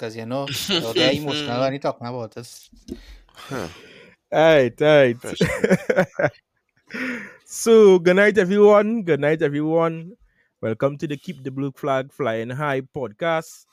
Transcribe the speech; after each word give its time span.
because 0.00 0.16
you 0.16 0.24
know 0.24 0.48
you'll 0.68 0.94
get 0.94 1.14
emotional 1.14 1.60
when 1.60 1.72
you're 1.74 1.78
talking 1.78 2.06
about 2.06 2.32
this. 2.32 2.70
Huh. 3.34 3.68
Alright, 4.32 4.80
alright. 4.80 5.20
so, 7.44 7.98
good 7.98 8.16
night, 8.16 8.38
everyone. 8.38 9.02
Good 9.02 9.20
night, 9.20 9.42
everyone. 9.42 10.16
Welcome 10.62 10.96
to 10.96 11.06
the 11.06 11.18
Keep 11.18 11.44
the 11.44 11.50
Blue 11.50 11.70
Flag 11.72 12.10
Flying 12.14 12.48
High 12.48 12.80
podcast. 12.80 13.66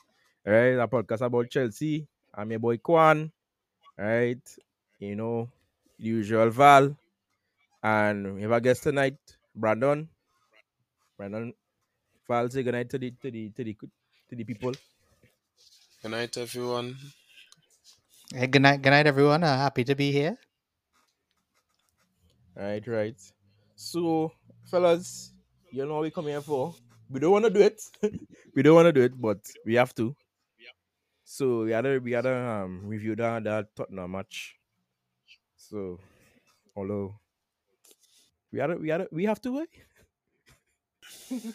All 0.46 0.52
right, 0.52 0.75
a 0.75 0.88
podcast 0.88 1.21
about 1.21 1.50
Chelsea. 1.50 2.05
I'm 2.36 2.52
your 2.52 2.59
boy 2.59 2.75
Kwan. 2.75 3.32
All 3.98 4.05
right, 4.05 4.44
you 5.00 5.16
know, 5.16 5.48
usual 5.97 6.50
Val. 6.50 6.94
And 7.82 8.36
we 8.36 8.41
have 8.41 8.52
a 8.52 8.60
guest 8.60 8.83
tonight, 8.83 9.16
Brandon. 9.55 10.10
Brandon, 11.16 11.54
Val, 12.28 12.50
say 12.50 12.64
good 12.64 12.74
night 12.74 12.89
to 12.89 12.97
the, 12.97 13.11
to 13.21 13.32
the, 13.32 13.50
to 13.50 13.64
the, 13.64 13.78
to 14.30 14.36
the 14.36 14.44
people. 14.44 14.74
Good 16.01 16.11
night, 16.11 16.37
everyone. 16.37 16.97
Hey, 18.33 18.47
good 18.47 18.61
night, 18.61 18.82
good 18.82 18.92
night, 18.92 19.07
everyone. 19.07 19.43
Uh, 19.43 19.57
happy 19.57 19.83
to 19.83 19.96
be 19.96 20.11
here. 20.11 20.38
Right, 22.55 22.86
right. 22.88 23.19
So, 23.75 24.32
fellas, 24.65 25.33
you 25.71 25.86
know 25.86 25.96
what 25.96 26.04
we 26.04 26.11
come 26.11 26.28
here 26.28 26.41
for? 26.41 26.75
We 27.10 27.19
don't 27.19 27.32
want 27.32 27.46
to 27.46 27.52
do 27.52 27.61
it. 27.61 27.82
we 28.55 28.64
don't 28.64 28.75
want 28.75 28.88
to 28.88 28.93
do 28.93 29.02
it, 29.02 29.19
but 29.19 29.39
we 29.65 29.75
have 29.75 29.93
to. 29.96 30.15
Yeah. 30.60 30.74
So 31.24 31.64
we 31.64 31.69
gotta 31.69 32.00
we 32.03 32.11
gotta 32.11 32.36
um 32.36 32.81
review 32.86 33.16
that 33.16 33.44
that 33.45 33.75
Tottenham 33.75 34.11
match. 34.11 34.55
So, 35.55 36.00
although 36.75 37.19
we 38.52 38.57
gotta 38.57 38.77
we 38.77 38.88
gotta 38.88 39.07
we 39.11 39.25
have 39.25 39.41
to 39.41 39.52
wait. 39.52 39.69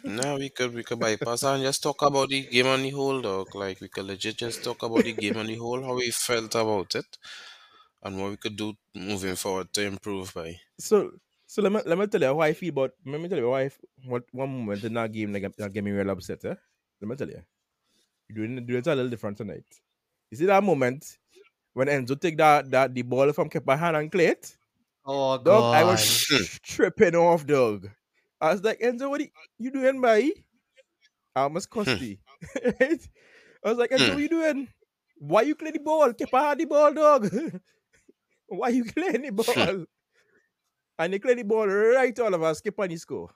No, 0.05 0.36
we 0.36 0.48
could 0.50 0.75
we 0.75 0.83
could 0.84 0.98
bypass 1.00 1.42
and 1.45 1.62
just 1.62 1.83
talk 1.83 2.03
about 2.03 2.28
the 2.28 2.42
game 2.47 2.67
on 2.67 2.83
the 2.83 2.91
whole, 2.91 3.20
dog. 3.20 3.55
Like 3.55 3.81
we 3.81 3.89
could 3.89 4.05
legit 4.06 4.36
just 4.36 4.62
talk 4.64 4.83
about 4.83 5.05
the 5.05 5.12
game 5.12 5.36
on 5.36 5.47
the 5.47 5.56
whole, 5.56 5.83
how 5.83 5.95
we 5.95 6.11
felt 6.11 6.55
about 6.55 6.95
it, 6.95 7.19
and 8.03 8.20
what 8.20 8.30
we 8.30 8.36
could 8.36 8.56
do 8.56 8.75
moving 8.95 9.36
forward 9.36 9.73
to 9.75 9.83
improve 9.83 10.34
by. 10.34 10.61
So 10.78 11.12
so 11.47 11.62
let 11.62 11.73
me 11.73 11.80
let 11.86 11.98
me 11.98 12.06
tell 12.06 12.20
you 12.20 12.28
how 12.28 12.41
I 12.41 12.53
feel 12.53 12.70
about 12.70 12.92
let 13.06 13.20
me 13.20 13.28
tell 13.28 13.39
you 13.39 13.48
why 13.50 13.70
what 14.05 14.25
one 14.33 14.50
moment 14.50 14.84
in 14.84 14.95
that 14.95 15.12
game 15.12 15.33
that, 15.33 15.56
that 15.56 15.73
get 15.73 15.84
me 15.84 15.91
real 15.92 16.11
upset, 16.11 16.45
eh? 16.45 16.55
Let 17.00 17.08
me 17.08 17.17
tell 17.17 17.28
you. 17.28 17.42
You 18.28 18.34
doing 18.34 18.67
do 18.67 18.77
it 18.77 18.86
a 18.86 18.95
little 18.95 19.11
different 19.11 19.36
tonight. 19.39 19.67
You 20.30 20.39
see 20.39 20.47
that 20.47 20.64
moment 20.64 21.19
when 21.75 21.89
Enzo 21.89 22.20
take 22.20 22.39
that 22.39 22.70
that 22.70 22.95
the 22.95 23.03
ball 23.03 23.33
from 23.33 23.50
Kepa 23.50 23.78
hand 23.78 23.97
and 23.97 24.12
clear 24.12 24.33
it? 24.33 24.56
Oh 25.05 25.39
Dog, 25.45 25.67
I 25.73 25.84
was 25.84 26.05
God. 26.30 26.48
tripping 26.62 27.14
off, 27.14 27.47
dog. 27.47 27.91
I 28.43 28.53
was 28.53 28.65
like, 28.65 28.81
Enzo, 28.81 29.11
what 29.11 29.23
are 29.23 29.29
you 29.59 29.73
doing, 29.73 30.03
by? 30.03 30.33
Almost 31.37 31.71
Hmm. 31.85 31.97
right? 32.81 33.09
I 33.65 33.69
was 33.71 33.79
like, 33.79 33.91
Enzo, 33.91 34.09
Hmm. 34.09 34.15
what 34.15 34.23
you 34.23 34.29
doing? 34.29 34.69
Why 35.19 35.43
you 35.43 35.57
clear 35.57 35.73
the 35.73 35.81
ball? 35.81 36.12
Keep 36.15 36.33
had 36.35 36.59
the 36.59 36.67
ball, 36.67 36.95
dog. 36.95 37.29
Why 38.48 38.70
you 38.70 38.85
clearing 38.85 39.23
the 39.23 39.31
ball? 39.33 39.87
and 40.98 41.13
they 41.13 41.19
clear 41.19 41.35
the 41.37 41.43
ball 41.45 41.67
right 41.69 42.19
all 42.20 42.35
of 42.35 42.43
us, 42.43 42.59
skip 42.59 42.79
on 42.81 42.89
the 42.89 42.97
score. 42.97 43.31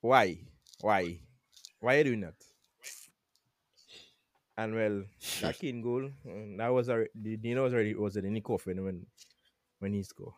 Why? 0.00 0.48
Why? 0.80 1.20
Why 1.80 1.94
are 1.96 1.98
you 1.98 2.04
doing 2.04 2.20
that? 2.22 2.36
And 4.58 4.74
well, 4.74 5.04
that 5.40 5.58
Kane 5.58 5.80
goal, 5.82 6.10
um, 6.26 6.56
that 6.58 6.68
was 6.68 6.88
already, 6.90 7.10
you 7.42 7.54
know, 7.54 7.64
was 7.64 7.74
already 7.74 7.94
was 7.94 8.16
in 8.16 8.34
the 8.34 8.40
coffin 8.40 8.84
when 8.84 9.06
when 9.80 9.94
he 9.94 10.02
scored. 10.02 10.34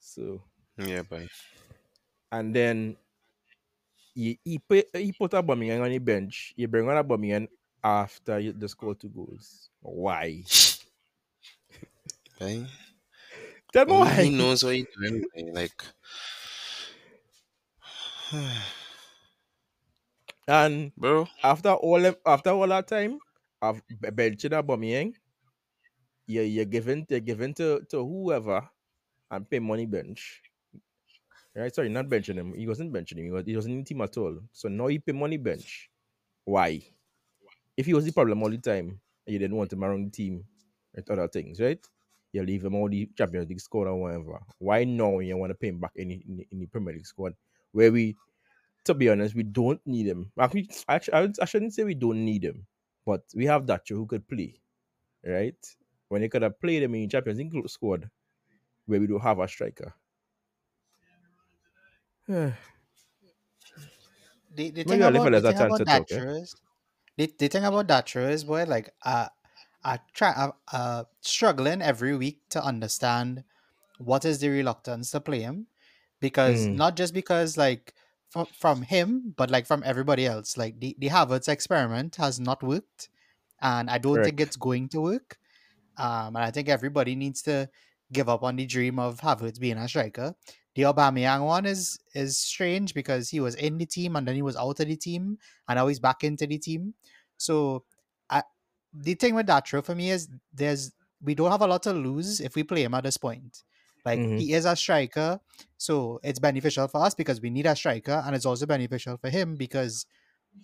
So 0.00 0.42
Yeah, 0.78 1.02
bye. 1.02 1.28
And 2.34 2.54
then 2.54 2.96
he 4.14 4.38
he 4.44 4.58
put 4.58 4.86
he 4.94 5.12
put 5.12 5.32
Aubameyang 5.32 5.82
on 5.82 5.90
the 5.90 5.98
bench. 5.98 6.54
He 6.56 6.66
bring 6.66 6.88
on 6.88 6.96
a 6.96 7.02
Aubameyang 7.04 7.48
after 7.82 8.38
you- 8.38 8.52
the 8.52 8.68
score 8.68 8.94
two 8.94 9.08
goals. 9.10 9.70
Why? 9.80 10.44
Bye. 12.38 12.66
Tell 13.72 13.86
me 13.86 13.92
why. 13.98 14.24
he 14.24 14.30
knows 14.30 14.62
what 14.64 14.74
he's 14.74 14.86
doing. 14.96 15.26
Like, 15.54 15.82
And 20.48 20.94
bro, 20.96 21.28
after 21.42 21.72
all 21.74 22.02
after 22.24 22.48
all 22.50 22.66
that 22.68 22.88
time 22.88 23.20
of 23.60 23.86
be- 23.88 23.96
benching 24.08 24.52
Aubameyang, 24.56 25.16
you 26.26 26.42
you're 26.42 26.64
giving 26.64 27.06
you're 27.08 27.20
giving 27.20 27.54
to 27.54 27.84
to 27.90 27.98
whoever 28.04 28.68
and 29.30 29.48
pay 29.50 29.60
money 29.60 29.86
bench. 29.86 30.42
Right? 31.56 31.74
Sorry, 31.74 31.88
not 31.88 32.08
benching 32.08 32.34
him. 32.34 32.52
He 32.54 32.66
wasn't 32.66 32.92
benching 32.92 33.18
him. 33.18 33.24
He, 33.24 33.30
was, 33.30 33.44
he 33.46 33.54
wasn't 33.56 33.74
in 33.74 33.78
the 33.80 33.84
team 33.84 34.00
at 34.00 34.16
all. 34.16 34.38
So 34.52 34.68
now 34.68 34.88
he 34.88 34.98
pay 34.98 35.12
money 35.12 35.36
bench. 35.36 35.88
Why? 36.44 36.82
If 37.76 37.86
he 37.86 37.94
was 37.94 38.04
the 38.04 38.12
problem 38.12 38.42
all 38.42 38.50
the 38.50 38.58
time, 38.58 39.00
and 39.26 39.32
you 39.32 39.38
didn't 39.38 39.56
want 39.56 39.72
him 39.72 39.84
around 39.84 40.06
the 40.06 40.10
team 40.10 40.44
and 40.94 41.08
other 41.10 41.28
things, 41.28 41.60
right? 41.60 41.78
You 42.32 42.42
leave 42.42 42.64
him 42.64 42.74
all 42.74 42.88
the 42.88 43.08
Champions 43.16 43.48
League 43.48 43.60
squad 43.60 43.86
or 43.86 43.94
whatever. 43.96 44.40
Why 44.58 44.84
now 44.84 45.20
you 45.20 45.36
want 45.36 45.50
to 45.50 45.54
pay 45.54 45.68
him 45.68 45.78
back 45.78 45.92
in 45.94 46.08
the, 46.08 46.22
in 46.26 46.44
in 46.50 46.58
the 46.58 46.66
Premier 46.66 46.92
League 46.92 47.06
squad 47.06 47.34
where 47.72 47.92
we, 47.92 48.16
to 48.84 48.94
be 48.94 49.08
honest, 49.08 49.34
we 49.34 49.44
don't 49.44 49.80
need 49.86 50.06
him. 50.06 50.30
Actually, 50.38 50.68
I, 50.88 51.28
I 51.40 51.44
shouldn't 51.44 51.74
say 51.74 51.84
we 51.84 51.94
don't 51.94 52.24
need 52.24 52.44
him, 52.44 52.66
but 53.06 53.22
we 53.34 53.46
have 53.46 53.66
Datro 53.66 53.96
who 53.96 54.06
could 54.06 54.26
play, 54.28 54.60
right? 55.24 55.56
When 56.08 56.22
they 56.22 56.28
could 56.28 56.42
have 56.42 56.60
played 56.60 56.82
him 56.82 56.94
in 56.94 57.02
the 57.02 57.08
Champions 57.08 57.38
League 57.38 57.68
squad 57.68 58.10
where 58.86 59.00
we 59.00 59.06
don't 59.06 59.20
have 59.20 59.38
a 59.38 59.48
striker. 59.48 59.94
The, 64.54 64.70
the 64.70 64.84
thing 64.84 65.02
about, 65.02 65.32
the 65.34 65.42
thing 65.42 65.58
about 65.58 65.78
to 65.78 65.86
talk, 65.86 66.10
eh? 66.12 66.20
Is 66.42 66.54
the, 67.16 67.32
the 67.38 67.48
thing 67.48 67.64
about 67.64 67.88
Datro 67.88 68.30
is 68.30 68.44
boy. 68.44 68.64
Like 68.64 68.90
uh 69.04 69.28
I 69.84 70.00
try 70.14 70.30
uh, 70.30 70.52
uh 70.72 71.04
struggling 71.22 71.82
every 71.82 72.16
week 72.16 72.42
to 72.50 72.64
understand 72.64 73.44
what 73.98 74.24
is 74.24 74.40
the 74.40 74.48
reluctance 74.50 75.10
to 75.12 75.20
play 75.20 75.40
him. 75.42 75.68
Because 76.20 76.68
Mm. 76.68 76.76
not 76.76 76.96
just 76.96 77.14
because 77.14 77.56
like 77.58 77.94
from 78.30 78.46
from 78.58 78.82
him 78.82 79.34
but 79.36 79.50
like 79.50 79.66
from 79.66 79.82
everybody 79.84 80.26
else. 80.26 80.56
Like 80.56 80.80
the 80.80 80.96
the 80.98 81.08
Havertz 81.10 81.48
experiment 81.48 82.16
has 82.16 82.40
not 82.40 82.62
worked 82.62 83.10
and 83.62 83.90
I 83.90 83.98
don't 83.98 84.22
think 84.24 84.40
it's 84.40 84.56
going 84.56 84.88
to 84.90 85.00
work. 85.00 85.38
Um 85.98 86.36
and 86.36 86.44
I 86.44 86.50
think 86.50 86.68
everybody 86.68 87.14
needs 87.16 87.42
to 87.42 87.70
give 88.12 88.28
up 88.28 88.42
on 88.42 88.56
the 88.56 88.66
dream 88.66 88.98
of 88.98 89.20
Havertz 89.20 89.58
being 89.60 89.78
a 89.78 89.88
striker 89.88 90.34
the 90.74 90.82
Aubameyang 90.82 91.44
one 91.44 91.66
is 91.66 91.98
is 92.14 92.38
strange 92.38 92.94
because 92.94 93.30
he 93.30 93.40
was 93.40 93.54
in 93.54 93.78
the 93.78 93.86
team 93.86 94.16
and 94.16 94.26
then 94.26 94.34
he 94.34 94.42
was 94.42 94.56
out 94.56 94.80
of 94.80 94.86
the 94.88 94.96
team 94.96 95.38
and 95.68 95.76
now 95.76 95.86
he's 95.86 96.00
back 96.00 96.24
into 96.24 96.46
the 96.46 96.58
team. 96.58 96.94
So 97.36 97.84
I 98.30 98.42
the 98.92 99.14
thing 99.14 99.34
with 99.34 99.46
Datro 99.46 99.84
for 99.84 99.94
me 99.94 100.10
is 100.10 100.28
there's 100.52 100.92
we 101.20 101.34
don't 101.34 101.50
have 101.50 101.62
a 101.62 101.66
lot 101.66 101.82
to 101.84 101.92
lose 101.92 102.40
if 102.40 102.54
we 102.54 102.64
play 102.64 102.82
him 102.84 102.94
at 102.94 103.04
this 103.04 103.16
point. 103.16 103.62
Like 104.04 104.22
Mhm. 104.22 104.36
he 104.36 104.52
is 104.52 104.66
a 104.66 104.76
striker, 104.76 105.40
so 105.78 106.20
it's 106.22 106.38
beneficial 106.38 106.88
for 106.88 107.00
us 107.02 107.14
because 107.14 107.40
we 107.40 107.48
need 107.50 107.64
a 107.66 107.74
striker, 107.74 108.22
and 108.26 108.36
it's 108.36 108.44
also 108.44 108.66
beneficial 108.66 109.16
for 109.16 109.30
him 109.30 109.56
because 109.56 110.04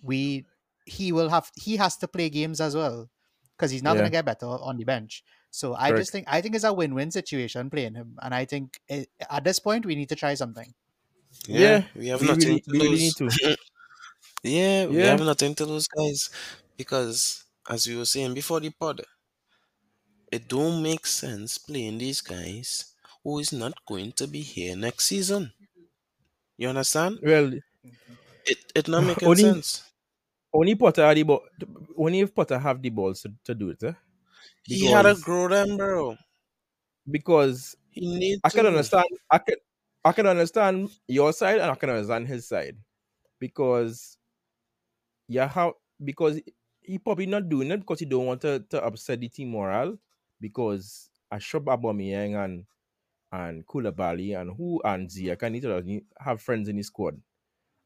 we 0.01 0.45
he 0.85 1.11
will 1.11 1.29
have 1.29 1.51
he 1.55 1.77
has 1.77 1.97
to 1.97 2.07
play 2.07 2.29
games 2.29 2.59
as 2.61 2.75
well 2.75 3.09
because 3.61 3.71
he's 3.71 3.83
not 3.83 3.93
Yeah. 3.93 4.01
going 4.01 4.05
to 4.09 4.11
get 4.11 4.25
better 4.25 4.47
on 4.47 4.77
the 4.77 4.85
bench. 4.85 5.23
So 5.51 5.75
I 5.75 5.91
Correct. 5.91 5.93
just 5.93 6.11
think 6.11 6.27
I 6.29 6.41
think 6.41 6.55
it's 6.55 6.63
a 6.65 6.73
win-win 6.73 7.11
situation 7.11 7.69
playing 7.69 7.95
him, 7.95 8.17
and 8.21 8.33
I 8.35 8.45
think 8.45 8.81
it, 8.89 9.09
at 9.29 9.43
this 9.43 9.59
point 9.59 9.85
we 9.85 9.95
need 9.95 10.09
to 10.09 10.15
try 10.15 10.33
something. 10.35 10.73
yeah, 11.47 11.77
Yeah, 11.77 11.85
we 11.95 12.07
have 12.07 12.21
we 12.21 12.27
nothing 12.27 12.35
really, 12.35 12.61
to 12.61 12.71
we 12.71 12.79
really 12.79 12.97
lose. 12.97 12.99
need 12.99 13.15
to. 13.17 13.37
yeah, 14.43 14.85
we 14.87 15.03
Yeah. 15.03 15.05
have 15.05 15.19
nothing 15.21 15.55
to 15.55 15.65
lose, 15.65 15.87
guys. 15.87 16.29
Because 16.77 17.45
as 17.69 17.87
we 17.87 17.95
were 17.97 18.05
saying 18.05 18.33
before 18.33 18.59
the 18.59 18.69
pod, 18.71 19.01
it 20.31 20.47
don't 20.47 20.81
make 20.81 21.05
sense 21.05 21.59
playing 21.59 21.99
these 21.99 22.21
guys 22.21 22.95
who 23.23 23.37
is 23.37 23.53
not 23.53 23.85
going 23.85 24.11
to 24.11 24.27
be 24.27 24.41
here 24.41 24.75
next 24.75 25.05
season. 25.05 25.53
You 26.57 26.69
understand? 26.69 27.19
Well, 27.21 27.61
mm-hmm. 27.85 28.15
It 28.45 28.71
it 28.75 28.87
not 28.87 29.03
making 29.03 29.33
only 29.33 29.35
sense. 29.35 29.83
Only 30.53 30.75
Potter 30.75 31.05
had 31.05 31.17
the 31.17 31.23
ball. 31.23 31.41
Only 31.97 32.21
if 32.21 32.33
Potter 32.35 32.59
have 32.59 32.81
the 32.81 32.89
balls 32.89 33.21
to, 33.21 33.33
to 33.45 33.55
do 33.55 33.69
it, 33.69 33.83
eh? 33.83 33.93
He 34.63 34.87
had 34.87 35.03
to 35.03 35.15
grow 35.15 35.47
them, 35.47 35.77
bro. 35.77 36.17
because 37.09 37.75
He 37.91 38.07
needs. 38.17 38.41
I 38.43 38.49
can 38.49 38.65
understand. 38.65 39.05
I 39.29 39.37
can 39.39 39.55
I 40.03 40.11
can 40.11 40.27
understand 40.27 40.89
your 41.07 41.33
side 41.33 41.59
and 41.59 41.71
I 41.71 41.75
can 41.75 41.89
understand 41.89 42.27
his 42.27 42.47
side 42.47 42.77
because 43.39 44.17
yeah, 45.27 45.47
how 45.47 45.75
because 46.03 46.41
he 46.81 46.97
probably 46.97 47.25
not 47.27 47.49
doing 47.49 47.71
it 47.71 47.77
because 47.79 47.99
he 47.99 48.05
don't 48.05 48.25
want 48.25 48.41
to, 48.41 48.59
to 48.69 48.83
upset 48.83 49.19
the 49.21 49.29
team 49.29 49.51
morale 49.51 49.97
because 50.39 51.09
I 51.31 51.39
shop 51.39 51.63
Aubameyang 51.63 52.43
and 52.43 52.65
and 53.31 53.65
Koulibaly 53.65 54.39
and 54.39 54.51
who 54.57 54.81
and 54.83 55.09
Ziyech 55.09 55.41
and 55.43 55.55
each 55.55 55.65
other 55.65 55.83
have 56.19 56.41
friends 56.41 56.67
in 56.69 56.75
the 56.77 56.83
squad 56.83 57.21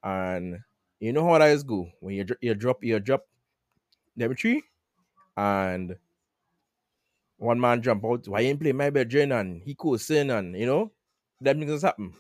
and 0.04 0.60
you 1.00 1.14
know 1.14 1.28
how 1.28 1.38
that 1.38 1.50
is 1.50 1.64
go. 1.64 1.90
When 2.00 2.16
you 2.16 2.26
you 2.42 2.56
drop 2.56 2.84
you 2.84 3.00
drop 3.00 3.26
Dimitri 4.18 4.64
and 5.38 5.96
one 7.38 7.60
man 7.60 7.82
jump 7.82 8.06
out 8.06 8.28
why 8.28 8.42
ain't 8.42 8.60
play 8.60 8.72
my 8.72 8.90
bedroom 8.90 9.32
and 9.34 9.62
he 9.62 9.76
cursing 9.76 10.32
and 10.32 10.56
you 10.58 10.66
know? 10.66 10.92
That 11.42 11.58
things 11.58 11.82
happen. 11.82 12.14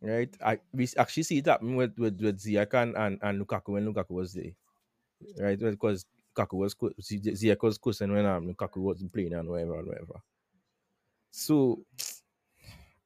Right? 0.00 0.34
I 0.44 0.58
we 0.72 0.88
actually 0.96 1.24
see 1.24 1.38
it 1.38 1.46
happen 1.46 1.76
with 1.76 1.98
with 1.98 2.20
with 2.20 2.40
Ziyech 2.40 2.72
and, 2.74 3.18
and 3.22 3.40
Lukaku 3.40 3.72
when 3.74 3.86
Lukaku 3.92 4.10
was 4.10 4.32
there. 4.32 4.52
Right? 5.38 5.58
Because 5.58 6.06
Lukaku 6.34 6.54
was 6.54 6.74
co- 6.74 6.92
Ziyech 7.00 7.62
was 7.62 7.78
coaching 7.78 8.12
when 8.12 8.24
um, 8.24 8.54
Lukaku 8.54 8.78
wasn't 8.78 9.12
playing 9.12 9.34
and 9.34 9.48
whatever 9.48 9.78
and 9.78 9.88
whatever. 9.88 10.20
So, 11.30 11.84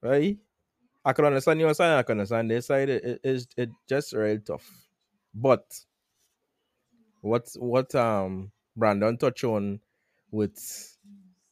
right? 0.01 0.39
I 1.05 1.13
can 1.13 1.25
understand 1.25 1.61
your 1.61 1.75
side. 1.75 1.99
I 1.99 2.03
can 2.03 2.19
understand 2.19 2.51
their 2.51 2.61
side. 2.61 2.89
It, 2.89 3.05
it, 3.05 3.21
it's 3.25 3.47
it 3.57 3.71
just 3.89 4.13
real 4.13 4.39
tough. 4.41 4.69
But 5.35 5.65
what 7.21 7.49
what 7.59 7.95
um 7.95 8.53
Brandon 8.77 9.17
touch 9.17 9.45
on 9.45 9.81
with 10.31 10.59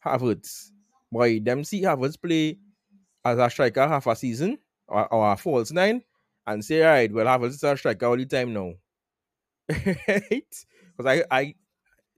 Havertz, 0.05 0.71
boy, 1.13 1.41
them 1.41 1.65
see 1.65 1.83
Havertz 1.83 2.21
play 2.21 2.59
as 3.25 3.39
a 3.39 3.51
striker 3.51 3.87
half 3.87 4.07
a 4.07 4.17
season 4.17 4.59
or, 4.89 5.13
or 5.13 5.33
a 5.33 5.37
false 5.37 5.73
nine 5.73 6.03
and 6.47 6.65
say, 6.65 6.83
all 6.83 6.91
right, 6.91 7.13
well, 7.13 7.27
Havertz 7.27 7.51
is 7.51 7.65
a 7.65 7.77
striker 7.77 8.07
all 8.07 8.17
the 8.17 8.27
time 8.27 8.53
now. 8.53 8.73
right? 10.09 10.65
Because 10.97 11.07
I, 11.07 11.25
I, 11.31 11.55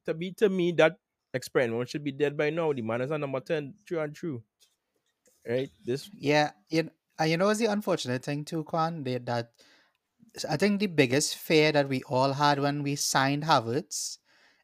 to 0.06 0.14
me, 0.14 0.32
to 0.38 0.48
me, 0.48 0.72
that 0.72 0.96
experiment 1.34 1.88
should 1.88 2.04
be 2.04 2.12
dead 2.12 2.36
by 2.36 2.50
now. 2.50 2.72
The 2.72 2.82
man 2.82 3.02
is 3.02 3.10
a 3.10 3.18
number 3.18 3.40
10, 3.40 3.74
true 3.86 4.00
and 4.00 4.14
true. 4.14 4.42
Right? 5.48 5.70
This, 5.84 6.10
Yeah, 6.18 6.52
you, 6.70 6.90
and 7.22 7.30
you 7.30 7.36
know 7.36 7.46
what's 7.46 7.60
the 7.60 7.66
unfortunate 7.66 8.24
thing 8.24 8.44
too, 8.44 8.64
Kwan? 8.64 9.04
They, 9.04 9.18
that 9.18 9.52
I 10.48 10.56
think 10.56 10.80
the 10.80 10.86
biggest 10.86 11.36
fear 11.36 11.72
that 11.72 11.88
we 11.88 12.02
all 12.04 12.32
had 12.34 12.58
when 12.60 12.82
we 12.82 12.96
signed 12.96 13.44
Havertz 13.44 14.18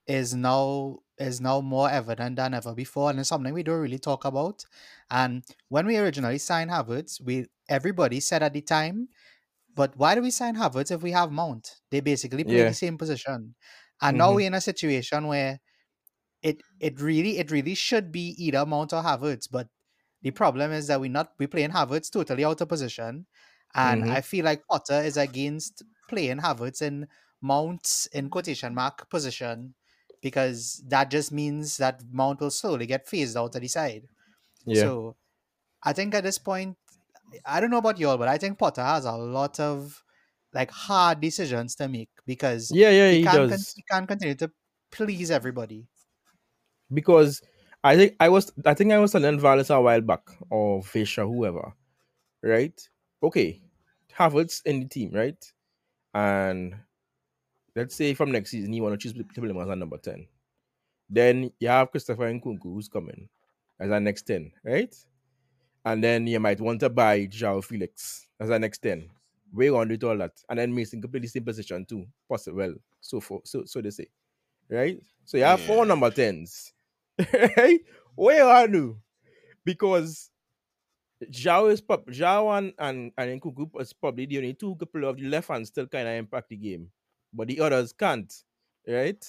is 0.07 0.35
now 0.35 1.01
is 1.19 1.41
now 1.41 1.61
more 1.61 1.91
evident 1.91 2.37
than 2.37 2.55
ever 2.55 2.75
before, 2.75 3.11
and 3.11 3.21
it's 3.21 3.29
something 3.29 3.53
we 3.55 3.63
don't 3.63 3.81
really 3.81 3.99
talk 3.99 4.25
about. 4.25 4.65
And 5.11 5.45
when 5.69 5.87
we 5.87 5.99
originally 5.99 6.39
signed 6.39 6.71
Havertz, 6.71 7.21
we 7.21 7.47
everybody 7.69 8.21
said 8.21 8.43
at 8.43 8.55
the 8.55 8.63
time, 8.63 9.09
but 9.75 9.97
why 9.97 10.15
do 10.15 10.23
we 10.23 10.31
sign 10.33 10.57
Havertz 10.57 10.91
if 10.93 11.03
we 11.03 11.13
have 11.13 11.33
Mount? 11.33 11.77
They 11.91 12.01
basically 12.01 12.45
play 12.45 12.63
Yeah. 12.63 12.65
the 12.65 12.75
same 12.75 12.99
position, 12.99 13.55
and 14.03 14.19
now 14.19 14.35
Mhm. 14.35 14.35
we're 14.35 14.47
in 14.49 14.55
a 14.55 14.61
situation 14.63 15.27
where 15.29 15.61
it 16.43 16.63
it 16.81 17.01
really 17.01 17.39
it 17.39 17.51
really 17.51 17.75
should 17.75 18.13
be 18.13 18.35
either 18.39 18.65
Mount 18.67 18.93
or 18.93 19.03
Havertz, 19.03 19.49
but 19.51 19.69
the 20.23 20.31
problem 20.33 20.73
is 20.73 20.87
that 20.89 21.01
we're 21.01 21.11
not 21.11 21.35
we're 21.39 21.49
playing 21.49 21.71
Havertz 21.71 22.11
totally 22.11 22.45
out 22.45 22.61
of 22.61 22.69
position, 22.69 23.27
and 23.75 24.05
Mhm. 24.05 24.11
I 24.11 24.21
feel 24.23 24.45
like 24.45 24.67
Potter 24.67 25.01
is 25.03 25.17
against 25.17 25.83
playing 26.09 26.39
Havertz 26.39 26.83
in 26.83 27.09
Mount's 27.41 28.07
in 28.07 28.31
quotation 28.31 28.75
mark 28.75 29.09
position 29.11 29.75
because 30.21 30.83
that 30.89 31.11
just 31.11 31.31
means 31.33 31.77
that 31.79 32.03
Mount 32.11 32.41
will 32.41 32.51
slowly 32.51 32.87
get 32.87 33.07
phased 33.09 33.37
out 33.37 33.53
to 33.53 33.61
the 33.61 33.69
side. 33.69 34.09
yeah. 34.65 34.83
So 34.83 35.17
I 35.83 35.93
think 35.95 36.15
at 36.15 36.25
this 36.25 36.39
point, 36.39 36.79
I 37.45 37.61
don't 37.61 37.71
know 37.71 37.79
about 37.79 37.99
y'all, 37.99 38.19
but 38.19 38.29
I 38.29 38.39
think 38.39 38.59
Potter 38.59 38.83
has 38.85 39.05
a 39.05 39.13
lot 39.17 39.61
of 39.61 40.05
like 40.55 40.71
hard 40.71 41.21
decisions 41.21 41.75
to 41.77 41.89
make 41.89 42.11
because 42.27 42.73
yeah, 42.73 42.91
yeah, 42.91 43.11
he 43.11 43.19
he 43.19 43.23
can't 43.23 43.47
con- 43.49 43.49
does. 43.51 43.75
he 43.75 43.83
can't 43.91 44.09
continue 44.09 44.35
to 44.37 44.53
please 44.91 45.31
everybody. 45.31 45.89
because 46.93 47.43
I 47.85 47.97
think 47.97 48.17
I 48.21 48.29
was 48.29 48.53
I 48.65 48.75
think 48.75 48.93
I 48.93 48.99
was 48.99 49.13
telling 49.13 49.39
Valis 49.39 49.75
a 49.75 49.81
while 49.81 50.01
back 50.01 50.23
or 50.51 50.83
Fisher, 50.83 51.25
whoever, 51.25 51.73
right? 52.43 52.89
Okay, 53.23 53.61
Havertz 54.17 54.63
in 54.65 54.81
the 54.81 54.87
team, 54.87 55.13
right? 55.13 55.53
And 56.15 56.75
let's 57.77 57.95
say 57.95 58.15
from 58.15 58.33
next 58.33 58.51
season 58.51 58.73
you 58.73 58.83
want 58.83 58.99
to 58.99 58.99
choose 58.99 59.17
to 59.17 59.25
play 59.41 59.49
him 59.49 59.61
as 59.61 59.69
a 59.69 59.77
number 59.77 59.99
10. 59.99 60.27
Then 61.09 61.51
you 61.61 61.69
have 61.69 61.91
Christopher 61.91 62.33
Nkunku 62.33 62.65
who's 62.65 62.89
coming 62.89 63.29
as 63.81 63.91
a 63.91 64.01
next 64.01 64.23
10, 64.23 64.53
right? 64.65 64.95
And 65.85 66.03
then 66.03 66.27
you 66.27 66.41
might 66.41 66.61
want 66.61 66.81
to 66.81 66.91
buy 66.91 67.27
Joao 67.27 67.61
Felix 67.61 68.27
as 68.41 68.51
a 68.51 68.59
next 68.59 68.79
10. 68.79 69.09
We're 69.53 69.71
going 69.71 69.89
to 69.89 69.97
do 69.97 70.11
all 70.11 70.19
that. 70.19 70.33
And 70.51 70.59
then 70.59 70.75
Mason 70.75 71.01
could 71.01 71.11
play 71.13 71.21
the 71.21 71.29
same 71.29 71.45
position 71.45 71.87
too. 71.87 72.05
Possible. 72.29 72.59
Well, 72.59 72.75
so 73.01 73.21
for 73.21 73.41
so 73.45 73.65
so 73.65 73.81
they 73.81 73.91
say. 73.91 74.09
Right? 74.69 75.01
So 75.25 75.39
you 75.39 75.45
have 75.45 75.61
four 75.61 75.87
number 75.87 76.11
10s. 76.11 76.73
right? 77.57 77.81
Where 78.15 78.45
are 78.45 78.69
you? 78.69 78.99
Because 79.65 80.31
Joao 81.31 81.67
is 81.67 81.81
pop 81.81 82.09
Joao 82.11 82.51
and, 82.51 82.73
and, 82.79 83.13
and 83.19 83.41
Nkunku 83.41 83.81
is 83.81 83.93
probably 83.93 84.27
the 84.27 84.39
only 84.39 84.55
two 84.55 84.77
couple 84.77 85.05
of 85.05 85.17
the 85.17 85.29
left 85.29 85.49
hand 85.49 85.67
still 85.67 85.87
kind 85.87 86.09
of 86.09 86.15
impact 86.15 86.49
the 86.49 86.57
game. 86.57 86.91
But 87.33 87.49
the 87.49 87.61
others 87.61 87.93
can't. 87.93 88.33
Right? 88.87 89.25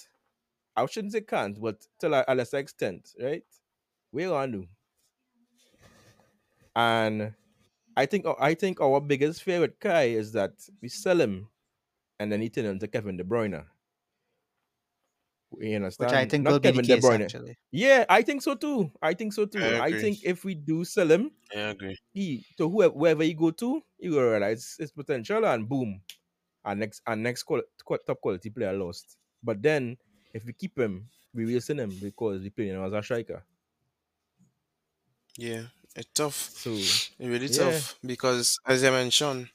I 0.76 0.86
shouldn't 0.86 1.14
say 1.14 1.22
can't, 1.22 1.60
but 1.60 1.86
till 2.00 2.14
a, 2.14 2.24
a 2.28 2.36
lesser 2.36 2.58
extent, 2.58 3.10
right? 3.22 3.44
Where 4.12 4.34
are 4.34 4.48
you? 4.48 4.68
And 6.76 7.34
I 7.98 8.06
think 8.06 8.26
I 8.40 8.54
think 8.54 8.80
our 8.80 9.02
biggest 9.02 9.44
fear 9.44 9.60
with 9.60 9.80
Kai 9.80 10.04
is 10.04 10.32
that 10.34 10.52
we 10.82 10.88
sell 10.88 11.20
him 11.20 11.50
and 12.20 12.32
then 12.32 12.42
he 12.42 12.50
turn 12.50 12.66
into 12.66 12.88
Kevin 12.88 13.18
De 13.18 13.24
Bruyne. 13.24 13.66
You 15.58 15.76
understand? 15.76 15.98
which 15.98 16.14
I 16.14 16.26
think 16.26 16.46
Not 16.46 16.50
will 16.50 16.60
be 16.60 16.72
Kevin 16.72 16.86
the 16.86 16.88
De 16.88 16.98
case 16.98 17.10
actually. 17.10 17.58
Yeah, 17.72 18.06
I 18.10 18.22
think 18.22 18.42
so 18.42 18.56
too. 18.56 18.92
I 19.02 19.14
think 19.14 19.34
so 19.34 19.46
too. 19.46 19.80
I 19.80 19.94
I, 19.94 19.94
think 19.94 20.20
if 20.24 20.44
we 20.46 20.56
do 20.56 20.86
sell 20.86 21.10
him, 21.12 21.32
I 21.56 21.60
agree. 21.70 21.98
he 22.14 22.46
to 22.58 22.70
whoever 22.70 22.94
wherever 22.96 23.24
he 23.24 23.34
go 23.34 23.52
to, 23.52 23.84
he 24.00 24.10
will 24.10 24.24
realize 24.30 24.76
his 24.80 24.92
potential 24.92 25.46
and 25.46 25.70
boom, 25.70 26.02
our 26.66 26.76
next 26.76 27.02
our 27.08 27.16
next 27.18 27.44
qual- 27.44 27.68
qu- 27.86 28.00
top 28.08 28.22
quality 28.22 28.50
player 28.52 28.74
lost. 28.74 29.18
But 29.44 29.62
then 29.62 29.98
if 30.34 30.46
we 30.46 30.54
keep 30.54 30.78
him, 30.80 31.10
we 31.34 31.46
will 31.46 31.62
sell 31.62 31.80
him 31.80 31.92
because 32.02 32.42
we 32.44 32.50
play 32.52 32.70
him 32.70 32.84
as 32.84 32.94
a 32.94 33.04
striker. 33.04 33.46
Yeah, 35.38 35.68
it's 35.96 36.10
tough. 36.14 36.54
So 36.54 36.72
It's 36.76 37.12
really 37.20 37.48
Yeah. 37.48 37.58
tough 37.58 37.98
because, 38.06 38.60
as 38.66 38.84
I 38.84 38.90
mentioned, 38.92 39.50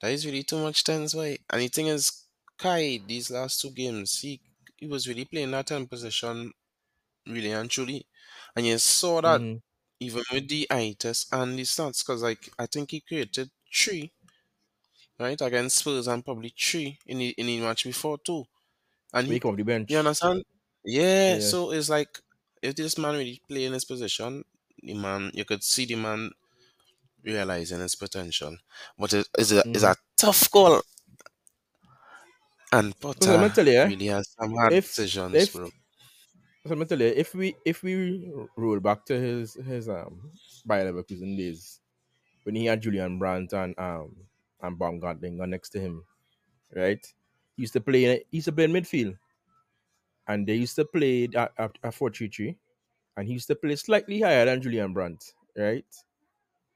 there 0.00 0.12
is 0.12 0.26
really 0.26 0.44
too 0.44 0.58
much 0.62 0.84
tense 0.84 1.14
way. 1.14 1.38
And 1.50 1.62
the 1.62 1.68
thing 1.68 1.88
is, 1.88 2.26
Kai, 2.58 2.98
these 3.06 3.30
last 3.30 3.60
two 3.62 3.70
games, 3.70 4.20
he 4.20 4.40
he 4.82 4.88
was 4.88 5.08
really 5.08 5.24
playing 5.26 5.52
that 5.52 5.68
10 5.68 5.86
position 5.86 6.52
really 7.26 7.52
and 7.52 7.70
truly. 7.70 8.06
And 8.56 8.66
you 8.66 8.78
saw 8.78 9.20
that 9.22 9.42
mhm, 9.42 9.60
even 10.00 10.24
with 10.32 10.48
the 10.48 10.66
eye 10.70 10.96
test 10.98 11.32
and 11.32 11.58
the 11.58 11.64
stats, 11.64 12.00
because 12.04 12.22
like 12.22 12.50
I 12.58 12.66
think 12.66 12.92
he 12.92 13.00
created 13.00 13.50
three, 13.74 14.12
right, 15.18 15.40
against 15.40 15.76
Spurs 15.78 16.06
and 16.08 16.24
probably 16.24 16.52
three 16.58 16.98
in 17.06 17.18
the 17.18 17.30
in 17.30 17.46
the 17.46 17.60
match 17.60 17.84
before 17.84 18.18
too. 18.18 18.44
And 19.14 19.28
he 19.28 19.42
off 19.44 19.56
the 19.56 19.62
bench. 19.64 19.92
you 19.94 19.98
understand? 19.98 20.44
Yeah, 20.84 21.38
Yeah. 21.38 21.40
so 21.40 21.72
it's 21.72 21.88
like 21.90 22.20
if 22.62 22.76
this 22.76 22.98
man 22.98 23.16
really 23.16 23.42
play 23.48 23.66
in 23.66 23.72
his 23.74 23.84
position, 23.84 24.44
the 24.82 24.94
man 24.94 25.30
you 25.34 25.44
could 25.44 25.62
see 25.64 25.86
the 25.86 25.96
man 25.96 26.32
realizing 27.24 27.80
his 27.80 27.96
potential. 27.96 28.56
But 28.98 29.14
it 29.14 29.28
is 29.38 29.52
a 29.52 29.64
is 29.74 29.82
Mhm. 29.82 29.92
a 29.92 29.96
tough 30.18 30.50
call. 30.50 30.82
And 32.72 32.98
Because 33.14 33.28
let 33.30 33.40
me 33.40 33.48
Potter 33.48 33.54
tell 33.54 33.66
you, 33.68 33.78
eh, 33.78 33.90
really 33.90 34.06
has 34.06 34.32
some 34.38 34.52
hard 34.54 34.74
if 34.78 34.88
decisions, 34.96 35.44
if 35.44 35.50
bro. 35.50 35.70
so 36.64 36.70
let 36.70 36.78
me 36.78 36.84
tell 36.84 37.00
you, 37.00 37.06
if 37.08 37.34
we 37.34 37.56
if 37.64 37.82
we 37.82 38.32
roll 38.56 38.80
back 38.80 39.04
to 39.06 39.18
his 39.18 39.54
his 39.54 39.88
um 39.88 40.32
Bayer 40.66 40.92
Leverkusen 40.92 41.36
days 41.36 41.80
when 42.44 42.56
he 42.56 42.66
had 42.66 42.82
Julian 42.82 43.18
Brandt 43.18 43.52
and 43.54 43.78
um 43.78 44.28
and 44.62 44.78
Baumgartlinger 44.78 45.48
next 45.48 45.70
to 45.70 45.80
him, 45.80 46.06
right? 46.74 47.04
He 47.56 47.62
used 47.64 47.74
to 47.74 47.80
play 47.82 48.04
in 48.04 48.12
he 48.30 48.38
used 48.38 48.46
to 48.46 48.52
play 48.52 48.64
in 48.64 48.72
midfield, 48.72 49.18
and 50.26 50.46
they 50.46 50.54
used 50.54 50.76
to 50.76 50.84
play 50.84 51.28
at 51.34 51.52
a, 51.58 51.70
a 51.84 51.92
four 51.92 52.10
three 52.10 52.28
three, 52.28 52.58
and 53.16 53.26
he 53.26 53.34
used 53.34 53.48
to 53.48 53.56
play 53.56 53.76
slightly 53.76 54.20
higher 54.20 54.44
than 54.44 54.62
Julian 54.62 54.92
Brandt, 54.94 55.34
right? 55.56 55.86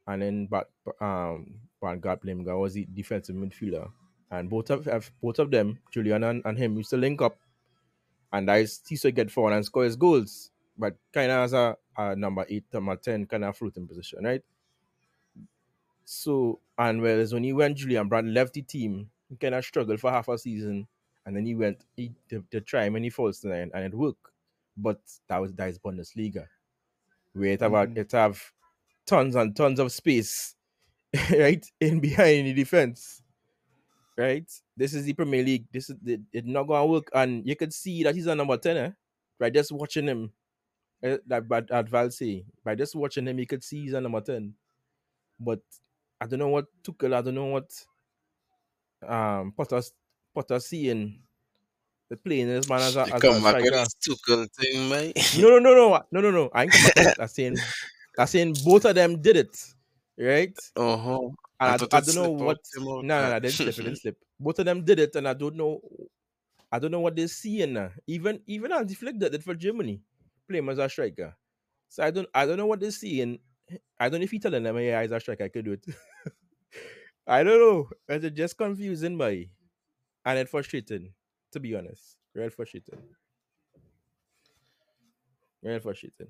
And 0.07 0.23
then 0.23 0.47
but 0.47 0.71
um 1.00 1.61
Baumgartlinger 1.83 2.59
was 2.61 2.75
the 2.75 2.87
defensive 2.87 3.37
midfielder, 3.37 3.93
and 4.30 4.50
both 4.50 4.71
of 4.71 5.12
both 5.23 5.38
of 5.38 5.50
them, 5.50 5.78
Julian 5.92 6.25
and, 6.25 6.42
and 6.45 6.59
him, 6.59 6.76
used 6.76 6.90
to 6.90 6.97
link 6.97 7.23
up 7.23 7.37
and 8.33 8.50
I 8.50 8.59
used 8.59 8.88
he 8.88 8.97
to 8.97 9.11
get 9.12 9.30
forward 9.30 9.54
and 9.54 9.64
score 9.64 9.85
his 9.85 9.97
goals, 9.97 10.50
but 10.76 10.97
kind 11.12 11.30
of 11.30 11.45
as 11.45 11.52
a, 11.52 11.76
a 11.97 12.16
number 12.16 12.45
eight, 12.49 12.64
number 12.73 12.97
ten, 12.97 13.26
kind 13.26 13.45
of 13.45 13.56
floating 13.56 13.87
position, 13.87 14.25
right? 14.25 14.42
So, 16.04 16.61
and 16.78 17.00
whereas 17.02 17.33
when 17.33 17.45
he 17.45 17.52
went, 17.52 17.78
Julian 17.78 18.09
Brandt 18.09 18.28
left 18.28 18.54
the 18.54 18.62
team, 18.62 19.11
he 19.28 19.37
kind 19.37 19.54
of 19.54 19.64
struggled 19.64 20.00
for 20.00 20.11
half 20.11 20.28
a 20.28 20.38
season, 20.38 20.87
and 21.25 21.37
then 21.37 21.47
he 21.47 21.54
went 21.54 21.85
he, 21.97 22.12
to, 22.30 22.45
to 22.50 22.61
try 22.61 22.88
many 22.88 23.11
false 23.11 23.42
nine, 23.45 23.71
and 23.75 23.85
it 23.85 23.95
worked. 23.95 24.26
But 24.76 25.00
that 25.28 25.38
was 25.40 25.52
that 25.54 25.71
is 25.71 25.78
Bundesliga, 25.78 26.47
where 27.33 27.50
it 27.50 27.61
have, 27.61 27.73
a- 27.73 27.87
Mhm. 27.87 27.97
it 27.97 28.12
have 28.12 28.52
tons 29.06 29.35
and 29.35 29.56
tons 29.56 29.78
of 29.80 29.90
space, 29.92 30.54
right, 31.30 31.64
in 31.80 32.00
behind 32.00 32.47
the 32.47 32.52
defense 32.52 33.23
right? 34.16 34.50
This 34.76 34.94
is 34.94 35.04
the 35.04 35.12
Premier 35.12 35.42
League. 35.42 35.66
This 35.73 35.90
is 35.90 35.96
the, 36.02 36.20
it's 36.32 36.46
not 36.46 36.64
gonna 36.64 36.87
work, 36.87 37.08
and 37.14 37.46
you 37.46 37.56
could 37.56 37.73
see 37.73 38.02
that 38.04 38.14
he's 38.14 38.26
a 38.26 38.35
number 38.35 38.56
ten, 38.56 38.76
eh? 38.76 38.90
By 39.38 39.50
just 39.50 39.73
watching 39.73 40.06
him, 40.06 40.32
eh, 41.02 41.18
that 41.26 41.49
but 41.49 41.70
at 41.70 41.90
Valsey, 41.90 42.44
by 42.64 42.75
just 42.75 42.94
watching 42.94 43.26
him, 43.26 43.38
you 43.38 43.46
could 43.46 43.62
see 43.62 43.82
he's 43.82 43.92
a 43.92 44.00
number 44.00 44.20
ten. 44.20 44.54
But 45.38 45.61
I 46.20 46.26
don't 46.26 46.38
know 46.38 46.49
what 46.49 46.66
Tuchel, 46.82 47.14
I 47.14 47.23
don't 47.23 47.35
know 47.35 47.46
what 47.46 47.70
um 49.06 49.52
Potter 49.56 49.82
Potter 50.35 50.61
seeing 50.61 51.23
the 52.08 52.16
playing 52.16 52.49
this 52.49 52.68
man 52.68 52.80
as 52.80 52.96
a, 52.96 53.02
as 53.02 53.08
a 53.08 53.20
come 53.20 53.42
back 53.42 53.62
with. 53.62 53.73
Tuchel 54.06 54.49
thing, 54.52 54.88
mate. 54.88 55.38
No, 55.38 55.50
no, 55.50 55.58
no, 55.58 55.75
no, 55.75 56.02
no, 56.11 56.20
no, 56.20 56.30
no. 56.30 56.50
I 56.54 56.64
ain't 56.64 56.73
come 56.73 56.92
back. 56.94 57.16
I'm 57.18 57.28
saying, 57.28 57.56
I'm 58.18 58.26
saying 58.26 58.56
both 58.64 58.85
of 58.85 58.94
them 58.94 59.20
did 59.20 59.37
it, 59.37 59.56
right? 60.18 60.58
Uh-huh. 60.76 61.28
And 61.61 61.70
I 61.70 61.76
I, 61.92 61.99
I 61.99 62.00
don't 62.00 62.14
know 62.14 62.30
what. 62.30 62.58
No, 62.76 63.00
no, 63.00 63.20
no, 63.20 63.30
man. 63.30 63.42
didn't 63.42 63.54
slip. 63.54 63.75
Didn't 63.75 63.96
slip. 64.00 64.18
Both 64.38 64.58
of 64.58 64.66
them 64.66 64.85
did 64.85 64.99
it, 64.99 65.14
and 65.16 65.26
I 65.28 65.35
don't 65.35 65.56
know 65.56 65.80
I 66.70 66.78
don't 66.78 66.90
know 66.90 67.00
what 67.00 67.16
they're 67.16 67.28
seeing 67.28 67.73
now. 67.75 67.90
Even 68.06 68.40
even 68.46 68.70
Hansi 68.70 68.94
Flick 68.94 69.18
did 69.18 69.35
it 69.35 69.42
for 69.42 69.54
Germany, 69.54 70.02
play 70.49 70.61
as 70.61 70.78
a 70.78 70.88
striker. 70.88 71.35
So 71.88 72.02
I 72.04 72.11
don't 72.11 72.28
I 72.35 72.46
don't 72.46 72.56
know 72.58 72.66
what 72.66 72.80
they're 72.80 72.90
seeing. 72.90 73.38
I 73.99 74.08
don't 74.08 74.20
know 74.20 74.25
if 74.25 74.30
he 74.30 74.38
telling 74.38 74.62
them, 74.62 74.78
yeah, 74.78 75.02
he's 75.02 75.11
a 75.11 75.20
striker, 75.20 75.44
I 75.44 75.49
could 75.49 75.64
do 75.64 75.73
it. 75.73 75.87
I 77.26 77.42
don't 77.42 77.58
know. 77.58 77.90
It's 78.08 78.37
just 78.37 78.56
confusing 78.56 79.16
by 79.18 79.49
and 80.25 80.38
it's 80.38 80.50
frustrating, 80.50 81.14
to 81.52 81.61
be 81.61 81.75
honest. 81.75 82.16
Real 82.35 82.50
frustrating. 82.50 82.99
Real 85.62 85.80
frustrating. 85.80 86.28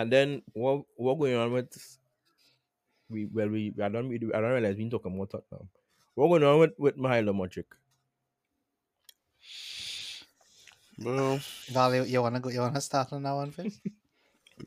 And 0.00 0.10
then 0.10 0.42
what 0.54 0.86
what 0.96 1.18
going 1.18 1.36
on 1.36 1.52
with 1.52 1.76
we 3.08 3.26
well 3.26 3.48
we 3.48 3.74
I 3.82 3.88
don't 3.88 4.08
we, 4.08 4.16
I 4.16 4.40
don't 4.40 4.52
realize 4.52 4.76
we 4.76 4.84
been 4.84 4.90
talking 4.90 5.14
about 5.14 5.30
Tottenham. 5.30 5.68
What 6.14 6.28
going 6.28 6.44
on 6.44 6.58
with 6.60 6.72
with 6.78 6.96
Milo 6.96 7.32
Mudryk? 7.32 7.72
Bro, 10.98 11.40
Val, 11.68 11.94
you, 11.96 12.04
you 12.04 12.22
wanna 12.22 12.38
go? 12.40 12.48
You 12.50 12.60
wanna 12.60 12.80
start 12.80 13.12
on 13.12 13.22
that 13.24 13.32
one 13.32 13.50
first? 13.50 13.80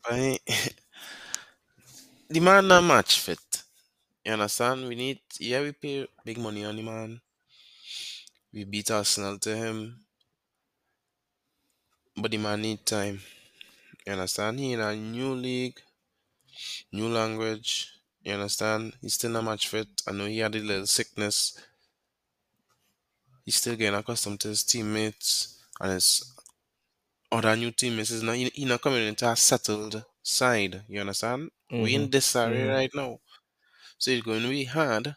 I, 0.04 0.38
the 2.28 2.40
man 2.40 2.68
not 2.68 2.84
match 2.84 3.18
fit. 3.20 3.62
You 4.24 4.32
understand? 4.32 4.88
We 4.88 4.94
need 4.96 5.20
yeah, 5.40 5.62
we 5.62 5.72
pay 5.72 6.08
big 6.24 6.38
money 6.38 6.64
on 6.64 6.76
the 6.76 6.82
man. 6.82 7.20
We 8.54 8.64
beat 8.64 8.90
Arsenal 8.90 9.38
to 9.40 9.54
him. 9.54 10.06
But 12.16 12.32
the 12.32 12.38
man 12.38 12.60
need 12.62 12.84
time. 12.84 13.20
You 14.06 14.14
understand? 14.14 14.60
He 14.60 14.72
in 14.72 14.80
a 14.80 14.96
new 14.96 15.34
league, 15.34 15.82
new 16.92 17.08
language. 17.08 17.92
You 18.22 18.32
understand? 18.34 18.96
He's 19.00 19.14
still 19.14 19.30
not 19.32 19.44
much 19.44 19.68
fit. 19.68 20.02
I 20.06 20.12
know 20.12 20.26
he 20.26 20.38
had 20.38 20.54
a 20.54 20.60
little 20.60 20.86
sickness. 20.86 21.58
He's 23.46 23.56
still 23.56 23.74
getting 23.76 23.98
accustomed 23.98 24.40
to 24.40 24.48
his 24.48 24.64
teammates 24.64 25.58
and 25.80 25.92
his 25.92 26.34
other 27.30 27.54
new 27.56 27.70
teammates. 27.70 28.10
He's 28.10 28.22
not, 28.22 28.36
he, 28.36 28.48
he 28.54 28.64
not 28.64 28.80
coming 28.82 29.06
into 29.06 29.28
a 29.30 29.36
settled 29.36 30.04
side. 30.22 30.84
You 30.88 31.00
understand? 31.00 31.50
We're 31.76 31.96
in 32.00 32.08
Mhm, 32.08 32.10
disarray 32.10 32.64
mhm. 32.64 32.68
right 32.68 32.90
now. 32.94 33.20
So 33.98 34.10
it's 34.12 34.24
going 34.26 34.42
to 34.42 34.50
be 34.50 34.64
hard, 34.64 35.16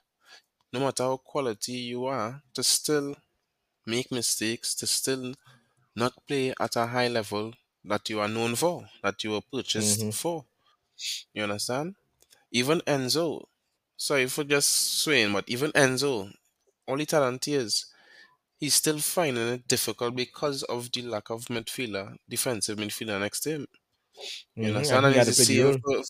no 0.73 0.79
matter 0.81 1.03
how 1.03 1.17
quality 1.17 1.73
you 1.73 2.05
are, 2.05 2.43
to 2.55 2.63
still 2.63 3.15
make 3.85 4.11
mistakes, 4.11 4.75
to 4.75 4.87
still 4.87 5.35
not 5.95 6.25
play 6.27 6.53
at 6.59 6.75
a 6.77 6.87
high 6.87 7.09
level 7.09 7.53
that 7.87 8.09
you 8.09 8.19
are 8.19 8.27
known 8.29 8.55
for, 8.55 8.89
that 9.03 9.23
you 9.23 9.31
were 9.31 9.41
purchased 9.41 10.05
Mhm. 10.05 10.13
for. 10.13 10.45
You 11.33 11.43
understand? 11.43 11.95
Even 12.51 12.81
Enzo, 12.81 13.45
sorry 13.97 14.27
for 14.27 14.43
just 14.45 14.69
swaying, 15.03 15.33
but 15.33 15.49
even 15.49 15.71
Enzo, 15.73 16.33
only 16.87 17.05
talent 17.05 17.45
he 17.45 17.55
is, 17.55 17.87
he's 18.59 18.75
still 18.75 18.99
finding 18.99 19.47
it 19.49 19.67
difficult 19.67 20.15
because 20.15 20.63
of 20.63 20.91
the 20.91 21.03
lack 21.03 21.29
of 21.31 21.45
midfielder, 21.47 22.17
defensive 22.29 22.77
midfielder 22.79 23.19
next 23.19 23.41
to 23.41 23.51
him. 23.51 23.67
You 24.61 24.69
Mhm, 24.69 24.69
understand? 24.69 25.05
And 25.05 25.07
And 25.07 25.15
it's 25.15 25.27
the 25.27 25.33
to 25.33 25.33
play 25.33 25.45
the 25.45 25.55
same 25.55 25.73
for 25.83 26.03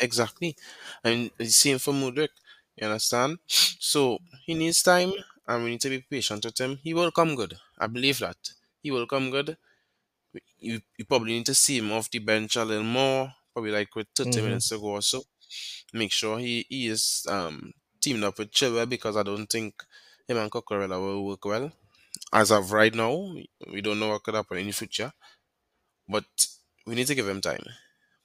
exactly, 0.00 0.56
and 1.04 1.30
the 1.38 1.46
same 1.46 1.78
for 1.78 1.92
Mudryk. 1.94 2.30
You 2.76 2.86
understand? 2.88 3.38
So 3.48 4.18
he 4.46 4.54
needs 4.54 4.82
time, 4.82 5.12
and 5.48 5.64
we 5.64 5.70
need 5.72 5.80
to 5.82 5.90
be 5.90 6.00
patient 6.00 6.44
with 6.44 6.58
him. 6.60 6.78
He 6.82 6.94
will 6.94 7.12
come 7.12 7.36
good. 7.36 7.58
I 7.78 7.86
believe 7.88 8.18
that 8.20 8.38
he 8.82 8.90
will 8.90 9.06
come 9.06 9.30
good. 9.30 9.56
You, 10.62 10.80
you 10.98 11.04
probably 11.04 11.32
need 11.34 11.46
to 11.46 11.54
see 11.54 11.78
him 11.78 11.92
off 11.92 12.10
the 12.10 12.20
bench 12.20 12.56
a 12.56 12.64
little 12.64 12.84
more, 12.84 13.32
probably 13.52 13.72
like 13.72 13.94
with 13.96 14.08
30 14.16 14.40
Mhm. 14.40 14.42
minutes 14.42 14.70
ago 14.72 14.86
or 14.98 15.02
so. 15.02 15.24
Make 15.92 16.12
sure 16.12 16.38
he, 16.38 16.66
he 16.68 16.88
is 16.88 17.26
um 17.28 17.72
teamed 18.00 18.24
up 18.24 18.38
with 18.38 18.52
Chilwell 18.52 18.88
because 18.88 19.16
I 19.16 19.22
don't 19.24 19.46
think 19.48 19.74
him 20.28 20.38
and 20.38 20.50
Cucurella 20.50 21.00
will 21.00 21.26
work 21.26 21.44
well. 21.44 21.72
As 22.32 22.50
of 22.52 22.72
right 22.72 22.94
now, 22.94 23.14
we- 23.14 23.50
we 23.72 23.80
don't 23.82 24.00
know 24.00 24.10
what 24.10 24.24
could 24.24 24.34
happen 24.34 24.58
in 24.58 24.66
the 24.68 24.72
future, 24.72 25.12
but 26.08 26.24
we 26.86 26.94
need 26.94 27.06
to 27.08 27.14
give 27.14 27.28
him 27.28 27.40
time. 27.40 27.64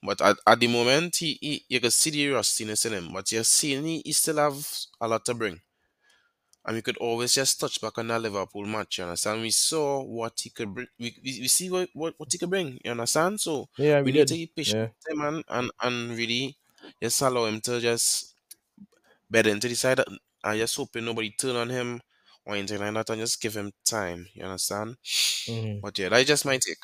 But 0.03 0.21
at, 0.21 0.37
at 0.47 0.59
the 0.59 0.67
moment, 0.67 1.17
he, 1.17 1.37
he 1.41 1.65
you 1.69 1.79
can 1.81 1.91
see 1.91 2.11
the 2.11 2.29
rustiness 2.29 2.85
in 2.85 2.93
him, 2.93 3.13
but 3.13 3.31
you're 3.31 3.43
seeing 3.45 3.85
he, 3.85 4.01
he 4.05 4.13
still 4.13 4.37
have 4.37 4.57
a 5.01 5.07
lot 5.07 5.25
to 5.25 5.33
bring. 5.35 5.61
And 6.67 6.75
we 6.75 6.83
could 6.83 6.97
always 6.97 7.33
just 7.33 7.59
touch 7.61 7.81
back 7.81 7.97
on 7.97 8.09
that 8.09 8.21
Liverpool 8.21 8.65
match, 8.65 8.99
you 8.99 9.05
understand? 9.05 9.41
We 9.41 9.51
saw 9.51 10.03
what 10.03 10.39
he 10.41 10.49
could 10.51 10.73
bring. 10.75 10.87
We, 10.99 11.15
we, 11.23 11.41
we 11.43 11.47
see 11.47 11.69
what, 11.71 11.89
what, 11.93 12.15
what 12.17 12.31
he 12.31 12.37
could 12.37 12.49
bring, 12.51 12.79
you 12.85 12.91
understand? 12.91 13.41
So 13.41 13.69
Yeah, 13.77 14.01
we 14.03 14.11
we 14.11 14.11
need 14.11 14.27
to 14.27 14.35
be 14.35 14.47
patient 14.47 14.79
Yeah. 14.79 14.89
him 15.07 15.43
and, 15.49 15.71
and, 15.81 16.11
really 16.17 16.57
just 17.01 17.21
allow 17.21 17.45
him 17.45 17.61
to 17.61 17.79
just 17.81 18.35
bed 19.29 19.47
into 19.47 19.67
the 19.69 19.75
side 19.75 20.01
I 20.43 20.57
just 20.57 20.75
hoping 20.77 21.05
nobody 21.05 21.31
turn 21.31 21.55
on 21.55 21.69
him 21.69 22.01
or 22.45 22.55
anything 22.55 22.79
like 22.79 22.93
that 22.95 23.09
and 23.11 23.21
just 23.21 23.41
give 23.41 23.55
him 23.57 23.71
time, 23.85 24.27
you 24.33 24.43
understand? 24.43 24.97
Mhm. 25.47 25.81
But 25.81 25.97
yeah, 25.99 26.09
that's 26.09 26.27
just 26.27 26.45
my 26.45 26.57
take. 26.57 26.79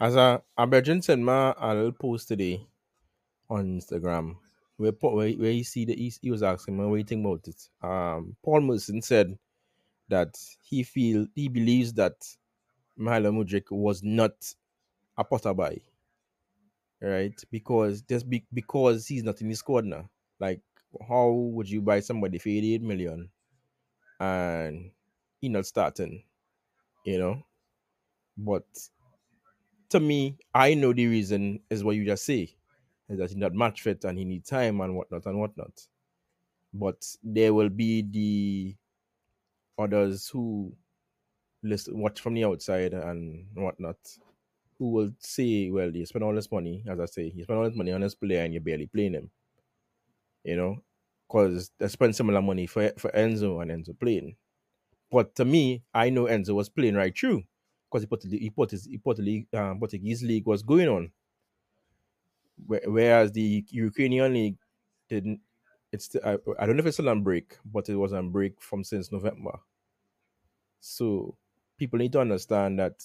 As 0.00 0.16
a 0.16 0.42
Abergin 0.58 1.00
sent 1.02 1.22
me 1.22 1.32
a 1.32 1.74
little 1.74 1.92
post 1.92 2.26
today 2.28 2.66
on 3.50 3.80
Instagram 3.80 4.38
where 4.80 4.92
where, 4.92 5.52
he 5.52 5.62
see 5.62 5.84
that 5.84 5.98
he, 5.98 6.12
he 6.22 6.30
was 6.30 6.42
asking 6.42 6.78
me 6.78 6.86
what 6.86 6.96
you 6.96 7.04
think 7.04 7.24
about 7.24 7.46
it. 7.46 7.68
Um, 7.82 8.36
Paul 8.42 8.62
Merson 8.62 9.02
said 9.02 9.38
that 10.08 10.36
he 10.62 10.82
feel 10.82 11.26
he 11.34 11.48
believes 11.48 11.92
that 11.94 12.14
Milo 12.96 13.32
Mudryk 13.32 13.70
was 13.70 14.02
not 14.02 14.32
a 15.18 15.24
Potter 15.24 15.54
buy, 15.54 15.78
right? 17.00 17.38
Because 17.50 18.02
just 18.02 18.28
be, 18.28 18.44
because 18.52 19.06
he's 19.06 19.22
not 19.22 19.40
in 19.40 19.48
his 19.48 19.58
squad 19.58 19.84
now. 19.84 20.08
Like, 20.38 20.62
how 21.08 21.30
would 21.30 21.68
you 21.68 21.82
buy 21.82 22.00
somebody 22.00 22.38
for 22.38 22.48
88 22.48 22.82
million 22.82 23.30
and 24.20 24.92
he 25.40 25.48
not 25.48 25.66
starting? 25.66 26.24
You 27.04 27.18
know, 27.18 27.42
but 28.36 28.64
to 29.90 30.00
me, 30.00 30.36
I 30.54 30.74
know 30.74 30.92
the 30.92 31.06
reason 31.06 31.60
is 31.70 31.84
what 31.84 31.96
you 31.96 32.04
just 32.04 32.24
say, 32.24 32.56
is 33.10 33.18
that 33.18 33.28
he's 33.30 33.36
not 33.36 33.54
match 33.54 33.82
fit 33.82 34.04
and 34.04 34.18
he 34.18 34.24
need 34.24 34.44
time 34.46 34.80
and 34.80 34.96
whatnot 34.96 35.26
and 35.26 35.38
whatnot. 35.40 35.86
But 36.72 37.04
there 37.22 37.52
will 37.52 37.68
be 37.68 38.02
the 38.02 38.76
others 39.82 40.28
who 40.28 40.72
listen, 41.62 41.98
watch 41.98 42.20
from 42.20 42.34
the 42.34 42.44
outside 42.44 42.92
and 42.94 43.46
whatnot, 43.54 43.96
who 44.78 44.90
will 44.90 45.12
say, 45.18 45.70
well, 45.70 45.94
you 45.94 46.06
spend 46.06 46.24
all 46.24 46.34
this 46.34 46.50
money, 46.50 46.84
as 46.88 47.00
I 47.00 47.06
say, 47.06 47.32
you 47.34 47.44
spend 47.44 47.58
all 47.58 47.64
this 47.68 47.76
money 47.76 47.92
on 47.92 48.00
this 48.00 48.14
player 48.14 48.42
and 48.44 48.54
you're 48.54 48.62
barely 48.62 48.86
playing 48.86 49.14
him. 49.14 49.30
You 50.44 50.56
know, 50.56 50.76
because 51.28 51.70
they 51.78 51.88
spend 51.88 52.16
similar 52.16 52.40
money 52.40 52.66
for 52.66 52.92
for 52.98 53.10
Enzo 53.10 53.62
and 53.62 53.70
Enzo 53.70 53.98
playing. 53.98 54.36
But 55.10 55.34
to 55.36 55.44
me, 55.44 55.82
I 55.92 56.10
know 56.10 56.24
Enzo 56.24 56.54
was 56.54 56.68
playing 56.70 56.94
right 56.94 57.16
through 57.16 57.42
because 57.90 58.02
he 58.02 58.06
put 58.06 58.24
he 58.24 58.50
put 58.50 58.70
his 58.70 58.86
he 58.86 58.98
put 58.98 59.18
the 59.18 59.22
league 59.22 59.46
um, 59.54 59.78
Portuguese 59.78 60.22
league 60.22 60.46
was 60.46 60.62
going 60.62 60.88
on, 60.88 61.12
whereas 62.66 63.32
the 63.32 63.64
Ukrainian 63.70 64.32
league 64.32 64.58
didn't. 65.08 65.40
It's 65.92 66.14
I, 66.24 66.38
I 66.58 66.66
don't 66.66 66.76
know 66.76 66.80
if 66.80 66.86
it's 66.86 66.96
still 66.96 67.08
on 67.08 67.22
break, 67.22 67.56
but 67.64 67.88
it 67.88 67.96
was 67.96 68.12
on 68.12 68.30
break 68.30 68.60
from 68.60 68.84
since 68.84 69.10
November. 69.10 69.58
So 70.80 71.36
people 71.76 71.98
need 71.98 72.12
to 72.12 72.20
understand 72.20 72.78
that 72.78 73.02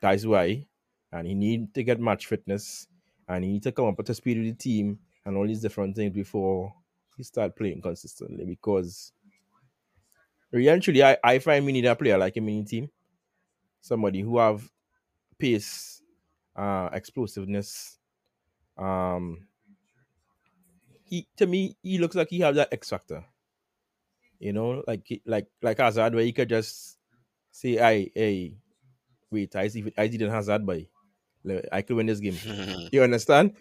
that's 0.00 0.26
why, 0.26 0.66
and 1.12 1.26
he 1.26 1.34
need 1.34 1.74
to 1.74 1.82
get 1.82 2.00
match 2.00 2.26
fitness, 2.26 2.88
and 3.28 3.44
he 3.44 3.52
need 3.52 3.62
to 3.64 3.72
come 3.72 3.86
up 3.86 4.04
to 4.04 4.14
speed 4.14 4.38
with 4.38 4.46
the 4.46 4.54
team 4.54 4.98
and 5.24 5.36
all 5.36 5.46
these 5.46 5.62
different 5.62 5.94
things 5.94 6.12
before 6.12 6.74
he 7.16 7.22
start 7.22 7.56
playing 7.56 7.80
consistently. 7.80 8.44
Because 8.44 9.12
eventually, 10.52 11.02
I, 11.02 11.16
I 11.22 11.38
find 11.38 11.64
we 11.64 11.72
need 11.72 11.86
a 11.86 11.94
player 11.96 12.18
like 12.18 12.36
in 12.36 12.46
the 12.46 12.64
team, 12.64 12.90
somebody 13.80 14.20
who 14.20 14.38
have 14.38 14.70
pace, 15.38 16.02
uh, 16.56 16.90
explosiveness. 16.92 17.98
Um, 18.82 19.46
he 21.04 21.28
to 21.36 21.46
me 21.46 21.76
he 21.82 21.98
looks 21.98 22.16
like 22.16 22.30
he 22.30 22.40
have 22.40 22.56
that 22.56 22.72
X 22.72 22.90
factor. 22.90 23.24
You 24.40 24.52
know, 24.52 24.82
like 24.88 25.06
like 25.24 25.46
like 25.62 25.78
Hazard, 25.78 26.14
where 26.14 26.24
he 26.24 26.32
could 26.32 26.48
just 26.48 26.98
say, 27.52 27.78
"I 27.78 28.10
hey, 28.14 28.56
wait, 29.30 29.54
I 29.54 29.68
see 29.68 29.84
I 29.96 30.08
didn't 30.08 30.30
Hazard 30.30 30.66
by, 30.66 30.88
I 31.70 31.82
could 31.82 31.96
win 31.96 32.06
this 32.06 32.18
game." 32.18 32.36
You 32.92 33.04
understand? 33.04 33.54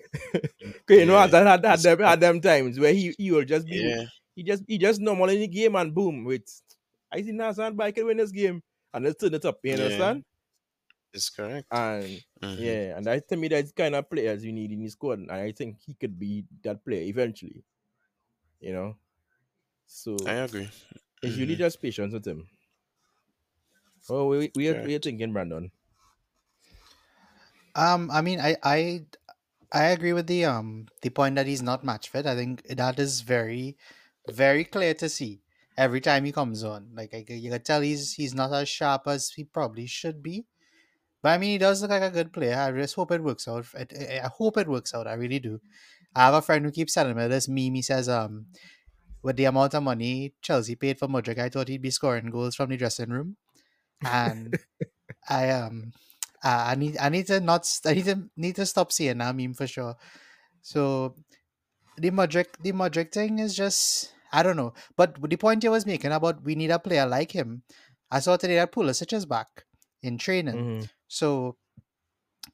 you 0.89 1.05
know, 1.05 1.15
Yeah, 1.15 1.21
Hazard 1.21 1.47
had, 1.47 1.65
had 1.65 1.79
them 1.79 1.99
had 1.99 2.19
them 2.19 2.41
times 2.41 2.79
where 2.79 2.93
he 2.93 3.13
he 3.17 3.31
will 3.31 3.45
just 3.45 3.67
be 3.67 3.77
yeah, 3.77 4.05
he 4.35 4.43
just 4.43 4.63
he 4.67 4.79
just 4.79 4.99
normal 4.99 5.29
in 5.29 5.39
the 5.39 5.47
game 5.47 5.75
and 5.75 5.93
boom, 5.93 6.25
wait, 6.25 6.49
I 7.11 7.21
see 7.21 7.37
Hazard, 7.37 7.77
but 7.77 7.85
I 7.85 7.91
can 7.91 8.07
win 8.07 8.17
this 8.17 8.31
game, 8.31 8.63
and 8.91 9.05
let's 9.05 9.21
turn 9.21 9.35
it 9.35 9.45
up. 9.45 9.59
You 9.63 9.71
yeah, 9.71 9.77
understand? 9.77 10.23
It's 11.13 11.29
correct. 11.29 11.67
And 11.71 12.23
Mhm. 12.41 12.55
yeah, 12.55 12.97
and 12.97 13.07
I 13.07 13.19
to 13.19 13.37
me 13.37 13.47
that's 13.47 13.71
kind 13.71 13.95
of 13.95 14.09
players 14.09 14.43
you 14.45 14.51
need 14.53 14.71
in 14.71 14.83
the 14.83 14.89
squad, 14.89 15.19
and 15.19 15.31
I 15.31 15.51
think 15.51 15.79
he 15.81 15.93
could 15.93 16.19
be 16.19 16.45
that 16.63 16.83
player 16.85 17.03
eventually. 17.03 17.63
You 18.59 18.73
know, 18.73 18.97
so 19.85 20.15
I 20.25 20.33
agree. 20.33 20.69
If 21.21 21.37
really 21.37 21.55
Mhm. 21.55 21.57
just 21.57 21.81
patience 21.81 22.13
with 22.13 22.25
him. 22.25 22.49
Oh, 24.09 24.27
we 24.27 24.51
we 24.53 24.69
are, 24.69 24.77
we 24.83 24.93
are 24.95 24.99
thinking, 24.99 25.33
Brandon. 25.33 25.71
Um, 27.75 28.11
I 28.11 28.21
mean, 28.21 28.39
I, 28.39 28.57
I, 28.63 29.05
I 29.73 29.85
agree 29.87 30.13
with 30.13 30.27
the 30.27 30.45
um 30.45 30.87
the 31.01 31.09
point 31.09 31.35
that 31.35 31.47
he's 31.47 31.61
not 31.61 31.83
match 31.85 32.09
fit. 32.09 32.25
I 32.25 32.35
think 32.35 32.63
that 32.67 32.99
is 32.99 33.21
very, 33.21 33.77
very 34.29 34.65
clear 34.65 34.93
to 34.95 35.09
see. 35.09 35.43
every 35.77 36.01
time 36.01 36.25
he 36.25 36.31
comes 36.33 36.63
on. 36.63 36.91
Like 36.95 37.13
I, 37.15 37.25
you 37.29 37.49
can 37.51 37.63
tell 37.63 37.81
he's 37.81 38.13
he's 38.13 38.35
not 38.35 38.53
as 38.53 38.69
sharp 38.69 39.07
as 39.07 39.31
he 39.31 39.45
probably 39.45 39.87
should 39.87 40.21
be. 40.23 40.45
But 41.21 41.29
I 41.29 41.37
mean, 41.37 41.51
he 41.51 41.57
does 41.57 41.81
look 41.81 41.91
like 41.91 42.01
a 42.01 42.09
good 42.09 42.33
player. 42.33 42.57
I 42.57 42.71
just 42.71 42.95
hope 42.95 43.11
it 43.11 43.23
works 43.23 43.47
out. 43.47 43.65
I, 43.77 43.85
I, 44.23 44.27
hope 44.27 44.57
it 44.57 44.67
works 44.67 44.93
out. 44.93 45.07
I 45.07 45.13
really 45.13 45.39
do. 45.39 45.61
I 46.15 46.25
have 46.25 46.33
a 46.33 46.41
friend 46.41 46.65
who 46.65 46.71
keeps 46.71 46.93
telling 46.93 47.15
me 47.15 47.27
this 47.27 47.47
meme. 47.47 47.75
He 47.75 47.81
says, 47.81 48.09
um, 48.09 48.47
with 49.21 49.35
the 49.35 49.45
amount 49.45 49.73
of 49.73 49.83
money 49.83 50.33
Chelsea 50.41 50.75
paid 50.75 50.97
for 50.97 51.07
Mudryk, 51.07 51.37
I 51.37 51.49
thought 51.49 51.67
he'd 51.67 51.81
be 51.81 51.91
scoring 51.91 52.29
goals 52.29 52.55
from 52.55 52.69
the 52.69 52.77
dressing 52.77 53.09
room. 53.09 53.37
And 54.03 54.57
I 55.29 55.49
um 55.51 55.93
I 56.43 56.75
need 56.75 56.97
I 56.97 57.09
need 57.09 57.27
to 57.27 57.39
not 57.39 57.69
I 57.85 57.93
need 57.93 58.05
to 58.05 58.29
need 58.35 58.55
to 58.55 58.65
stop 58.65 58.91
seeing 58.91 59.19
that 59.19 59.35
meme 59.35 59.53
for 59.53 59.67
sure. 59.67 59.95
So 60.61 61.15
the 61.97 62.11
Mudryk 62.11 62.47
the 62.61 62.71
Mudryk 62.71 63.11
thing 63.11 63.39
is 63.39 63.55
just 63.55 64.11
I 64.33 64.43
don't 64.43 64.57
know. 64.57 64.73
But 64.95 65.21
the 65.29 65.37
point 65.37 65.65
I 65.65 65.69
was 65.69 65.85
making 65.85 66.11
about 66.11 66.43
we 66.43 66.55
need 66.55 66.71
a 66.71 66.79
player 66.79 67.05
like 67.05 67.31
him, 67.31 67.63
I 68.09 68.19
saw 68.21 68.37
today 68.37 68.55
that 68.55 68.71
Pulisic 68.71 69.13
is 69.13 69.25
back 69.25 69.65
in 70.01 70.17
training. 70.17 70.55
Mhm. 70.55 70.89
So 71.11 71.57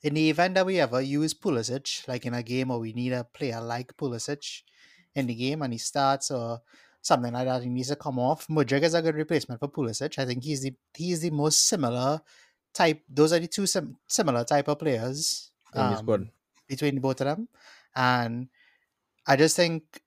in 0.01 0.15
the 0.15 0.31
event 0.31 0.55
that 0.55 0.65
we 0.65 0.79
ever 0.79 0.99
use 0.99 1.35
Pulisic, 1.35 2.07
like 2.07 2.25
in 2.25 2.33
a 2.33 2.41
game 2.41 2.71
or 2.71 2.79
we 2.79 2.91
need 2.91 3.13
a 3.13 3.23
player 3.23 3.61
like 3.61 3.95
Pulisic 3.95 4.63
in 5.13 5.27
the 5.27 5.35
game 5.35 5.61
and 5.61 5.71
he 5.71 5.77
starts 5.77 6.31
or 6.31 6.61
something 7.03 7.31
like 7.33 7.45
that, 7.45 7.61
he 7.61 7.69
needs 7.69 7.89
to 7.89 7.95
come 7.95 8.17
off. 8.17 8.47
Mudryk 8.47 8.81
is 8.81 8.95
a 8.95 9.01
good 9.03 9.13
replacement 9.13 9.59
for 9.59 9.67
Pulisic. 9.67 10.17
I 10.17 10.25
think 10.25 10.43
he's 10.43 10.63
the 10.63 10.73
he's 10.95 11.21
the 11.21 11.29
most 11.29 11.67
similar 11.67 12.19
type. 12.73 13.03
Those 13.07 13.31
are 13.31 13.39
the 13.39 13.47
two 13.47 13.67
sim- 13.67 13.97
similar 14.07 14.43
type 14.43 14.67
of 14.67 14.79
players 14.79 15.51
um, 15.75 15.91
between 16.67 16.99
both 16.99 17.21
of 17.21 17.27
them, 17.27 17.47
and 17.95 18.47
I 19.27 19.35
just 19.35 19.55
think 19.55 20.01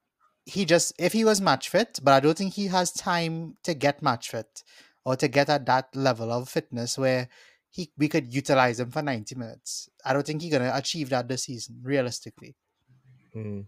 he 0.44 0.64
just 0.64 0.92
if 0.98 1.12
he 1.12 1.24
was 1.24 1.40
match 1.40 1.68
fit, 1.68 2.00
but 2.02 2.14
I 2.14 2.18
don't 2.18 2.36
think 2.36 2.54
he 2.54 2.66
has 2.66 2.90
time 2.90 3.56
to 3.62 3.74
get 3.74 4.02
match 4.02 4.30
fit 4.30 4.64
or 5.04 5.14
to 5.14 5.28
get 5.28 5.48
at 5.48 5.66
that 5.66 5.94
level 5.94 6.32
of 6.32 6.48
fitness 6.48 6.98
where 6.98 7.28
he 7.70 7.90
we 7.96 8.08
could 8.08 8.32
utilize 8.32 8.80
him 8.80 8.90
for 8.90 9.02
90 9.02 9.34
minutes. 9.34 9.88
I 10.04 10.12
don't 10.12 10.26
think 10.26 10.42
he's 10.42 10.52
gonna 10.52 10.72
achieve 10.74 11.10
that 11.10 11.28
this 11.28 11.44
season, 11.44 11.80
realistically. 11.82 12.56
Mhm. 13.34 13.66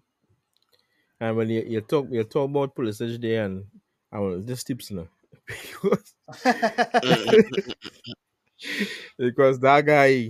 And 1.20 1.36
when 1.36 1.48
you, 1.50 1.62
you 1.66 1.80
talk 1.80 2.08
you 2.10 2.24
talk 2.24 2.50
about 2.50 2.74
Pulisic 2.74 3.20
there 3.20 3.44
and 3.44 3.64
I 4.10 4.18
will 4.18 4.42
just 4.42 4.66
tips 4.66 4.90
now. 4.90 5.08
because, 5.46 6.14
Mm. 7.02 7.74
because 9.18 9.58
that 9.60 9.86
guy 9.86 10.28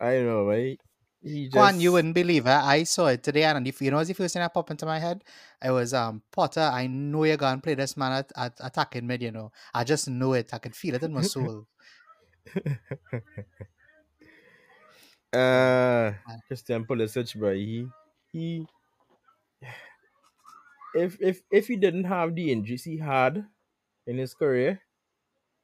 I 0.00 0.12
don't 0.14 0.26
know, 0.26 0.46
right? 0.46 0.80
He 1.22 1.44
just 1.44 1.56
Juan, 1.56 1.80
you 1.80 1.92
wouldn't 1.92 2.14
believe 2.14 2.46
it. 2.46 2.50
I 2.50 2.84
saw 2.84 3.08
it 3.08 3.22
today, 3.22 3.44
and 3.44 3.66
if 3.66 3.82
you 3.82 3.90
know, 3.90 4.02
the 4.02 4.14
first 4.14 4.32
thing 4.32 4.40
that 4.40 4.54
popped 4.54 4.70
into 4.70 4.86
my 4.86 4.98
head, 4.98 5.22
it 5.62 5.70
was 5.70 5.92
um 5.92 6.22
Potter. 6.32 6.60
I 6.72 6.86
know 6.86 7.24
you're 7.24 7.36
gonna 7.36 7.60
play 7.60 7.74
this 7.74 7.96
man 7.96 8.12
at, 8.12 8.32
at 8.36 8.54
attacking 8.60 9.06
mid. 9.06 9.22
You 9.22 9.32
know, 9.32 9.52
I 9.74 9.84
just 9.84 10.08
know 10.08 10.32
it. 10.32 10.54
I 10.54 10.58
can 10.58 10.72
feel 10.72 10.94
it 10.94 11.02
in 11.02 11.12
my 11.12 11.20
soul. 11.34 11.66
uh 15.32 16.12
Christian 16.46 16.84
Pulisic, 16.84 17.34
bro. 17.38 17.54
He 17.54 17.86
he 18.32 18.66
if 20.94 21.20
if 21.20 21.42
if 21.50 21.68
he 21.68 21.76
didn't 21.76 22.04
have 22.04 22.34
the 22.34 22.50
injuries 22.52 22.84
he 22.84 22.98
had 22.98 23.46
in 24.06 24.18
his 24.18 24.34
career, 24.34 24.82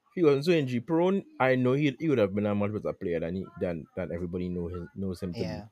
if 0.09 0.14
he 0.14 0.23
wasn't 0.25 0.45
so 0.47 0.52
injury 0.52 0.80
prone, 0.80 1.25
I 1.40 1.54
know 1.56 1.73
he 1.75 1.95
he 2.00 2.09
would 2.09 2.18
have 2.18 2.35
been 2.35 2.47
a 2.47 2.54
much 2.54 2.73
better 2.73 2.92
player 2.95 3.21
than 3.21 3.37
he 3.37 3.47
than 3.61 3.87
than 3.97 4.12
everybody 4.12 4.49
know 4.49 4.68
him 4.68 4.88
knows 4.97 5.23
him 5.23 5.35
to 5.37 5.45
Yeah. 5.45 5.45
be. 5.45 5.68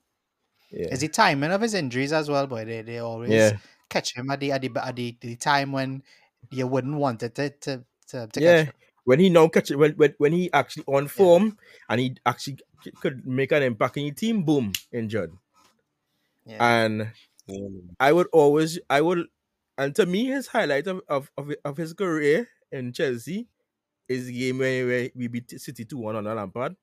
Yeah. 0.71 0.91
Is 0.91 1.01
the 1.01 1.09
timing 1.09 1.51
of 1.53 1.61
his 1.63 1.75
injuries 1.75 2.13
as 2.13 2.29
well, 2.31 2.47
boy? 2.47 2.65
They 2.65 2.83
they 2.83 2.99
always 2.99 3.43
Yeah. 3.43 3.59
catch 3.91 4.15
him 4.17 4.31
at 4.31 4.41
the 4.41 4.53
at 4.53 4.63
the 4.63 4.71
at 4.83 4.97
the, 4.97 5.17
the 5.21 5.37
time 5.37 5.73
when 5.73 6.03
you 6.51 6.67
wouldn't 6.67 6.97
want 6.97 7.23
it 7.23 7.35
to 7.37 7.51
to, 7.51 7.85
to, 8.09 8.27
to 8.29 8.31
Yeah. 8.37 8.71
When 9.05 9.21
he 9.21 9.29
now 9.31 9.49
catch 9.49 9.71
it 9.71 9.77
when, 9.77 9.93
when 9.93 10.15
when 10.19 10.33
he 10.33 10.53
actually 10.53 10.85
on 10.87 11.09
form 11.09 11.59
and 11.89 12.01
he 12.01 12.17
actually 12.27 12.59
could 13.01 13.27
make 13.27 13.53
an 13.53 13.63
impact 13.63 13.97
in 13.97 14.05
the 14.05 14.13
team, 14.13 14.43
boom, 14.45 14.73
injured. 14.93 15.33
Yeah. 16.47 16.59
And 16.61 17.13
Yeah. 17.47 17.69
I 18.01 18.13
would 18.13 18.29
always 18.33 18.79
I 18.91 19.01
would 19.01 19.27
and 19.79 19.95
to 19.97 20.07
me 20.07 20.27
his 20.27 20.49
highlight 20.49 20.87
of 20.87 21.03
of, 21.09 21.31
of, 21.37 21.77
his 21.77 21.93
career 21.93 22.49
in 22.73 22.93
Chelsea 22.93 23.49
is 24.09 24.27
the 24.27 24.39
game 24.39 24.59
where, 24.59 25.11
we 25.15 25.29
beat 25.29 25.51
City 25.61 25.85
2 25.85 25.99
1 25.99 26.17
on 26.17 26.25
Lampard. 26.25 26.77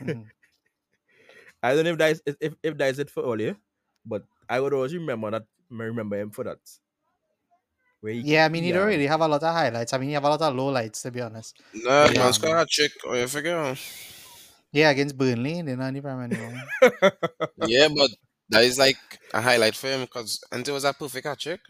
Mhm. 0.00 0.30
I 1.62 1.74
don't 1.74 1.84
know 1.84 1.92
if 1.92 1.98
that 1.98 2.12
is 2.12 2.22
if, 2.40 2.54
if 2.62 2.78
that 2.78 2.90
is 2.90 2.98
it 2.98 3.10
for 3.10 3.22
all 3.24 3.38
but 4.06 4.24
I 4.48 4.60
would 4.60 4.72
always 4.72 4.94
remember 4.94 5.30
that 5.32 5.46
remember 5.70 6.18
him 6.18 6.30
for 6.30 6.44
that. 6.44 6.58
Where 8.00 8.12
he, 8.12 8.20
Yeah, 8.20 8.44
I 8.44 8.48
mean, 8.48 8.62
he, 8.62 8.68
you 8.68 8.74
don't 8.74 8.82
um, 8.82 8.88
really 8.88 9.06
have 9.06 9.20
a 9.20 9.28
lot 9.28 9.42
of 9.42 9.52
highlights. 9.54 9.92
I 9.92 9.98
mean, 9.98 10.08
you 10.10 10.14
have 10.14 10.24
a 10.24 10.28
lot 10.30 10.42
of 10.42 10.54
lowlights, 10.54 11.02
to 11.02 11.10
be 11.10 11.20
honest. 11.20 11.60
Nah, 11.74 12.06
Yeah. 12.06 12.20
man 12.20 12.32
score 12.32 12.56
a 12.58 12.66
trick 12.66 12.92
or 13.06 13.16
you 13.16 13.26
figure. 13.28 13.76
Yeah, 14.72 14.90
against 14.90 15.16
Burnley, 15.16 15.62
they're 15.62 15.76
not 15.76 15.88
in 15.88 15.94
the 15.94 16.02
Premier 16.02 16.24
anymore. 16.24 16.62
Yeah, 17.66 17.88
but 17.88 18.10
that 18.50 18.64
is 18.64 18.78
like 18.78 18.96
a 19.34 19.40
highlight 19.40 19.74
for 19.74 19.88
him 19.88 20.02
because 20.02 20.40
until 20.52 20.74
it 20.74 20.76
was 20.76 20.84
a 20.84 20.92
perfect 20.92 21.26
hat 21.26 21.38
trick. 21.38 21.60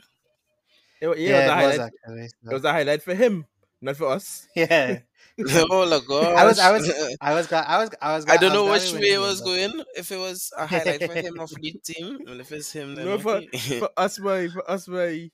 yeah, 1.01 1.15
yeah, 1.17 1.31
it 1.31 1.33
was 1.33 1.49
a 1.49 1.63
it 1.63 1.67
was 1.67 1.77
highlight. 1.77 1.81
actually. 1.81 2.25
It 2.51 2.55
was 2.55 2.65
a 2.65 2.73
highlight 2.73 3.03
for 3.03 3.15
him, 3.15 3.47
not 3.81 3.97
for 3.97 4.09
us. 4.09 4.47
Yeah, 4.57 5.01
oh 5.71 5.89
my 5.89 6.01
god! 6.07 6.35
I 6.37 6.45
was, 6.45 6.59
I 6.59 6.73
was, 6.73 7.17
I 7.21 7.35
was, 7.35 7.47
glad, 7.47 7.65
I 7.69 7.79
was, 7.79 7.91
I 8.03 8.15
was. 8.17 8.27
I 8.29 8.37
don't 8.39 8.53
know 8.53 8.65
was 8.65 8.93
which 8.93 9.01
way 9.03 9.13
it 9.15 9.21
was 9.21 9.39
though. 9.41 9.47
going. 9.55 9.85
If 9.97 10.11
it 10.11 10.17
was 10.17 10.51
a 10.57 10.67
highlight 10.67 11.01
for 11.05 11.15
him 11.15 11.39
of 11.39 11.49
the 11.51 11.73
team, 11.85 12.19
and 12.27 12.41
if 12.41 12.51
it's 12.51 12.73
him, 12.73 12.97
then 12.97 13.07
No, 13.07 13.19
for, 13.19 13.37
okay. 13.37 13.79
for 13.79 13.89
us, 13.97 14.19
boy, 14.19 14.49
for 14.49 14.69
us, 14.69 14.87
boy. 14.87 15.31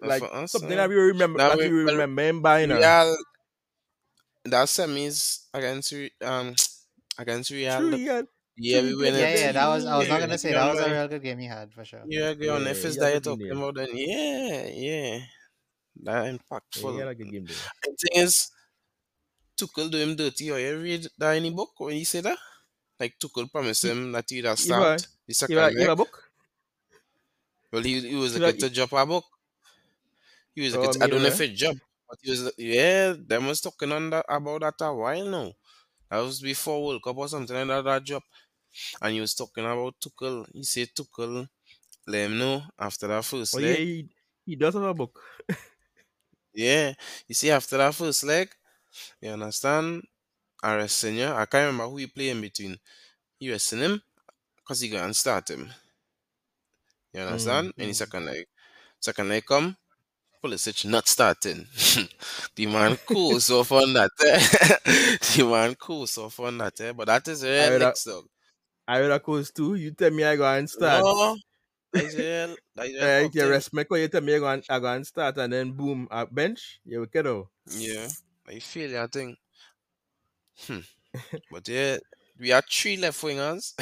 But 0.00 0.08
Like 0.08 0.22
for 0.22 0.34
us, 0.34 0.52
something 0.52 0.72
uh, 0.72 0.76
that 0.76 0.88
we 0.88 0.96
remember, 0.96 1.38
now 1.38 1.50
that 1.50 1.58
we- 1.58 1.68
we 1.72 1.84
well, 1.84 1.94
remember 1.94 2.22
him 2.22 2.42
buying. 2.42 2.70
uh, 2.72 2.76
Real, 2.76 3.16
that 4.44 4.66
semis 4.68 5.46
against 5.54 5.92
Re- 5.92 6.12
um 6.22 6.54
against 7.18 7.50
Real. 7.50 7.78
True, 7.80 7.96
yeah. 7.96 8.22
yeah, 8.56 8.82
we 8.82 8.94
win 8.94 9.12
played 9.12 9.14
Yeah, 9.20 9.28
it. 9.28 9.38
yeah, 9.40 9.52
that 9.52 9.68
was. 9.68 9.84
I 9.86 9.96
was 9.98 10.08
not 10.08 10.20
gonna 10.20 10.38
say 10.38 10.52
that 10.52 10.68
was 10.74 10.80
a 10.80 10.90
real 10.90 11.08
good 11.08 11.22
game 11.22 11.38
he 11.38 11.46
had 11.46 11.72
for 11.72 11.84
sure. 11.84 12.02
Yeah, 12.06 12.30
agree 12.30 12.48
on 12.48 12.62
Yeah, 12.64 12.70
if 12.70 12.84
it's 12.84 12.94
he 12.94 13.00
that 13.00 13.14
had 13.14 13.24
you're 13.24 13.34
a 13.34 13.36
good 13.36 13.48
talking 13.48 13.48
game. 13.48 13.62
about, 13.62 13.74
then 13.76 13.88
yeah, 13.94 14.66
yeah, 14.66 15.18
that 16.02 16.24
Yeah, 16.26 16.32
impactful. 16.36 16.92
he 16.92 16.98
had 16.98 17.08
a 17.08 17.14
good 17.14 17.30
game. 17.32 17.46
The 17.46 17.96
thing 18.02 18.22
is, 18.22 18.50
Tuchel 19.56 19.90
do 19.90 19.98
him 19.98 20.16
dirty. 20.16 20.50
Or 20.50 20.58
you 20.58 20.78
read 20.80 21.06
that 21.18 21.32
in 21.38 21.44
the 21.44 21.50
book 21.50 21.70
when 21.78 21.94
he 21.94 22.04
said 22.04 22.24
that? 22.24 22.38
Like 23.00 23.14
Tuchel 23.18 23.50
promised 23.50 23.82
He- 23.82 23.90
him 23.90 24.12
that 24.12 24.28
he'd 24.28 24.44
have 24.44 24.58
he 24.58 24.68
have 24.70 24.82
a- 24.82 24.98
start 24.98 25.06
the 25.26 25.34
second 25.34 25.52
You 25.54 25.58
have, 25.60 25.72
you 25.72 25.90
a 25.90 25.96
book? 25.96 26.30
Well, 27.72 27.82
he, 27.82 28.00
he 28.00 28.14
was 28.16 28.34
he 28.34 28.40
looking 28.40 28.60
have- 28.60 28.70
to 28.70 28.74
drop 28.74 28.92
a 28.92 29.06
book. 29.06 29.24
He 30.54 30.62
was 30.62 30.74
to, 30.74 30.98
I 31.00 31.06
don't 31.08 31.22
know 31.22 31.28
if 31.28 31.40
maybe. 31.40 31.46
it 31.46 31.56
dropped, 31.56 31.80
but 32.08 32.18
he 32.22 32.30
was 32.30 32.52
yeah. 32.58 33.14
Them 33.18 33.46
was 33.46 33.60
talking 33.60 33.92
on 33.92 34.10
that 34.10 34.26
about 34.28 34.60
that 34.62 34.84
a 34.86 34.94
while 34.94 35.26
now. 35.26 35.52
That 36.10 36.20
was 36.20 36.40
before 36.42 36.84
World 36.84 37.02
Cup 37.04 37.16
or 37.18 37.28
something 37.28 37.56
like 37.56 37.68
that. 37.68 37.84
That 37.84 38.04
dropped, 38.04 38.28
and 39.02 39.14
he 39.14 39.20
was 39.20 39.34
talking 39.34 39.64
about 39.64 39.96
Tuchel. 40.00 40.46
He 40.52 40.64
said 40.64 40.90
Tuchel 40.96 41.48
let 42.06 42.26
him 42.26 42.38
know 42.38 42.62
after 42.78 43.08
that 43.08 43.24
first 43.24 43.54
Oh, 43.54 43.58
leg. 43.58 43.76
yeah, 43.76 43.84
he, 43.84 44.08
he 44.44 44.56
does 44.56 44.74
have 44.74 44.82
a 44.82 44.94
book. 44.94 45.20
Yeah, 46.52 46.94
you 47.28 47.34
see, 47.34 47.50
after 47.50 47.76
that 47.78 47.94
first 47.94 48.22
leg, 48.24 48.54
you 49.20 49.30
understand? 49.30 50.04
You. 50.64 50.70
I 51.26 51.46
can't 51.46 51.66
remember 51.72 51.88
who 51.88 51.98
he 51.98 52.06
played 52.08 52.30
in 52.30 52.40
between. 52.42 52.78
He 53.38 53.50
resting 53.50 53.80
him 53.80 54.02
because 54.56 54.80
he 54.80 54.88
gonna 54.90 55.14
start 55.14 55.50
him. 55.50 55.72
You 57.14 57.20
understand? 57.20 57.72
In 57.78 57.88
the 57.88 57.94
mm. 57.94 57.94
second 57.94 58.26
leg. 58.26 58.46
Second 59.00 59.28
leg 59.30 59.46
come, 59.46 59.76
Pulisic 60.44 60.84
not 60.84 61.08
starting. 61.08 61.66
the 62.54 62.66
man 62.66 62.98
cool 63.06 63.40
so 63.40 63.60
on 63.60 63.94
that. 63.94 64.10
Eh? 64.20 65.16
the 65.36 65.48
man 65.50 65.74
cool 65.76 66.06
so 66.06 66.30
on 66.40 66.58
that. 66.58 66.78
Eh? 66.82 66.92
But 66.92 67.06
that 67.06 67.26
is 67.28 67.42
real 67.42 67.78
next 67.78 68.04
dog. 68.04 68.26
I 68.86 68.98
have 68.98 69.22
course 69.22 69.50
too. 69.50 69.74
You 69.76 69.92
tell 69.92 70.10
me 70.10 70.22
I 70.22 70.36
go 70.36 70.44
and 70.44 70.68
start. 70.68 71.02
No, 71.02 71.36
that 71.94 72.04
is 72.04 72.16
real. 72.18 72.56
That 72.76 72.86
is 72.86 72.94
real. 73.00 73.04
Right, 73.06 73.34
you 73.34 73.40
captain. 73.40 73.86
me 73.90 74.00
you 74.02 74.08
tell 74.08 74.20
me 74.20 74.34
I 74.34 74.38
go 74.38 74.48
and, 74.48 74.64
I 74.68 74.78
go 74.78 74.92
and 74.92 75.06
start 75.06 75.38
and 75.38 75.50
then 75.50 75.72
boom, 75.72 76.08
at 76.10 76.34
bench, 76.34 76.78
you 76.84 76.98
will 77.00 77.06
get 77.06 77.26
out. 77.26 77.46
Yeah, 77.70 78.06
I 78.46 78.58
feel 78.58 78.90
that 78.90 79.12
thing. 79.12 79.36
Hmm. 80.66 80.80
but 81.50 81.66
yeah, 81.68 81.96
we 82.38 82.48
have 82.50 82.64
three 82.70 82.96
left 82.96 83.20
wingers 83.22 83.74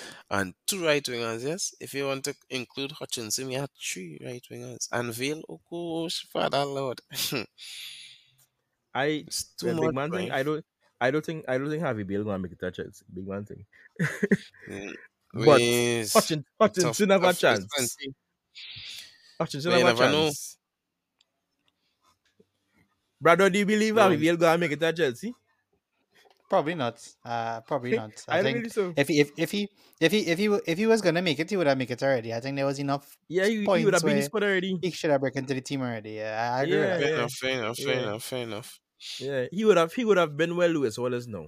and 0.30 0.54
two 0.66 0.84
right 0.84 1.02
wingers. 1.04 1.44
Yes, 1.44 1.74
if 1.80 1.94
you 1.94 2.06
want 2.06 2.24
to 2.24 2.34
include 2.50 2.92
Hutchinson, 2.92 3.48
we 3.48 3.54
have 3.54 3.70
three 3.80 4.18
right 4.24 4.42
wingers 4.50 4.88
and 4.92 5.12
Vale. 5.12 5.42
Oh 5.48 5.60
gosh, 5.70 6.26
Father 6.32 6.64
Lord, 6.64 7.00
I 8.94 9.24
it's 9.26 9.44
too 9.58 9.72
much. 9.72 9.80
big 9.80 9.92
man 9.92 10.12
thing. 10.12 10.30
I 10.30 10.42
don't 10.42 10.64
I 11.00 11.10
don't 11.10 11.24
think 11.24 11.44
I 11.48 11.58
don't 11.58 11.68
think 11.70 11.82
Harvey 11.82 12.02
Vale 12.04 12.24
gonna 12.24 12.38
make 12.38 12.52
it 12.52 12.62
a 12.62 12.70
chance. 12.70 13.02
Big 13.12 13.26
man 13.26 13.44
thing. 13.44 13.64
Mm, 14.68 14.94
But 15.44 15.60
ways, 15.60 16.12
Hutchin, 16.12 16.44
tough- 16.78 16.98
Hutchinson 16.98 17.10
have 17.10 17.24
a 17.24 17.32
chance. 17.34 17.96
Hutchinson 19.38 19.72
have 19.72 19.82
a 19.84 19.84
never 19.84 20.08
know. 20.08 20.30
chance. 20.30 20.58
Brother, 23.20 23.50
do 23.50 23.58
you 23.58 23.66
believe 23.66 23.96
Harvey 23.96 24.16
Vale 24.16 24.36
gonna 24.38 24.56
make 24.58 24.72
it 24.72 24.82
a 24.82 24.90
Chelsea? 24.92 25.34
Probably 26.48 26.74
not. 26.74 27.00
Uh, 27.24 27.60
probably 27.62 27.96
not. 27.96 28.12
I, 28.28 28.38
I 28.38 28.42
think 28.42 28.56
really 28.58 28.68
so. 28.70 28.92
if 28.96 29.08
he 29.08 29.20
if, 29.20 29.30
if 29.36 29.50
he 29.50 29.68
if 30.00 30.12
he 30.12 30.18
if 30.28 30.38
he 30.38 30.46
if 30.66 30.78
he 30.78 30.86
was 30.86 31.00
gonna 31.02 31.22
make 31.22 31.40
it, 31.40 31.50
he 31.50 31.56
would 31.56 31.66
have 31.66 31.76
make 31.78 31.90
it 31.90 32.02
already. 32.02 32.32
I 32.32 32.40
think 32.40 32.56
there 32.56 32.66
was 32.66 32.78
enough 32.78 33.16
Yeah, 33.28 33.46
he, 33.46 33.64
points 33.64 33.80
you 33.80 33.86
would 33.86 33.94
have 33.94 34.02
been 34.02 34.10
in 34.12 34.16
where 34.16 34.22
the 34.22 34.26
squad 34.26 34.42
already. 34.44 34.78
he 34.80 34.90
should 34.92 35.10
have 35.10 35.20
broken 35.20 35.40
into 35.44 35.54
the 35.54 35.60
team 35.60 35.82
already. 35.82 36.12
Yeah, 36.12 36.52
I, 36.54 36.58
I 36.58 36.62
agree 36.62 36.76
Yeah, 36.76 36.98
with 36.98 37.00
that. 37.00 37.00
Fair 37.00 37.10
yeah. 37.10 37.16
enough, 37.18 37.32
fair 37.36 37.50
enough, 37.58 37.76
fair 37.78 37.94
Yeah. 37.94 38.02
enough, 38.02 38.22
fair 38.24 38.42
enough. 38.44 38.80
Yeah, 39.20 39.44
he 39.50 39.64
would 39.64 39.76
have 39.76 39.92
he 39.92 40.04
would 40.04 40.16
have 40.18 40.36
been 40.36 40.56
well 40.56 40.70
Lewis 40.70 40.96
Wallace 40.98 41.26
now. 41.26 41.46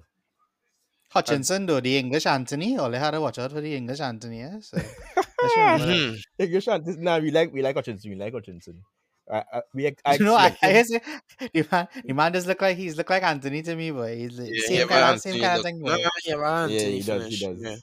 Hutchinson 1.10 1.64
though, 1.66 1.80
the 1.80 1.96
English 1.96 2.26
Antony, 2.26 2.76
all 2.76 2.90
they 2.90 2.98
had 2.98 3.12
to 3.12 3.20
watch 3.20 3.38
out 3.38 3.52
for 3.52 3.60
the 3.62 3.74
English 3.74 4.00
Antony. 4.00 4.40
Yeah, 4.40 4.60
so 4.60 4.76
let's 4.76 5.56
remember 5.56 5.86
that. 5.86 5.96
Mhm. 5.96 6.22
English 6.38 6.64
Hutchinson. 6.66 7.02
Nah, 7.02 7.18
we 7.18 7.30
like 7.30 7.52
we 7.52 7.62
like 7.62 7.76
Hutchinson. 7.76 8.10
We 8.10 8.16
like 8.16 8.34
Hutchinson. 8.34 8.82
I, 9.30 9.44
I, 9.52 9.62
we 9.74 9.86
I 10.04 10.14
you 10.18 10.24
know, 10.24 10.34
I, 10.36 10.50
expect 10.50 10.62
I 10.62 10.72
guess 10.72 10.88
the 11.52 11.68
man, 11.70 11.88
the 12.06 12.14
man 12.14 12.32
does 12.32 12.46
look 12.46 12.60
like 12.62 12.76
he's 12.76 12.96
look 12.96 13.10
like 13.10 13.22
Antony 13.22 13.62
to 13.62 13.76
me, 13.76 13.90
but 13.90 14.16
He's 14.16 14.36
the 14.36 14.54
Yeah, 14.54 14.60
same 14.60 14.84
yeah, 14.84 14.86
kind 14.86 15.04
of 15.04 15.18
same 15.20 15.38
Antony 15.38 15.38
kind 15.38 15.56
of 15.56 15.62
thing, 15.62 15.80
Nah, 15.84 15.96
boy. 15.96 15.98
yeah, 16.24 16.36
but 16.36 16.70
yeah, 16.70 16.88
he 16.88 17.02
does. 17.02 17.28
He 17.28 17.36
does. 17.36 17.60
Yeah. 17.62 17.76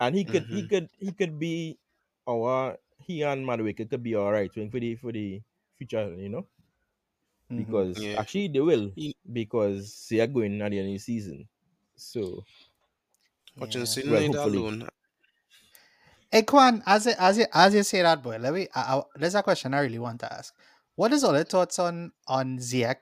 and 0.00 0.14
he 0.14 0.24
could 0.24 0.46
he 0.50 0.62
Mhm. 0.62 0.70
could 0.70 0.88
he 0.98 1.12
could 1.12 1.38
be 1.38 1.78
our 2.28 2.78
he 2.98 3.22
and 3.22 3.44
Madueke 3.46 3.88
could 3.88 4.02
be 4.02 4.14
all 4.14 4.32
right 4.32 4.52
for 4.52 4.80
the 4.80 4.94
for 4.96 5.12
the 5.12 5.42
future, 5.76 6.14
you 6.14 6.28
know, 6.28 6.46
Mhm. 7.50 7.78
because 7.94 7.96
Yeah. 7.96 8.16
actually 8.16 8.48
they 8.48 8.60
will 8.60 8.92
He- 8.94 9.16
because 9.32 10.06
they 10.10 10.20
are 10.20 10.26
going 10.26 10.60
at 10.62 10.70
the 10.70 10.78
end 10.78 10.88
of 10.88 10.94
the 10.94 10.98
season. 10.98 11.48
So 11.96 12.44
Hutchinson 13.58 14.08
Well, 14.10 14.20
need 14.20 14.34
hopefully. 14.34 14.36
alone. 14.36 14.88
Hey, 16.34 16.42
Kwan, 16.42 16.82
as 16.84 17.06
you, 17.06 17.12
as 17.16 17.38
you, 17.38 17.46
as 17.54 17.74
you 17.74 17.84
say 17.84 18.02
that, 18.02 18.20
boy, 18.20 18.38
let 18.40 18.52
me. 18.52 18.66
I, 18.74 18.80
I, 18.98 19.02
there's 19.14 19.36
a 19.36 19.42
question 19.44 19.72
I 19.72 19.82
really 19.82 20.00
want 20.00 20.18
to 20.18 20.32
ask. 20.32 20.52
What 20.96 21.12
is 21.12 21.22
all 21.22 21.32
your 21.34 21.44
thoughts 21.44 21.78
on 21.78 22.10
on 22.26 22.58
Ziyech 22.58 22.96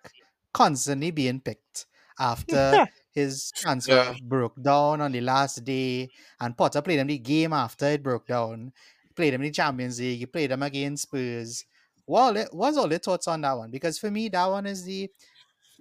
constantly 0.52 1.10
being 1.12 1.40
picked 1.40 1.86
after 2.18 2.86
his 3.10 3.50
transfer 3.56 3.92
Yeah. 3.94 4.14
broke 4.22 4.62
down 4.62 5.00
on 5.00 5.12
the 5.12 5.22
last 5.22 5.64
day, 5.64 6.10
and 6.40 6.54
Potter 6.54 6.82
played 6.82 6.98
him 6.98 7.06
the 7.06 7.16
game 7.16 7.54
after 7.54 7.86
it 7.86 8.02
broke 8.02 8.26
down. 8.26 8.70
Played 9.16 9.32
him 9.32 9.40
in 9.40 9.46
the 9.48 9.52
Champions 9.52 9.98
League. 9.98 10.18
He 10.18 10.26
played 10.26 10.50
him 10.52 10.62
against 10.62 11.04
Spurs. 11.04 11.64
What 12.04 12.36
all- 12.36 12.44
what's 12.52 12.76
all 12.76 12.90
your 12.90 12.98
thoughts 12.98 13.28
on 13.28 13.40
that 13.40 13.56
one? 13.56 13.70
Because 13.70 13.98
for 13.98 14.10
me, 14.10 14.28
that 14.28 14.46
one 14.46 14.66
is 14.66 14.84
the 14.84 15.10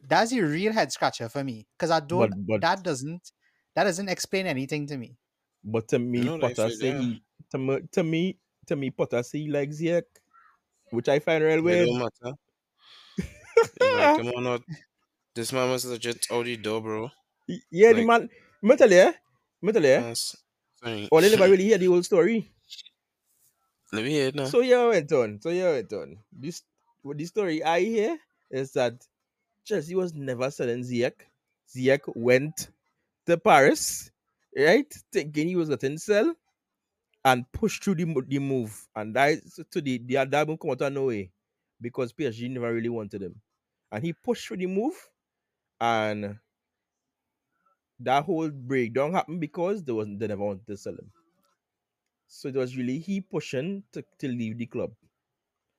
that's 0.08 0.32
the 0.32 0.40
real 0.42 0.72
head 0.72 0.94
scratcher 0.94 1.28
for 1.28 1.44
me. 1.44 1.68
Because 1.78 1.92
I 1.92 2.00
don't 2.00 2.30
but 2.30 2.48
but 2.48 2.62
that 2.62 2.82
doesn't 2.82 3.34
that 3.76 3.84
doesn't 3.84 4.08
explain 4.08 4.48
anything 4.48 4.88
to 4.88 4.96
me. 4.98 5.18
but 5.66 5.90
to 5.90 6.00
me 6.00 6.22
know, 6.22 6.40
Potter 6.40 6.56
for 6.56 6.70
say 6.70 6.92
them- 6.92 7.02
he 7.02 7.24
to 7.52 7.58
me 7.58 7.80
to 7.92 8.04
me 8.04 8.38
to 8.68 8.76
me 8.76 8.92
he 9.32 9.48
likes 9.48 9.78
Ziyech, 9.78 10.04
which 10.92 11.10
I 11.10 11.20
find 11.20 11.44
real 11.44 11.62
weird. 11.62 11.88
It 13.62 13.80
don't 13.80 13.98
matter. 13.98 14.16
Like 14.16 14.24
him 14.24 14.32
or 14.36 14.42
not. 14.42 14.62
This 15.36 15.54
man 15.54 15.70
was 15.70 15.86
legit 15.86 16.26
out 16.32 16.46
the 16.46 16.58
door, 16.58 16.82
bro. 16.82 17.10
Yeah, 17.70 17.94
the 17.94 18.06
man. 18.06 18.30
Me 18.62 18.76
tell 18.76 18.92
you, 18.92 19.14
me 19.62 19.72
tell 19.72 19.84
you. 19.84 19.90
Yes. 19.90 20.36
Or 20.84 21.08
oh, 21.12 21.22
they 21.22 21.30
never 21.30 21.50
really 21.52 21.66
hear 21.66 21.78
the 21.78 21.86
whole 21.86 22.04
story. 22.04 22.50
Let 23.94 24.04
me 24.04 24.12
hear 24.12 24.28
it 24.28 24.36
now. 24.36 24.46
So 24.46 24.62
yeah, 24.62 24.88
went 24.88 25.12
on. 25.12 25.40
So 25.42 25.50
yeah, 25.50 25.72
went 25.72 25.94
on. 25.94 26.18
This 26.32 26.64
what 27.02 27.18
the 27.18 27.26
story 27.26 27.64
I 27.64 27.82
hear 27.82 28.18
is 28.50 28.72
that 28.74 28.94
Chelsea 29.66 29.96
was 29.96 30.14
never 30.14 30.50
selling 30.50 30.84
Ziyech. 30.84 31.22
Ziyech 31.70 32.02
went 32.16 32.70
to 33.28 33.38
Paris, 33.38 34.12
right? 34.58 34.92
Thinking 35.12 35.50
he 35.50 35.56
was 35.56 35.70
getting 35.70 35.98
sell 35.98 36.34
and 37.23 37.51
push 37.51 37.79
through 37.79 37.95
the, 37.95 38.23
the 38.27 38.39
move. 38.39 38.88
And 38.95 39.15
that 39.15 39.31
is 39.34 39.60
to 39.71 39.81
the 39.81 39.97
the 39.99 40.25
that 40.25 40.47
move 40.47 40.60
come 40.60 40.71
out 40.71 40.81
of 40.81 40.93
nowhere 40.93 41.25
because 41.79 42.13
PSG 42.13 42.47
never 42.49 42.73
really 42.73 42.89
wanted 42.89 43.21
him. 43.23 43.41
And 43.91 44.03
he 44.03 44.13
pushed 44.13 44.47
through 44.47 44.57
the 44.57 44.67
move 44.67 44.95
and 45.81 46.39
that 47.99 48.25
whole 48.25 48.49
breakdown 48.49 49.13
happened 49.13 49.39
because 49.39 49.84
there 49.84 49.95
was 49.95 50.07
they 50.17 50.27
never 50.27 50.43
wanted 50.43 50.67
to 50.67 50.75
sell 50.77 50.93
him. 50.93 51.12
So 52.27 52.47
it 52.49 52.55
was 52.55 52.75
really 52.75 52.97
he 52.99 53.21
pushing 53.21 53.84
to, 53.91 54.03
to 54.19 54.27
leave 54.27 54.57
the 54.57 54.65
club. 54.65 54.95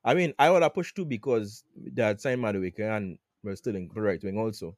I 0.04 0.14
mean, 0.14 0.34
I 0.38 0.50
would 0.50 0.62
have 0.62 0.74
pushed 0.74 0.96
too 0.96 1.04
because 1.06 1.64
they 1.76 2.02
had 2.02 2.20
signed 2.20 2.42
Madueke 2.42 2.80
and 2.80 3.18
we're 3.42 3.56
still 3.56 3.76
in 3.76 3.88
the 3.94 4.00
right 4.02 4.22
wing 4.24 4.38
also. 4.38 4.76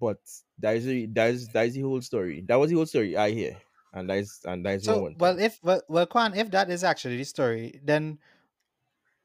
But 0.00 0.20
that 0.58 0.76
is 0.76 0.84
the, 0.84 1.06
that 1.06 1.30
is 1.34 1.48
that 1.48 1.66
is 1.66 1.74
the 1.74 1.80
whole 1.82 2.00
story. 2.02 2.40
That 2.42 2.56
was 2.56 2.70
the 2.70 2.76
whole 2.76 2.86
story 2.86 3.16
I 3.16 3.30
hear, 3.30 3.60
and 3.94 4.10
that 4.10 4.18
is 4.18 4.40
and 4.44 4.64
that 4.66 4.74
is 4.76 4.84
So 4.84 5.02
one. 5.02 5.16
well, 5.18 5.38
if 5.38 5.58
well, 5.62 5.82
well, 5.88 6.06
Kwan, 6.06 6.34
if 6.34 6.50
that 6.50 6.70
is 6.70 6.84
actually 6.84 7.16
the 7.16 7.24
story, 7.24 7.80
then 7.82 8.18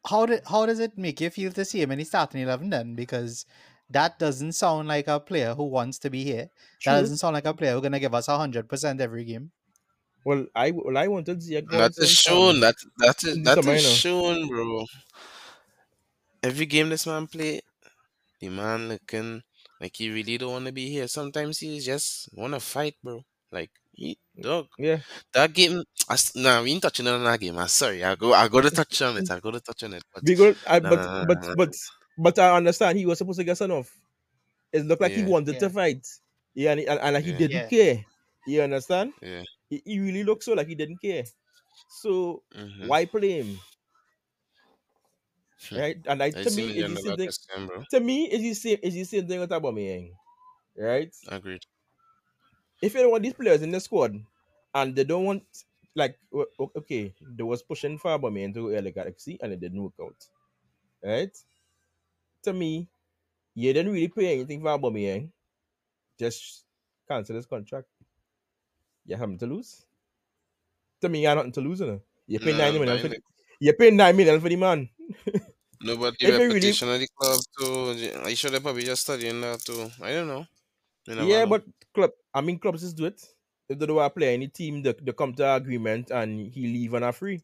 how 0.07 0.25
did 0.25 0.41
how 0.47 0.65
does 0.65 0.79
it 0.79 0.97
make 0.97 1.19
you 1.21 1.29
feel 1.29 1.51
to 1.51 1.65
see 1.65 1.81
him 1.81 1.91
in 1.91 1.99
the 1.99 2.05
starting 2.05 2.41
eleven 2.41 2.69
then? 2.69 2.95
Because 2.95 3.45
that 3.89 4.19
doesn't 4.19 4.53
sound 4.53 4.87
like 4.87 5.07
a 5.07 5.19
player 5.19 5.55
who 5.55 5.65
wants 5.65 5.99
to 5.99 6.09
be 6.09 6.23
here. 6.23 6.49
True. 6.79 6.93
That 6.93 7.01
doesn't 7.01 7.17
sound 7.17 7.33
like 7.33 7.45
a 7.45 7.53
player 7.53 7.73
who's 7.73 7.81
gonna 7.81 7.99
give 7.99 8.13
us 8.13 8.27
hundred 8.27 8.69
percent 8.69 9.01
every 9.01 9.25
game. 9.25 9.51
Well, 10.25 10.45
I 10.55 10.71
well 10.71 10.97
I 10.97 11.07
wanted 11.07 11.39
Ziyech. 11.39 11.69
That 11.69 11.79
once 11.79 11.97
is 11.97 12.09
and, 12.09 12.17
shown. 12.17 12.59
That 12.59 12.75
that 12.97 13.23
is 13.23 13.37
in 13.37 13.43
that 13.43 13.63
summer, 13.63 13.73
is 13.73 13.83
you 13.83 13.89
know. 13.89 13.95
shown, 13.95 14.47
bro. 14.47 14.85
Every 16.43 16.65
game 16.65 16.89
this 16.89 17.05
man 17.07 17.27
play, 17.27 17.61
the 18.39 18.49
man 18.49 18.89
looking 18.89 19.43
like 19.81 19.95
he 19.95 20.09
really 20.09 20.37
don't 20.37 20.51
want 20.51 20.65
to 20.67 20.71
be 20.71 20.89
here. 20.89 21.07
Sometimes 21.07 21.59
he 21.59 21.79
just 21.79 22.29
want 22.33 22.53
to 22.53 22.59
fight, 22.59 22.95
bro. 23.03 23.23
Like 23.51 23.71
he 23.93 24.17
dog. 24.41 24.67
Yeah, 24.77 25.01
That 25.33 25.53
game, 25.53 25.83
I, 26.09 26.13
s- 26.15 26.35
nah, 26.35 26.61
we 26.63 26.71
ain't 26.73 26.83
touching 26.83 27.07
on 27.07 27.23
that 27.25 27.39
game. 27.39 27.57
I'm 27.57 27.67
sorry. 27.69 28.03
I 28.03 28.15
go, 28.15 28.33
I 28.33 28.47
got 28.49 28.61
to 28.61 28.71
touch 28.71 29.01
on 29.03 29.17
it. 29.17 29.29
I 29.31 29.39
got 29.39 29.51
to 29.53 29.61
touch 29.61 29.83
on 29.83 29.93
it. 29.95 30.03
But 30.13 30.23
because 30.23 30.55
I, 30.67 30.79
Nah, 30.81 30.91
but 30.91 31.05
nah, 31.07 31.25
but 31.25 31.39
nah, 31.39 31.55
nah. 31.55 31.55
but 31.55 31.73
but 32.17 32.37
I 32.39 32.55
understand 32.55 32.97
he 32.97 33.05
was 33.05 33.17
supposed 33.17 33.39
to 33.39 33.45
get 33.45 33.57
sent 33.57 33.71
off. 33.71 33.91
It 34.73 34.85
looked 34.85 35.01
like 35.01 35.15
he 35.15 35.23
wanted 35.23 35.59
Yeah. 35.59 35.61
to 35.61 35.69
fight. 35.71 36.07
Yeah, 36.55 36.73
and, 36.73 36.81
and, 36.81 36.99
and 36.99 37.13
like 37.15 37.25
he 37.25 37.31
Yeah. 37.31 37.33
didn't 37.33 37.67
Yeah. 37.67 37.69
care. 37.69 38.05
You 38.45 38.63
understand? 38.63 39.13
yeah, 39.21 39.43
He, 39.69 39.81
he 39.85 39.99
really 39.99 40.23
looked 40.23 40.43
so 40.43 40.53
like 40.53 40.67
he 40.67 40.75
didn't 40.75 41.01
care. 41.01 41.25
So 41.87 42.43
mhm. 42.55 42.89
why 42.89 43.05
play 43.05 43.39
him? 43.41 43.61
Hmm. 45.69 45.79
Right? 45.79 45.97
And 46.05 46.23
I, 46.23 46.31
I 46.33 46.43
to 46.43 46.51
me, 46.51 46.63
what 46.63 46.75
you're 46.75 46.87
it's 46.87 46.89
the 46.89 46.97
same 46.97 47.15
about 47.15 47.17
thing. 47.17 47.29
to 47.29 47.31
say, 47.31 47.65
bro. 47.65 47.85
To 47.91 47.99
me, 47.99 48.25
it's 48.29 48.43
the 48.43 48.53
same. 48.53 48.79
It's 48.83 48.95
the 48.95 49.03
same 49.05 49.27
thing 49.27 49.39
with 49.39 49.49
Aubameyang. 49.51 50.11
Right? 50.77 51.13
Agreed. 51.27 51.65
If 52.81 52.93
you 52.93 53.01
don't 53.01 53.11
want 53.11 53.23
these 53.23 53.33
players 53.33 53.61
in 53.61 53.71
the 53.71 53.79
squad, 53.79 54.21
and 54.73 54.95
they 54.95 55.03
don't 55.03 55.25
want 55.25 55.43
like 55.95 56.17
okay, 56.77 57.13
they 57.21 57.43
was 57.43 57.61
pushing 57.63 57.97
for 57.97 58.17
Aubameyang 58.17 58.53
to 58.53 58.69
LA 58.69 58.91
Galaxy, 58.91 59.37
and 59.41 59.53
it 59.53 59.59
didn't 59.59 59.81
work 59.81 59.93
out. 60.01 60.15
Right? 61.03 61.35
To 62.43 62.53
me, 62.53 62.87
you 63.55 63.73
didn't 63.73 63.91
really 63.91 64.07
pay 64.07 64.33
anything 64.33 64.61
for 64.61 64.67
Aubameyang. 64.77 65.29
Just 66.17 66.63
cancel 67.07 67.35
this 67.35 67.45
contract. 67.45 67.87
You 69.05 69.15
have 69.15 69.29
nothing 69.29 69.39
to 69.39 69.55
lose. 69.55 69.85
To 71.01 71.09
me, 71.09 71.21
you 71.21 71.27
have 71.27 71.37
nothing 71.37 71.53
to 71.53 71.61
lose. 71.61 71.79
You, 71.79 72.01
you 72.27 72.39
pay 72.39 72.51
Nah, 72.51 72.57
nine 72.57 72.73
million 72.73 72.99
for 72.99 73.07
the, 73.07 73.19
you 73.59 73.73
pay 73.73 73.89
nine 73.91 74.15
million 74.15 74.39
for 74.39 74.49
the 74.49 74.55
man. 74.55 74.89
No, 75.81 75.95
but 75.95 76.15
If 76.15 76.19
the 76.19 76.25
you 76.27 76.33
really- 76.33 76.47
reputation 76.55 76.89
of 76.89 76.99
the 76.99 77.07
club 77.15 77.39
too. 77.57 78.19
I 78.25 78.33
should 78.33 78.51
have 78.51 78.63
probably 78.63 78.83
just 78.83 79.03
studying 79.03 79.39
that 79.39 79.61
too. 79.61 79.89
I 80.03 80.11
don't 80.11 80.27
know. 80.27 80.45
Yeah, 81.07 81.45
know. 81.45 81.47
but 81.47 81.63
club. 81.95 82.11
I 82.33 82.41
mean, 82.41 82.59
clubs 82.59 82.81
just 82.81 82.97
do 82.97 83.05
it. 83.05 83.23
If 83.69 83.79
they 83.79 83.85
don't 83.85 83.95
want 83.97 84.13
to 84.13 84.19
play 84.19 84.33
any 84.33 84.47
team, 84.49 84.81
they, 84.81 84.93
they 84.93 85.13
come 85.13 85.33
to 85.35 85.55
agreement 85.55 86.11
and 86.11 86.51
he 86.51 86.67
leave 86.67 86.93
on 86.95 87.03
a 87.03 87.13
free. 87.13 87.43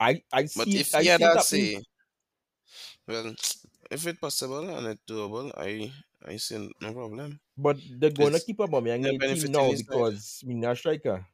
I 0.00 0.22
I 0.32 0.46
see. 0.46 0.56
But 0.56 0.74
if 0.74 0.94
I 0.94 1.00
yeah, 1.00 1.18
see 1.18 1.18
that's 1.18 1.34
happening. 1.34 1.72
it. 1.76 1.86
Well, 3.08 3.34
if 3.90 4.06
it's 4.06 4.18
possible 4.20 4.68
and 4.70 4.86
it's 4.86 5.02
doable, 5.04 5.52
I 5.56 5.92
I 6.24 6.36
see 6.36 6.70
no 6.80 6.92
problem. 6.92 7.40
But 7.58 7.76
they're 7.90 8.10
gonna 8.10 8.38
It's- 8.38 8.44
keep 8.44 8.56
Aubameyang 8.58 9.02
they're 9.02 9.12
in 9.12 9.18
the 9.18 9.26
team 9.26 9.50
benefiting 9.52 9.52
now 9.52 9.72
his 9.72 9.80
side. 9.86 9.86
because 9.86 10.42
we're 10.46 10.56
not 10.56 10.78
striker, 10.78 11.26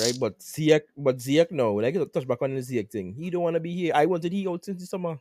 right? 0.00 0.16
But 0.18 0.38
Ziyech, 0.40 0.82
but 0.96 1.16
Ziyech 1.18 1.50
now, 1.50 1.78
like 1.80 1.94
to 1.94 2.06
touch 2.06 2.26
back 2.26 2.42
on 2.42 2.54
the 2.54 2.60
Ziyech 2.60 2.90
thing. 2.90 3.14
He 3.14 3.30
don't 3.30 3.42
want 3.42 3.54
to 3.54 3.60
be 3.60 3.74
here. 3.74 3.92
I 3.94 4.06
wanted 4.06 4.32
he 4.32 4.46
out 4.48 4.64
since 4.64 4.80
the 4.80 4.86
summer. 4.86 5.18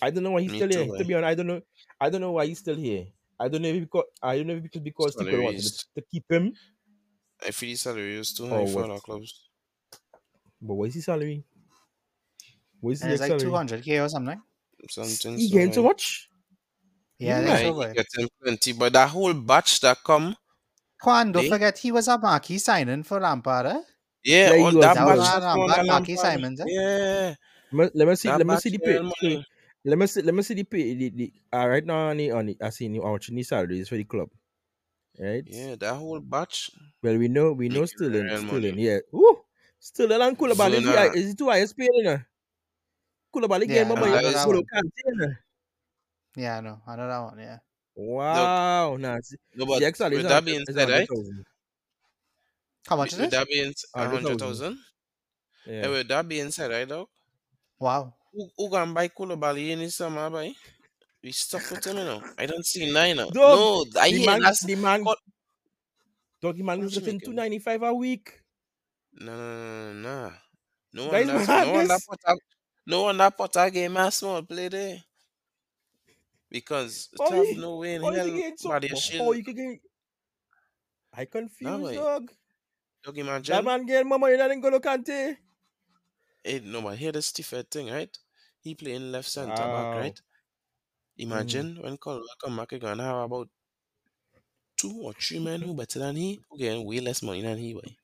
I 0.00 0.10
don't 0.10 0.22
know 0.22 0.30
why 0.32 0.42
he's 0.42 0.52
Me 0.52 0.54
still 0.54 0.70
too, 0.70 0.86
here. 0.86 0.92
To 0.96 1.04
eh. 1.04 1.04
be 1.04 1.14
honest, 1.14 1.28
I 1.28 1.34
don't 1.34 1.46
know. 1.46 1.62
I 2.00 2.10
don't 2.10 2.20
know 2.20 2.32
why 2.32 2.46
he's 2.46 2.58
still 2.58 2.76
here. 2.76 3.08
I 3.38 3.48
don't 3.48 3.62
know 3.62 3.68
if 3.68 3.80
because 3.80 4.04
I 4.22 4.36
don't 4.38 4.46
know 4.48 4.56
if 4.56 4.62
because 4.62 4.82
because 4.82 5.16
people 5.16 5.40
wanted 5.42 5.64
to, 5.64 5.84
to 5.96 6.02
keep 6.10 6.30
him. 6.30 6.52
I 7.42 7.50
feel 7.50 7.70
the 7.70 7.76
salary 7.76 8.16
is 8.16 8.34
too 8.34 8.46
Or 8.50 8.58
high 8.58 8.66
for 8.66 8.90
our 8.90 9.00
clubs. 9.00 9.48
But 10.60 10.74
what 10.74 10.88
is 10.88 10.94
his 10.96 11.04
salary? 11.06 11.44
What 12.80 12.92
is 12.92 13.02
And 13.02 13.10
his 13.10 13.12
it's 13.12 13.20
like 13.20 13.38
two 13.38 13.52
salary? 13.52 13.54
hundred 13.54 13.82
k 13.84 13.98
or 14.00 14.08
something. 14.08 14.42
Something 14.90 15.38
He 15.38 15.48
so 15.48 15.58
getting 15.58 15.72
so 15.72 15.82
much. 15.84 16.28
Yeah, 17.18 17.40
I 17.40 17.42
Yeah, 17.42 17.44
think 17.44 17.58
Aye, 17.58 17.58
so, 17.58 17.74
he 17.74 17.74
boy. 17.74 17.94
getting 17.94 18.28
plenty, 18.42 18.72
but 18.72 18.92
that 18.94 19.10
whole 19.10 19.34
batch 19.34 19.80
that 19.80 19.98
come, 20.04 20.36
Kwan, 21.00 21.32
don't 21.32 21.42
They- 21.42 21.48
forget 21.48 21.78
he 21.78 21.90
was 21.90 22.06
a 22.06 22.18
marquee 22.18 22.58
signing 22.58 23.02
for 23.02 23.18
Lampard. 23.18 23.64
Eh? 23.66 23.82
yeah, 24.24 24.50
Yeah, 24.50 24.56
he 24.58 24.66
all 24.66 24.72
was, 24.72 24.88
that 24.88 24.98
he 24.98 25.04
batch 25.04 25.18
was. 25.18 25.32
that 25.32 25.42
That 25.42 25.54
come 25.54 25.62
was 25.62 25.78
under 25.78 25.84
Marquis 25.84 26.16
Lampard. 26.16 26.18
Simons, 26.18 26.60
eh? 26.60 26.66
Yeah, 26.66 27.34
Let 27.70 27.78
me, 27.86 27.90
let 27.94 28.08
me 28.08 28.16
see. 28.16 28.32
that 28.32 28.40
Let 28.40 28.46
me 28.46 28.56
batch 28.56 28.62
see 28.62 28.70
the 28.70 28.78
real 28.84 29.02
pay. 29.02 29.04
money. 29.22 29.44
Let 29.86 29.98
me 29.98 30.06
see. 30.08 30.22
Let 30.22 30.34
me 30.34 30.42
see 30.42 30.54
the 30.54 30.64
pay. 30.64 30.94
The, 30.94 31.08
the, 31.10 31.32
uh, 31.52 31.66
right 31.68 31.84
now, 31.86 32.08
on 32.10 32.16
the, 32.16 32.30
on 32.32 32.46
the, 32.46 32.56
I 32.60 32.70
see 32.70 32.88
the 32.88 32.98
watching 32.98 33.36
the 33.36 33.42
salaries 33.44 33.88
for 33.88 33.94
the 33.96 34.04
club. 34.04 34.28
Right. 35.18 35.44
Yeah, 35.46 35.76
that 35.76 35.94
whole 35.94 36.20
batch. 36.20 36.70
Well, 37.02 37.16
we 37.16 37.28
know 37.28 37.52
we 37.52 37.68
know 37.70 37.80
Make 37.80 37.88
Sterling. 37.90 38.24
real 38.24 38.38
Sterling. 38.38 38.74
money. 38.74 38.82
Yeah. 38.82 38.98
Woo. 39.12 39.38
Sterling 39.78 40.20
and 40.22 40.36
Koulibaly 40.38 40.74
is, 40.74 40.84
the, 40.84 40.92
Zona. 40.92 40.96
high- 40.98 41.14
is 41.14 41.30
the 41.30 41.36
two 41.36 41.48
highest 41.48 41.76
paid. 41.78 41.88
You 41.94 42.02
know. 42.04 42.18
Koulibaly 43.34 43.68
Yeah, 43.68 43.84
game, 43.84 43.92
I 43.92 43.94
but 43.94 44.00
know 44.00 44.06
you 44.16 44.32
that 44.32 44.44
Golo 44.44 44.56
one. 44.56 44.64
Kante. 44.74 44.90
You 45.06 45.14
know. 45.16 45.32
Yeah, 46.36 46.58
I 46.58 46.60
know. 46.60 46.80
I 46.86 46.96
know 46.96 47.08
that 47.08 47.18
one. 47.20 47.38
Yeah. 47.38 47.58
Wow. 47.94 48.96
Nah, 48.98 49.16
see, 49.22 49.36
No, 49.54 49.64
see, 49.64 49.80
but 49.80 49.96
XL 49.96 50.04
is 50.04 50.10
with 50.10 50.22
that 50.24 50.28
hundred- 50.32 50.44
being 50.46 50.64
is 50.68 50.74
said, 50.74 50.88
right? 50.90 51.08
How 52.88 52.96
much 52.96 53.12
With, 53.12 53.12
is 53.12 53.18
with 53.20 53.26
it? 53.28 53.36
that 53.36 53.48
being 53.48 53.72
a 53.94 54.00
100,000. 54.02 54.22
hundred 54.24 54.38
thousand. 54.40 54.78
Yeah. 55.66 55.82
And 55.84 55.90
with 55.92 56.08
that 56.08 56.28
being 56.28 56.50
said, 56.50 56.70
right, 56.72 56.86
dog? 56.88 57.08
Wow. 57.78 58.14
Who, 58.36 58.50
who 58.56 58.68
gonna 58.70 58.92
buy 58.92 59.08
Koulibaly 59.08 59.70
in 59.70 59.78
this 59.80 59.96
summer, 59.96 60.28
boy? 60.30 60.48
Eh? 60.48 60.52
We 61.24 61.32
stuck 61.32 61.70
with 61.70 61.86
him, 61.86 61.96
you 61.96 62.04
know. 62.04 62.22
I 62.38 62.44
don't 62.46 62.64
see 62.66 62.92
nine. 62.92 63.16
now. 63.16 63.30
Dog, 63.30 63.34
No, 63.34 64.00
I 64.00 64.10
the 64.10 64.16
hear 64.18 64.26
man, 64.26 64.40
that's 64.42 64.64
the 64.64 64.74
man, 64.76 65.02
What- 65.04 65.18
doggy 66.42 66.62
man 66.62 66.82
is 66.82 66.94
you 66.94 67.00
getting 67.00 67.18
two 67.20 67.32
ninety 67.32 67.58
five 67.58 67.82
a 67.82 67.94
week. 67.94 68.42
no, 69.14 69.32
no, 69.34 69.92
no, 69.94 70.02
no, 70.02 70.32
no. 70.92 71.08
One, 71.08 71.26
that's, 71.26 71.48
man, 71.48 71.66
no 71.66 71.72
one 71.72 71.88
that 71.88 72.00
put 72.08 72.20
up, 72.26 72.38
no 72.86 73.02
one 73.02 73.16
that 73.16 73.36
put 73.36 73.56
a 73.56 73.70
game 73.70 73.96
a 73.96 74.10
small 74.10 74.42
play 74.42 74.68
there. 74.68 75.02
Because 76.50 77.08
Oh, 77.18 77.42
no 77.56 77.76
way 77.78 77.94
in 77.96 78.02
you 78.04 78.12
hell, 78.12 78.26
can 78.26 78.36
get 78.36 78.58
so? 78.60 78.78
shield. 78.94 79.36
you 79.36 79.44
can 79.44 79.54
get? 79.56 79.80
I 81.12 81.24
confused, 81.24 81.80
boy. 81.80 81.94
dog. 81.94 82.30
Dog 83.02 83.44
That 83.44 83.64
man 83.64 83.86
get 83.86 84.06
more 84.06 84.18
money 84.18 84.36
than 84.36 84.60
N'Golo 84.62 84.80
Kante. 84.80 85.36
Hey, 86.44 86.60
no, 86.60 86.88
hear 86.90 87.12
the 87.12 87.18
Stifford 87.20 87.68
thing, 87.70 87.90
right? 87.90 88.16
He 88.66 88.74
playing 88.74 89.12
left 89.12 89.30
center 89.30 89.64
Wow. 89.64 89.68
Mm-hmm. 89.68 89.70
back, 89.70 89.94
right? 89.94 90.20
Imagine 91.18 91.82
when 91.82 91.98
Chilwell 91.98 92.38
come 92.42 92.56
back, 92.56 92.70
he 92.72 92.78
gonna 92.78 93.04
have 93.04 93.24
about 93.26 93.50
two 94.76 95.00
or 95.02 95.12
three 95.12 95.38
men 95.38 95.62
who 95.62 95.74
better 95.74 95.98
than 95.98 96.16
he, 96.16 96.40
who 96.48 96.58
getting 96.58 96.86
way 96.86 97.00
less 97.00 97.22
money 97.22 97.42
than 97.42 97.58
he, 97.58 97.72
boy. 97.74 97.96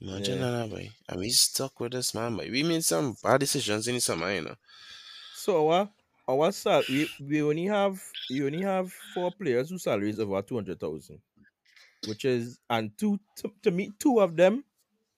Imagine 0.00 0.40
Yeah. 0.40 0.42
that, 0.42 0.70
boy. 0.70 0.94
And 1.08 1.20
we 1.20 1.30
stuck 1.30 1.80
with 1.80 1.92
this 1.92 2.14
man, 2.14 2.36
boy. 2.36 2.50
We 2.50 2.62
made 2.64 2.84
some 2.84 3.16
bad 3.22 3.40
decisions 3.40 3.88
in 3.88 3.96
the 3.96 4.00
summer, 4.00 4.32
you 4.32 4.42
know. 4.42 4.56
So 5.32 5.68
our 5.70 5.90
our 6.28 6.52
sal 6.52 6.84
we, 6.88 7.08
we 7.18 7.42
only 7.42 7.66
have 7.66 8.02
we 8.28 8.44
only 8.44 8.62
have 8.62 8.92
four 8.92 9.32
players 9.32 9.70
whose 9.70 9.84
salaries 9.84 10.20
over 10.20 10.42
two 10.42 10.56
hundred 10.56 10.80
thousand, 10.80 11.22
which 12.02 12.24
is 12.24 12.60
and 12.70 12.96
two 12.98 13.20
to, 13.36 13.52
to 13.62 13.70
me 13.70 13.92
two 13.98 14.20
of 14.20 14.36
them 14.36 14.64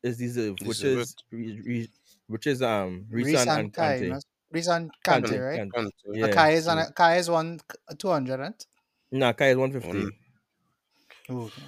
is 0.03 0.19
deserved, 0.19 0.63
which 0.63 0.85
is 0.85 1.17
re, 1.33 1.61
re, 1.63 1.91
which 2.29 2.47
is 2.49 2.63
um 2.63 3.07
Rizan 3.13 3.49
Reece 3.49 3.59
and 3.59 3.59
and 3.59 3.73
Kai. 3.73 3.99
Kante. 3.99 4.23
Must- 4.53 4.55
Reece 4.55 4.69
and 4.69 4.91
Kante, 5.05 5.27
Kante, 5.27 5.45
right? 5.45 5.61
Kante. 5.61 5.73
Kante. 5.73 5.91
Yeah. 6.12 6.27
But 6.27 6.35
Kai 6.35 6.51
is 6.53 6.69
on 6.69 6.79
a, 6.79 6.93
Kai 6.93 7.17
is 7.17 7.31
one 7.31 7.61
two 7.99 8.09
hundred, 8.09 8.41
right? 8.41 8.67
Nah, 9.11 9.33
Kai 9.33 9.49
is 9.51 9.57
one 9.57 9.73
fifty. 9.73 9.88
One- 9.88 10.12
Ooh, 11.31 11.43
okay. 11.45 11.62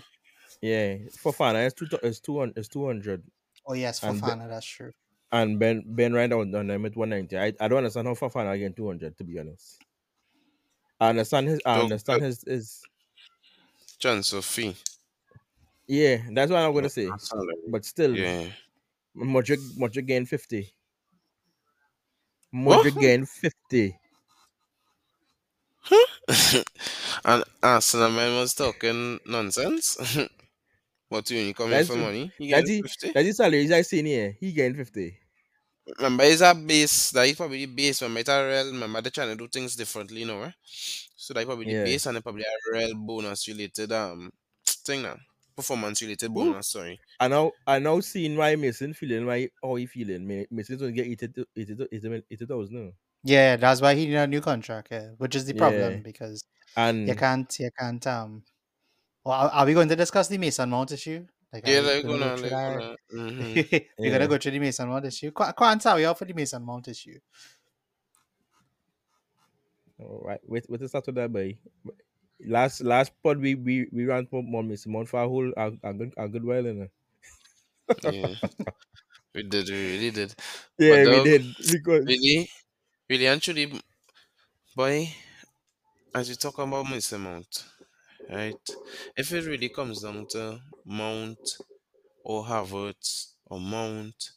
Yeah, 0.60 0.96
Fofana 1.22 1.66
is 1.66 1.74
two 1.74 1.86
is 2.02 2.20
two 2.20 2.38
hundred 2.38 2.58
is 2.58 2.68
two 2.68 2.86
hundred, 2.86 3.22
Oh 3.66 3.74
yes, 3.74 4.02
And 4.02 4.18
the- 4.20 4.26
Fofana, 4.26 4.48
that's 4.48 4.66
true. 4.66 4.92
and 5.32 5.58
Ben 5.58 5.82
Ben 5.86 6.12
right 6.12 6.30
on 6.32 6.54
on 6.54 6.66
them 6.66 6.84
at 6.86 6.96
one 6.96 7.10
ninety. 7.10 7.38
I, 7.38 7.52
I 7.60 7.68
don't 7.68 7.78
understand 7.78 8.06
how 8.08 8.14
Fofana 8.14 8.52
again 8.54 8.72
two 8.72 8.86
hundred 8.86 9.16
to 9.18 9.24
be 9.24 9.38
honest. 9.38 9.80
I 11.00 11.10
understand 11.10 11.48
his 11.48 11.60
I 11.66 11.74
Dog, 11.76 11.84
understand 11.84 12.22
uh, 12.22 12.24
his 12.26 12.44
his 12.46 12.82
Chance 13.98 14.32
of 14.34 14.44
fee. 14.44 14.74
yeah. 15.86 16.18
That's 16.32 16.50
what 16.50 16.58
I'm 16.60 16.72
gonna 16.74 16.88
say. 16.88 17.08
But 17.68 17.84
still, 17.84 18.16
Yeah. 18.16 18.46
Mudryk 19.16 19.58
Mudryk 19.78 20.06
gained 20.06 20.28
fifty. 20.28 20.74
Mudryk 22.54 22.98
gained 22.98 23.28
fifty. 23.28 23.98
and 27.24 27.44
Arsenal 27.62 28.10
man 28.10 28.38
was 28.40 28.54
talking 28.54 29.18
nonsense. 29.26 29.96
what 31.08 31.30
you 31.30 31.38
you 31.40 31.54
coming 31.54 31.70
That's- 31.70 31.88
for 31.88 31.96
money? 31.96 32.32
He 32.38 32.48
That's 32.50 32.68
getting 32.68 32.82
the 32.82 32.82
50? 32.82 33.12
that's 33.12 33.26
the 33.26 33.32
salaries 33.34 33.72
I 33.72 33.82
seen 33.82 34.06
here. 34.06 34.36
He 34.40 34.52
gained 34.52 34.76
fifty. 34.76 35.18
Remember, 35.98 36.24
it's 36.24 36.40
a 36.40 36.54
base. 36.54 37.10
That 37.10 37.28
is 37.28 37.36
probably 37.36 37.66
the 37.66 37.72
base. 37.74 38.00
Remember, 38.02 38.20
it's 38.20 38.28
a 38.28 38.46
real. 38.46 38.72
Remember, 38.72 39.00
they're 39.02 39.10
trying 39.10 39.30
to 39.30 39.36
do 39.36 39.48
things 39.48 39.76
differently, 39.76 40.20
you 40.20 40.26
know, 40.26 40.40
right? 40.40 40.54
So 41.16 41.34
that 41.34 41.46
probably 41.46 41.66
Yeah. 41.66 41.84
the 41.84 41.84
base 41.84 42.06
and 42.06 42.22
probably 42.22 42.42
a 42.44 42.72
real 42.72 42.94
bonus 42.94 43.46
related 43.48 43.92
um 43.92 44.30
thing 44.66 45.02
now. 45.02 45.16
Performance 45.56 46.02
related 46.02 46.30
Ooh. 46.30 46.34
bonus, 46.34 46.68
sorry. 46.68 46.98
I 47.20 47.28
now 47.28 47.52
I 47.66 47.78
now 47.78 48.00
seeing 48.00 48.36
why 48.36 48.56
Mason 48.56 48.92
feeling 48.92 49.24
why 49.26 49.48
how 49.62 49.76
he 49.76 49.86
feeling. 49.86 50.26
Ma- 50.26 50.44
Mason's 50.50 50.80
gonna 50.80 50.92
get 50.92 51.06
80 51.06 51.28
to- 51.28 51.46
80 51.56 51.76
to- 51.76 51.88
80 51.94 52.08
mil- 52.08 52.22
80,000 52.30 52.86
now. 52.86 52.92
Yeah, 53.22 53.56
that's 53.56 53.80
why 53.80 53.94
he 53.94 54.06
need 54.06 54.16
a 54.16 54.26
new 54.26 54.40
contract. 54.40 54.88
Yeah, 54.90 55.10
which 55.18 55.34
is 55.36 55.44
the 55.44 55.54
problem 55.54 55.92
Yeah. 55.92 55.98
because 55.98 56.44
And 56.76 57.06
you 57.06 57.14
can't, 57.14 57.56
you 57.60 57.70
can't. 57.78 58.04
Um, 58.06 58.42
well, 59.24 59.34
are, 59.34 59.50
are 59.50 59.66
we 59.66 59.74
going 59.74 59.88
to 59.88 59.96
discuss 59.96 60.26
the 60.28 60.38
Mason 60.38 60.68
Mount 60.68 60.90
issue? 60.92 61.24
Like, 61.52 61.66
are 61.68 61.70
Yeah, 61.70 61.80
we 61.82 61.86
like 61.86 62.02
gonna 62.04 62.18
gonna, 62.18 62.24
go 62.24 62.30
like 62.30 62.38
through 62.40 62.50
that? 62.50 62.76
gonna. 62.76 62.96
mhm. 63.32 63.86
We're 63.98 64.06
Yeah. 64.06 64.10
gonna 64.12 64.28
go 64.28 64.38
through 64.38 64.50
the 64.52 64.58
Mason 64.58 64.88
Mount 64.88 65.04
issue. 65.06 65.30
Qu- 65.30 65.52
Quanta, 65.52 65.94
we 65.94 66.04
out 66.04 66.18
for 66.18 66.24
the 66.24 66.34
Mason 66.34 66.62
Mount 66.64 66.88
issue. 66.88 67.18
all 70.00 70.20
right, 70.24 70.40
wait 70.46 70.66
wait 70.68 70.80
to 70.80 70.88
start 70.88 71.06
with 71.06 71.14
that 71.14 71.32
boy. 71.32 71.56
Last 72.44 72.82
last 72.82 73.12
pod 73.22 73.38
we 73.40 73.54
we, 73.54 73.88
we 73.92 74.04
ran 74.06 74.26
for 74.26 74.42
more 74.42 74.62
Mason 74.62 74.92
Mount 74.92 75.08
for 75.08 75.22
a 75.22 75.28
whole 75.28 75.52
a, 75.56 75.72
a 75.82 75.94
good 75.94 76.14
a 76.16 76.28
good 76.28 76.44
while 76.44 76.66
in 76.66 76.90
yeah. 78.02 78.34
We 79.34 79.42
did, 79.42 79.68
we 79.68 79.74
really 79.92 80.10
did. 80.10 80.34
Yeah, 80.78 81.06
we 81.06 81.20
dog, 81.20 81.22
did 81.22 81.42
because 81.70 82.06
Really, 82.06 82.50
really, 83.10 83.26
and 83.26 83.42
truly, 83.42 83.72
boy, 84.76 85.14
as 86.14 86.28
you 86.28 86.34
talk 86.34 86.58
about 86.58 86.88
Mason 86.90 87.20
Mount, 87.20 87.64
right? 88.30 88.64
If 89.16 89.32
it 89.32 89.46
really 89.46 89.68
comes 89.70 90.02
down 90.02 90.26
to 90.28 90.62
Mount 90.84 91.58
or 92.24 92.44
Havertz 92.44 93.34
or 93.46 93.60
Mount 93.60 94.32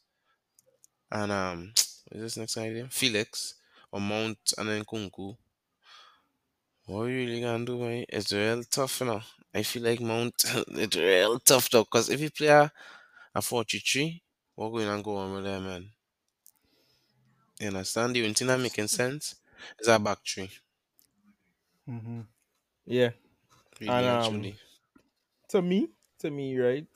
and 1.12 1.32
um, 1.32 1.74
is 2.12 2.22
this 2.22 2.38
next 2.38 2.58
idea? 2.58 2.88
Felix 2.90 3.56
or 3.92 4.00
Mount 4.02 4.54
and 4.58 4.70
then 4.70 4.84
Kunku. 4.86 5.38
What 6.88 7.04
you 7.04 7.18
really 7.18 7.40
gonna 7.42 7.66
do, 7.66 7.78
boy? 7.78 8.06
It's 8.10 8.34
real 8.34 8.64
tough, 8.64 9.00
you 9.02 9.06
know. 9.06 9.22
I 9.54 9.62
feel 9.62 9.84
like 9.84 10.02
Mount, 10.02 10.44
it's 10.70 10.96
real 10.98 11.40
tough 11.40 11.70
though, 11.70 11.86
cause 11.86 12.10
if 12.10 12.20
you 12.20 12.32
play 12.32 12.48
a, 12.48 12.72
a 13.36 13.42
43, 13.44 14.24
what 14.56 14.70
going 14.72 14.98
to 14.98 15.04
go 15.04 15.18
on 15.18 15.34
with 15.36 15.44
that, 15.46 15.62
man? 15.62 15.92
You 17.60 17.68
understand? 17.68 18.16
The 18.16 18.24
only 18.24 18.34
thing 18.34 18.48
that 18.48 18.60
making 18.60 18.88
sense 18.88 19.36
is 19.80 19.88
a 19.88 20.00
back 20.00 20.26
three. 20.26 20.50
hmm 21.86 22.22
yeah. 22.86 23.12
Really, 23.80 24.04
And, 24.04 24.08
um, 24.08 24.48
actually. 24.48 24.60
To 25.50 25.62
me, 25.62 25.90
to 26.20 26.32
me, 26.32 26.58
right? 26.58 26.88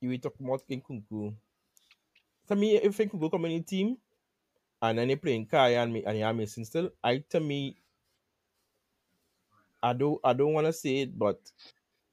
You 0.00 0.10
we 0.10 0.18
talk 0.18 0.38
about 0.38 0.68
King 0.68 0.82
Kunku. 0.82 1.34
To 2.48 2.56
me, 2.56 2.76
if 2.76 2.96
King 2.96 3.10
Kunku 3.10 3.30
come 3.30 3.44
in 3.46 3.58
the 3.58 3.62
team 3.62 3.98
and 4.82 4.98
then 4.98 5.08
they 5.08 5.16
playing 5.16 5.46
Kai 5.46 5.70
and 5.70 5.92
me 5.92 6.04
and 6.04 6.18
you 6.18 6.34
Mason 6.34 6.64
still, 6.64 6.90
I 7.02 7.18
to 7.30 7.40
me 7.40 7.76
I 9.84 9.92
don't 9.92 10.20
I 10.24 10.32
don't 10.32 10.52
wanna 10.54 10.72
say 10.72 11.02
it, 11.02 11.18
but 11.18 11.40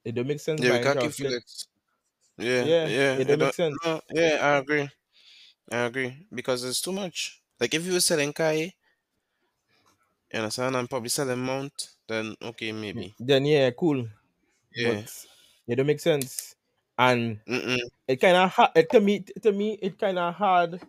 it 0.04 0.14
don't 0.14 0.26
make 0.28 0.40
sense. 0.40 0.60
Yeah, 0.60 0.72
we 0.72 0.78
can't 0.84 1.00
keep 1.00 1.12
Felix. 1.12 1.66
Yeah, 2.38 2.64
Yeah, 2.64 2.86
yeah. 2.86 3.14
it 3.16 3.24
don't 3.26 3.40
make 3.40 3.54
sense. 3.54 3.78
No, 3.84 4.00
yeah, 4.12 4.38
I 4.40 4.58
agree. 4.58 4.90
I 5.70 5.78
agree. 5.88 6.26
Because 6.34 6.64
it's 6.64 6.80
too 6.82 6.92
much. 6.92 7.42
Like 7.60 7.74
if 7.74 7.86
you 7.86 7.92
were 7.92 8.00
selling 8.00 8.32
Kai, 8.32 8.74
you 10.32 10.38
understand, 10.38 10.76
and 10.76 10.88
probably 10.88 11.08
selling 11.08 11.38
Mount, 11.38 11.90
then 12.08 12.34
okay, 12.42 12.70
mm, 12.70 12.80
maybe. 12.80 13.14
Then 13.18 13.44
yeah, 13.46 13.70
cool. 13.70 14.08
Yeah. 14.74 15.02
But 15.02 15.26
it 15.66 15.76
don't 15.76 15.86
make 15.86 16.00
sense. 16.00 16.56
And 16.98 17.40
Mm-mm. 17.46 17.78
it 18.08 18.16
kind 18.20 18.36
of 18.36 18.50
hard. 18.50 18.70
It, 18.76 18.90
to 18.90 19.00
me, 19.00 19.20
to 19.42 19.52
me, 19.52 19.78
it 19.82 19.98
kind 19.98 20.18
of 20.18 20.34
hard 20.34 20.80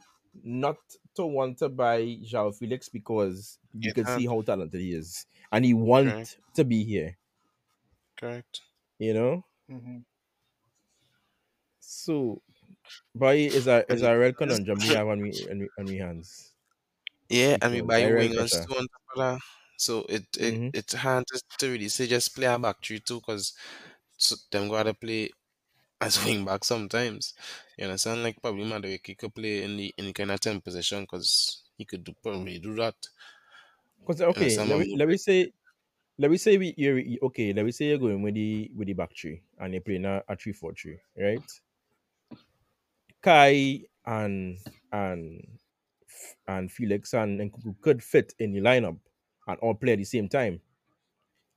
not 0.44 0.78
to 1.16 1.26
want 1.26 1.58
to 1.60 1.70
buy 1.70 2.18
Joao 2.22 2.52
Felix 2.52 2.90
because 2.90 3.60
you 3.74 3.92
You 3.92 3.94
can 3.94 4.06
see 4.08 4.26
how 4.26 4.42
talented 4.42 4.82
he 4.82 4.94
is, 4.94 5.26
and 5.52 5.66
he 5.66 5.74
want 5.74 6.16
Okay. 6.16 6.26
to 6.56 6.64
be 6.64 6.84
here. 6.84 7.18
Correct. 8.18 8.62
You 8.98 9.14
know, 9.14 9.46
hmm 9.70 9.98
so 11.80 12.42
boy 13.16 13.38
is 13.60 13.68
a 13.68 13.86
is 13.92 14.02
a 14.04 14.18
real 14.18 14.34
It's- 14.48 14.62
conundrum 14.74 14.82
we 14.84 14.92
have 14.94 15.08
on 15.08 15.22
we 15.22 15.32
on 15.52 15.70
on 15.78 15.88
we 15.88 15.98
hands. 15.98 16.54
Yeah, 17.30 17.58
and 17.62 17.74
we 17.74 17.82
buy 17.82 18.04
wingers 18.04 18.60
too 18.66 18.76
on 18.76 18.88
top 18.88 19.02
of 19.16 19.18
that. 19.18 19.42
So 19.78 20.06
it 20.10 20.26
it 20.38 20.62
Mhm. 20.62 20.74
it's 20.74 20.94
hard 20.94 21.26
to, 21.28 21.42
to 21.60 21.72
really 21.72 21.90
say 21.90 22.08
just 22.08 22.36
play 22.36 22.46
a 22.48 22.60
back 22.60 22.84
three 22.84 23.00
too, 23.00 23.20
because 23.20 23.54
so 24.18 24.36
them 24.52 24.70
gotta 24.70 24.94
play 24.94 25.32
as 26.06 26.16
wing 26.26 26.46
back 26.46 26.64
sometimes. 26.64 27.34
You 27.78 27.86
understand? 27.86 28.24
Like 28.24 28.42
probably 28.42 28.66
Madueke 28.66 29.18
could 29.18 29.34
play 29.36 29.64
in 29.64 29.78
the 29.78 29.94
in 29.98 30.14
kind 30.14 30.32
of 30.32 30.40
ten 30.40 30.62
position 30.62 31.02
because 31.04 31.64
he 31.78 31.86
could 31.86 32.04
do, 32.04 32.14
probably 32.24 32.60
do 32.60 32.76
that. 32.76 32.96
Cause 34.06 34.22
okay, 34.22 34.62
let 34.66 34.80
me 34.80 34.86
let 34.96 35.08
me 35.08 35.18
say, 35.18 35.54
let 36.18 36.32
me 36.32 36.38
say 36.38 36.58
we 36.58 36.74
you're 36.78 37.00
you- 37.00 37.20
okay. 37.24 37.54
Let 37.54 37.66
me 37.66 37.72
say 37.72 37.88
you're 37.90 37.98
going 38.00 38.22
with 38.22 38.36
the 38.36 38.72
with 38.76 38.88
the 38.88 38.94
back 38.94 39.12
three 39.16 39.44
and 39.60 39.74
you're 39.74 39.82
playing 39.82 40.06
a, 40.06 40.24
a 40.28 40.36
three 40.36 40.54
four 40.54 40.74
three, 40.74 41.00
right? 41.18 41.50
Kai 43.22 43.86
and 44.06 44.60
and 44.92 45.58
and 46.48 46.72
Felix 46.72 47.14
and, 47.14 47.42
and 47.42 47.82
could 47.82 48.04
fit 48.04 48.34
in 48.40 48.52
the 48.54 48.60
lineup 48.62 49.00
and 49.48 49.60
all 49.60 49.76
play 49.76 49.94
at 49.94 50.00
the 50.00 50.04
same 50.06 50.30
time, 50.30 50.62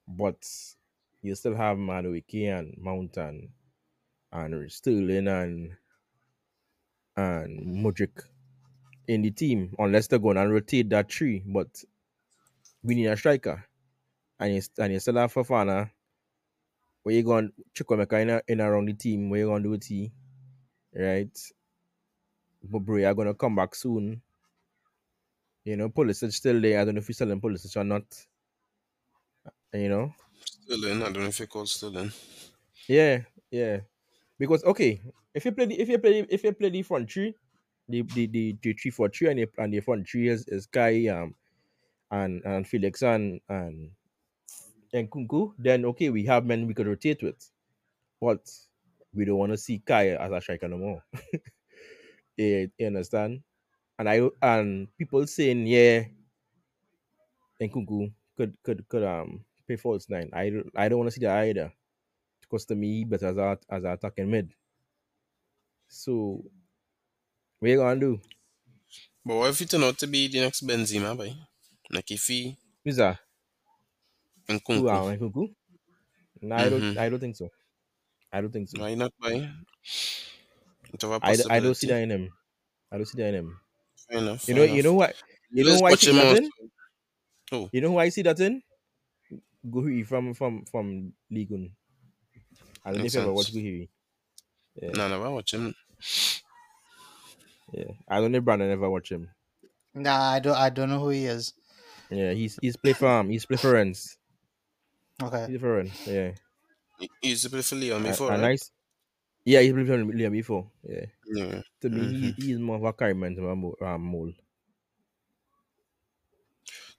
but 0.09 0.45
you 1.23 1.35
still 1.35 1.55
have 1.55 1.77
Madueke 1.79 2.59
and 2.59 2.77
Mount 2.79 3.17
and 4.45 4.55
and 4.55 4.73
Sterling 4.73 5.29
and 5.29 5.77
and 7.17 7.85
Mudryk 7.85 8.23
in 9.09 9.23
the 9.23 9.31
team 9.31 9.75
unless 9.79 10.07
they're 10.07 10.19
going 10.19 10.37
to 10.37 10.49
rotate 10.49 10.91
that 10.91 11.09
tree. 11.09 11.43
But 11.47 11.83
we 12.83 12.95
need 12.95 13.07
a 13.07 13.17
striker, 13.17 13.65
and 14.39 14.55
you 14.55 14.63
and 14.79 14.93
you 14.93 15.01
still 15.01 15.17
have 15.17 15.33
Fofana. 15.33 15.91
Where 17.03 17.15
you 17.15 17.23
going 17.23 17.53
Chukwuemeka 17.73 18.23
in, 18.23 18.31
a, 18.31 18.43
in 18.49 18.61
around 18.61 18.89
the 18.89 18.93
team? 18.93 19.31
Where 19.31 19.41
you 19.41 19.47
gonna 19.47 19.63
do 19.63 19.71
with 19.71 19.85
he? 19.85 20.13
Right. 20.95 21.39
But 22.65 22.81
bro, 22.81 22.97
you're 22.97 23.15
gonna 23.15 23.35
come 23.35 23.55
back 23.55 23.75
soon. 23.75 24.23
You 25.65 25.77
know, 25.77 25.89
Pulisic 25.89 26.33
still 26.33 26.61
there. 26.61 26.81
I 26.81 26.85
don't 26.85 26.95
know 26.95 26.99
if 26.99 27.07
he's 27.07 27.17
still 27.17 27.31
in 27.31 27.41
Pulisic 27.41 27.77
or 27.77 27.85
not. 27.85 28.05
You 29.73 29.89
know. 29.89 30.15
Still 30.45 30.85
in. 30.87 31.03
I 31.03 31.05
don't 31.07 31.23
know 31.23 31.29
if 31.29 31.39
you 31.41 31.47
call 31.47 31.67
still 31.67 31.97
in. 31.97 32.13
Yeah, 32.89 33.23
yeah. 33.51 33.81
Because 34.39 34.65
okay, 34.65 35.01
if 35.35 35.45
you 35.45 35.53
play 35.53 35.67
the 35.67 35.81
if 35.81 35.89
you 35.89 35.99
play 35.99 36.27
if 36.29 36.45
you 36.45 36.53
play 36.53 36.71
the 36.71 36.83
front 36.83 37.11
three, 37.11 37.35
the 37.89 38.03
the 38.03 38.27
the, 38.27 38.57
the 38.63 38.73
three 38.75 38.91
four 38.91 39.09
three 39.09 39.29
and 39.29 39.39
the 39.39 39.49
and 39.59 39.73
the 39.73 39.81
front 39.81 40.09
three 40.09 40.29
is, 40.29 40.47
is 40.49 40.67
Kai 40.67 41.09
um 41.09 41.35
and 42.11 42.43
and 42.45 42.67
Felix 42.67 43.03
and 43.03 43.41
and 43.49 43.91
and 44.93 45.11
Kunku, 45.11 45.53
then 45.59 45.85
okay, 45.87 46.11
we 46.11 46.25
have 46.27 46.47
men 46.47 46.67
we 46.67 46.75
could 46.75 46.87
rotate 46.87 47.23
with. 47.23 47.51
But 48.21 48.49
we 49.15 49.25
don't 49.25 49.39
want 49.39 49.53
to 49.53 49.59
see 49.59 49.79
Kai 49.81 50.11
as 50.11 50.33
a 50.33 50.41
striker 50.41 50.69
no 50.69 50.79
more. 50.79 51.05
you, 52.37 52.71
you 52.79 52.87
understand? 52.87 53.43
And 53.99 54.09
I 54.09 54.23
and 54.43 54.89
people 54.99 55.27
saying, 55.27 55.67
yeah, 55.67 56.05
Nkunku 57.61 58.13
could 58.37 58.57
could 58.63 58.89
could 58.89 59.05
um 59.05 59.45
play 59.67 59.77
false 59.77 60.09
nine. 60.09 60.31
I 60.33 60.53
I 60.77 60.89
don't 60.89 60.99
want 60.99 61.09
to 61.09 61.13
see 61.13 61.25
that 61.27 61.45
either. 61.45 61.73
To 62.51 62.75
me, 62.75 63.05
but 63.05 63.23
as 63.23 63.37
a 63.37 63.59
as 63.69 63.85
a 63.85 63.93
attacking 63.93 64.31
mid. 64.31 64.55
So 65.89 66.45
what 67.59 67.69
you 67.71 67.77
gonna 67.77 68.01
do? 68.01 68.21
But 69.27 69.37
what 69.37 69.51
if 69.51 69.61
it 69.61 69.69
turn 69.71 69.83
out 69.83 69.99
to 69.99 70.07
be 70.07 70.27
the 70.27 70.41
next 70.41 70.67
Benzema, 70.67 71.15
boy? 71.17 71.35
Like 71.91 72.11
if 72.11 72.25
he 72.29 72.57
Who's 72.85 72.97
that? 72.97 73.21
and 74.49 74.61
Who 74.69 74.89
Kunku, 74.89 74.97
Nkunku? 75.13 75.55
No, 76.43 76.57
I 76.57 76.69
don't 76.71 76.87
Mhm. 76.87 76.97
I 76.97 77.09
don't 77.11 77.21
think 77.21 77.37
so. 77.37 77.51
I 78.33 78.41
don't 78.41 78.53
think 78.53 78.69
so. 78.69 78.79
why 78.79 78.95
not, 78.95 79.13
boy? 79.19 79.51
It 80.93 81.03
have 81.03 81.11
a 81.13 81.21
I, 81.23 81.61
don't 81.61 81.75
see 81.75 81.87
that 81.87 82.03
in 82.03 82.11
him. 82.11 82.33
I 82.93 82.97
don't 82.99 83.07
see 83.07 83.19
that 83.23 83.29
in 83.29 83.35
him. 83.37 83.61
Fair 83.97 84.19
enough. 84.19 84.49
You 84.49 84.55
know, 84.55 84.65
you 84.65 84.83
enough. 84.83 84.85
know 84.85 84.95
what? 84.95 85.17
You 85.51 85.65
know 85.65 85.77
Let's 85.77 85.81
why 85.81 85.93
I 85.93 85.97
see 85.97 86.13
that 86.13 86.29
in? 86.31 86.51
Oh. 87.53 87.71
You 87.71 87.81
know 87.81 87.91
who 87.91 87.99
I 87.99 88.09
see 88.09 88.23
that 88.23 88.41
in? 88.41 88.63
Gouiri 89.73 90.05
from 90.07 90.33
from 90.35 90.65
from 90.65 91.13
Ligun. 91.31 91.73
I 92.87 92.91
don't 92.91 92.99
know 92.99 92.99
if 92.99 93.03
Makes 93.03 93.15
you 93.15 93.21
ever 93.23 93.29
sense. 93.31 93.37
watch 93.37 93.53
Gouiri. 93.55 93.89
Yeah, 94.81 94.91
No, 94.95 95.09
never 95.09 95.31
watch 95.31 95.53
him. 95.55 95.75
yeah. 97.73 97.91
I 98.09 98.21
don't 98.21 98.31
know 98.31 98.39
if 98.39 98.45
Brandon 98.45 98.71
ever 98.71 98.89
watch 98.89 99.11
him. 99.11 99.29
Nah, 99.95 100.31
I 100.33 100.39
don't. 100.39 100.57
I 100.57 100.71
don't 100.71 100.89
know 100.91 101.01
who 101.01 101.09
he 101.09 101.25
is. 101.27 101.53
Yeah, 102.11 102.33
he's 102.33 102.57
he's 102.63 102.77
play 102.77 102.93
for 102.93 103.09
um, 103.09 103.29
he's 103.31 103.45
play 103.45 103.57
for 103.57 103.73
Rennes. 103.73 104.17
Okay. 105.21 105.47
He's 105.51 105.59
for 105.61 105.77
Rennes. 105.77 106.07
Yeah, 106.07 106.31
He 107.01 107.11
he 107.21 107.29
used 107.31 107.43
to 107.45 107.51
play 107.51 107.63
for 107.63 107.75
Lyon 107.75 108.05
a, 108.07 108.09
before, 108.11 108.29
a 108.29 108.31
right? 108.33 108.41
nice. 108.41 108.71
Yeah, 109.45 109.61
he's 109.61 109.73
played 109.73 109.87
for 109.89 110.05
Lyon 110.05 110.33
before. 110.33 110.71
Yeah, 110.89 111.07
Yeah. 111.27 111.63
to 111.81 111.89
me, 111.89 112.01
Mhm. 112.01 112.37
he, 112.39 112.47
he's 112.47 112.59
more 112.59 112.77
of 112.77 112.85
a 112.85 112.93
Caribbean 112.93 113.35
than 113.35 113.49
a 113.51 113.57
Mo- 113.57 113.75
um, 113.81 114.03
mole. 114.03 114.33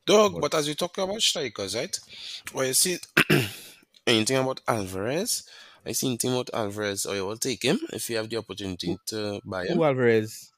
Dog, 0.05 0.33
But- 0.33 0.41
but 0.41 0.53
as 0.55 0.67
you 0.67 0.73
talk 0.75 0.97
about 0.97 1.21
strikers, 1.21 1.75
right? 1.75 1.97
Well, 2.53 2.65
you 2.65 2.73
see 2.73 2.97
anything 4.07 4.37
about 4.37 4.61
Alvarez? 4.67 5.47
I 5.85 5.91
see 5.93 6.07
anything 6.07 6.33
about 6.33 6.49
Alvarez, 6.53 7.05
or 7.05 7.15
you 7.15 7.25
will 7.25 7.37
take 7.37 7.63
him 7.63 7.79
if 7.93 8.09
you 8.09 8.17
have 8.17 8.29
the 8.29 8.37
opportunity 8.37 8.97
to 9.07 9.41
buy 9.45 9.65
him. 9.65 9.77
Who 9.77 9.83
Alvarez? 9.83 10.51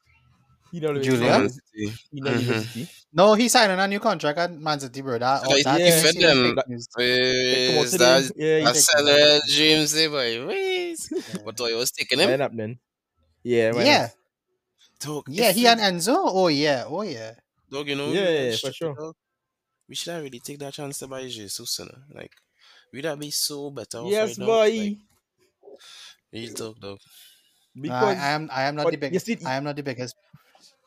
He 0.72 0.80
not 0.80 0.94
leaving 0.94 1.10
Julia? 1.10 1.32
From 1.34 1.48
City. 1.48 1.48
Man 1.48 1.50
City. 1.50 1.98
He 2.12 2.20
not 2.20 2.36
leaving 2.36 2.56
City. 2.56 2.88
No, 3.12 3.34
he's 3.34 3.52
signing 3.52 3.78
a 3.78 3.88
new 3.88 4.00
contract 4.00 4.38
at 4.38 4.52
Man 4.52 4.78
City, 4.80 5.00
bro. 5.02 5.18
That, 5.18 5.42
Yeah, 5.48 5.62
that 5.64 5.80
he 5.80 5.88
is 5.88 6.02
fed 6.02 6.14
them. 6.20 6.36
fake 6.44 6.68
news. 6.68 6.86
They 6.96 7.80
Is 7.82 7.90
that 7.92 8.32
Yeah, 8.36 8.58
he 8.60 8.64
a 8.66 8.72
take- 8.72 8.82
seller 8.82 9.40
dreams, 9.52 9.94
eh, 9.96 10.08
boy? 10.08 10.46
Ways. 10.46 11.08
But 11.44 11.60
I 11.60 11.74
was 11.74 11.90
taking 11.90 12.18
Why 12.18 12.24
him. 12.26 12.38
not 12.38 12.56
then? 12.56 12.78
Yeah, 13.42 13.72
why 13.72 13.84
Yeah, 13.84 14.00
not? 14.02 14.10
Dog, 15.00 15.24
yeah, 15.28 15.50
he 15.52 15.66
and 15.66 15.80
Enzo. 15.80 16.14
Oh 16.18 16.48
yeah, 16.48 16.84
oh 16.86 17.02
yeah. 17.02 17.32
Dog, 17.70 17.88
you 17.88 17.96
know, 17.96 18.10
Yeah, 18.12 18.28
we 18.30 18.50
yeah, 18.50 18.56
for 18.56 18.72
sure. 18.72 18.94
dog. 18.94 19.14
We 19.88 19.94
should 19.96 20.12
have 20.12 20.22
really 20.22 20.40
take 20.40 20.58
that 20.60 20.74
chance 20.74 20.98
to 20.98 21.08
buy 21.08 21.26
Jesus, 21.26 21.78
you 21.78 21.84
know? 21.86 21.98
Like, 22.14 22.32
would 22.92 23.04
that 23.04 23.18
be 23.18 23.30
so 23.30 23.70
better 23.70 23.98
off 23.98 24.12
Yes, 24.12 24.28
right 24.28 24.38
now? 24.38 24.46
boy. 24.46 24.70
Like, 24.76 24.98
real 26.32 26.54
talk, 26.54 26.80
dog. 26.80 26.98
No, 27.74 27.82
because 27.82 28.16
I, 28.18 28.28
I 28.28 28.28
am. 28.34 28.48
I 28.52 28.62
am 28.64 28.76
not 28.76 28.90
the 28.90 28.96
biggest. 28.96 29.26
see- 29.26 29.38
I 29.44 29.56
am 29.56 29.64
not 29.64 29.76
the 29.76 29.82
biggest 29.82 30.16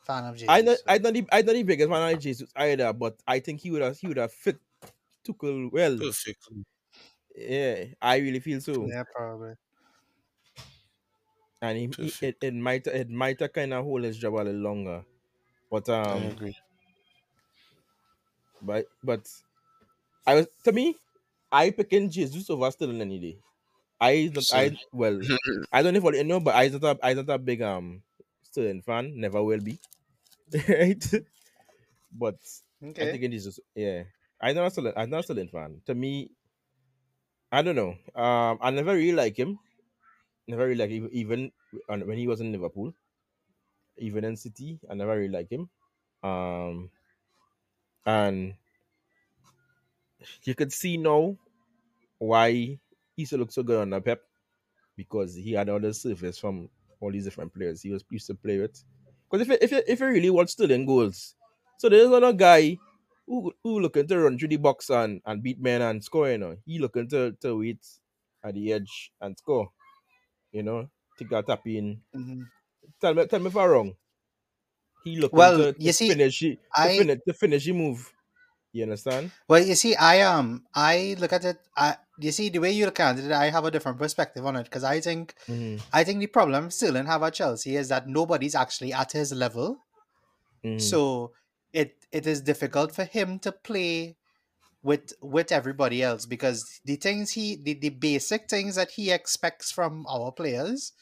fan 0.06 0.24
of 0.24 0.36
Jesus. 0.36 0.48
I 0.48 0.62
not 0.62 0.78
so- 0.78 0.84
I 0.88 0.98
not 0.98 1.12
the 1.14 1.26
I 1.32 1.42
not 1.42 1.52
the 1.54 1.62
biggest 1.62 1.90
fan 1.90 2.14
of 2.14 2.20
Jesus 2.20 2.52
either, 2.56 2.92
but 2.92 3.22
I 3.26 3.40
think 3.40 3.60
he 3.60 3.70
would 3.70 3.82
have 3.82 3.98
he 3.98 4.08
would 4.08 4.16
have 4.18 4.32
fit 4.32 4.58
Tuchel 5.24 5.72
well. 5.72 5.96
Perfect. 5.98 6.48
Yeah, 7.36 7.84
I 8.00 8.16
really 8.18 8.40
feel 8.40 8.60
so. 8.60 8.86
Yeah, 8.86 9.04
probably. 9.14 9.54
And 11.60 11.78
he, 11.78 11.86
he- 11.96 12.26
it, 12.28 12.36
it 12.40 12.54
might 12.54 12.86
it 12.86 13.10
might 13.10 13.40
have 13.40 13.52
kind 13.52 13.72
of 13.74 13.84
hold 13.84 14.04
his 14.04 14.18
job 14.18 14.34
a 14.34 14.42
little 14.44 14.60
longer. 14.60 15.04
But 15.70 15.88
um. 15.88 16.22
I 16.22 16.26
agree. 16.26 16.56
but 18.62 18.86
but 19.02 19.28
I 20.26 20.34
was 20.34 20.48
to 20.64 20.72
me, 20.72 20.96
I 21.52 21.70
picking 21.70 22.10
Jesus 22.10 22.48
over 22.50 22.70
Sterling 22.70 23.00
any 23.00 23.18
day. 23.18 23.38
I 24.00 24.30
not 24.34 24.44
I 24.52 24.78
well 24.92 25.20
I 25.72 25.82
don't 25.82 25.94
know 25.94 26.08
if 26.08 26.14
you 26.16 26.24
know, 26.24 26.40
but 26.40 26.54
I 26.54 26.68
not 26.68 26.84
a 26.84 26.98
I 27.02 27.14
not 27.14 27.28
a 27.30 27.38
big 27.38 27.62
um 27.62 28.02
student 28.42 28.84
fan, 28.84 29.18
never 29.18 29.42
will 29.42 29.60
be. 29.60 29.78
right? 30.68 31.04
But 32.12 32.36
okay. 32.82 33.08
I 33.08 33.10
think 33.12 33.24
it 33.24 33.34
is 33.34 33.44
just 33.44 33.60
yeah. 33.74 34.04
I'm 34.40 34.54
not 34.56 34.72
still 34.72 34.92
I'm 34.96 35.10
not 35.10 35.24
Sterling 35.24 35.48
fan. 35.48 35.82
To 35.86 35.94
me, 35.94 36.30
I 37.50 37.62
don't 37.62 37.76
know. 37.76 37.96
Um, 38.14 38.58
I 38.60 38.70
never 38.70 38.94
really 38.94 39.12
like 39.12 39.36
him. 39.38 39.58
Never 40.46 40.64
really 40.66 40.76
like 40.78 40.90
him, 40.90 41.08
even 41.12 41.52
when 41.88 42.18
he 42.18 42.26
was 42.26 42.40
in 42.40 42.52
Liverpool, 42.52 42.94
even 43.96 44.24
in 44.24 44.36
City. 44.36 44.78
I 44.88 44.94
never 44.94 45.16
really 45.16 45.28
like 45.28 45.50
him. 45.50 45.68
Um, 46.22 46.90
and 48.06 48.54
you 50.44 50.54
could 50.54 50.72
see 50.72 50.96
now 50.96 51.36
why 52.18 52.78
he 53.16 53.24
still 53.24 53.40
looks 53.40 53.54
so 53.54 53.62
good 53.62 53.80
on 53.80 53.90
the 53.90 54.00
Pep 54.00 54.22
because 54.96 55.34
he 55.34 55.52
had 55.52 55.68
all 55.68 55.80
the 55.80 55.92
surface 55.94 56.38
from 56.38 56.68
all 57.00 57.10
these 57.12 57.24
different 57.24 57.52
players 57.54 57.82
he 57.82 57.90
was 57.90 58.04
used 58.10 58.26
to 58.28 58.34
play 58.34 58.58
with. 58.60 58.82
Because 59.30 59.42
if 59.42 59.48
you, 59.48 59.58
if 59.60 59.72
you, 59.72 59.82
if 59.88 60.00
you 60.00 60.06
really 60.06 60.30
watch 60.30 60.50
Sterling 60.50 60.86
goals, 60.86 61.34
so 61.78 61.88
there's 61.88 62.06
another 62.06 62.32
guy 62.32 62.78
who 63.26 63.52
who 63.62 63.80
looking 63.80 64.06
to 64.06 64.20
run 64.20 64.38
through 64.38 64.48
the 64.48 64.56
box 64.56 64.90
and, 64.90 65.20
and 65.26 65.42
beat 65.42 65.60
men 65.60 65.82
and 65.82 66.04
score, 66.04 66.30
you 66.30 66.38
know. 66.38 66.56
He 66.66 66.78
looking 66.78 67.08
to, 67.08 67.32
to 67.40 67.58
wait 67.58 67.84
at 68.44 68.54
the 68.54 68.72
edge 68.72 69.12
and 69.20 69.36
score. 69.38 69.70
You 70.52 70.62
know, 70.62 70.88
take 71.18 71.30
that 71.30 71.46
tap 71.46 71.66
in. 71.66 72.00
Mhm. 72.14 72.46
Tell 73.00 73.14
me 73.14 73.26
tell 73.26 73.40
me 73.40 73.46
if 73.48 73.56
I'm 73.56 73.70
wrong. 73.70 73.96
He 75.04 75.16
looking 75.16 75.36
Well, 75.38 75.58
to, 75.58 75.72
to 75.74 75.82
you 75.82 75.92
see, 75.92 76.08
finish 76.10 76.42
it- 76.42 76.60
to 76.82 76.82
I- 76.82 76.98
finish 76.98 77.18
to 77.26 77.34
finish 77.34 77.64
the 77.66 77.72
move. 77.72 78.13
You 78.74 78.82
understand? 78.82 79.32
Well, 79.48 79.62
you 79.64 79.74
see, 79.74 79.94
I 79.96 80.20
um, 80.22 80.66
I 80.74 81.16
look 81.18 81.32
at 81.32 81.44
it. 81.44 81.58
I 81.76 81.96
you 82.18 82.32
see 82.32 82.48
the 82.50 82.58
way 82.60 82.72
you 82.72 82.86
look 82.86 83.00
at 83.00 83.18
it. 83.18 83.32
I 83.32 83.50
have 83.50 83.64
a 83.64 83.70
different 83.70 83.98
perspective 83.98 84.44
on 84.46 84.56
it 84.56 84.64
because 84.64 84.84
I 84.84 85.00
think 85.00 85.34
Mhm, 85.48 85.84
I 85.92 86.04
think 86.04 86.20
the 86.20 86.26
problem 86.28 86.70
Sterling 86.70 87.06
have 87.06 87.22
at 87.22 87.34
Chelsea 87.34 87.76
is 87.76 87.88
that 87.88 88.08
nobody's 88.08 88.54
actually 88.54 88.92
at 88.92 89.12
his 89.12 89.32
level. 89.32 89.86
mhm. 90.64 90.78
So 90.78 91.32
it 91.72 92.06
it 92.12 92.26
is 92.26 92.40
difficult 92.42 92.94
for 92.94 93.04
him 93.04 93.38
to 93.40 93.52
play 93.52 94.16
with 94.82 95.12
with 95.22 95.52
everybody 95.52 96.02
else 96.02 96.26
because 96.26 96.80
the 96.84 96.96
things 96.96 97.32
he 97.32 97.56
the, 97.56 97.74
the 97.74 97.90
basic 97.90 98.48
things 98.50 98.76
that 98.76 98.92
he 98.92 99.10
expects 99.12 99.72
from 99.72 100.06
our 100.08 100.32
players 100.32 100.92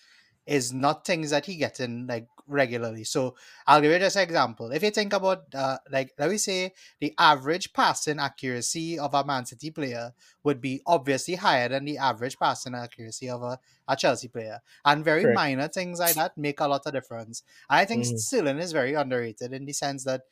is 0.46 0.72
not 0.72 1.06
things 1.06 1.30
that 1.30 1.46
he 1.46 1.56
gets 1.56 1.80
in 1.80 2.06
like 2.08 2.28
regularly. 2.52 3.04
So 3.04 3.34
I'll 3.66 3.80
give 3.80 3.92
you 3.92 3.98
just 3.98 4.16
an 4.16 4.22
example. 4.22 4.70
If 4.70 4.82
you 4.82 4.90
think 4.90 5.12
about 5.12 5.44
uh 5.54 5.78
like 5.90 6.12
let 6.18 6.30
me 6.30 6.38
say 6.38 6.72
the 7.00 7.14
average 7.18 7.72
passing 7.72 8.18
accuracy 8.20 8.98
of 8.98 9.14
a 9.14 9.24
Man 9.24 9.46
City 9.46 9.70
player 9.70 10.12
would 10.44 10.60
be 10.60 10.80
obviously 10.86 11.34
higher 11.34 11.68
than 11.68 11.84
the 11.84 11.98
average 11.98 12.38
passing 12.38 12.74
accuracy 12.74 13.28
of 13.28 13.42
a, 13.42 13.58
a 13.88 13.96
Chelsea 13.96 14.28
player. 14.28 14.60
And 14.84 15.04
very 15.04 15.22
Correct. 15.22 15.36
minor 15.36 15.68
things 15.68 15.98
like 15.98 16.14
that 16.14 16.36
make 16.36 16.60
a 16.60 16.68
lot 16.68 16.82
of 16.86 16.92
difference. 16.92 17.42
I 17.68 17.84
think. 17.84 18.02
Sterling 18.18 18.58
is 18.58 18.72
very 18.72 18.94
underrated 18.94 19.52
in 19.52 19.64
the 19.64 19.72
sense 19.72 20.04
that 20.04 20.22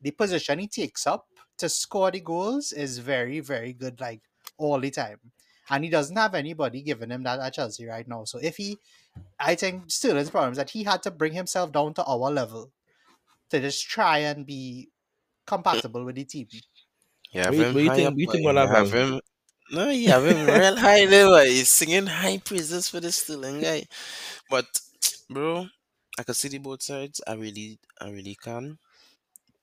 the 0.00 0.10
position 0.10 0.58
he 0.58 0.68
takes 0.68 1.06
up 1.06 1.26
to 1.58 1.68
score 1.68 2.10
the 2.10 2.20
goals 2.20 2.72
is 2.72 2.98
very, 2.98 3.40
very 3.40 3.72
good, 3.72 4.00
like 4.00 4.22
all 4.58 4.80
the 4.80 4.90
time. 4.90 5.18
And 5.68 5.84
he 5.84 5.90
doesn't 5.90 6.16
have 6.16 6.34
anybody 6.34 6.82
giving 6.82 7.10
him 7.10 7.24
that 7.24 7.40
at 7.40 7.54
Chelsea 7.54 7.86
right 7.86 8.06
now. 8.06 8.24
So 8.24 8.38
if 8.38 8.56
he, 8.56 8.78
I 9.38 9.54
think 9.54 9.90
Sterling's 9.90 10.30
problem 10.30 10.52
is 10.52 10.58
that 10.58 10.70
he 10.70 10.84
had 10.84 11.02
to 11.04 11.10
bring 11.10 11.32
himself 11.32 11.72
down 11.72 11.94
to 11.94 12.04
our 12.04 12.30
level 12.30 12.72
to 13.50 13.60
just 13.60 13.86
try 13.88 14.18
and 14.18 14.46
be 14.46 14.88
compatible 15.46 16.04
with 16.04 16.16
the 16.16 16.24
team. 16.24 16.48
Yeah, 17.32 17.44
have 17.44 17.54
What 17.54 17.58
you- 17.58 17.64
him 17.64 17.78
you 17.78 17.90
think- 17.94 18.06
up, 18.08 18.12
what 18.14 18.18
you 18.20 18.30
think 18.32 18.44
You 18.44 18.50
about 18.50 18.68
that, 18.68 18.76
have 18.76 18.92
him. 18.92 19.20
No, 19.70 19.90
you 19.90 20.08
have 20.10 20.24
him 20.26 20.46
real 20.46 20.76
high 20.88 21.04
level. 21.04 21.38
He's 21.44 21.68
singing 21.68 22.06
high 22.06 22.38
praises 22.38 22.88
for 22.88 23.00
the 23.00 23.10
Sterling 23.12 23.60
guy. 23.60 23.86
But, 24.48 24.66
bro, 25.28 25.66
I 26.18 26.22
can 26.22 26.34
see 26.34 26.48
the 26.48 26.58
both 26.58 26.82
sides. 26.82 27.20
I 27.26 27.34
really, 27.34 27.78
I 28.00 28.10
really 28.10 28.36
can. 28.36 28.78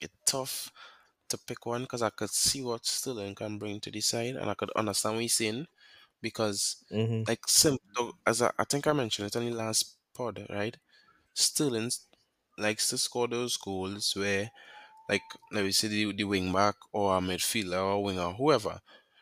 It's 0.01 0.13
tough 0.25 0.71
to 1.29 1.37
pick 1.37 1.65
one 1.65 1.83
because 1.83 2.01
I 2.01 2.09
could 2.09 2.29
see 2.29 2.61
what 2.61 2.85
Sterling 2.85 3.33
can 3.35 3.57
bring 3.57 3.79
to 3.79 3.91
the 3.91 4.01
side 4.01 4.35
and 4.35 4.49
I 4.49 4.53
could 4.53 4.71
understand 4.75 5.15
what 5.15 5.21
he's 5.23 5.33
saying 5.37 5.67
because 6.23 6.77
Mm-hmm. 6.91 7.23
like 7.27 7.47
simple 7.47 8.15
as 8.25 8.41
I, 8.41 8.51
I 8.59 8.65
think 8.65 8.87
I 8.87 8.93
mentioned 8.93 9.27
it 9.27 9.35
on 9.37 9.45
the 9.45 9.51
last 9.51 9.97
pod, 10.15 10.45
right? 10.49 10.77
Sterling 11.33 11.91
likes 12.57 12.89
to 12.89 12.97
score 12.97 13.27
those 13.27 13.57
goals 13.57 14.13
where 14.15 14.51
like 15.09 15.23
let 15.51 15.65
me 15.65 15.71
say 15.71 15.87
the, 15.89 16.13
the 16.13 16.23
wing 16.23 16.51
back 16.53 16.75
or 16.93 17.17
a 17.17 17.21
midfielder 17.21 17.83
or 17.83 18.03
winger, 18.03 18.31
whoever, 18.31 18.81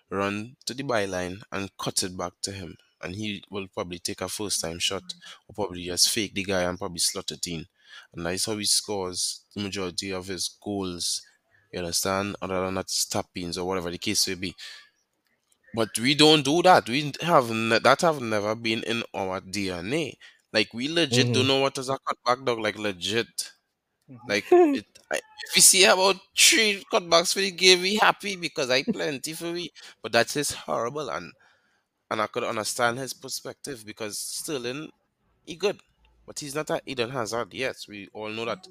run 0.10 0.56
to 0.66 0.74
the 0.74 0.84
byline 0.84 1.42
and 1.52 1.76
cut 1.78 2.04
it 2.04 2.18
back 2.18 2.34
to 2.44 2.52
him. 2.52 2.78
And 3.04 3.16
he 3.16 3.44
will 3.52 3.68
probably 3.68 4.00
take 4.00 4.22
a 4.22 4.30
first 4.30 4.62
time 4.62 4.80
shot 4.80 5.04
or 5.48 5.56
probably 5.56 5.86
just 5.86 6.10
fake 6.10 6.36
the 6.36 6.44
guy 6.44 6.64
and 6.64 6.78
probably 6.78 7.00
slot 7.00 7.32
it 7.32 7.48
in. 7.48 7.66
And 8.14 8.26
that's 8.26 8.46
how 8.46 8.58
he 8.58 8.66
scores 8.66 9.46
the 9.56 9.64
majority 9.64 10.12
of 10.14 10.28
his 10.28 10.50
goals. 10.64 11.22
You 11.72 11.80
understand? 11.80 12.36
Other 12.42 12.66
than 12.66 12.76
that 12.76 12.88
tappings 13.10 13.58
or 13.58 13.66
whatever 13.66 13.92
the 13.92 13.98
case 13.98 14.28
may 14.28 14.36
be. 14.36 14.56
But 15.74 15.98
we 16.00 16.16
don't 16.16 16.44
do 16.44 16.62
that. 16.64 16.88
We 16.90 17.14
have 17.22 17.50
ne- 17.50 17.80
that 17.80 18.02
have 18.02 18.22
never 18.22 18.56
been 18.56 18.84
in 18.84 19.04
our 19.14 19.40
DNA. 19.42 20.18
Like 20.54 20.74
we 20.74 20.88
legit 20.90 21.32
don't 21.32 21.48
know 21.48 21.60
what 21.62 21.78
is 21.78 21.90
a 21.90 21.98
cutback 22.08 22.46
dog. 22.46 22.60
Like 22.60 22.78
legit. 22.78 23.52
Mhm. 24.10 24.20
Like 24.28 24.46
it, 24.74 24.86
I, 25.12 25.18
if 25.18 25.56
we 25.56 25.62
see 25.62 25.86
about 25.86 26.18
three 26.38 26.84
cutbacks 26.92 27.34
for 27.34 27.42
the 27.42 27.52
game, 27.52 27.82
we 27.82 27.96
happy 27.98 28.36
because 28.36 28.70
I 28.70 28.84
plenty 28.84 29.34
for 29.34 29.52
we. 29.52 29.72
But 30.04 30.14
that 30.14 30.36
is 30.38 30.52
horrible, 30.52 31.10
and 31.10 31.34
and 32.12 32.22
I 32.22 32.28
could 32.28 32.44
understand 32.44 33.00
his 33.00 33.14
perspective 33.14 33.86
because 33.86 34.20
Sterling, 34.20 34.90
he 35.46 35.56
good, 35.56 35.82
but 36.28 36.40
he's 36.40 36.56
not 36.56 36.70
a 36.72 36.82
Eden 36.86 37.12
Hazard. 37.12 37.54
Yes, 37.54 37.88
we 37.88 38.10
all 38.14 38.30
know 38.30 38.46
that. 38.46 38.68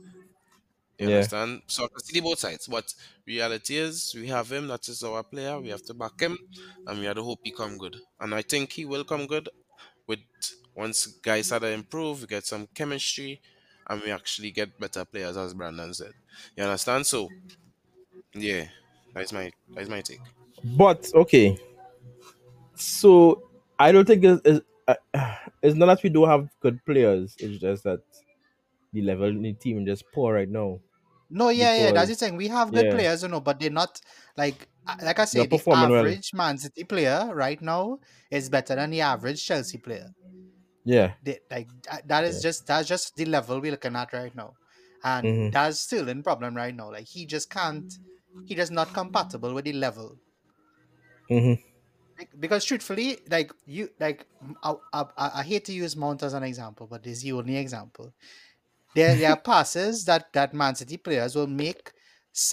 You 1.01 1.07
Yeah. 1.07 1.28
understand? 1.28 1.62
So 1.68 1.84
I 1.86 1.88
can 1.88 2.05
see 2.05 2.20
both 2.20 2.38
sides, 2.40 2.68
but 2.68 2.94
reality 3.26 3.76
is 3.76 4.14
we 4.14 4.28
have 4.28 4.53
him. 4.53 4.68
That 4.68 4.88
is 4.88 5.03
our 5.03 5.24
player. 5.24 5.61
We 5.61 5.70
have 5.70 5.82
to 5.84 5.94
back 5.94 6.20
him, 6.20 6.38
and 6.86 7.01
we 7.01 7.07
have 7.07 7.16
to 7.16 7.24
hope 7.24 7.40
he 7.44 7.53
come 7.53 7.78
good. 7.78 7.96
And 8.20 8.34
I 8.34 8.42
think 8.42 8.72
he 8.72 8.84
will 8.84 9.05
come 9.05 9.26
good. 9.26 9.48
With 10.07 10.20
once 10.74 11.07
guys 11.07 11.46
start 11.48 11.62
to 11.62 11.70
improve, 11.70 12.22
we 12.22 12.28
get 12.28 12.46
some 12.46 12.68
chemistry, 12.74 13.42
and 13.88 14.03
we 14.03 14.11
actually 14.12 14.53
get 14.53 14.78
better 14.78 15.05
players, 15.07 15.36
as 15.38 15.55
Brandon 15.55 15.94
said. 15.94 16.14
You 16.57 16.64
understand? 16.64 17.07
So, 17.07 17.32
yeah, 18.34 18.68
that's 19.14 19.32
my 19.32 19.51
that's 19.74 19.88
my 19.88 20.01
take. 20.03 20.22
But 20.64 21.12
okay, 21.14 21.59
so 22.74 23.51
I 23.78 23.92
don't 23.92 24.07
think 24.07 24.24
it's, 24.24 24.40
it's, 24.44 24.66
uh, 24.88 24.94
it's 25.62 25.76
not 25.76 25.86
that 25.86 26.03
we 26.03 26.11
don't 26.11 26.28
have 26.28 26.48
good 26.61 26.84
players. 26.84 27.36
It's 27.38 27.61
just 27.61 27.84
that 27.84 28.01
the 28.92 29.03
level 29.03 29.28
in 29.28 29.42
the 29.42 29.55
team 29.55 29.80
is 29.80 29.86
just 29.86 30.12
poor 30.12 30.34
right 30.34 30.48
now. 30.51 30.80
No, 31.31 31.49
yeah, 31.51 31.74
yeah, 31.74 31.93
that's 31.93 32.09
the 32.11 32.16
thing. 32.16 32.37
We 32.37 32.49
have 32.49 32.72
good 32.72 32.91
yeah. 32.91 32.91
players, 32.91 33.22
you 33.22 33.28
know, 33.28 33.41
but 33.41 33.61
they're 33.61 33.70
not 33.70 34.01
like 34.37 34.68
uh, 34.87 34.97
like 35.03 35.18
I 35.18 35.24
say, 35.26 35.45
They're 35.45 35.47
the 35.47 35.62
performing 35.64 35.91
well. 35.91 36.14
average 36.14 36.31
Man 36.35 36.59
City 36.59 36.85
player 36.85 37.31
right 37.35 37.61
now 37.62 38.01
is 38.31 38.49
better 38.51 38.74
than 38.76 38.91
the 38.91 39.03
average 39.03 39.45
Chelsea 39.45 39.78
player. 39.78 40.11
Yeah, 40.85 41.14
They, 41.22 41.41
like 41.51 41.68
that 42.07 42.24
is 42.24 42.41
Yeah. 42.41 42.43
just 42.43 42.66
that's 42.66 42.89
just 42.89 43.16
the 43.16 43.24
level 43.26 43.61
we're 43.61 43.70
looking 43.72 43.97
at 43.97 44.12
right 44.12 44.35
now, 44.35 44.57
and 45.03 45.39
Mhm. 45.41 45.51
that's 45.51 45.81
Sterling 45.81 46.22
problem 46.22 46.55
right 46.57 46.74
now. 46.74 46.91
Like 46.91 47.07
he 47.09 47.26
just 47.26 47.51
can't, 47.51 47.91
he 48.45 48.55
just 48.55 48.72
not 48.72 48.93
compatible 48.95 49.53
with 49.55 49.66
the 49.66 49.72
level. 49.74 50.18
hmm 51.28 51.55
Like, 52.18 52.28
because 52.39 52.64
truthfully, 52.66 53.18
like 53.31 53.51
you, 53.64 53.89
like 53.99 54.26
I, 54.62 54.74
I 54.93 55.43
hate 55.43 55.64
to 55.66 55.72
use 55.72 55.97
Mount 55.97 56.22
as 56.22 56.35
an 56.35 56.43
example, 56.43 56.87
but 56.87 57.03
this 57.03 57.18
is 57.18 57.22
the 57.22 57.33
only 57.33 57.57
example. 57.57 58.14
There, 58.95 59.16
there 59.16 59.30
are 59.30 59.41
passes 59.41 60.05
that 60.07 60.32
that 60.32 60.55
Man 60.55 60.74
City 60.74 60.97
players 60.97 61.34
will 61.36 61.47
make 61.47 61.93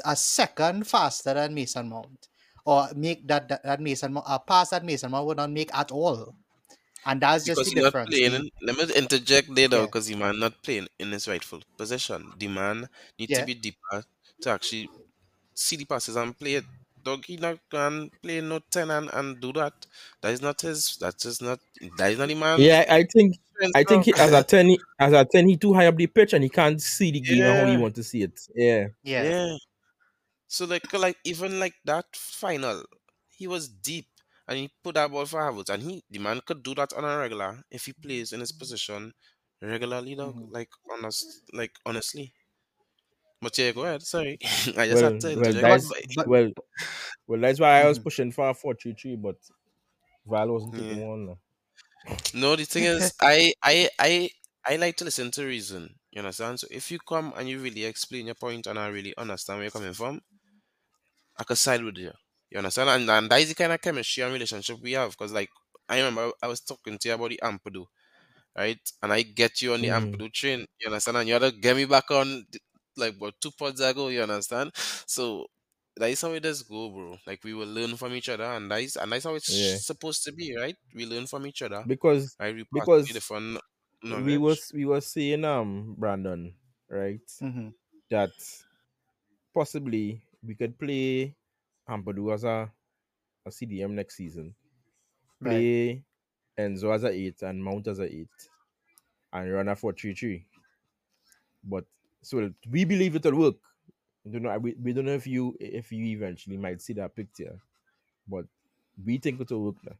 a 0.05 0.15
second 0.15 0.87
faster 0.87 1.33
than 1.33 1.53
Mason 1.53 1.89
Mount, 1.89 2.27
or 2.65 2.89
make 2.95 3.27
that 3.27 3.47
that, 3.49 3.63
that 3.63 3.79
Mason 3.81 4.13
Mount 4.13 4.25
a 4.29 4.39
pass 4.39 4.69
that 4.71 4.85
Mason 4.85 5.11
Mount 5.11 5.25
would 5.27 5.37
not 5.37 5.51
make 5.51 5.73
at 5.73 5.91
all, 5.91 6.35
and 7.05 7.21
that's 7.21 7.45
just 7.45 7.63
Because 7.63 7.71
the 7.73 7.75
difference. 7.75 8.09
playing. 8.09 8.49
Let 8.61 8.77
me 8.77 8.95
interject 8.95 9.53
there 9.55 9.67
though, 9.67 9.81
Yeah. 9.81 9.85
because 9.85 10.07
the 10.07 10.15
man 10.15 10.39
not 10.39 10.61
playing 10.63 10.87
in 10.99 11.11
his 11.11 11.27
rightful 11.27 11.61
position. 11.77 12.33
The 12.37 12.47
man 12.47 12.89
needs 13.19 13.33
Yeah. 13.33 13.39
to 13.39 13.43
be 13.43 13.53
deeper 13.55 14.03
to 14.41 14.49
actually 14.49 14.89
see 15.53 15.77
the 15.77 15.85
passes 15.85 16.15
and 16.17 16.37
play 16.37 16.55
it. 16.55 16.65
Dog, 17.07 17.25
he 17.25 17.37
not 17.37 17.57
can 17.71 18.09
play 18.21 18.41
no 18.41 18.59
ten 18.75 18.89
and, 18.91 19.09
and 19.13 19.39
do 19.39 19.51
that. 19.53 19.73
That 20.21 20.31
is 20.33 20.41
not 20.41 20.61
his. 20.61 20.97
That 20.97 21.17
is 21.25 21.41
not. 21.41 21.59
That 21.97 22.11
is 22.11 22.17
not 22.19 22.27
the 22.27 22.35
man. 22.35 22.59
yeah. 22.59 22.85
I 22.89 23.03
think 23.13 23.37
I 23.75 23.83
think 23.83 24.05
he, 24.05 24.13
as 24.13 24.31
a 24.33 24.43
ten, 24.43 24.67
he, 24.67 24.79
as 24.99 25.13
a 25.13 25.25
ten, 25.25 25.47
he 25.47 25.55
too 25.57 25.73
high 25.73 25.87
up 25.87 25.95
the 25.97 26.07
pitch 26.07 26.33
and 26.33 26.43
he 26.43 26.49
can't 26.49 26.81
see 26.81 27.11
the 27.11 27.21
game 27.21 27.43
and 27.43 27.57
how 27.57 27.65
he 27.71 27.77
want 27.77 27.95
to 27.95 28.03
see 28.03 28.21
it. 28.23 28.39
Yeah, 28.55 28.87
yeah, 29.03 29.23
Yeah. 29.23 29.55
So 30.47 30.65
like 30.65 30.91
like 30.93 31.17
even 31.23 31.59
like 31.59 31.75
that 31.85 32.05
final, 32.15 32.83
he 33.27 33.47
was 33.47 33.67
deep 33.69 34.07
and 34.47 34.57
he 34.57 34.69
put 34.83 34.95
that 34.95 35.11
ball 35.11 35.25
for 35.25 35.41
Havertz 35.41 35.69
and 35.69 35.83
he 35.83 36.03
the 36.09 36.19
man 36.19 36.41
could 36.45 36.63
do 36.63 36.73
that 36.75 36.93
on 36.93 37.03
a 37.05 37.17
regular 37.17 37.63
if 37.71 37.85
he 37.85 37.93
plays 37.93 38.31
in 38.33 38.39
his 38.39 38.51
position 38.51 39.13
regularly 39.61 40.15
dog. 40.15 40.35
Mhm. 40.35 40.51
Like 40.51 40.69
honest 40.91 41.27
like 41.53 41.73
honestly. 41.85 42.33
But 43.41 43.57
yeah, 43.57 43.71
go 43.71 43.83
ahead. 43.83 44.03
Sorry. 44.03 44.37
I 44.77 44.87
just 44.87 45.01
well, 45.01 45.03
had 45.03 45.19
to 45.21 45.37
well, 45.37 45.53
that's 45.59 45.93
well, 46.25 46.51
well, 47.27 47.41
that's 47.41 47.59
why 47.59 47.81
I 47.83 47.87
was 47.87 47.99
Mhm. 47.99 48.07
pushing 48.07 48.31
for 48.31 48.49
a 48.49 48.53
four 48.53 48.75
three 48.75 48.93
three, 48.93 49.15
but 49.17 49.37
Val 50.25 50.49
wasn't 50.53 50.75
taking 50.75 50.97
Yeah. 50.97 51.07
one. 51.07 51.37
No, 52.33 52.55
the 52.55 52.65
thing 52.65 52.83
is, 52.83 53.13
I, 53.21 53.53
I, 53.63 53.89
I, 53.99 54.29
I 54.65 54.75
like 54.77 54.95
to 54.97 55.05
listen 55.05 55.31
to 55.31 55.45
reason. 55.45 55.99
You 56.11 56.19
understand? 56.19 56.59
So 56.59 56.67
if 56.71 56.89
you 56.91 56.99
come 56.99 57.33
and 57.35 57.49
you 57.49 57.59
really 57.59 57.83
explain 57.85 58.25
your 58.27 58.35
point 58.35 58.65
and 58.67 58.79
I 58.79 58.87
really 58.87 59.15
understand 59.17 59.57
where 59.57 59.65
you're 59.65 59.71
coming 59.71 59.93
from, 59.93 60.21
I 61.37 61.43
can 61.43 61.55
side 61.55 61.83
with 61.83 61.97
you. 61.97 62.11
You 62.49 62.57
understand? 62.59 62.89
And, 62.89 63.09
and 63.09 63.29
that 63.29 63.41
is 63.41 63.49
the 63.49 63.55
kind 63.55 63.71
of 63.73 63.81
chemistry 63.81 64.23
and 64.23 64.33
relationship 64.33 64.79
we 64.81 64.93
have. 64.93 65.11
Because 65.11 65.31
like 65.33 65.49
I 65.89 65.97
remember 65.99 66.31
I 66.41 66.47
was 66.47 66.61
talking 66.61 66.97
to 66.97 67.07
you 67.09 67.15
about 67.15 67.29
the 67.29 67.39
Ampadu, 67.43 67.85
right? 68.57 68.79
And 69.03 69.13
I 69.13 69.23
get 69.23 69.61
you 69.61 69.73
on 69.73 69.81
the. 69.81 69.89
Ampadu 69.89 70.33
train. 70.33 70.67
You 70.81 70.87
understand? 70.87 71.17
And 71.17 71.27
you 71.27 71.35
had 71.35 71.43
to 71.43 71.51
get 71.53 71.75
me 71.77 71.85
back 71.85 72.11
on 72.11 72.47
like 72.97 73.15
what 73.17 73.39
two 73.41 73.51
pods 73.51 73.81
ago. 73.81 74.09
You 74.09 74.23
understand? 74.23 74.71
So 75.07 75.47
that 75.97 76.09
is 76.09 76.21
how 76.21 76.31
it 76.33 76.41
does 76.41 76.63
go, 76.63 76.89
bro. 76.89 77.17
Like 77.25 77.43
we 77.43 77.53
will 77.53 77.67
learn 77.67 77.97
from 77.97 78.13
each 78.13 78.29
other, 78.29 78.43
and 78.45 78.69
that 78.71 78.81
is 78.81 78.95
and 78.97 79.11
that's 79.11 79.25
how 79.25 79.35
it's 79.35 79.47
Yeah. 79.47 79.77
supposed 79.85 80.23
to 80.25 80.33
be, 80.33 80.55
right? 80.57 80.75
We 80.93 81.05
learn 81.05 81.27
from 81.27 81.45
each 81.47 81.61
other. 81.61 81.85
Because 81.85 82.37
I 82.39 82.47
repass 82.49 82.89
because 82.89 83.07
the 83.07 83.13
different 83.13 83.59
we 84.07 84.37
knowledge. 84.37 84.37
was 84.37 84.71
we 84.73 84.85
were 84.85 85.01
saying 85.01 85.43
um 85.45 85.95
Brandon 85.97 86.55
right 86.89 87.29
Mhm. 87.39 87.73
that 88.09 88.31
possibly 89.53 90.21
we 90.43 90.55
could 90.55 90.77
play 90.79 91.35
Ampadu 91.89 92.33
as 92.33 92.43
a, 92.45 92.71
a 93.45 93.51
CDM 93.51 93.95
next 93.95 94.15
season, 94.15 94.55
right. 95.41 95.67
play 95.67 96.03
Enzo 96.57 96.93
as 96.95 97.03
a 97.05 97.11
eight 97.11 97.41
and 97.43 97.63
Mount 97.63 97.87
as 97.87 97.99
a 97.99 98.05
eight, 98.13 98.37
and 99.33 99.51
run 99.53 99.69
a 99.69 99.75
four 99.75 99.93
three 99.93 100.13
three. 100.13 100.45
But 101.63 101.85
so 102.21 102.51
we 102.69 102.85
believe 102.85 103.15
it'll 103.15 103.35
work. 103.35 103.55
We 104.25 104.31
don't 104.31 104.43
know. 104.43 104.57
We, 104.57 104.75
we 104.81 104.93
don't 104.93 105.05
know 105.05 105.13
if 105.13 105.27
you 105.27 105.55
if 105.59 105.91
you 105.91 106.05
eventually 106.05 106.57
might 106.57 106.81
see 106.81 106.93
that 106.93 107.15
picture, 107.15 107.59
but 108.27 108.45
we 109.03 109.17
think 109.17 109.41
it'll 109.41 109.65
work. 109.65 109.75
Now. 109.85 109.95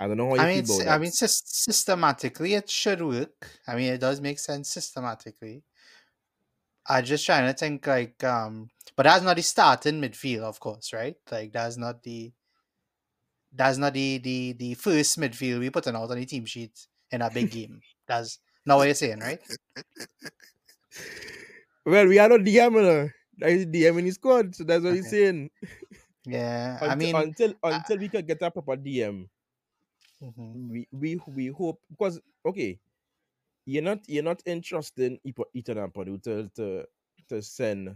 I 0.00 0.08
don't 0.08 0.16
know 0.16 0.30
how 0.30 0.34
you 0.36 0.40
I 0.40 0.54
mean, 0.54 0.64
feel 0.64 0.80
about 0.80 0.94
I 0.94 0.98
mean, 0.98 1.10
sys- 1.10 1.42
systematically, 1.44 2.54
it 2.54 2.70
should 2.70 3.02
work. 3.02 3.50
I 3.66 3.76
mean, 3.76 3.92
it 3.92 4.00
does 4.00 4.20
make 4.20 4.38
sense 4.38 4.70
systematically. 4.70 5.62
I'm 6.86 7.04
just 7.04 7.26
trying 7.26 7.46
to 7.46 7.52
think, 7.52 7.86
like, 7.86 8.24
um, 8.24 8.70
but 8.96 9.02
that's 9.02 9.22
not 9.22 9.36
the 9.36 9.42
starting 9.42 10.00
midfield, 10.00 10.40
of 10.40 10.58
course, 10.58 10.94
right? 10.94 11.16
Like, 11.30 11.52
that's 11.52 11.76
not 11.76 12.02
the 12.02 12.32
that's 13.52 13.78
not 13.78 13.92
the 13.92 14.18
the 14.18 14.52
the 14.52 14.74
first 14.74 15.18
midfield 15.18 15.58
we 15.58 15.70
putting 15.70 15.94
out 15.96 16.10
on 16.10 16.16
the 16.18 16.24
team 16.24 16.46
sheet 16.46 16.86
in 17.10 17.20
a 17.22 17.30
big 17.30 17.50
game. 17.50 17.80
That's 18.06 18.38
not 18.64 18.78
what 18.78 18.84
you're 18.84 18.94
saying, 18.94 19.20
right? 19.20 19.40
Well, 21.86 22.06
we 22.06 22.18
are 22.18 22.28
not 22.28 22.40
DM, 22.40 22.76
uh, 22.76 23.08
that 23.38 23.50
is 23.50 23.66
DM 23.66 23.98
in 23.98 24.04
his 24.06 24.14
squad, 24.14 24.54
so 24.54 24.64
that's 24.64 24.84
what 24.84 24.94
he's 24.94 25.08
saying. 25.10 25.50
Yeah, 26.26 26.78
Until, 26.82 26.90
I 26.90 26.94
mean, 26.96 27.16
until 27.16 27.54
until 27.62 27.98
we 27.98 28.08
can 28.08 28.26
get 28.26 28.42
a 28.42 28.50
proper 28.50 28.76
DM, 28.76 29.26
mhm, 30.22 30.68
we 30.68 30.86
we 30.92 31.18
we 31.26 31.46
hope 31.48 31.80
because 31.88 32.20
okay, 32.44 32.78
you're 33.64 33.82
not 33.82 34.00
you're 34.06 34.22
not 34.22 34.42
interested 34.46 35.18
in 35.24 35.34
Ethan 35.54 35.78
Ampadu 35.78 36.22
to 36.24 36.48
to 36.56 36.84
to 37.30 37.42
send 37.42 37.94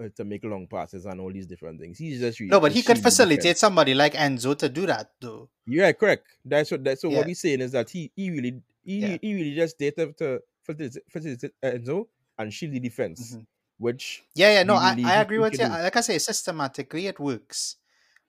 uh, 0.00 0.08
to 0.16 0.24
make 0.24 0.44
long 0.44 0.66
passes 0.66 1.06
and 1.06 1.20
all 1.20 1.32
these 1.32 1.46
different 1.46 1.80
things. 1.80 1.98
He's 1.98 2.20
just 2.20 2.38
re- 2.38 2.48
no, 2.48 2.60
but 2.60 2.72
he 2.72 2.82
could 2.82 2.98
facilitate 2.98 3.56
somebody 3.56 3.94
like 3.94 4.12
Enzo 4.14 4.56
to 4.58 4.68
do 4.68 4.86
that, 4.86 5.12
though. 5.20 5.48
Yeah, 5.66 5.92
correct. 5.92 6.26
That's 6.44 6.70
what 6.70 6.84
that's 6.84 7.00
so 7.00 7.08
Yeah. 7.08 7.18
what 7.18 7.26
we're 7.26 7.34
saying 7.34 7.62
is 7.62 7.72
that 7.72 7.88
he 7.90 8.12
he 8.14 8.30
really 8.30 8.62
he, 8.84 8.98
Yeah. 9.00 9.16
he 9.22 9.34
really 9.34 9.54
just 9.54 9.78
did 9.78 9.96
to 9.96 10.12
to 10.14 10.40
facilitate, 10.64 11.02
facilitate 11.10 11.52
Enzo 11.64 12.06
and 12.38 12.52
shield 12.52 12.72
the 12.74 12.80
defense, 12.80 13.38
Mhm. 13.38 13.46
which 13.78 14.24
Yeah, 14.34 14.52
yeah, 14.54 14.62
no, 14.64 14.76
we 14.76 14.76
I, 14.76 14.96
I 15.04 15.14
agree 15.22 15.38
with 15.38 15.58
you. 15.58 15.66
do. 15.66 15.68
Like 15.68 15.96
I 15.96 16.00
say, 16.02 16.18
systematically 16.18 17.06
it 17.06 17.20
works, 17.20 17.76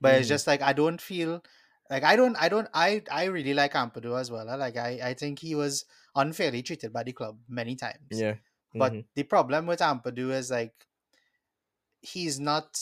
but 0.02 0.16
it's 0.16 0.28
Mhm. 0.28 0.30
just 0.30 0.48
like 0.48 0.62
I 0.62 0.74
don't 0.74 1.02
feel 1.02 1.44
like 1.90 2.04
I 2.04 2.16
don't, 2.16 2.36
I 2.38 2.50
don't, 2.50 2.70
I, 2.74 3.04
I 3.12 3.26
really 3.26 3.54
like 3.56 3.74
Ampadu 3.74 4.20
as 4.20 4.32
well. 4.32 4.46
Like 4.58 4.78
I, 4.78 5.00
I 5.12 5.14
think 5.16 5.40
he 5.40 5.56
was 5.56 5.86
unfairly 6.16 6.64
treated 6.64 6.94
by 6.94 7.04
the 7.04 7.14
club 7.14 7.40
many 7.50 7.76
times. 7.76 8.26
yeah. 8.26 8.38
But 8.78 8.94
mhm. 8.94 9.06
the 9.16 9.24
problem 9.24 9.68
with 9.68 9.80
Ampadu 9.82 10.32
is 10.32 10.52
like 10.52 10.88
he's 12.02 12.40
not 12.40 12.78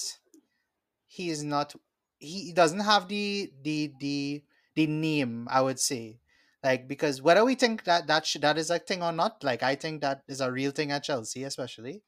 he 1.05 1.29
is 1.29 1.43
not 1.43 1.75
he 2.19 2.53
doesn't 2.53 2.81
have 2.81 3.07
the 3.07 3.51
the 3.61 3.93
the 3.99 4.43
the 4.75 4.87
name 4.87 5.47
i 5.49 5.61
would 5.61 5.79
say 5.79 6.19
like 6.63 6.87
because 6.87 7.21
whether 7.21 7.43
we 7.45 7.55
think 7.55 7.83
that 7.85 8.07
that 8.07 8.25
sh- 8.25 8.37
that 8.41 8.57
is 8.57 8.69
a 8.69 8.79
thing 8.79 9.03
or 9.03 9.11
not 9.11 9.43
like 9.43 9.63
i 9.63 9.75
think 9.75 10.01
that 10.01 10.23
is 10.27 10.41
a 10.41 10.51
real 10.51 10.71
thing 10.71 10.91
at 10.91 11.03
chelsea 11.03 11.43
especially. 11.43 12.03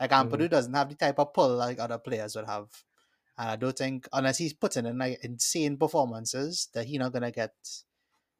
Like 0.00 0.12
Ampadu 0.12 0.50
doesn't 0.50 0.74
have 0.74 0.90
the 0.90 0.96
type 0.96 1.18
of 1.18 1.32
pull 1.34 1.56
like 1.56 1.78
other 1.80 1.98
players 1.98 2.36
would 2.36 2.46
have. 2.46 2.70
And 3.38 3.50
i 3.50 3.56
don't 3.56 3.76
think 3.78 4.08
unless 4.12 4.38
he's 4.38 4.52
putting 4.54 4.86
in 4.86 4.98
like 4.98 5.24
insane 5.24 5.76
performances 5.78 6.68
that 6.74 6.86
he's 6.86 6.98
not 7.00 7.12
gonna 7.14 7.32
get 7.32 7.54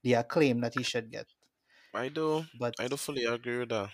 the 0.03 0.15
acclaim 0.15 0.61
that 0.63 0.75
he 0.75 0.83
should 0.85 1.11
get. 1.11 1.29
I 1.95 2.11
do. 2.11 2.45
but 2.55 2.77
I 2.79 2.89
do 2.89 2.99
fully 2.99 3.25
agree 3.25 3.61
with 3.61 3.71
that. 3.71 3.91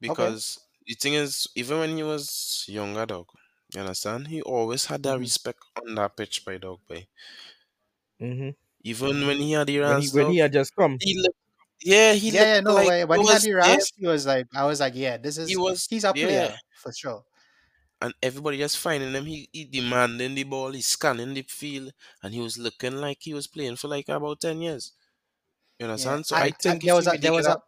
Because 0.00 0.58
the 0.86 0.94
thing 0.94 1.14
is, 1.14 1.48
even 1.54 1.78
when 1.78 1.96
he 1.96 2.02
was 2.02 2.64
younger, 2.68 3.06
dog, 3.06 3.28
you 3.74 3.80
understand, 3.80 4.28
he 4.28 4.42
always 4.42 4.86
had 4.86 5.02
that 5.04 5.18
Mhm. 5.18 5.18
respect 5.18 5.60
on 5.76 5.94
that 5.94 6.16
pitch, 6.16 6.44
by 6.44 6.58
dog, 6.58 6.80
by. 6.88 7.06
hmm 8.20 8.54
Even 8.84 9.26
when 9.26 9.38
he 9.38 9.52
had 9.52 9.66
the 9.68 9.78
When 9.82 9.98
he 9.98 10.08
Rans, 10.08 10.12
when 10.12 10.28
dog, 10.28 10.30
he 10.30 10.38
had 10.38 10.52
just 10.52 10.74
come. 10.74 11.00
he 11.00 11.20
looked, 11.22 11.38
yeah, 11.82 12.12
he 12.14 12.30
yeah, 12.30 12.46
yeah, 12.54 12.60
no, 12.60 12.82
like 12.82 12.84
when, 12.84 13.06
when 13.08 13.20
he 13.20 13.26
he 13.26 13.30
had 13.32 13.42
was 13.42 13.44
the 13.44 13.52
he 13.96 14.06
was 14.06 14.26
like, 14.26 14.46
I 14.54 14.64
was 14.66 14.80
like, 14.80 14.94
yeah, 14.94 15.16
this 15.16 15.38
is 15.38 15.50
he 15.50 15.56
was, 15.56 15.86
he's 15.88 16.04
a 16.04 16.14
player 16.14 16.48
yeah, 16.48 16.56
for 16.74 16.92
sure. 16.92 17.24
and 18.00 18.14
everybody 18.22 18.58
just 18.58 18.78
finding 18.78 19.12
him. 19.12 19.24
He, 19.26 19.48
he 19.52 19.64
demanding 19.64 20.34
the 20.34 20.44
ball, 20.44 20.72
he 20.72 20.82
scanning 20.82 21.34
the 21.34 21.42
field, 21.42 21.92
and 22.22 22.34
he 22.34 22.40
was 22.40 22.58
looking 22.58 22.96
like 22.96 23.18
he 23.20 23.34
was 23.34 23.46
playing 23.46 23.76
for 23.76 23.88
like 23.88 24.08
about 24.08 24.40
ten 24.40 24.60
years. 24.60 24.92
You 25.78 25.86
Yeah, 25.94 26.16
understand? 26.16 26.26
So 26.26 26.36
and, 26.36 26.48
I 26.48 26.50
and 26.66 26.80
think 26.80 26.84
there 26.84 26.94
was 26.94 27.06
he 27.06 27.16
a 27.16 27.18
there 27.18 27.32
was 27.32 27.48
up, 27.48 27.56
a 27.56 27.62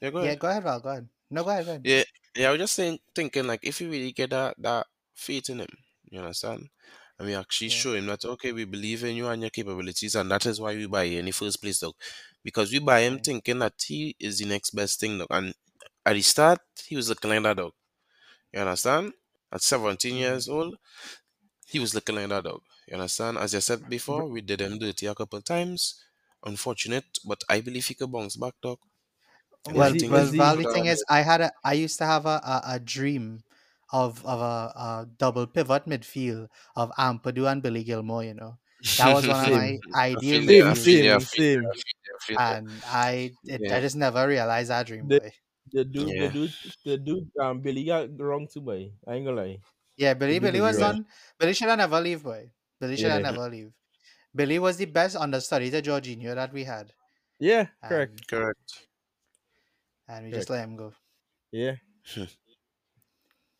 yeah, 0.00 0.10
go 0.10 0.18
yeah. 0.18 0.34
ahead. 0.34 0.38
Go 0.38 0.48
ahead, 0.48 0.62
Val. 0.62 0.80
Go 0.80 0.88
ahead. 0.90 1.08
No, 1.30 1.44
go 1.44 1.50
ahead. 1.50 1.64
Go 1.66 1.70
ahead. 1.72 1.84
Yeah, 1.84 2.04
yeah. 2.36 2.48
I 2.48 2.52
was 2.52 2.60
just 2.60 2.74
saying, 2.74 2.98
thinking 3.14 3.46
like 3.46 3.60
if 3.62 3.80
you 3.80 3.90
really 3.90 4.12
get 4.12 4.30
that 4.30 4.56
that 4.58 4.86
faith 5.14 5.50
in 5.50 5.60
him, 5.60 5.76
you 6.10 6.18
understand, 6.20 6.68
and 7.18 7.28
we 7.28 7.34
actually 7.34 7.68
Yeah, 7.68 7.82
show 7.82 7.94
him 7.94 8.06
that 8.06 8.24
okay, 8.24 8.52
we 8.52 8.64
believe 8.64 9.04
in 9.04 9.16
you 9.16 9.28
and 9.28 9.40
your 9.42 9.50
capabilities, 9.50 10.14
and 10.16 10.30
that 10.30 10.46
is 10.46 10.60
why 10.60 10.74
we 10.74 10.86
buy 10.86 11.04
you 11.04 11.18
in 11.20 11.26
the 11.26 11.32
first 11.32 11.60
place, 11.60 11.80
dog. 11.80 11.94
Because 12.42 12.72
we 12.72 12.78
buy 12.80 13.00
him 13.00 13.18
yeah, 13.18 13.20
thinking 13.20 13.58
that 13.60 13.74
he 13.86 14.16
is 14.20 14.38
the 14.38 14.46
next 14.46 14.70
best 14.70 15.00
thing, 15.00 15.18
dog. 15.18 15.28
And 15.30 15.54
at 16.06 16.14
the 16.14 16.22
start, 16.22 16.60
he 16.86 16.96
was 16.96 17.08
looking 17.08 17.30
like 17.30 17.42
that, 17.44 17.56
dog. 17.56 17.72
You 18.52 18.60
understand? 18.60 19.14
At 19.52 19.62
17 19.62 20.16
mhm. 20.18 20.18
years 20.18 20.48
old, 20.48 20.76
he 21.66 21.78
was 21.78 21.94
looking 21.94 22.16
like 22.16 22.28
that, 22.28 22.44
dog. 22.44 22.62
You 22.88 22.94
understand? 22.94 23.38
As 23.38 23.54
I 23.54 23.60
said 23.60 23.88
before, 23.88 24.28
we 24.28 24.40
did 24.40 24.60
him 24.60 24.78
dirty 24.78 25.06
a 25.06 25.14
couple 25.14 25.40
times. 25.42 26.02
Unfortunate, 26.44 27.06
but 27.24 27.42
I 27.48 27.60
believe 27.60 27.86
he 27.86 27.94
could 27.94 28.12
bounce 28.12 28.36
back, 28.36 28.54
dog. 28.62 28.78
And 29.66 29.76
Well, 29.76 29.92
Is 29.92 29.92
he 29.92 30.02
everything 30.02 30.10
well, 30.10 30.26
is 30.26 30.32
is 30.32 30.36
Val. 30.36 30.56
The 30.56 30.64
thing 30.66 30.86
is, 30.86 31.02
I 31.08 31.22
had 31.22 31.40
a 31.40 31.50
I 31.64 31.72
used 31.74 31.98
to 31.98 32.06
have 32.06 32.26
a 32.26 32.40
a, 32.44 32.62
a 32.76 32.80
dream 32.80 33.42
of 33.94 34.24
of 34.26 34.40
a, 34.40 34.54
a 34.86 35.06
double 35.18 35.46
pivot 35.46 35.86
midfield 35.86 36.48
of 36.76 36.90
Ampadu 36.98 37.50
and 37.50 37.62
Billy 37.62 37.84
Gilmour. 37.84 38.24
You 38.26 38.34
know, 38.34 38.58
that 38.98 39.08
was 39.08 39.26
one 39.26 39.40
of 39.44 39.50
my 39.52 39.68
same 39.68 39.80
ideal 39.94 40.42
feel 40.46 40.50
you, 40.50 40.64
I 40.66 40.74
midfields. 40.74 40.84
feel 40.84 41.04
you, 41.04 41.12
I 41.14 41.18
same 41.18 41.20
same? 41.20 41.60
I 41.70 41.74
feel 41.74 41.98
you, 42.06 42.16
I 42.16 42.24
feel 42.26 42.38
you. 42.48 42.56
and 42.56 42.82
I 42.86 43.36
it, 43.46 43.64
Yeah, 43.66 43.72
I 43.72 43.80
just 43.80 43.96
never 43.96 44.26
realized 44.26 44.70
that 44.70 44.86
dream, 44.86 45.10
The 45.10 45.20
boy. 45.20 45.32
the 45.72 45.84
dude 45.84 46.18
the 46.18 46.28
dude 46.28 46.54
the 46.84 46.98
dude 46.98 47.30
um 47.38 47.60
Billy 47.62 47.84
got 47.84 48.18
wrong 48.18 48.48
too 48.48 48.60
boy. 48.60 48.92
I 49.06 49.14
ain't 49.14 49.26
gonna 49.26 49.40
lie. 49.40 49.62
Yeah, 49.96 50.14
Billy 50.14 50.38
Billy 50.38 50.38
Billy 50.38 50.60
was 50.60 50.80
Yeah. 50.80 50.80
wrong. 50.80 51.06
Billy 51.38 51.54
should 51.54 51.68
have 51.68 51.78
never 51.78 52.00
leave, 52.00 52.22
boy. 52.22 52.52
Billy 52.80 52.96
should 52.96 53.10
have 53.10 53.22
Yeah. 53.22 53.22
never 53.22 53.48
leave. 53.48 53.72
Billy 54.34 54.58
was 54.60 54.76
the 54.78 54.86
best 54.86 55.16
understudy 55.16 55.70
to 55.70 55.82
Jorginho 55.82 56.34
that 56.36 56.52
we 56.52 56.64
had, 56.64 56.94
Yeah, 57.38 57.68
correct. 57.86 58.22
and 58.22 58.26
Correct. 58.26 58.88
and 60.08 60.24
we 60.26 60.32
just 60.32 60.50
let 60.50 60.64
him 60.64 60.76
go. 60.76 60.94
Yeah. 61.52 61.76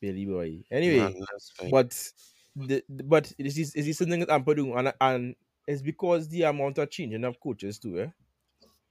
Billy 0.05 0.27
boy. 0.27 0.65
Anyway, 0.71 1.17
man. 1.61 1.75
but 1.75 1.91
the, 2.57 2.85
but 2.89 3.33
this 3.39 3.59
is 3.59 3.75
is 3.75 3.87
this 3.87 3.99
something 3.99 4.21
that 4.21 4.33
I'm 4.33 4.45
doing 4.45 4.75
and 4.79 4.93
and 5.01 5.37
it's 5.67 5.83
because 5.83 6.29
the 6.29 6.43
amount 6.45 6.79
of 6.79 6.91
changing 6.91 7.25
of 7.25 7.41
coaches 7.41 7.79
too, 7.79 8.01
eh? 8.01 8.11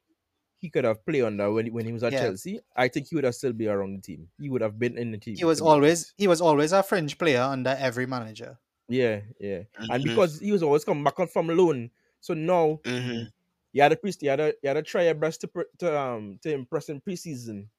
he 0.57 0.69
could 0.69 0.85
have 0.85 1.05
played 1.05 1.23
under 1.23 1.51
when, 1.51 1.65
he- 1.67 1.71
when 1.71 1.85
he 1.87 1.93
was 1.93 2.03
at 2.03 2.15
Yeah, 2.15 2.17
Chelsea. 2.17 2.59
I 2.75 2.87
think 2.89 3.07
he 3.09 3.15
would 3.15 3.25
have 3.25 3.35
still 3.35 3.53
been 3.53 3.69
around 3.69 3.95
the 3.97 4.01
team. 4.01 4.29
He 4.39 4.49
would 4.49 4.61
have 4.61 4.79
been 4.79 4.97
in 4.97 5.11
the 5.11 5.19
team. 5.19 5.35
he 5.37 5.45
was 5.45 5.61
always 5.61 6.13
he 6.17 6.27
was 6.27 6.41
always 6.41 6.71
a 6.71 6.83
fringe 6.83 7.17
player 7.17 7.41
under 7.41 7.71
every 7.71 8.05
manager. 8.05 8.59
Yeah, 8.87 9.21
yeah. 9.39 9.63
And 9.89 10.03
Mhm. 10.03 10.03
because 10.03 10.39
he 10.39 10.51
was 10.51 10.63
always 10.63 10.83
coming 10.83 11.03
back 11.03 11.19
on 11.19 11.27
from 11.27 11.47
loan, 11.47 11.91
so 12.19 12.33
now 12.33 12.81
Mhm. 12.85 13.31
you 13.73 13.81
had 13.81 13.93
a 13.93 13.97
priest, 13.97 14.23
you 14.23 14.29
had 14.29 14.39
a 14.39 14.53
you 14.63 14.67
had 14.69 14.75
to 14.75 14.83
try 14.83 15.05
your 15.05 15.15
best 15.15 15.41
to 15.41 15.49
to 15.79 15.99
um 15.99 16.39
to 16.43 16.53
impress 16.53 16.89
in 16.89 17.01
preseason, 17.01 17.69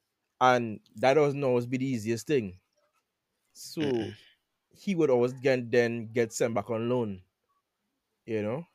and 0.40 0.80
that 0.96 1.14
doesn't 1.14 1.44
always 1.44 1.66
be 1.66 1.78
the 1.78 1.86
easiest 1.86 2.26
thing. 2.26 2.60
So 3.52 3.82
Mm-mm. 3.82 4.16
he 4.70 4.94
would 4.96 5.10
always 5.10 5.34
get 5.34 5.70
then 5.70 6.12
get 6.12 6.32
sent 6.32 6.54
back 6.54 6.70
on 6.70 6.88
loan, 6.88 7.22
you 8.26 8.42
know. 8.42 8.66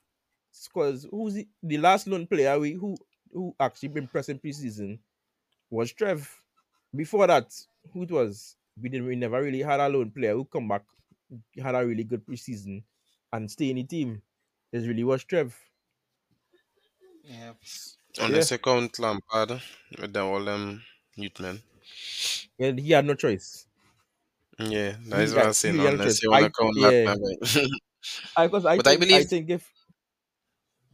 Because 0.65 1.07
who's 1.11 1.35
the, 1.35 1.49
the 1.63 1.77
last 1.77 2.07
loan 2.07 2.27
player 2.27 2.59
we 2.59 2.73
who 2.73 2.97
who 3.31 3.55
actually 3.59 3.89
been 3.89 4.07
pressing 4.07 4.39
preseason 4.39 4.99
was 5.69 5.93
Trev. 5.93 6.43
Before 6.95 7.27
that, 7.27 7.53
who 7.93 8.03
it 8.03 8.11
was? 8.11 8.57
We 8.81 8.89
didn't 8.89 9.07
we 9.07 9.15
never 9.17 9.41
really 9.41 9.61
had 9.61 9.79
a 9.81 9.89
loan 9.89 10.11
player 10.11 10.33
who 10.33 10.45
come 10.45 10.67
back 10.67 10.85
had 11.57 11.75
a 11.75 11.85
really 11.85 12.03
good 12.05 12.25
preseason 12.25 12.83
and 13.33 13.51
stay 13.51 13.71
in 13.71 13.77
the 13.77 13.83
team. 13.83 14.23
It 14.71 14.87
really 14.87 15.03
was 15.05 15.23
Trev. 15.25 15.57
Yeah, 17.23 17.53
On 18.19 18.31
Yeah. 18.31 18.33
the 18.33 18.41
second 18.43 18.97
Lampard 18.99 19.61
with 19.99 20.13
the 20.13 20.21
all 20.23 20.43
them 20.45 20.61
um, 20.69 20.83
youth 21.15 21.39
men. 21.39 21.61
And 22.59 22.79
he 22.79 22.91
had 22.91 23.05
no 23.05 23.13
choice. 23.15 23.67
Yeah, 24.59 24.95
that 25.09 25.21
is 25.21 25.33
what 25.35 25.45
I'm 25.45 25.53
saying. 25.53 25.77
no 25.77 25.85
Unless 25.85 26.23
you 26.23 26.31
wanna 26.31 26.49
I 26.49 26.49
count 26.49 26.75
yeah. 26.75 27.05
man. 27.05 27.17
I 28.37 28.45
I 28.45 28.77
but 28.77 28.87
think 28.87 29.07
I 29.11 29.23
believe. 29.23 29.25
think 29.25 29.49
if 29.49 29.71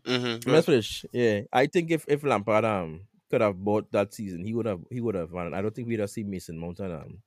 Mm-hmm, 0.06 0.50
let's 0.50 0.66
finish. 0.66 1.06
Yeah. 1.12 1.42
I 1.54 1.68
think 1.68 1.92
if 1.92 2.06
if 2.08 2.24
Lampard 2.24 2.66
um 2.66 3.08
could 3.30 3.42
have 3.42 3.58
bought 3.58 3.92
that 3.92 4.14
season, 4.14 4.44
he 4.44 4.54
would 4.54 4.66
have 4.66 4.82
he 4.90 5.02
would 5.02 5.16
have 5.16 5.32
won. 5.32 5.54
I 5.54 5.62
don't 5.62 5.74
think 5.74 5.88
we'd 5.88 6.00
have 6.00 6.10
seen 6.10 6.30
Mason 6.30 6.58
Mount 6.58 6.80
and 6.80 6.94
um 6.94 7.24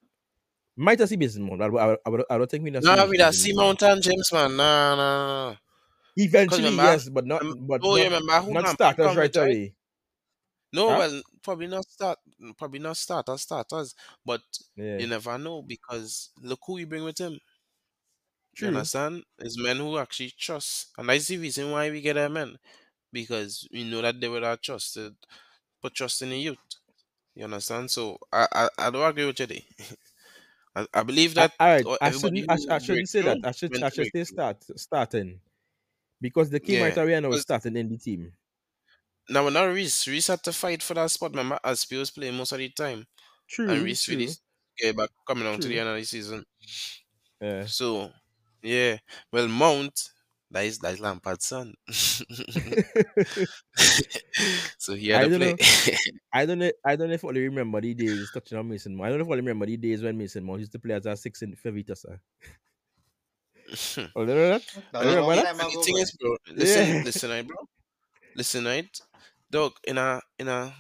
might 0.77 0.99
have 1.01 1.09
seen 1.11 1.21
Mason 1.21 1.45
Mount. 1.45 1.63
I, 1.63 1.67
I, 1.69 1.93
I, 1.95 2.25
I 2.31 2.39
don't 2.39 2.51
think 2.51 2.65
we'd 2.65 2.75
have 2.77 2.85
seen 2.85 2.97
Nah, 2.97 3.07
we 3.07 3.17
Mason 3.17 3.19
that 3.19 3.35
Mount 3.35 3.37
in 3.37 3.43
the 3.43 3.49
see 3.49 3.53
team. 3.53 3.59
Mount 3.61 3.83
and 3.83 4.01
James, 4.03 4.33
man. 4.33 4.57
Nah, 4.57 4.95
nah, 4.95 5.51
nah. 5.51 5.57
Eventually, 6.17 6.71
remember, 6.71 6.83
yes, 6.83 7.09
but 7.09 7.25
not 7.25 7.45
but 7.69 7.83
no, 7.83 7.97
you 7.97 8.05
not 8.05 8.11
remember 8.11 8.41
who 8.43 8.55
not 8.55 8.67
starters 8.67 9.15
right? 9.17 9.35
away. 9.37 9.77
No, 10.73 10.93
Huh? 10.93 10.97
well, 10.97 11.23
probably 11.45 11.69
not 11.69 11.87
start, 11.87 12.19
probably 12.59 12.81
not 12.81 12.97
starters, 12.97 13.43
starters, 13.43 13.95
but 14.25 14.43
Yeah. 14.77 15.03
you 15.03 15.07
never 15.07 15.39
know 15.39 15.63
because 15.63 16.31
look 16.41 16.61
who 16.67 16.79
you 16.79 16.87
bring 16.87 17.05
with 17.05 17.19
him. 17.19 17.39
You 18.59 18.67
True. 18.67 18.69
understand? 18.69 19.25
It's 19.39 19.61
men 19.61 19.77
who 19.79 19.99
actually 19.99 20.31
trust, 20.33 20.93
and 20.99 21.09
that's 21.09 21.29
the 21.29 21.39
reason 21.39 21.71
why 21.71 21.91
we 21.91 22.01
get 22.01 22.17
our 22.17 22.29
men 22.29 22.59
because 23.13 23.69
we 23.73 23.85
know 23.85 24.03
that 24.03 24.21
they 24.21 24.29
would 24.29 24.43
have 24.45 24.61
trusted, 24.63 25.17
put 25.83 25.95
trust 25.95 26.23
in 26.23 26.31
the 26.31 26.39
youth. 26.39 26.59
You 27.35 27.45
understand? 27.45 27.91
So 27.93 28.19
I 28.33 28.49
I, 28.53 28.71
I 28.79 28.91
don't 28.91 29.09
agree 29.11 29.27
with 29.27 29.41
you. 29.41 29.47
there. 29.49 29.63
I, 30.77 30.87
I 30.95 31.03
believe 31.05 31.35
I, 31.37 31.45
that 31.45 31.53
all 31.61 31.67
right. 31.69 31.87
uh, 31.87 31.99
I 32.01 32.11
everybody 32.11 32.11
shouldn't 32.11 32.49
I, 32.49 32.57
sh- 32.57 32.67
who 32.67 32.71
I 32.71 32.79
shouldn't 32.79 33.09
break 33.09 33.09
say 33.09 33.23
that. 33.23 33.39
through 33.39 33.45
I 33.45 33.51
should 33.53 33.77
I 33.83 33.89
should 33.89 34.07
break 34.07 34.15
say 34.15 34.25
through. 34.29 34.41
start 34.43 34.65
starting 34.79 35.41
because 36.21 36.51
the 36.51 36.61
key 36.61 36.77
right 36.77 36.97
Yeah, 36.97 36.99
away 36.99 37.15
and 37.15 37.27
I 37.27 37.31
was 37.31 37.43
starting 37.43 37.77
in 37.77 37.89
the 37.89 37.99
team. 37.99 38.35
Now 39.29 39.45
when 39.45 39.55
Reece 39.55 40.07
Reece 40.09 40.29
had 40.29 40.43
to 40.45 40.53
fight 40.53 40.83
for 40.83 40.95
that 40.95 41.11
spot. 41.11 41.31
Remember, 41.33 41.59
as 41.65 41.87
was 41.91 42.11
playing 42.11 42.37
most 42.37 42.53
of 42.53 42.59
the 42.59 42.69
time, 42.71 43.07
and 43.67 43.83
True, 43.83 43.85
Reece 43.85 44.09
really 44.09 44.29
true, 44.29 44.37
get 44.79 44.97
back 44.97 45.11
coming 45.27 45.47
on 45.47 45.61
to 45.61 45.69
the 45.69 45.79
end 45.81 45.89
of 45.91 45.97
the 45.97 46.05
season. 46.05 46.45
Yeah. 47.41 47.67
So 47.67 48.13
yeah, 48.63 48.99
well 49.33 49.49
Mount 49.49 50.11
that 50.51 50.65
is 50.65 50.79
that 50.81 50.95
is 50.95 51.01
Lampard's 51.01 51.47
son. 51.47 51.75
so 54.79 54.95
he 54.95 55.09
had 55.09 55.21
I 55.21 55.25
to 55.25 55.29
don't 55.29 55.39
play. 55.39 55.53
know. 55.53 55.57
I 56.33 56.47
don't 56.47 56.59
know. 56.59 56.71
I 56.85 56.97
don't 56.97 57.09
know 57.09 57.15
if 57.15 57.25
only 57.25 57.43
remember 57.43 57.81
the 57.81 57.95
days 57.95 58.31
touching 58.31 58.59
on 58.59 58.69
Mason 58.69 58.97
Mount. 58.97 59.07
I 59.07 59.11
don't 59.11 59.19
know 59.19 59.25
if 59.25 59.31
only 59.31 59.43
remember 59.43 59.67
the 59.67 59.77
days 59.77 60.03
when 60.03 60.19
Mason 60.19 60.45
Mount 60.45 60.61
used 60.61 60.73
to 60.73 60.79
play 60.79 60.95
as 60.95 61.07
a 61.07 61.17
six 61.17 61.43
in 61.43 61.55
Favita, 61.57 61.97
sir. 61.97 62.21
Oh, 64.15 64.23
you 64.23 64.27
know 64.27 64.49
that? 64.59 64.63
that 64.93 65.03
I 65.03 65.07
remember 65.07 65.35
that. 65.37 65.47
And 65.61 65.71
the 65.71 65.77
ago, 65.77 65.83
thing 65.83 65.97
is, 65.99 66.13
bro, 66.13 66.37
listen, 66.53 66.95
Yeah. 66.97 67.03
listen, 67.03 67.31
right, 67.31 67.47
bro, 67.47 67.57
listen, 68.37 68.65
right, 68.65 69.01
dog. 69.51 69.73
In 69.87 69.99
a 69.99 70.21
in 70.39 70.49
a, 70.49 70.75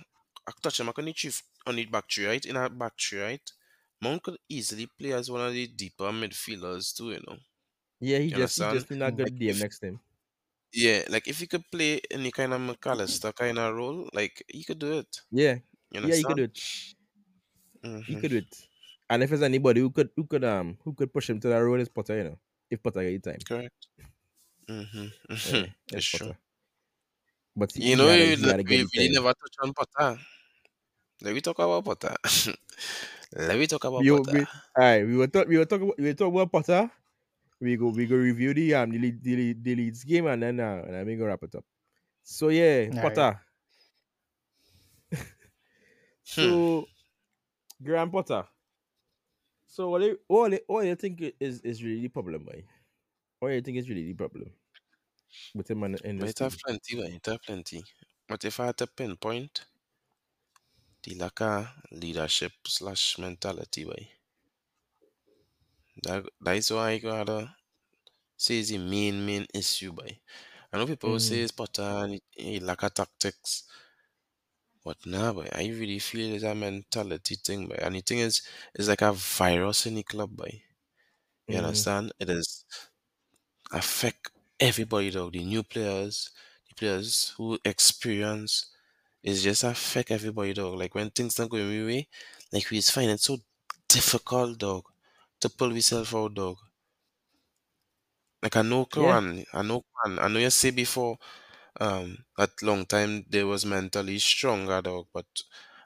I 0.46 0.52
touch 0.62 0.80
him. 0.80 0.88
I 0.88 0.92
can 0.92 1.12
chief 1.12 1.42
on 1.66 1.76
the 1.76 1.84
back 1.86 2.06
three, 2.10 2.26
right? 2.26 2.44
In 2.44 2.56
a 2.56 2.68
back 2.70 2.94
three, 3.00 3.20
right? 3.20 3.52
Mount 4.00 4.22
could 4.22 4.38
easily 4.48 4.86
play 4.86 5.12
as 5.12 5.30
one 5.30 5.40
of 5.40 5.52
the 5.52 5.66
deeper 5.66 6.10
midfielders 6.10 6.94
too. 6.96 7.12
You 7.12 7.22
know, 7.26 7.38
Yeah, 7.98 8.18
he 8.18 8.30
you 8.30 8.38
just 8.38 8.56
he 8.58 8.66
just 8.66 8.88
in 8.92 9.02
a 9.02 9.10
good 9.10 9.36
Like 9.38 9.38
game 9.38 9.58
next 9.58 9.80
time. 9.80 10.00
yeah, 10.72 11.04
like 11.08 11.28
if 11.28 11.38
he 11.38 11.46
could 11.46 11.64
play 11.70 12.00
any 12.10 12.30
kind 12.32 12.52
of 12.52 12.60
McAllister 12.60 13.34
kind 13.34 13.58
of 13.58 13.74
role, 13.74 14.08
like 14.12 14.42
he 14.48 14.64
could 14.64 14.78
do 14.78 14.98
it. 14.98 15.20
Yeah, 15.30 15.58
You 15.90 16.02
yeah, 16.02 16.16
he 16.16 16.24
could 16.24 16.36
do 16.38 16.44
it. 16.44 16.58
He 18.06 18.16
Mm-hmm. 18.16 18.20
could 18.20 18.30
do 18.30 18.38
it. 18.38 18.66
And 19.10 19.22
if 19.22 19.28
there's 19.30 19.42
anybody 19.42 19.80
who 19.80 19.90
could 19.90 20.10
who 20.16 20.24
could 20.26 20.44
um 20.44 20.78
who 20.84 20.94
could 20.94 21.12
push 21.12 21.28
him 21.28 21.38
to 21.40 21.48
that 21.48 21.58
role 21.58 21.78
is 21.80 21.88
Potter, 21.90 22.16
you 22.16 22.24
know, 22.24 22.40
if 22.70 22.82
Potter 22.82 23.02
get 23.10 23.22
time. 23.22 23.46
Correct. 23.46 23.86
Mm-hmm. 24.68 25.08
Yeah, 25.44 25.66
it's 25.92 26.06
it's 26.06 26.06
true. 26.06 26.36
Potter. 27.58 27.60
But 27.60 27.72
he, 27.72 27.90
You 27.90 27.96
know, 27.96 28.06
had 28.08 28.20
a, 28.20 28.26
we, 28.26 28.36
he 28.36 28.48
had 28.48 28.58
to 28.58 28.64
we 28.68 28.76
get 28.76 28.80
the 28.82 28.88
really 28.94 29.08
time. 29.08 29.14
never 29.14 29.32
touch 29.34 29.56
on 29.62 29.72
Potter. 29.74 30.18
Like 31.22 31.34
we 31.34 31.40
talk 31.40 31.58
about 31.58 31.84
Potter. 31.84 32.14
Let 33.36 33.58
me 33.58 33.66
talk 33.66 33.84
about 33.84 34.06
We, 34.06 34.10
Potter. 34.10 34.32
we, 34.32 34.46
aye, 34.76 35.04
we 35.04 35.16
were 35.16 35.26
talk, 35.28 35.46
we 35.48 35.56
were 35.58 35.64
talking 35.64 35.86
about, 35.86 35.98
we 35.98 36.04
were 36.06 36.14
talking 36.14 36.34
about 36.34 36.52
Potter. 36.52 36.90
We 37.60 37.76
go 37.76 37.88
we 37.90 38.06
go 38.06 38.16
review 38.16 38.54
the 38.54 38.74
um 38.74 38.90
the, 38.92 38.98
lead- 38.98 39.22
the, 39.24 39.54
the 39.54 39.76
Leeds 39.76 40.04
game 40.04 40.26
and 40.26 40.42
then 40.42 40.60
uh, 40.60 40.82
and 40.86 40.94
then 40.94 41.06
we 41.06 41.16
go 41.16 41.26
wrap 41.26 41.42
it 41.44 41.54
up. 41.56 41.64
So 42.22 42.48
yeah, 42.50 42.90
Alright. 42.90 43.00
Potter. 43.00 43.40
so 46.22 46.88
Graham 47.82 48.10
Potter. 48.10 48.48
So 49.66 49.90
what 49.90 49.98
do 50.00 50.06
you, 50.06 50.18
what 50.26 50.48
do 50.50 50.56
you, 50.56 50.62
what 50.66 50.82
do 50.82 50.88
you 50.88 50.94
think 50.96 51.20
is 51.40 51.60
is 51.62 51.82
really 51.82 52.00
the 52.02 52.08
problem, 52.08 52.44
boy? 52.44 52.64
What 53.40 53.50
do 53.50 53.56
you 53.56 53.62
think 53.62 53.78
is 53.78 53.88
really 53.90 54.04
the 54.06 54.14
problem 54.14 54.52
with 55.54 55.70
him 55.70 55.84
in 55.84 55.94
But 56.18 56.28
it 56.30 56.40
have 56.40 56.58
plenty, 56.58 56.98
it 56.98 57.26
have 57.26 57.42
plenty. 57.42 57.84
But 58.26 58.44
if 58.44 58.58
I 58.58 58.66
had 58.66 58.78
to 58.78 58.88
pinpoint, 58.88 59.64
the 61.04 61.14
lack 61.14 61.40
of 61.40 61.68
leadership 61.92 62.52
slash 62.66 63.16
mentality, 63.18 63.84
boy. 63.84 64.10
That, 66.04 66.24
that 66.40 66.56
is 66.56 66.70
why 66.70 66.90
I 66.92 66.98
gotta 66.98 67.56
say 68.36 68.58
is 68.60 68.70
the 68.70 68.78
main, 68.78 69.26
main 69.26 69.46
issue, 69.54 69.92
boy. 69.92 70.20
I 70.72 70.78
know 70.78 70.86
people 70.86 71.12
will 71.12 71.20
say 71.20 71.40
Mhm. 71.40 71.44
it's 71.44 71.52
pattern, 71.52 72.12
he, 72.12 72.22
he 72.32 72.60
lack 72.60 72.82
of 72.84 72.94
tactics. 72.94 73.64
But 74.84 75.04
nah, 75.04 75.32
boy, 75.32 75.48
I 75.52 75.66
really 75.66 75.98
feel 75.98 76.32
it's 76.34 76.44
a 76.44 76.54
mentality 76.54 77.34
thing, 77.36 77.66
boy. 77.68 77.76
And 77.80 77.94
the 77.96 78.00
thing 78.02 78.18
is, 78.18 78.42
it's 78.74 78.86
like 78.88 79.02
a 79.02 79.12
virus 79.12 79.86
in 79.86 79.94
the 79.96 80.02
club, 80.04 80.36
boy. 80.36 80.62
You 81.48 81.58
Mhm. 81.58 81.58
understand? 81.58 82.12
It 82.20 82.30
is 82.30 82.64
affect 83.72 84.30
everybody 84.70 85.10
though. 85.10 85.30
The 85.30 85.44
new 85.44 85.62
players, 85.62 86.30
the 86.68 86.74
players 86.74 87.34
who 87.36 87.58
experience 87.64 88.52
it's 89.22 89.42
just 89.42 89.64
affect 89.64 90.10
everybody 90.12 90.54
dog. 90.54 90.78
Like 90.78 90.94
when 90.94 91.10
things 91.10 91.34
don't 91.36 91.50
going 91.50 91.72
your 91.72 91.86
way, 91.86 92.08
like 92.52 92.70
we 92.70 92.80
find 92.82 93.10
it 93.10 93.20
so 93.20 93.38
difficult, 93.88 94.58
dog, 94.58 94.84
to 95.40 95.48
pull 95.50 95.74
yourself 95.74 96.14
out, 96.14 96.34
dog. 96.34 96.58
Like 98.42 98.56
I 98.56 98.62
know 98.62 98.84
Yeah. 98.94 99.18
I 99.52 99.62
know 99.62 99.82
Kwan, 99.92 100.18
I 100.20 100.28
know 100.28 100.38
you 100.38 100.50
say 100.50 100.70
before, 100.70 101.18
um, 101.80 102.24
that 102.38 102.62
long 102.62 102.86
time 102.86 103.24
they 103.28 103.44
was 103.44 103.64
mentally 103.66 104.18
stronger, 104.20 104.82
dog. 104.82 105.08
But 105.14 105.26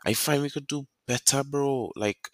I 0.07 0.15
find 0.15 0.43
we 0.43 0.51
could 0.51 0.67
do 0.69 0.87
better, 1.07 1.45
bro. 1.45 1.93
Like 1.97 2.31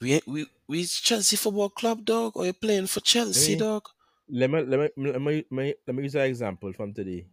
we 0.00 0.20
we 0.26 0.46
we 0.68 0.84
Chelsea 0.86 1.36
Football 1.36 1.70
Club, 1.70 2.04
dog, 2.04 2.36
or 2.36 2.46
you 2.46 2.52
playing 2.54 2.88
for 2.88 3.00
Chelsea, 3.00 3.56
me- 3.56 3.66
dog? 3.66 3.88
Let 4.32 4.50
me 4.50 4.62
let 4.62 4.80
me 4.80 4.88
let 4.96 5.20
me, 5.20 5.34
let 5.36 5.52
me, 5.52 5.74
let 5.86 5.96
me 5.96 6.02
use 6.04 6.14
an 6.14 6.22
example 6.22 6.72
from 6.72 6.94
today. 6.94 7.26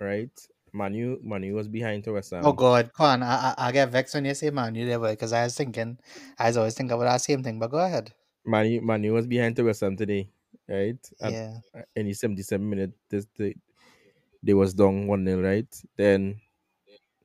Right? 0.00 0.30
Manu 0.72 1.18
Manu 1.22 1.54
was 1.54 1.68
behind 1.68 2.04
to 2.04 2.12
West 2.14 2.30
Ham. 2.30 2.46
Oh 2.46 2.52
God, 2.52 2.90
come 2.94 3.06
on! 3.06 3.22
I, 3.22 3.54
I 3.58 3.68
I 3.68 3.72
get 3.72 3.90
vexed 3.90 4.14
when 4.14 4.24
you 4.24 4.34
say 4.34 4.50
Manu 4.50 4.86
there, 4.86 4.98
because 4.98 5.32
I 5.32 5.44
was 5.44 5.56
thinking, 5.56 5.98
I 6.38 6.46
was 6.46 6.56
always 6.56 6.74
thinking 6.74 6.92
about 6.92 7.04
that 7.04 7.20
same 7.20 7.42
thing. 7.42 7.58
But 7.58 7.70
go 7.70 7.78
ahead. 7.78 8.12
Manu 8.44 8.80
Manu 8.80 9.12
was 9.12 9.26
behind 9.26 9.56
to 9.56 9.64
West 9.64 9.80
Ham 9.80 9.96
today. 9.96 10.30
Right? 10.68 10.98
Yeah. 11.20 11.58
uh, 11.74 11.82
in 11.96 12.06
the 12.06 12.12
77 12.12 12.68
minute, 12.68 12.92
this 13.08 13.26
they, 13.36 13.56
they 14.42 14.54
was 14.54 14.72
down 14.72 15.08
1 15.08 15.24
0, 15.24 15.42
right? 15.42 15.82
Then 15.96 16.40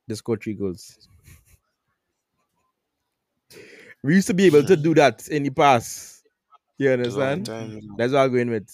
they 0.07 0.15
scored 0.15 0.41
three 0.41 0.55
goals. 0.55 1.07
We 4.03 4.15
used 4.15 4.27
to 4.27 4.33
be 4.33 4.45
able 4.45 4.63
to 4.63 4.75
do 4.75 4.95
that 4.95 5.27
in 5.29 5.43
the 5.43 5.49
past. 5.51 6.14
You 6.77 6.91
understand? 6.91 7.45
time. 7.45 7.95
That's 7.97 8.13
what 8.13 8.19
I'm 8.21 8.31
going 8.33 8.49
with. 8.49 8.69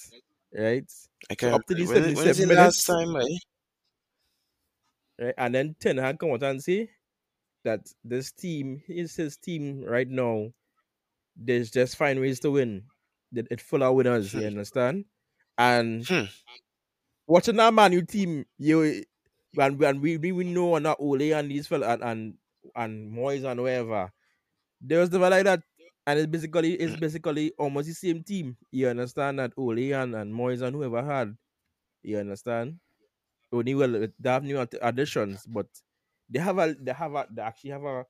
Right? 0.53 0.89
I 1.29 1.35
can't. 1.35 1.53
up 1.53 1.65
to 1.67 1.75
the 1.75 1.85
when, 1.85 2.13
when 2.13 2.27
is 2.27 2.37
77 2.37 2.47
the 2.47 2.47
minutes, 2.47 2.83
last 2.85 2.85
time, 2.85 3.15
eh? 3.15 3.37
right? 5.19 5.33
And 5.37 5.55
then 5.55 5.75
Ten 5.79 5.97
Hag 5.97 6.19
come 6.19 6.31
out 6.31 6.43
and 6.43 6.63
say 6.63 6.91
that 7.63 7.93
this 8.05 8.31
team, 8.31 8.83
is 8.89 9.15
his 9.15 9.37
team 9.37 9.83
right 9.83 10.09
now, 10.09 10.53
there's 11.35 11.71
just 11.71 11.97
find 11.97 12.21
ways 12.21 12.41
to 12.41 12.51
win. 12.51 12.87
That 13.33 13.47
it 13.51 13.61
full 13.61 13.83
of 13.83 13.95
winners, 13.95 14.33
you 14.35 14.45
Hmm. 14.45 14.47
understand? 14.47 15.05
And 15.57 16.07
Hmm. 16.07 16.25
watching 17.27 17.55
that 17.57 17.73
Man 17.73 17.93
U 17.93 18.01
team, 18.05 18.45
you 18.57 19.03
and, 19.57 19.81
and 19.83 20.01
we 20.01 20.17
we 20.17 20.31
know 20.43 20.77
not 20.77 20.99
Ole 20.99 21.33
and 21.33 21.51
these 21.51 21.67
fellas 21.67 21.87
and 21.89 22.03
and, 22.03 22.37
and 22.75 23.11
Moyes 23.11 23.43
and 23.49 23.59
whoever. 23.59 24.11
There 24.81 24.99
was 25.01 25.11
never 25.11 25.29
like 25.29 25.45
that. 25.45 25.63
And 26.07 26.19
it's 26.19 26.27
basically 26.27 26.73
it's 26.73 26.95
mm. 26.95 26.99
basically 26.99 27.51
almost 27.57 27.87
the 27.87 27.93
same 27.93 28.23
team. 28.23 28.57
You 28.71 28.89
understand 28.89 29.39
that 29.39 29.53
Ole 29.57 29.93
and, 29.93 30.15
and 30.15 30.33
Moyes 30.33 30.61
and 30.61 30.75
whoever 30.75 31.03
had. 31.03 31.35
You 32.03 32.17
understand? 32.17 32.79
Only 33.51 33.75
well 33.75 34.03
uh, 34.03 34.07
they 34.19 34.29
have 34.29 34.43
new 34.43 34.65
additions, 34.81 35.45
but 35.45 35.67
they 36.29 36.39
have 36.39 36.57
a 36.57 36.73
they 36.79 36.93
have 36.93 37.13
a 37.13 37.27
they 37.29 37.41
actually 37.41 37.71
have 37.71 37.83
a 37.83 38.05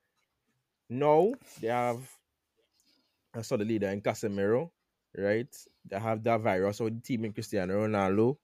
no, 0.89 1.33
they 1.59 1.67
have 1.67 1.99
a 3.33 3.43
solid 3.43 3.67
leader 3.67 3.89
in 3.89 4.01
Casemiro, 4.01 4.69
right? 5.17 5.53
They 5.89 5.99
have 5.99 6.23
that 6.23 6.41
virus 6.41 6.79
or 6.79 6.89
the 6.89 6.99
team 6.99 7.25
in 7.25 7.33
Cristiano 7.33 7.87
Ronaldo. 7.87 8.37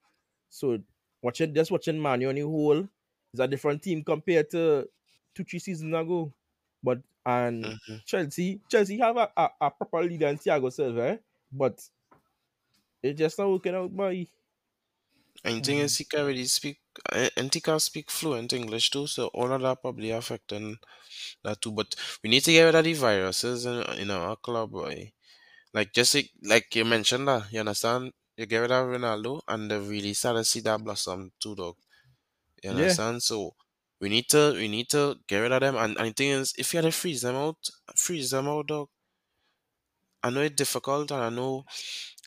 So 0.49 0.79
watching 1.21 1.53
just 1.53 1.71
watching 1.71 2.01
Man 2.01 2.21
U 2.21 2.29
on 2.29 2.35
the 2.35 2.41
whole 2.41 2.87
is 3.33 3.39
a 3.39 3.47
different 3.47 3.81
team 3.81 4.03
compared 4.03 4.49
to 4.51 4.87
two, 5.35 5.43
three 5.43 5.59
seasons 5.59 5.93
ago. 5.93 6.33
But 6.81 6.99
and 7.27 7.77
Mhm. 7.87 8.01
Chelsea, 8.05 8.61
Chelsea 8.71 8.99
have 8.99 9.17
a, 9.17 9.31
a, 9.37 9.49
a 9.61 9.71
proper 9.71 10.03
leader 10.03 10.29
in 10.29 10.37
Thiago 10.39 10.73
Silva, 10.73 11.03
eh? 11.13 11.17
but 11.51 11.89
it's 13.03 13.17
just 13.19 13.37
not 13.39 13.49
working 13.49 13.75
out, 13.75 13.91
boy. 13.95 14.27
And 15.43 15.63
thing 15.63 15.77
Mm-hmm. 15.77 15.87
is, 15.87 15.97
he 15.97 16.03
can 16.05 16.25
really 16.25 16.45
speak, 16.45 16.79
uh, 17.11 17.29
and 17.37 17.51
he 17.53 17.59
can 17.61 17.79
speak 17.79 18.09
fluent 18.11 18.53
English 18.53 18.89
too, 18.91 19.07
so 19.07 19.27
all 19.27 19.51
of 19.51 19.61
that 19.61 19.81
probably 19.81 20.11
affecting 20.11 20.77
that 21.43 21.61
too. 21.61 21.71
But 21.73 21.95
we 22.23 22.29
need 22.31 22.43
to 22.45 22.51
get 22.53 22.65
rid 22.65 22.75
of 22.75 22.85
the 22.85 22.93
viruses 22.93 23.65
in, 23.65 23.81
in 23.99 24.11
our 24.11 24.35
club, 24.37 24.71
boy. 24.71 25.13
Like 25.73 25.93
just 25.93 26.15
like, 26.15 26.31
like 26.43 26.75
you 26.75 26.85
mentioned 26.85 27.27
that, 27.29 27.51
you 27.53 27.61
understand? 27.61 28.13
You 28.37 28.45
get 28.47 28.59
rid 28.59 28.71
of 28.71 28.87
Ronaldo, 28.87 29.41
and 29.47 29.71
they 29.71 29.79
really 29.79 30.13
start 30.15 30.37
to 30.37 30.45
see 30.45 30.61
that 30.61 30.83
blossom 30.83 31.31
too, 31.39 31.55
dog. 31.55 31.77
You 32.63 32.69
Yeah. 32.69 32.97
understand? 33.09 33.23
So 33.23 33.55
we 34.01 34.09
need 34.09 34.29
to 34.29 34.53
we 34.53 34.67
need 34.67 34.89
to 34.89 35.19
get 35.27 35.39
rid 35.39 35.51
of 35.51 35.61
them. 35.61 35.75
And, 35.75 35.97
and 35.97 36.09
the 36.09 36.13
thing 36.13 36.31
is, 36.31 36.53
if 36.57 36.73
you 36.73 36.77
had 36.79 36.85
to 36.85 36.91
freeze 36.91 37.21
them 37.21 37.35
out, 37.35 37.69
freeze 37.95 38.31
them 38.31 38.47
out, 38.47 38.67
dog. 38.67 38.89
I 40.23 40.29
know 40.29 40.41
it's 40.41 40.55
difficult, 40.55 41.11
and 41.11 41.21
I 41.23 41.29
know 41.29 41.65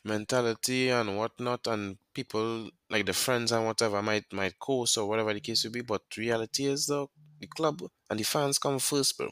mentality 0.04 0.88
and 0.90 1.16
whatnot, 1.18 1.66
and 1.68 1.98
people 2.14 2.70
like 2.88 3.06
the 3.06 3.12
friends 3.12 3.52
and 3.52 3.66
whatever 3.66 4.02
might 4.02 4.32
might 4.32 4.58
course 4.58 4.96
or 4.96 5.08
whatever 5.08 5.32
the 5.34 5.40
case 5.40 5.64
will 5.64 5.72
be. 5.72 5.82
But 5.82 6.16
reality 6.16 6.66
is, 6.66 6.86
dog, 6.86 7.10
the 7.40 7.46
club 7.46 7.82
and 8.10 8.18
the 8.20 8.24
fans 8.24 8.58
come 8.58 8.78
first, 8.80 9.16
bro. 9.18 9.30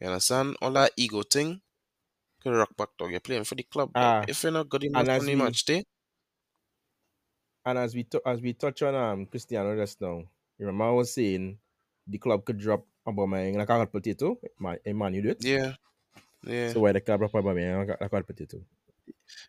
You 0.00 0.08
understand? 0.08 0.56
All 0.62 0.72
that 0.72 0.92
ego 0.96 1.22
thing, 1.24 1.62
could 2.40 2.54
rock 2.56 2.76
back, 2.76 2.90
dog. 2.98 3.12
You're 3.12 3.20
playing 3.20 3.44
for 3.44 3.56
the 3.56 3.64
club. 3.64 3.94
Ah, 3.94 4.26
If 4.26 4.42
you're 4.42 4.52
not 4.52 4.68
good 4.70 4.84
enough 4.84 5.08
on 5.18 5.26
the 5.26 5.36
match 5.36 5.64
day, 5.66 5.84
and 7.64 7.78
as 7.78 7.94
we 7.94 8.04
tou- 8.04 8.20
as 8.26 8.40
we 8.42 8.52
touch 8.52 8.82
on 8.82 8.94
um 8.94 9.26
Cristiano 9.26 9.74
just 9.76 10.00
now, 10.00 10.28
you 10.60 10.66
remember 10.68 10.92
I 10.92 11.00
was 11.00 11.14
saying 11.16 11.56
the 12.06 12.18
club 12.20 12.44
could 12.44 12.58
drop 12.60 12.84
Aubameyang 13.08 13.56
like 13.56 13.68
a 13.68 13.80
hot 13.80 13.90
potato. 13.90 14.36
Man, 14.60 14.76
a 14.84 14.92
man 14.92 15.14
you 15.16 15.22
do 15.24 15.30
it. 15.32 15.40
yeah, 15.40 15.72
yeah. 16.44 16.72
So 16.72 16.80
why 16.84 16.92
the 16.92 17.00
club 17.00 17.20
drop 17.24 17.32
Aubameyang 17.32 17.80
like 17.88 17.96
a 17.96 18.04
like 18.04 18.12
a 18.12 18.16
hot 18.20 18.26
potato? 18.28 18.60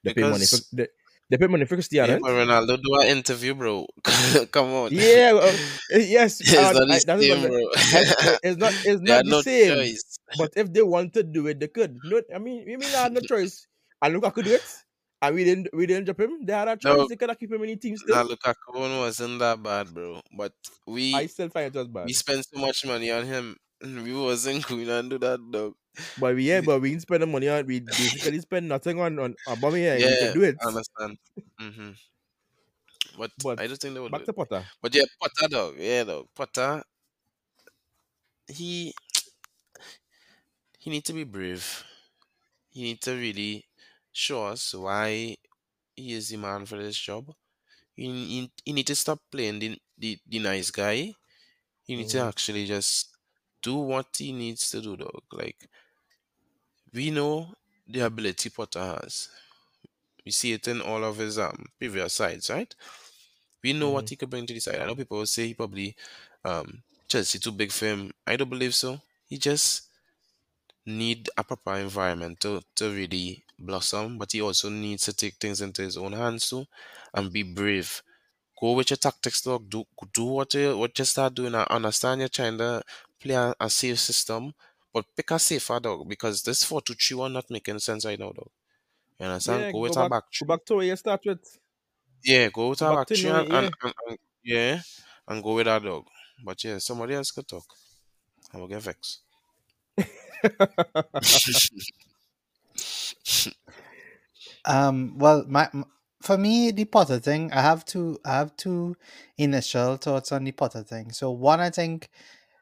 They 0.03 0.13
pay 0.15 0.23
money 0.23 0.45
for 0.47 0.57
they, 0.71 0.87
they 1.29 1.37
pay 1.37 1.47
money 1.47 1.65
for 1.65 1.75
Cristiano. 1.75 2.13
Yeah, 2.13 2.19
Ronaldo 2.19 2.79
do 2.81 2.95
an 3.01 3.07
interview, 3.07 3.53
bro. 3.53 3.87
Come 4.55 4.71
on. 4.73 4.89
Yeah, 4.91 5.35
uh, 5.35 5.51
yes, 5.99 6.39
it's 6.41 6.55
uh, 6.55 6.71
not 6.71 6.89
I- 6.89 6.99
the 6.99 7.03
that 7.05 7.19
is 7.19 7.27
same, 7.27 7.43
I- 7.43 7.47
bro. 7.47 7.59
I- 7.75 8.37
it's 8.43 8.57
not 8.57 8.73
it's 8.87 9.01
not 9.01 9.25
the 9.25 9.29
no 9.31 9.41
same. 9.41 9.75
choice. 9.75 10.19
But 10.37 10.53
if 10.55 10.71
they 10.71 10.81
want 10.81 11.13
to 11.19 11.23
do 11.23 11.47
it, 11.47 11.59
they 11.59 11.67
could. 11.67 11.99
No, 12.03 12.21
I 12.33 12.39
mean, 12.39 12.63
you 12.67 12.77
mean 12.79 12.89
I 12.95 13.03
had 13.03 13.13
no 13.13 13.19
choice. 13.19 13.67
And 14.01 14.17
I 14.25 14.29
could 14.31 14.45
do 14.45 14.55
it, 14.55 14.63
and 15.21 15.35
we 15.35 15.43
didn't 15.43 15.69
we 15.73 15.85
didn't 15.85 16.05
drop 16.05 16.19
him. 16.19 16.45
They 16.45 16.53
had 16.53 16.67
a 16.67 16.77
choice. 16.77 17.03
No. 17.03 17.07
They 17.07 17.15
could 17.15 17.29
have 17.29 17.39
keep 17.39 17.51
him 17.51 17.61
in 17.63 17.69
the 17.69 17.75
team 17.77 17.97
still. 17.97 18.17
Nah, 18.17 18.23
Lukaku 18.23 18.73
one 18.73 18.97
wasn't 18.99 19.39
that 19.39 19.61
bad, 19.63 19.93
bro. 19.93 20.21
But 20.37 20.53
we 20.85 21.05
I 21.13 21.25
still 21.27 21.49
find 21.49 21.67
it 21.75 21.77
was 21.79 21.87
bad. 21.87 22.09
we 22.09 22.13
spent 22.13 22.45
so 22.45 22.59
much 22.59 22.85
money 22.85 23.11
on 23.11 23.25
him. 23.25 23.57
We 23.81 24.13
wasn't 24.15 24.67
going 24.67 24.85
to 24.87 25.03
do 25.09 25.17
that, 25.19 25.39
dog. 25.51 25.73
But 26.17 26.35
we, 26.35 26.47
yeah, 26.47 26.61
but 26.61 26.81
we 26.81 26.89
didn't 26.91 27.03
spend 27.03 27.23
the 27.23 27.27
money 27.27 27.47
on. 27.49 27.65
We 27.65 27.79
basically 27.81 28.39
spend 28.41 28.67
nothing 28.67 28.99
on 28.99 29.19
on 29.19 29.35
Aubameyang. 29.47 30.07
we 30.07 30.17
Yeah, 30.17 30.17
could 30.17 30.33
do 30.33 30.43
it. 30.43 30.63
I 30.63 30.67
understand. 30.67 31.17
hmm 31.59 31.91
But, 33.17 33.31
But 33.37 33.59
I 33.59 33.67
don't 33.67 33.77
think 33.79 33.93
they 33.93 33.99
would. 34.01 34.11
Back 34.11 34.23
do 34.23 34.23
to 34.25 34.33
it. 34.33 34.33
Potter. 34.33 34.69
But 34.81 34.95
yeah, 34.95 35.05
Potter, 35.19 35.47
dog. 35.47 35.75
Yeah, 35.77 36.03
dog. 36.03 36.27
Potter. 36.35 36.83
He 38.47 38.93
he 40.79 40.89
need 40.89 41.05
to 41.05 41.13
be 41.13 41.23
brave. 41.23 41.85
He 42.69 42.83
need 42.83 43.01
to 43.03 43.13
really 43.13 43.65
show 44.11 44.45
us 44.47 44.73
why 44.73 45.37
he 45.95 46.13
is 46.13 46.29
the 46.29 46.37
man 46.37 46.65
for 46.65 46.77
this 46.77 46.97
job. 46.97 47.33
He, 47.95 48.05
he, 48.05 48.51
he 48.65 48.73
need 48.73 48.87
to 48.87 48.95
stop 48.95 49.21
playing 49.31 49.59
the, 49.59 49.79
the, 49.97 50.19
the 50.27 50.39
nice 50.39 50.71
guy. 50.71 51.13
He 51.83 51.95
need 51.95 52.09
to 52.09 52.19
Mhm. 52.19 52.31
actually 52.31 52.65
just 52.67 53.17
do 53.61 53.75
what 53.77 54.07
he 54.17 54.31
needs 54.33 54.69
to 54.71 54.81
do, 54.81 54.97
dog. 54.97 55.23
Like 55.31 55.69
we 56.93 57.11
know 57.11 57.53
the 57.87 58.01
ability 58.01 58.49
Potter 58.49 58.79
has. 59.01 59.29
We 60.25 60.31
see 60.31 60.53
it 60.53 60.67
in 60.67 60.81
all 60.81 61.03
of 61.03 61.17
his 61.17 61.39
um 61.39 61.67
previous 61.79 62.13
sides, 62.13 62.49
right? 62.49 62.73
We 63.63 63.73
know 63.73 63.91
what 63.91 64.09
Mhm. 64.09 64.11
he 64.11 64.17
could 64.17 64.29
bring 64.29 64.47
to 64.47 64.53
the 64.53 64.61
side. 64.61 64.79
I 64.81 64.85
know 64.87 64.95
people 64.95 65.17
will 65.19 65.25
say 65.27 65.47
he 65.47 65.53
probably 65.55 65.95
um 66.45 66.83
Chelsea 67.07 67.39
too 67.39 67.51
big 67.51 67.71
for 67.71 67.85
him. 67.87 68.13
I 68.27 68.37
don't 68.37 68.49
believe 68.49 68.75
so. 68.75 69.01
He 69.27 69.37
just 69.37 69.89
need 70.85 71.29
a 71.37 71.43
proper 71.43 71.75
environment 71.75 72.39
to, 72.41 72.61
to 72.75 72.89
really 72.91 73.43
blossom, 73.65 74.17
but 74.17 74.31
he 74.31 74.41
also 74.41 74.69
needs 74.69 75.03
to 75.05 75.13
take 75.13 75.35
things 75.35 75.61
into 75.61 75.81
his 75.81 75.97
own 75.97 76.13
hands 76.13 76.49
too 76.49 76.65
and 77.13 77.31
be 77.31 77.43
brave. 77.43 78.01
Go 78.59 78.73
with 78.73 78.91
your 78.91 78.97
tactics, 78.97 79.41
dog. 79.41 79.69
Do 79.69 79.85
do 80.13 80.25
what 80.25 80.53
you 80.53 80.77
what 80.77 80.97
you 80.99 81.05
start 81.05 81.35
doing. 81.35 81.55
I 81.55 81.63
understand 81.69 82.21
you're 82.21 82.29
trying 82.29 82.57
to 82.59 82.83
play 83.19 83.35
a, 83.35 83.55
a 83.59 83.69
safe 83.69 83.99
system, 83.99 84.53
but 84.93 85.05
pick 85.15 85.31
a 85.31 85.39
safer 85.39 85.79
dog 85.79 86.07
because 86.09 86.43
this 86.43 86.63
four 86.63 86.81
two 86.81 86.95
three 86.95 87.17
one 87.17 87.33
not 87.33 87.49
making 87.51 87.79
sense 87.79 88.05
right 88.05 88.19
now, 88.19 88.31
dog. 88.31 88.49
You 89.19 89.27
understand? 89.27 89.65
Yeah, 89.65 89.71
go 89.71 89.79
with 89.79 89.95
go 89.95 89.97
a 89.97 90.05
back, 90.05 90.13
back 90.13 90.23
go 90.39 90.45
back 90.45 90.65
to 90.65 90.75
where 90.75 90.85
you 90.85 90.95
start 90.95 91.25
with. 91.25 91.59
Yeah, 92.23 92.49
go 92.49 92.69
with 92.69 92.81
Go 92.81 92.91
a 92.91 92.91
back 92.93 93.07
three 93.13 93.29
and, 93.29 93.47
and, 93.51 93.51
yeah. 93.51 93.69
and, 93.83 93.93
and 94.07 94.17
yeah, 94.43 94.81
and 95.27 95.43
go 95.43 95.55
with 95.55 95.65
that 95.65 95.83
dog. 95.83 96.05
But 96.43 96.63
yeah, 96.63 96.77
somebody 96.79 97.13
else 97.15 97.31
could 97.31 97.47
talk. 97.47 97.65
I 98.53 98.57
will 98.57 98.67
get 98.67 98.81
vexed. 98.83 99.21
Um, 104.71 105.17
well, 105.17 105.45
my 105.47 105.69
m- 105.73 105.85
for 106.21 106.37
me, 106.37 106.71
the 106.71 106.85
Potter 106.85 107.19
thing, 107.19 107.51
I 107.51 107.61
have 107.61 107.85
two, 107.85 108.19
I 108.25 108.33
have 108.35 108.55
two 108.57 108.95
initial 109.37 109.97
thoughts 109.97 110.31
on 110.31 110.45
the 110.45 110.53
Potter 110.53 110.83
thing. 110.83 111.11
So 111.11 111.31
one, 111.31 111.59
I 111.59 111.69
think 111.71 112.09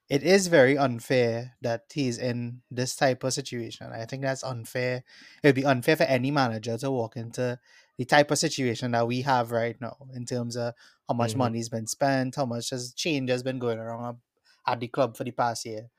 it 0.10 0.24
is 0.24 0.48
very 0.48 0.78
unfair 0.78 1.56
that 1.62 1.84
he's 1.94 2.18
in 2.18 2.62
this 2.72 2.96
type 2.96 3.24
of 3.24 3.34
situation. 3.34 3.92
I 3.94 4.06
think 4.06 4.24
that's 4.24 4.44
unfair. 4.44 5.04
It 5.44 5.48
would 5.50 5.56
be 5.56 5.66
unfair 5.66 5.98
for 5.98 6.04
any 6.06 6.32
manager 6.32 6.78
to 6.80 6.92
walk 6.92 7.18
into 7.18 7.60
the 7.98 8.06
type 8.06 8.32
of 8.32 8.40
situation 8.40 8.92
that 8.92 9.08
we 9.08 9.22
have 9.24 9.52
right 9.52 9.80
now 9.82 9.98
in 10.16 10.26
terms 10.26 10.58
of 10.58 10.74
how 11.08 11.16
much 11.16 11.36
Mhm. 11.36 11.38
money's 11.38 11.70
been 11.70 11.88
spent, 11.88 12.36
how 12.38 12.46
much 12.48 12.72
has 12.72 12.94
change 12.94 13.30
has 13.30 13.44
been 13.44 13.60
going 13.60 13.80
around 13.80 14.20
at 14.68 14.80
the 14.80 14.88
club 14.88 15.18
for 15.18 15.26
the 15.26 15.32
past 15.32 15.66
year. 15.66 15.90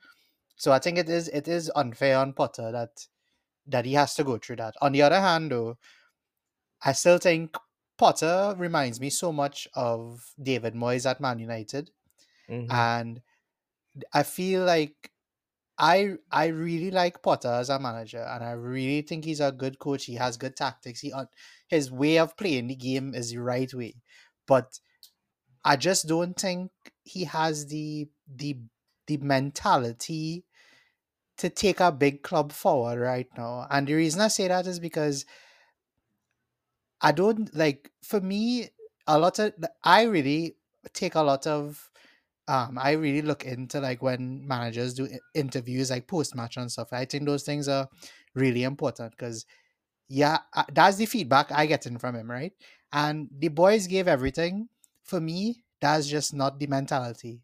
So 0.57 0.73
I 0.73 0.81
think 0.81 0.99
it 0.99 1.09
is 1.09 1.29
it 1.29 1.49
is 1.49 1.71
unfair 1.77 2.19
on 2.19 2.35
Potter 2.35 2.73
that 2.73 3.07
that 3.67 3.85
he 3.87 3.95
has 3.95 4.15
to 4.17 4.25
go 4.25 4.39
through 4.39 4.57
that. 4.57 4.75
On 4.83 4.93
the 4.93 5.03
other 5.03 5.21
hand, 5.21 5.53
though, 5.53 5.79
I 6.83 6.93
still 6.93 7.19
think 7.19 7.57
Potter 7.99 8.55
reminds 8.57 9.01
me 9.01 9.11
so 9.11 9.33
much 9.33 9.69
of 9.75 10.35
David 10.43 10.75
Moyes 10.75 11.09
at 11.09 11.21
Man 11.21 11.39
United, 11.39 11.91
Mhm. 12.49 12.71
and 12.71 13.23
I 14.13 14.23
feel 14.25 14.65
like 14.65 15.13
I 15.79 16.17
I 16.31 16.47
really 16.49 16.91
like 16.91 17.23
Potter 17.23 17.49
as 17.49 17.71
a 17.71 17.79
manager, 17.81 18.23
and 18.23 18.45
I 18.45 18.53
really 18.53 19.03
think 19.03 19.25
he's 19.25 19.41
a 19.41 19.53
good 19.53 19.79
coach. 19.79 20.07
He 20.07 20.15
has 20.17 20.37
good 20.37 20.57
tactics. 20.57 21.01
He 21.01 21.13
his 21.69 21.91
way 21.91 22.19
of 22.19 22.37
playing 22.37 22.69
the 22.69 22.77
game 22.77 23.15
is 23.15 23.31
the 23.31 23.39
right 23.39 23.73
way, 23.75 24.03
but 24.47 24.81
I 25.65 25.77
just 25.77 26.07
don't 26.09 26.35
think 26.39 26.73
he 27.05 27.25
has 27.25 27.67
the 27.67 28.11
the 28.29 28.61
the 29.07 29.19
mentality 29.19 30.47
to 31.39 31.49
take 31.51 31.81
a 31.81 31.93
big 31.93 32.23
club 32.23 32.53
forward 32.53 32.99
right 33.01 33.29
now. 33.37 33.67
And 33.71 33.87
the 33.87 33.95
reason 33.95 34.21
I 34.21 34.29
say 34.29 34.49
that 34.49 34.67
is 34.67 34.79
because 34.79 35.25
I 37.03 37.13
don't 37.13 37.55
like 37.55 37.91
for 38.03 38.21
me 38.21 38.69
a 39.07 39.19
lot 39.19 39.39
of 39.39 39.53
I 39.85 40.03
really 40.05 40.57
take 40.93 41.15
a 41.15 41.23
lot 41.23 41.47
of 41.47 41.91
um 42.49 42.79
I 42.79 42.93
really 42.93 43.23
look 43.23 43.45
into 43.45 43.81
like 43.81 44.03
when 44.03 44.47
managers 44.47 44.95
do 44.95 45.09
interviews 45.35 45.91
like 45.91 46.07
post 46.09 46.35
match 46.37 46.57
and 46.57 46.71
stuff. 46.71 46.93
I 46.93 47.05
think 47.05 47.27
those 47.27 47.45
things 47.45 47.69
are 47.69 47.89
really 48.35 48.65
important 48.65 49.13
because 49.13 49.47
yeah, 50.09 50.39
that's 50.73 50.97
the 50.97 51.07
feedback 51.07 51.53
I 51.53 51.67
getting 51.67 51.99
from 51.99 52.17
him, 52.17 52.31
right? 52.31 52.53
And 52.93 53.29
the 53.39 53.49
boys 53.49 53.87
gave 53.87 54.09
everything. 54.09 54.69
For 55.05 55.21
me, 55.21 55.65
that's 55.81 56.09
just 56.09 56.35
not 56.35 56.59
the 56.59 56.67
mentality. 56.67 57.43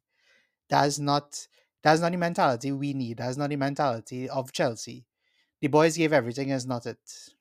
That's 0.69 0.99
not 0.99 1.47
that's 1.83 2.01
not 2.01 2.13
the 2.13 2.19
mentality 2.19 2.73
we 2.73 2.93
need. 2.95 3.19
That's 3.19 3.37
not 3.37 3.51
the 3.51 3.57
mentality 3.57 4.29
of 4.29 4.53
Chelsea. 4.53 5.07
The 5.67 5.73
boys 5.79 5.97
gave 5.97 6.13
everything 6.13 6.51
is 6.51 6.67
not 6.67 6.87
it. 6.87 6.99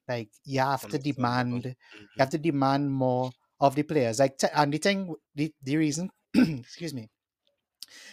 Like 0.08 0.30
you 0.46 0.60
have 0.62 0.88
to 0.90 0.98
demand 0.98 1.66
you 1.66 1.76
Mhm. 2.02 2.08
have 2.20 2.30
to 2.32 2.38
demand 2.40 2.92
more 2.92 3.32
of 3.60 3.76
the 3.76 3.84
players. 3.84 4.20
Like 4.20 4.38
t- 4.38 4.48
and 4.54 4.74
the 4.74 4.80
thing 4.80 5.16
the, 5.36 5.54
the 5.64 5.78
reason 5.78 6.12
excuse 6.36 6.94
me 6.94 7.10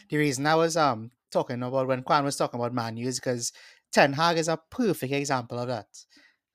the 0.09 0.17
reason 0.17 0.47
I 0.47 0.55
was 0.55 0.77
um 0.77 1.11
talking 1.31 1.63
about 1.63 1.87
when 1.87 2.03
Kwan 2.03 2.25
was 2.25 2.37
talking 2.37 2.61
about 2.61 2.75
Man 2.75 2.97
U 2.97 3.09
is 3.09 3.19
because 3.21 3.53
Ten 3.91 4.13
Hag 4.13 4.39
is 4.39 4.49
a 4.49 4.57
perfect 4.71 5.13
example 5.13 5.59
of 5.59 5.69
that. 5.69 5.89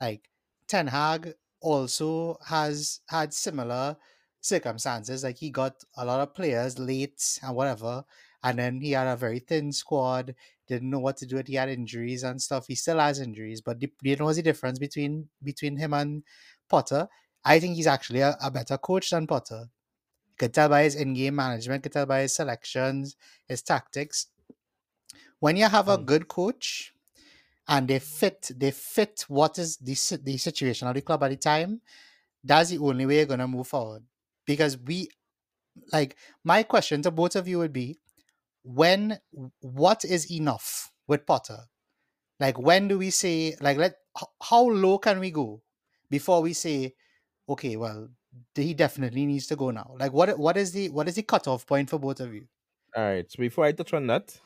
Like 0.02 0.30
Ten 0.68 0.88
Hag 0.88 1.34
also 1.62 2.38
has 2.46 3.02
had 3.08 3.34
similar 3.34 3.98
circumstances. 4.42 5.24
Like 5.24 5.38
he 5.38 5.50
got 5.50 5.84
a 5.96 6.06
lot 6.06 6.22
of 6.22 6.34
players 6.36 6.80
late 6.80 7.40
and 7.44 7.56
whatever, 7.56 8.04
and 8.48 8.60
then 8.60 8.82
he 8.82 8.92
had 8.92 9.08
a 9.08 9.16
very 9.16 9.40
thin 9.40 9.72
squad. 9.72 10.36
Didn't 10.68 10.90
know 10.90 11.00
what 11.00 11.18
to 11.18 11.26
do. 11.26 11.42
He 11.46 11.56
had 11.56 11.70
injuries 11.70 12.24
and 12.24 12.42
stuff. 12.42 12.68
He 12.68 12.76
still 12.76 13.00
has 13.00 13.20
injuries, 13.20 13.62
but 13.62 13.80
the, 13.80 13.92
you 14.04 14.16
know 14.18 14.26
what's 14.26 14.38
the 14.38 14.44
difference 14.44 14.80
between 14.80 15.30
between 15.44 15.78
him 15.78 15.94
and 15.94 16.24
Potter? 16.70 17.08
I 17.46 17.60
think 17.60 17.76
he's 17.76 17.88
actually 17.88 18.22
a, 18.22 18.38
a 18.42 18.52
better 18.52 18.78
coach 18.78 19.10
than 19.12 19.28
Potter. 19.28 19.70
You 19.70 20.36
could 20.40 20.54
tell 20.54 20.70
by 20.70 20.84
his 20.84 20.96
in-game 20.96 21.36
management, 21.36 21.84
could 21.84 21.94
tell 21.94 22.06
by 22.06 22.22
his 22.22 22.36
selections, 22.36 23.16
his 23.48 23.62
tactics. 23.62 24.28
When 25.40 25.56
you 25.58 25.66
have 25.68 25.88
a 25.88 25.98
Mm. 25.98 26.06
good 26.06 26.28
coach 26.28 26.94
and 27.68 27.88
they 27.88 28.00
fit, 28.00 28.52
they 28.56 28.72
fit 28.72 29.26
what 29.30 29.60
is 29.60 29.78
the 29.78 29.96
the 30.24 30.38
situation 30.38 30.88
of 30.88 30.96
the 30.96 31.02
club 31.02 31.24
at 31.24 31.30
the 31.30 31.38
time. 31.38 31.82
That's 32.44 32.72
the 32.72 32.80
only 32.80 33.06
way 33.06 33.18
you're 33.18 33.28
gonna 33.28 33.48
move 33.48 33.68
forward. 33.70 34.06
Because 34.46 34.78
we 34.78 35.10
like 35.94 36.18
my 36.44 36.64
question 36.64 37.02
to 37.04 37.12
both 37.12 37.36
of 37.36 37.48
you 37.48 37.60
would 37.60 37.74
be 37.74 38.00
when 38.68 39.20
what 39.62 40.06
is 40.06 40.32
enough 40.32 40.92
with 41.08 41.26
Potter? 41.26 41.60
Like 42.40 42.60
when 42.60 42.88
do 42.88 42.98
we 42.98 43.10
say 43.10 43.56
like 43.62 43.78
let 43.78 43.98
how 44.42 44.64
low 44.70 44.98
can 45.00 45.20
we 45.20 45.32
go 45.32 45.64
before 46.10 46.42
we 46.42 46.54
say 46.54 46.96
okay, 47.50 47.78
well 47.78 48.10
he 48.56 48.74
definitely 48.74 49.26
needs 49.26 49.48
to 49.48 49.56
go 49.56 49.72
now. 49.72 49.96
Like 50.00 50.14
what 50.14 50.38
what 50.40 50.58
is 50.58 50.72
the 50.74 50.90
what 50.90 51.08
is 51.08 51.16
the 51.16 51.24
cutoff 51.24 51.66
point 51.68 51.90
for 51.90 52.00
both 52.00 52.20
of 52.20 52.34
you? 52.34 52.48
All 52.96 53.04
right. 53.04 53.32
So 53.32 53.40
before 53.40 53.66
I 53.66 53.72
touch 53.72 53.94
on 53.94 54.08
that, 54.08 54.40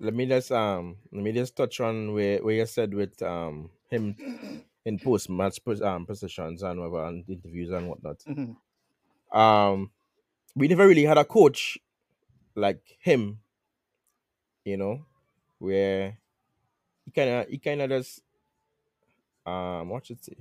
let 0.00 0.14
me 0.14 0.26
just 0.26 0.52
um 0.52 0.98
let 1.12 1.22
me 1.22 1.32
just 1.32 1.56
touch 1.56 1.80
on 1.80 2.14
where 2.14 2.42
where 2.44 2.56
you 2.56 2.66
said 2.66 2.94
with 2.94 3.22
um 3.22 3.70
him 3.90 4.16
in 4.84 4.98
post 4.98 5.30
match 5.30 5.60
um 5.82 6.06
positions 6.06 6.62
and 6.62 6.80
whatever 6.80 7.06
and 7.06 7.28
interviews 7.28 7.70
and 7.70 7.88
whatnot. 7.88 8.24
Mhm. 8.26 8.56
Um, 9.32 9.90
we 10.56 10.68
never 10.68 10.88
really 10.88 11.04
had 11.04 11.18
a 11.18 11.26
coach 11.26 11.78
like 12.56 12.96
him, 13.00 13.41
you 14.64 14.76
know, 14.76 15.04
where 15.58 16.16
he 17.04 17.10
kind 17.10 17.30
of 17.30 17.48
he 17.48 17.58
kind 17.58 17.82
of 17.82 17.90
just 17.90 18.20
um 19.44 19.88
what 19.88 20.06
should 20.06 20.18
I 20.22 20.24
say 20.24 20.36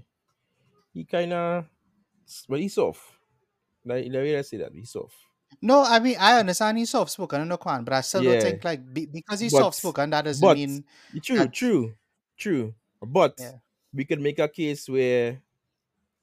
he 0.94 1.04
kind 1.06 1.34
of 1.34 1.66
well 2.48 2.60
he's 2.60 2.74
soft. 2.74 3.02
Like 3.86 4.06
let 4.10 4.24
me 4.24 4.32
just 4.32 4.50
say 4.50 4.58
that 4.58 4.74
he's 4.74 4.92
soft. 4.92 5.16
No, 5.62 5.84
I 5.84 6.00
mean 6.00 6.16
I 6.20 6.40
understand 6.40 6.78
he's 6.78 6.90
soft 6.90 7.12
spoken, 7.12 7.48
no 7.48 7.58
Kwan, 7.58 7.84
but 7.84 7.94
I 7.94 8.02
still 8.02 8.24
don't 8.24 8.42
think 8.42 8.64
like 8.64 8.94
be, 8.94 9.06
because 9.06 9.40
he's 9.40 9.52
soft 9.52 9.78
spoken 9.78 10.10
that 10.12 10.26
doesn't 10.26 10.42
but 10.42 10.58
mean 10.58 10.84
true, 11.22 11.38
that 11.38 11.54
true, 11.54 11.94
true. 12.38 12.74
But 13.02 13.36
yeah. 13.40 13.54
we 13.94 14.06
could 14.06 14.22
make 14.22 14.40
a 14.40 14.48
case 14.48 14.88
where 14.88 15.42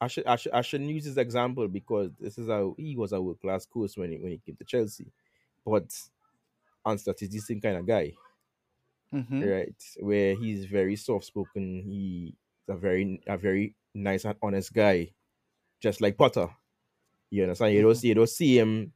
I 0.00 0.06
should 0.06 0.26
I 0.26 0.36
should 0.36 0.52
I 0.52 0.62
shouldn't 0.62 0.90
use 0.90 1.04
his 1.04 1.18
example 1.18 1.66
because 1.68 2.10
this 2.20 2.38
is 2.38 2.48
how 2.48 2.74
he 2.78 2.96
was 2.96 3.12
a 3.12 3.20
world 3.20 3.40
class 3.40 3.66
coach 3.66 3.96
when 3.96 4.12
he 4.12 4.18
when 4.18 4.32
he 4.32 4.38
came 4.38 4.56
to 4.56 4.64
Chelsea, 4.64 5.06
but 5.64 5.92
Anstat 6.88 7.22
is 7.22 7.28
decent 7.28 7.62
kind 7.62 7.76
of 7.76 7.86
guy, 7.86 8.12
Mm-hmm. 9.12 9.42
right? 9.42 9.82
Where 10.00 10.34
he's 10.34 10.66
very 10.66 10.96
soft 10.96 11.24
spoken. 11.26 11.82
He's 11.86 12.34
a 12.68 12.76
very 12.76 13.20
a 13.26 13.36
very 13.38 13.74
nice 13.94 14.24
and 14.26 14.36
honest 14.42 14.72
guy, 14.72 15.12
just 15.80 16.00
like 16.00 16.16
Potter. 16.16 16.48
You 17.30 17.42
understand? 17.44 17.74
You 17.74 17.82
don't 17.82 17.92
Mhm. 17.94 17.96
see 18.00 18.08
you 18.08 18.14
don't 18.14 18.28
see 18.28 18.58
him 18.58 18.92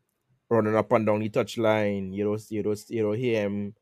running 0.51 0.77
up 0.77 0.93
and 0.93 1.07
down 1.07 1.21
the 1.21 1.31
touchline. 1.31 2.15
You 2.15 2.25
don't 2.25 2.39
see 2.39 2.57
you 2.57 2.63
don't 2.63 2.77
see, 2.77 2.97
you 2.97 3.03
don't 3.03 3.19
hear 3.19 3.43
him 3.43 3.75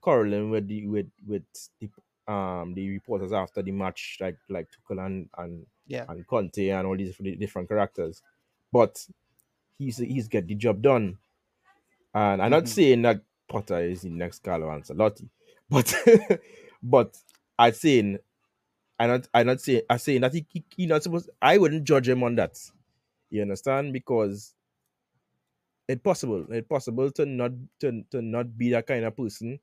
quarreling 0.00 0.50
with 0.50 0.66
the 0.68 0.86
with 0.86 1.10
with 1.26 1.44
the 1.80 1.90
um 2.32 2.74
the 2.74 2.88
reporters 2.88 3.32
after 3.32 3.62
the 3.62 3.72
match, 3.72 4.18
like 4.20 4.38
like 4.48 4.68
Tuchel 4.70 5.04
and 5.04 5.28
and 5.36 5.66
Yeah. 5.86 6.06
and 6.08 6.26
Conte 6.26 6.68
and 6.70 6.86
all 6.86 6.96
these 6.96 7.14
different, 7.38 7.68
characters. 7.68 8.22
But 8.72 9.06
he's 9.78 9.98
he's 9.98 10.28
get 10.28 10.46
the 10.46 10.54
job 10.54 10.80
done. 10.82 11.18
And 12.14 12.40
I'm 12.42 12.50
not 12.50 12.64
Mhm. 12.64 12.68
saying 12.68 13.02
that 13.02 13.20
Potter 13.48 13.80
is 13.80 14.02
the 14.02 14.10
next 14.10 14.42
Carlo 14.42 14.68
Ancelotti, 14.68 15.28
but 15.70 15.94
but 16.82 17.16
I 17.58 17.70
saying 17.70 18.18
I 18.98 19.06
not 19.06 19.28
I 19.32 19.42
not 19.42 19.60
saying 19.60 19.82
I 19.88 19.96
saying 19.98 20.22
that 20.22 20.34
he, 20.34 20.46
he 20.48 20.64
he 20.76 20.86
not 20.86 21.02
supposed 21.02 21.30
I 21.40 21.58
wouldn't 21.58 21.84
judge 21.84 22.08
him 22.08 22.22
on 22.22 22.36
that. 22.36 22.58
You 23.30 23.42
understand? 23.42 23.92
Because 23.92 24.54
it's 25.88 26.02
possible. 26.02 26.46
It's 26.50 26.68
possible 26.68 27.10
to 27.12 27.26
not 27.26 27.52
to, 27.80 28.02
to 28.10 28.22
not 28.22 28.56
be 28.56 28.70
that 28.70 28.86
kind 28.86 29.04
of 29.04 29.16
person 29.16 29.60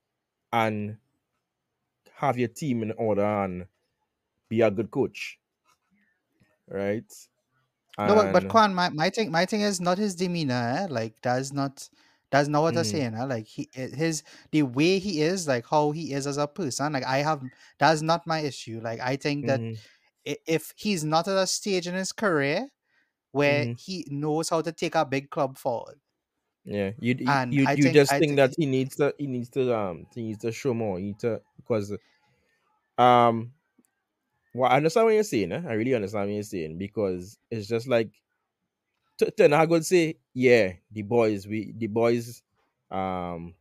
and 0.52 0.98
have 2.16 2.38
your 2.38 2.48
team 2.48 2.84
in 2.84 2.92
order 2.94 3.26
and 3.26 3.66
be 4.50 4.62
a 4.62 4.72
good 4.72 4.92
coach. 4.92 5.40
Right? 6.68 7.12
No, 8.00 8.16
but 8.16 8.34
but 8.34 8.48
Kwan, 8.48 8.74
my, 8.74 8.90
my 8.90 9.10
thing 9.10 9.32
my 9.32 9.46
thing 9.46 9.62
is 9.62 9.80
not 9.82 9.98
his 9.98 10.16
demeanor. 10.16 10.80
Eh? 10.80 10.88
Like 10.90 11.16
that's 11.22 11.54
not 11.54 11.88
That's 12.34 12.50
not 12.50 12.64
what 12.64 12.78
I'm 12.78 12.84
Mhm. 12.84 12.86
saying. 12.86 13.14
Huh? 13.14 13.28
Like 13.28 13.48
he 13.48 13.70
eh, 13.76 13.90
his 13.96 14.24
the 14.52 14.64
way 14.66 15.00
he 15.00 15.22
is, 15.24 15.48
like 15.48 15.68
how 15.70 15.92
he 15.94 16.14
is 16.14 16.28
as 16.28 16.38
a 16.40 16.48
person. 16.50 16.94
Like 16.94 17.06
I 17.06 17.20
have 17.20 17.44
that's 17.80 18.04
not 18.04 18.28
my 18.28 18.42
issue. 18.42 18.82
Like 18.84 19.02
I 19.02 19.18
think 19.18 19.48
that 19.48 19.64
Mhm. 19.64 19.82
i- 20.28 20.38
if 20.48 20.74
he's 20.78 21.04
not 21.06 21.28
at 21.30 21.38
a 21.38 21.48
stage 21.48 21.88
in 21.88 21.96
his 21.96 22.12
career 22.14 22.70
where 23.34 23.68
Mhm. 23.68 23.78
he 23.78 24.06
knows 24.10 24.50
how 24.50 24.62
to 24.62 24.72
take 24.74 24.96
a 24.96 25.06
big 25.06 25.30
club 25.32 25.58
forward, 25.58 26.00
Yeah, 26.66 26.92
you 27.00 27.16
you 27.20 27.42
and 27.46 27.60
you, 27.64 27.66
I 27.66 27.76
you 27.76 27.90
think 27.90 28.00
just 28.00 28.18
I 28.18 28.20
think 28.20 28.38
thi- 28.38 28.38
that 28.38 28.54
he 28.58 28.66
needs 28.66 28.96
to 28.96 29.14
he 29.18 29.28
needs 29.28 29.50
to 29.50 29.76
um 29.76 30.08
he 30.16 30.24
needs 30.24 30.40
to 30.40 30.52
show 30.52 30.74
more. 30.74 30.98
He 30.98 31.08
need 31.08 31.20
to 31.20 31.42
because 31.58 31.92
um 32.98 33.54
well 34.54 34.72
I 34.72 34.78
understand 34.78 35.06
what 35.06 35.14
you're 35.16 35.24
saying. 35.24 35.52
Eh? 35.52 35.64
I 35.68 35.74
really 35.74 35.96
understand 35.96 36.28
what 36.30 36.34
you're 36.36 36.44
saying 36.44 36.78
because 36.78 37.38
it's 37.52 37.68
just 37.68 37.88
like 37.88 38.12
Ten 39.18 39.52
Hag 39.52 39.70
would 39.70 39.86
say, 39.86 40.18
yeah, 40.34 40.74
the 40.92 41.02
boys 41.04 41.48
we 41.48 41.74
the 41.76 41.88
boys 41.88 42.42
um 42.92 43.56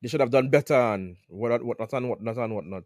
they 0.00 0.08
should 0.08 0.20
have 0.20 0.30
done 0.30 0.48
better 0.50 0.74
and 0.74 1.16
what 1.28 1.62
what 1.64 1.78
not 1.78 1.92
and 1.92 2.08
what 2.08 2.22
not 2.22 2.36
and 2.36 2.54
what 2.54 2.64
not. 2.66 2.84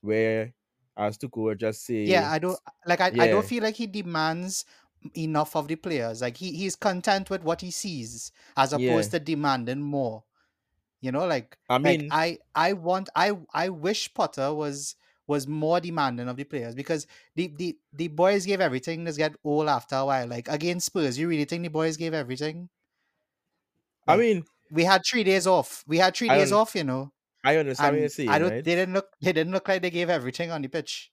Where 0.00 0.54
as 0.96 1.18
Tuchel 1.18 1.56
just 1.56 1.84
say, 1.84 2.04
yeah, 2.04 2.30
I 2.30 2.38
don't 2.38 2.58
like 2.86 3.00
I, 3.00 3.12
I 3.18 3.26
don't 3.28 3.46
feel 3.46 3.62
like 3.62 3.76
he 3.76 3.86
demands 3.86 4.64
enough 5.16 5.56
of 5.56 5.68
the 5.68 5.76
players. 5.76 6.22
Like 6.22 6.36
he 6.36 6.52
he's 6.52 6.76
content 6.76 7.30
with 7.30 7.42
what 7.42 7.60
he 7.60 7.70
sees 7.70 8.32
as 8.56 8.72
Yeah. 8.72 8.72
opposed 8.72 9.10
to 9.12 9.20
demanding 9.20 9.80
more. 9.82 10.24
You 11.00 11.12
know, 11.12 11.26
like 11.26 11.58
I 11.68 11.78
like 11.82 12.04
mean, 12.04 12.12
I 12.12 12.38
I 12.54 12.74
want 12.74 13.10
I 13.16 13.38
I 13.54 13.70
wish 13.70 14.14
Potter 14.14 14.54
was 14.54 14.96
was 15.26 15.46
more 15.46 15.80
demanding 15.80 16.28
of 16.28 16.36
the 16.36 16.44
players 16.44 16.74
because 16.74 17.06
the 17.36 17.48
the 17.56 17.78
the 17.92 18.08
boys 18.08 18.44
gave 18.44 18.60
everything. 18.60 19.06
Just 19.06 19.18
get 19.18 19.34
old 19.44 19.68
after 19.68 19.96
a 19.96 20.04
while. 20.04 20.26
Like 20.26 20.48
against 20.48 20.86
Spurs, 20.86 21.18
you 21.18 21.28
really 21.28 21.44
think 21.44 21.62
the 21.62 21.70
boys 21.70 21.96
gave 21.96 22.14
everything? 22.14 22.68
I 24.06 24.16
mean, 24.16 24.44
we 24.70 24.84
had 24.84 25.02
three 25.08 25.24
days 25.24 25.46
off. 25.46 25.84
We 25.86 25.98
had 25.98 26.16
three 26.16 26.28
I 26.28 26.38
days 26.38 26.52
off. 26.52 26.74
You 26.74 26.84
know, 26.84 27.12
I 27.44 27.56
understand 27.56 27.94
what 27.94 28.00
you're 28.00 28.08
saying, 28.08 28.28
I 28.28 28.38
don't. 28.38 28.50
right? 28.50 28.64
They 28.64 28.74
didn't 28.74 28.94
look. 28.94 29.08
They 29.20 29.32
didn't 29.32 29.52
look 29.52 29.68
like 29.68 29.82
they 29.82 29.90
gave 29.90 30.10
everything 30.10 30.50
on 30.50 30.62
the 30.62 30.68
pitch. 30.68 31.12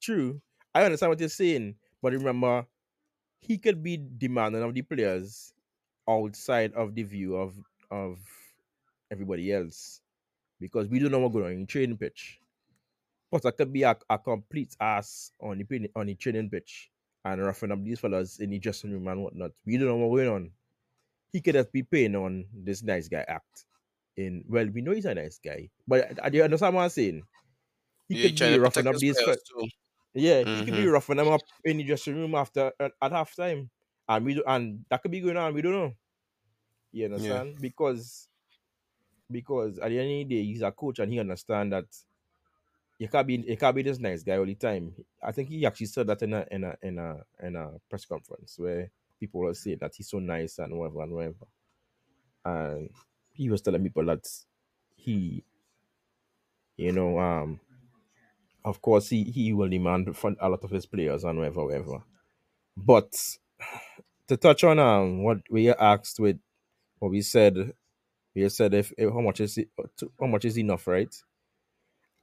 True. 0.00 0.40
I 0.74 0.84
understand 0.84 1.10
what 1.10 1.20
you're 1.20 1.28
saying, 1.30 1.76
but 2.02 2.12
remember, 2.12 2.66
he 3.40 3.58
could 3.58 3.82
be 3.82 3.96
demanding 3.96 4.62
of 4.62 4.74
the 4.74 4.82
players 4.82 5.54
outside 6.08 6.72
of 6.74 6.94
the 6.94 7.02
view 7.02 7.36
of 7.36 7.54
of 7.90 8.18
everybody 9.10 9.52
else 9.52 10.02
because 10.60 10.88
we 10.88 10.98
don't 10.98 11.10
know 11.10 11.20
what's 11.20 11.32
going 11.34 11.46
on 11.46 11.52
in 11.52 11.66
training 11.66 11.96
pitch. 11.96 12.40
Potter 13.30 13.52
could 13.52 13.72
be 13.72 13.82
a, 13.82 13.96
a 14.08 14.18
complete 14.18 14.76
ass 14.80 15.32
on 15.40 15.58
the 15.58 15.90
on 15.96 16.06
the 16.06 16.14
training 16.14 16.50
pitch 16.50 16.90
and 17.24 17.42
roughing 17.42 17.72
up 17.72 17.82
these 17.84 18.00
fellas 18.00 18.40
in 18.40 18.50
the 18.50 18.58
dressing 18.58 18.92
room 18.92 19.08
and 19.08 19.22
whatnot. 19.22 19.52
We 19.64 19.78
don't 19.78 19.88
know 19.88 19.96
what's 19.96 20.20
going 20.22 20.28
on. 20.34 20.52
He 21.32 21.40
could 21.40 21.54
just 21.54 21.72
be 21.72 21.82
paying 21.82 22.16
on 22.16 22.46
this 22.52 22.82
nice 22.82 23.08
guy 23.08 23.24
act. 23.28 23.66
In 24.16 24.44
well, 24.48 24.66
we 24.68 24.82
know 24.82 24.92
he's 24.92 25.06
a 25.06 25.14
nice 25.14 25.38
guy, 25.38 25.70
but 25.88 26.20
I, 26.20 26.26
I 26.26 26.30
do 26.30 26.38
you 26.38 26.44
understand 26.44 26.74
what 26.76 26.82
I'm 26.82 26.90
saying? 26.90 27.26
He 28.08 28.16
Yeah, 28.16 28.18
could 28.18 28.38
be 28.38 28.58
roughing 28.58 28.86
up 28.88 28.98
these 28.98 29.20
players 29.20 29.36
fe- 29.36 29.38
too. 29.48 29.68
yeah, 30.14 30.44
he 30.52 30.62
could 30.62 30.76
be 30.76 30.86
Mhm. 30.86 30.88
roughing 30.88 31.16
them 31.18 31.28
up 31.28 31.46
in 31.64 31.78
the 31.78 31.84
dressing 31.84 32.16
room 32.16 32.34
after 32.34 32.72
at, 32.80 32.92
at 33.02 33.12
halftime, 33.12 33.70
and 34.08 34.24
we 34.26 34.34
do, 34.34 34.44
and 34.46 34.84
that 34.90 35.02
could 35.02 35.12
be 35.12 35.20
going 35.20 35.36
on. 35.38 35.54
We 35.54 35.62
don't 35.62 35.72
know. 35.72 35.94
You 36.92 37.06
understand? 37.06 37.60
Because 37.60 38.28
because 39.30 39.78
at 39.78 39.88
the 39.90 39.98
end 39.98 40.22
of 40.22 40.28
the 40.28 40.36
day, 40.36 40.44
he's 40.44 40.62
a 40.62 40.72
coach 40.72 40.98
and 40.98 41.12
he 41.12 41.18
understands 41.20 41.70
that 41.72 41.86
you 42.98 43.08
can't 43.08 43.26
be 43.26 43.36
you 43.46 43.56
can't 43.56 43.76
be 43.76 43.82
this 43.82 43.98
nice 43.98 44.22
guy 44.22 44.38
all 44.38 44.46
the 44.46 44.54
time. 44.54 44.94
I 45.22 45.32
think 45.32 45.48
he 45.50 45.66
actually 45.66 45.86
said 45.86 46.06
that 46.08 46.22
in 46.22 46.32
a 46.32 46.46
in 46.50 46.64
a 46.64 46.76
in 46.82 46.98
a 46.98 47.18
in 47.42 47.56
a 47.56 47.72
press 47.90 48.04
conference 48.06 48.56
where 48.58 48.90
people 49.20 49.40
were 49.40 49.54
saying 49.54 49.78
that 49.80 49.94
he's 49.96 50.10
so 50.10 50.18
nice 50.18 50.58
and 50.58 50.78
whatever 50.78 51.02
and 51.02 51.12
whatever, 51.12 51.46
and 52.44 52.90
he 53.32 53.50
was 53.50 53.62
telling 53.62 53.82
people 53.82 54.04
that 54.06 54.26
he, 54.96 55.44
you 56.76 56.92
know, 56.92 57.18
um, 57.18 57.60
of 58.64 58.80
course 58.82 59.08
he 59.10 59.24
he 59.24 59.52
will 59.52 59.68
demand 59.68 60.16
from 60.16 60.36
a 60.40 60.48
lot 60.48 60.64
of 60.64 60.70
his 60.70 60.86
players 60.86 61.24
and 61.24 61.38
whatever 61.38 61.64
whatever, 61.64 62.02
but 62.76 63.14
to 64.28 64.36
touch 64.36 64.64
on 64.64 64.78
um 64.78 65.22
what 65.22 65.38
we 65.50 65.70
asked 65.70 66.20
with 66.20 66.38
what 66.98 67.10
we 67.10 67.22
said, 67.22 67.72
we 68.34 68.48
said 68.48 68.74
if, 68.74 68.92
if 68.98 69.12
how 69.12 69.20
much 69.20 69.40
is 69.40 69.58
it, 69.58 69.68
how 70.20 70.26
much 70.26 70.44
is 70.46 70.58
enough, 70.58 70.86
right? 70.86 71.14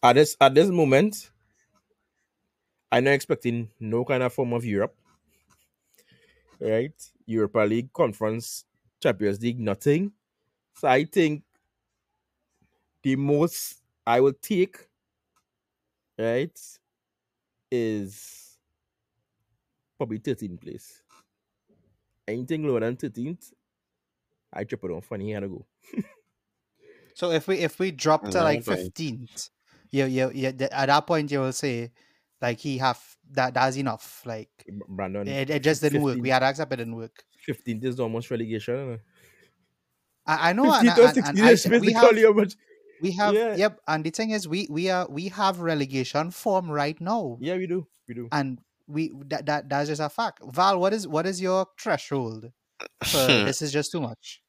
At 0.03 0.13
this 0.13 0.37
at 0.39 0.53
this 0.53 0.69
moment, 0.69 1.31
I'm 2.91 3.03
not 3.05 3.11
expecting 3.11 3.69
no 3.79 4.05
kind 4.05 4.23
of 4.23 4.33
form 4.33 4.53
of 4.53 4.63
Europe, 4.63 4.95
right? 6.59 6.93
Europa 7.25 7.59
League, 7.59 7.93
Conference, 7.93 8.65
Champions 9.01 9.41
League, 9.41 9.59
nothing. 9.59 10.11
So 10.75 10.87
I 10.87 11.05
think 11.05 11.43
the 13.03 13.15
most 13.15 13.81
I 14.05 14.19
will 14.19 14.33
take, 14.33 14.87
right, 16.17 16.57
is 17.71 18.57
probably 19.97 20.19
13th 20.19 20.57
place. 20.57 21.01
Anything 22.27 22.67
lower 22.67 22.79
than 22.81 22.95
13th, 22.97 23.53
I 24.53 24.63
drop 24.63 24.83
it 24.85 24.91
on 24.91 25.01
funny 25.01 25.25
here 25.27 25.41
to 25.41 25.47
go. 25.47 25.65
So 27.15 27.31
if 27.31 27.47
we 27.47 27.59
if 27.59 27.79
we 27.79 27.91
drop 27.91 28.29
to 28.29 28.41
like 28.41 28.63
fifteenth, 28.63 29.49
you 29.93 30.05
you 30.05 30.31
you 30.33 30.51
th- 30.51 30.71
at 30.71 30.87
that 30.87 31.05
point 31.05 31.31
you 31.31 31.39
will 31.39 31.53
say, 31.53 31.91
like 32.41 32.59
he 32.59 32.79
have 32.79 32.99
that 33.31 33.53
that's 33.53 33.77
enough. 33.77 34.23
Like 34.25 34.49
Brandon, 34.89 35.27
it, 35.27 35.49
it 35.49 35.63
just 35.63 35.81
didn't 35.81 36.01
work. 36.01 36.17
We 36.19 36.29
had 36.29 36.39
to 36.39 36.47
accept 36.47 36.73
it 36.73 36.77
didn't 36.77 36.95
work. 36.95 37.23
15th 37.47 37.85
is 37.85 37.99
almost 37.99 38.31
relegation. 38.31 38.99
I, 40.25 40.49
I 40.49 40.53
know, 40.53 40.71
and, 40.73 40.89
15th 40.89 40.97
or 40.97 41.07
and, 41.07 41.17
and 41.17 41.37
16th 41.37 41.75
I, 41.75 41.79
we 41.79 41.93
have 41.93 42.35
much. 42.35 42.55
we 43.01 43.11
have 43.11 43.33
Yeah. 43.35 43.55
yep. 43.55 43.79
And 43.87 44.03
the 44.03 44.09
thing 44.09 44.31
is, 44.31 44.47
we 44.47 44.67
we 44.69 44.89
are 44.89 45.07
we 45.07 45.27
have 45.27 45.59
relegation 45.59 46.31
form 46.31 46.71
right 46.71 46.99
now, 46.99 47.37
Yeah, 47.39 47.57
we 47.57 47.67
do. 47.67 47.85
We 48.07 48.15
do. 48.15 48.29
and 48.31 48.59
we 48.87 49.11
that, 49.27 49.45
that 49.45 49.69
that's 49.69 49.89
just 49.89 50.01
a 50.01 50.09
fact. 50.09 50.41
Val, 50.43 50.79
what 50.79 50.91
is 50.93 51.07
what 51.07 51.27
is 51.27 51.39
your 51.39 51.67
threshold 51.79 52.51
for 53.03 53.27
this 53.45 53.61
is 53.61 53.71
just 53.71 53.91
too 53.91 54.01
much? 54.01 54.41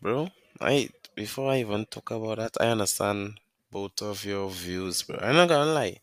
bro. 0.00 0.30
I 0.60 0.88
before 1.14 1.50
I 1.50 1.58
even 1.58 1.84
talk 1.84 2.10
about 2.12 2.38
that, 2.38 2.56
I 2.60 2.68
understand 2.68 3.40
both 3.74 4.02
of 4.02 4.24
your 4.24 4.50
views, 4.50 5.02
bro. 5.02 5.18
I'm 5.22 5.36
not 5.36 5.48
gonna 5.50 5.72
lie. 5.72 5.98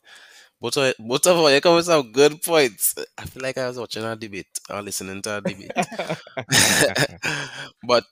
Both 0.62 0.78
of 0.78 0.96
both 1.00 1.28
of 1.28 1.38
you 1.54 1.62
come 1.62 1.76
with 1.78 1.86
some 1.86 2.12
good 2.12 2.42
points. 2.44 2.96
I 3.18 3.26
feel 3.26 3.44
like 3.44 3.58
I 3.58 3.68
was 3.70 3.80
watching 3.80 4.04
a 4.06 4.16
debate 4.16 4.60
or 4.70 4.82
listening 4.84 5.22
to 5.24 5.38
a 5.38 5.42
debate. 5.42 5.78
but 7.84 8.06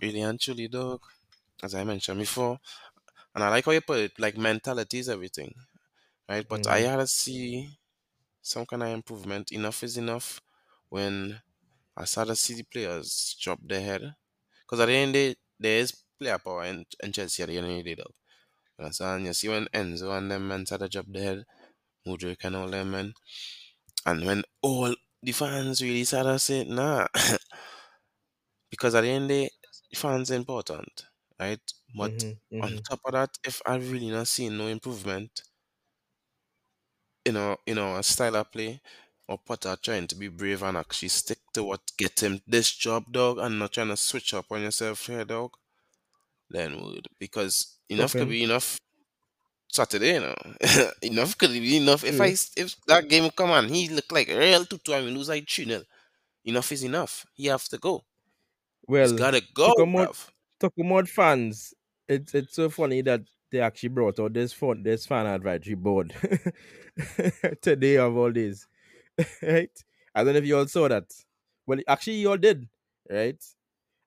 really 0.00 0.20
and 0.20 0.40
truly, 0.40 0.68
dog, 0.68 1.00
as 1.62 1.74
I 1.74 1.84
mentioned 1.84 2.18
before, 2.20 2.58
and 3.34 3.44
I 3.44 3.48
like 3.50 3.64
how 3.66 3.72
you 3.72 3.80
put 3.82 4.00
it, 4.00 4.12
like 4.18 4.36
mentality 4.38 4.98
is 5.00 5.08
everything, 5.08 5.54
right? 6.28 6.46
But 6.48 6.66
I 6.68 6.78
Mhm. 6.78 6.88
had 6.90 6.98
to 6.98 7.06
see 7.06 7.78
some 8.42 8.66
kind 8.66 8.82
of 8.82 8.90
improvement. 8.90 9.52
Enough 9.52 9.82
is 9.84 9.96
enough 9.98 10.40
when 10.90 11.40
I 11.96 12.04
started 12.04 12.32
to 12.32 12.36
see 12.36 12.54
the 12.54 12.64
players 12.64 13.36
drop 13.40 13.60
their 13.64 13.82
head. 13.82 14.14
Because 14.64 14.80
at 14.80 14.86
the 14.86 14.94
end 14.94 15.10
of 15.10 15.14
the 15.14 15.30
day, 15.34 15.36
there 15.60 15.80
is 15.80 15.96
player 16.18 16.38
power 16.38 16.64
in, 16.64 16.84
in 17.02 17.12
Chelsea 17.12 17.42
at 17.42 17.48
the 17.48 17.58
end 17.58 17.66
of 17.70 17.84
the 17.84 17.94
day, 17.96 18.04
You 18.82 18.86
understand? 18.86 19.26
You 19.26 19.32
see 19.34 19.48
when 19.48 19.66
Enzo 19.74 20.16
and 20.18 20.30
them 20.30 20.48
men 20.48 20.66
started 20.66 20.92
to 20.92 21.02
drop 21.02 21.16
head, 21.16 21.44
Mudryk 22.06 22.44
and 22.44 22.56
all 22.56 22.68
them 22.68 22.92
men, 22.92 23.14
and 24.06 24.26
when 24.26 24.44
all 24.62 24.94
the 25.22 25.32
fans 25.32 25.82
really 25.82 26.04
started 26.04 26.32
to 26.34 26.38
say, 26.40 26.64
nah. 26.64 27.08
because 28.70 28.94
at 28.94 29.02
the 29.02 29.08
end 29.08 29.24
of 29.24 29.28
the 29.28 29.44
day, 29.44 29.50
fans 29.94 30.30
are 30.30 30.34
important, 30.36 31.06
right? 31.38 31.60
But 31.94 32.12
Mhm, 32.12 32.40
on 32.60 32.70
mhm. 32.70 32.86
top 32.88 33.00
of 33.04 33.12
that, 33.12 33.38
if 33.44 33.60
I 33.66 33.76
really 33.76 34.10
not 34.10 34.28
seeing 34.28 34.56
no 34.56 34.66
improvement 34.68 35.42
in 37.24 37.36
our 37.36 37.58
in 37.66 37.78
our 37.78 38.02
style 38.02 38.36
of 38.36 38.50
play, 38.52 38.80
or 39.28 39.38
Potter 39.38 39.76
trying 39.82 40.06
to 40.08 40.14
be 40.14 40.28
brave 40.28 40.62
and 40.62 40.76
actually 40.76 41.08
stick 41.08 41.38
to 41.54 41.64
what 41.64 41.80
get 41.96 42.22
him 42.22 42.40
this 42.46 42.72
job, 42.74 43.12
dog, 43.12 43.38
and 43.38 43.58
not 43.58 43.72
trying 43.72 43.88
to 43.88 43.96
switch 43.96 44.34
up 44.34 44.46
on 44.52 44.62
yourself 44.62 45.06
here, 45.06 45.24
dog, 45.24 45.52
then 46.52 46.80
would 46.82 47.06
because 47.18 47.78
enough 47.88 48.12
could 48.12 48.28
be 48.28 48.44
enough 48.44 48.78
Saturday, 49.72 50.14
you 50.14 50.20
know. 50.20 50.34
enough 51.02 51.36
could 51.38 51.50
be 51.52 51.78
enough. 51.78 52.04
If 52.04 52.16
True. 52.16 52.26
I 52.26 52.30
mm. 52.30 52.52
if 52.56 52.76
that 52.86 53.08
game 53.08 53.30
come 53.30 53.50
on, 53.50 53.68
he 53.68 53.88
look 53.88 54.10
like 54.12 54.28
real 54.28 54.64
tutu 54.66 54.92
and 54.92 55.06
we 55.06 55.12
lose 55.12 55.28
like 55.28 55.48
3 55.48 55.64
nil. 55.64 55.82
Enough 56.44 56.72
is 56.72 56.84
enough. 56.84 57.26
He 57.34 57.46
have 57.46 57.64
to 57.68 57.78
go. 57.78 58.04
He's 58.86 58.88
Well, 58.88 59.12
gotta 59.16 59.42
go, 59.54 59.72
bruv. 59.78 60.28
Tucumod 60.60 61.08
fans, 61.08 61.74
it's 62.08 62.34
it's 62.34 62.54
so 62.54 62.68
funny 62.68 63.00
that 63.02 63.22
they 63.50 63.60
actually 63.60 63.90
brought 63.90 64.20
out 64.20 64.32
this 64.32 64.52
phone, 64.52 64.82
this 64.82 65.06
fan 65.06 65.26
advisory 65.26 65.74
board 65.74 66.14
today 67.62 67.96
of 67.96 68.16
all 68.16 68.30
days, 68.30 68.66
right? 69.42 69.70
I 70.14 70.24
don't 70.24 70.34
know 70.34 70.38
if 70.38 70.46
you 70.46 70.56
all 70.58 70.66
saw 70.66 70.88
that. 70.88 71.04
Well, 71.66 71.78
actually, 71.88 72.16
you 72.16 72.30
all 72.30 72.36
did, 72.36 72.68
right? 73.10 73.42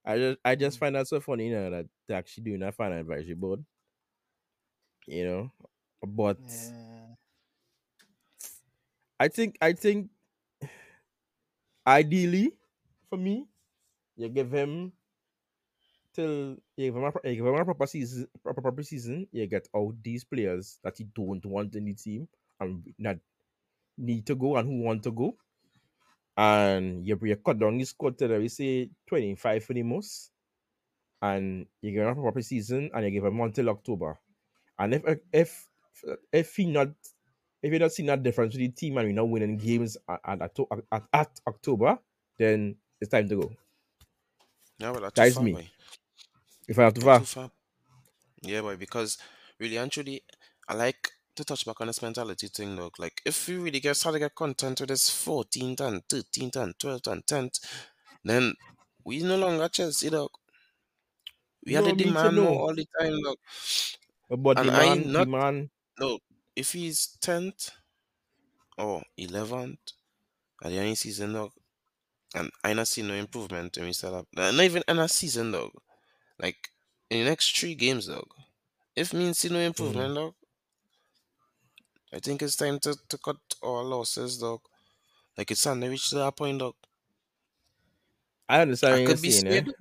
I 0.06 0.18
just 0.18 0.38
I 0.46 0.56
just 0.56 0.78
mm. 0.78 0.80
find 0.82 0.96
that 0.96 1.08
so 1.08 1.20
funny, 1.20 1.48
you 1.48 1.56
know, 1.56 1.70
that 1.72 1.86
they're 2.08 2.18
actually 2.18 2.44
doing 2.44 2.64
a 2.64 2.72
fan 2.72 2.92
advisory 2.94 3.36
board, 3.36 3.64
you 5.08 5.26
know. 5.26 5.52
But 6.06 6.40
Yeah. 6.40 7.16
I 9.20 9.28
think 9.28 9.58
I 9.62 9.74
think 9.74 10.10
ideally 11.88 12.54
for 13.10 13.18
me, 13.18 13.48
you 14.18 14.30
give 14.30 14.52
him 14.52 14.94
till 16.14 16.58
you 16.78 16.92
give 16.92 16.96
him 16.96 17.04
a, 17.04 17.30
you 17.30 17.36
give 17.38 17.46
him 17.46 17.56
a 17.56 17.66
proper 17.66 17.88
season, 17.88 18.28
proper, 18.44 18.62
proper 18.62 18.84
season, 18.84 19.28
you 19.32 19.46
get 19.48 19.68
out 19.76 19.96
these 20.04 20.24
players 20.24 20.80
that 20.84 21.00
you 21.00 21.08
don't 21.14 21.46
want 21.46 21.76
in 21.76 21.86
the 21.86 21.94
team 21.94 22.28
and 22.60 22.84
that 23.00 23.20
need 23.98 24.26
to 24.26 24.36
go 24.36 24.58
and 24.58 24.68
who 24.68 24.82
want 24.84 25.04
to 25.04 25.12
go. 25.12 25.38
And 26.38 27.06
you, 27.06 27.20
you 27.24 27.36
cut 27.38 27.60
down 27.60 27.78
the 27.78 27.86
squad 27.86 28.18
to 28.20 28.28
we 28.40 28.50
say 28.50 28.90
25 29.08 29.64
for 29.64 29.74
the 29.74 29.84
most. 29.84 30.32
And 31.26 31.68
you 31.82 31.92
give 31.92 32.04
him 32.04 32.18
a 32.20 32.22
proper 32.22 32.42
season 32.42 32.92
and 32.94 33.06
you 33.06 33.12
give 33.12 33.26
him 33.26 33.40
until 33.42 33.70
October. 33.70 34.20
And 34.80 34.96
if 34.96 35.04
if 35.34 35.68
if 36.32 36.56
he 36.56 36.66
not 36.66 36.90
if 37.64 37.72
you're 37.72 37.80
not 37.80 37.92
seeing 37.94 38.08
that 38.08 38.24
difference 38.24 38.54
with 38.54 38.62
the 38.62 38.70
team 38.70 38.98
and 38.98 39.08
we're 39.08 39.16
not 39.16 39.30
winning 39.30 39.58
games 39.58 39.98
at, 40.08 40.20
at, 40.26 40.42
at, 40.92 41.04
at, 41.14 41.32
October, 41.48 41.98
then 42.38 42.76
it's 43.02 43.12
time 43.12 43.28
to 43.30 43.36
go. 43.42 43.52
Yeah, 44.80 44.94
that's 45.02 45.16
That 45.16 45.34
far, 45.34 45.44
me. 45.44 45.54
boy. 45.54 45.70
If 46.68 46.80
I 46.80 46.84
have 46.84 46.94
to 46.96 47.02
Too 47.02 47.06
far. 47.06 47.22
far. 47.26 47.52
Yeah, 48.42 48.62
boy, 48.62 48.76
because 48.78 49.18
really 49.60 49.78
and 49.78 49.92
truly, 49.92 50.24
I 50.70 50.76
like 50.76 51.12
to 51.36 51.44
touch 51.46 51.66
back 51.66 51.82
on 51.82 51.88
this 51.88 52.02
mentality 52.02 52.48
thing, 52.48 52.76
dog. 52.76 52.94
Like, 53.00 53.22
if 53.26 53.48
we 53.48 53.56
really 53.58 53.80
get 53.80 53.98
started 53.98 54.20
to 54.20 54.26
get 54.26 54.36
content 54.36 54.80
with 54.82 54.90
this 54.90 55.10
14th 55.10 55.82
and 55.82 56.08
13th 56.08 56.56
and 56.58 56.78
12th 56.78 57.08
and 57.12 57.26
10th, 57.26 57.60
then 58.24 58.54
we 59.04 59.24
no 59.24 59.38
longer 59.38 59.70
Chelsea, 59.70 60.10
dog. 60.10 60.30
We 61.66 61.74
had 61.74 61.84
No, 61.84 61.88
to 61.88 61.94
me 61.94 62.14
too, 62.14 62.32
demand 62.32 62.40
no. 62.40 62.46
more 62.46 62.60
all 62.62 62.76
the 62.76 62.86
time, 63.00 63.22
dog. 63.24 63.38
But 64.30 64.62
And 64.62 64.70
the 64.70 64.72
I 64.72 64.90
man, 64.90 65.12
not- 65.12 65.30
man, 65.32 65.72
No, 66.00 66.20
if 66.56 66.74
he's 66.74 67.08
10th 67.22 67.72
or 68.78 69.04
11th 69.18 69.94
at 70.64 70.70
the 70.72 70.78
end 70.78 70.88
of 70.90 70.92
the 70.94 70.96
season, 70.98 71.34
dog, 71.34 71.52
and 72.36 72.52
I 72.64 72.74
not 72.74 72.88
see 72.90 73.02
no 73.04 73.16
improvement 73.16 73.78
when 73.78 73.88
we 73.88 73.94
start 73.94 74.16
up, 74.16 74.28
not 74.34 74.54
even 74.62 74.84
in 74.88 75.00
a 75.00 75.10
season, 75.10 75.52
dog. 75.54 75.72
Like, 76.40 76.70
in 77.10 77.20
the 77.24 77.30
next 77.32 77.58
three 77.58 77.76
games, 77.76 78.08
dog. 78.08 78.30
If 78.96 79.14
me 79.14 79.34
see 79.34 79.50
no 79.50 79.60
improvement, 79.60 80.16
dog, 80.16 80.36
I 82.12 82.20
think 82.20 82.42
it's 82.42 82.56
time 82.56 82.80
to, 82.80 82.96
to 83.10 83.18
cut 83.20 83.38
our 83.62 83.84
losses, 83.84 84.40
dog. 84.40 84.62
Like, 85.38 85.52
it's 85.52 85.64
time 85.64 85.82
to 85.82 85.90
reach 85.90 86.10
that 86.12 86.36
point, 86.38 86.60
dog. 86.60 86.76
I 88.50 88.62
understand 88.62 88.94
I 88.94 88.98
what 88.98 89.02
you're 89.02 89.16
could 89.16 89.22
be 89.22 89.30
saying, 89.30 89.48
eh? 89.48 89.62
scared, 89.62 89.72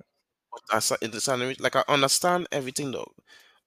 but 0.55 0.77
I, 0.77 0.79
sa- 0.79 0.97
it's 1.01 1.25
time 1.25 1.41
like, 1.59 1.77
I 1.77 1.83
understand 1.89 2.47
everything, 2.51 2.91
dog. 2.91 3.11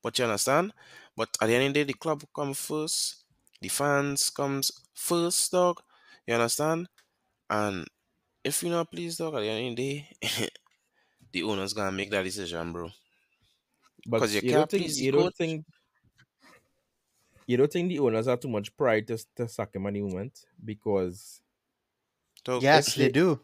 But 0.02 0.18
you 0.18 0.26
understand? 0.26 0.74
But 1.16 1.30
at 1.42 1.48
the 1.48 1.54
end 1.56 1.68
of 1.68 1.74
the 1.74 1.80
day, 1.80 1.92
the 1.92 1.98
club 1.98 2.24
come 2.34 2.54
first. 2.54 3.24
The 3.62 3.68
fans 3.68 4.30
comes 4.30 4.72
first, 4.94 5.52
dog. 5.52 5.82
You 6.26 6.34
understand? 6.34 6.88
And 7.50 7.86
if 8.44 8.62
you're 8.62 8.72
not 8.72 8.90
pleased, 8.92 9.18
dog, 9.18 9.36
at 9.36 9.40
the 9.42 9.48
end 9.48 9.72
of 9.72 9.76
the 9.76 10.06
day, 10.20 10.48
the 11.32 11.44
owner's 11.44 11.74
gonna 11.74 11.92
make 11.92 12.10
that 12.12 12.24
decision, 12.24 12.72
bro. 12.72 12.90
But 14.06 14.24
'Cause 14.24 14.34
you 14.34 14.42
you 14.42 14.52
don't 14.52 14.68
can't 14.68 14.70
think 14.70 14.86
please 14.86 14.98
the 14.98 15.04
you 15.04 15.12
don't 15.12 15.32
coach. 15.32 15.36
think 15.36 15.64
you 17.46 17.56
don't 17.56 17.72
think 17.72 17.88
the 17.88 17.98
owners 17.98 18.26
have 18.26 18.40
too 18.40 18.48
much 18.48 18.76
pride 18.76 19.06
to, 19.08 19.18
to 19.36 19.48
sack 19.48 19.74
him 19.74 19.86
at 19.86 19.94
the 19.94 20.02
moment 20.02 20.44
because 20.64 21.40
Dog, 22.44 22.64
Yes, 22.64 22.94
they 22.96 23.08
they- 23.08 23.14
do. 23.20 23.40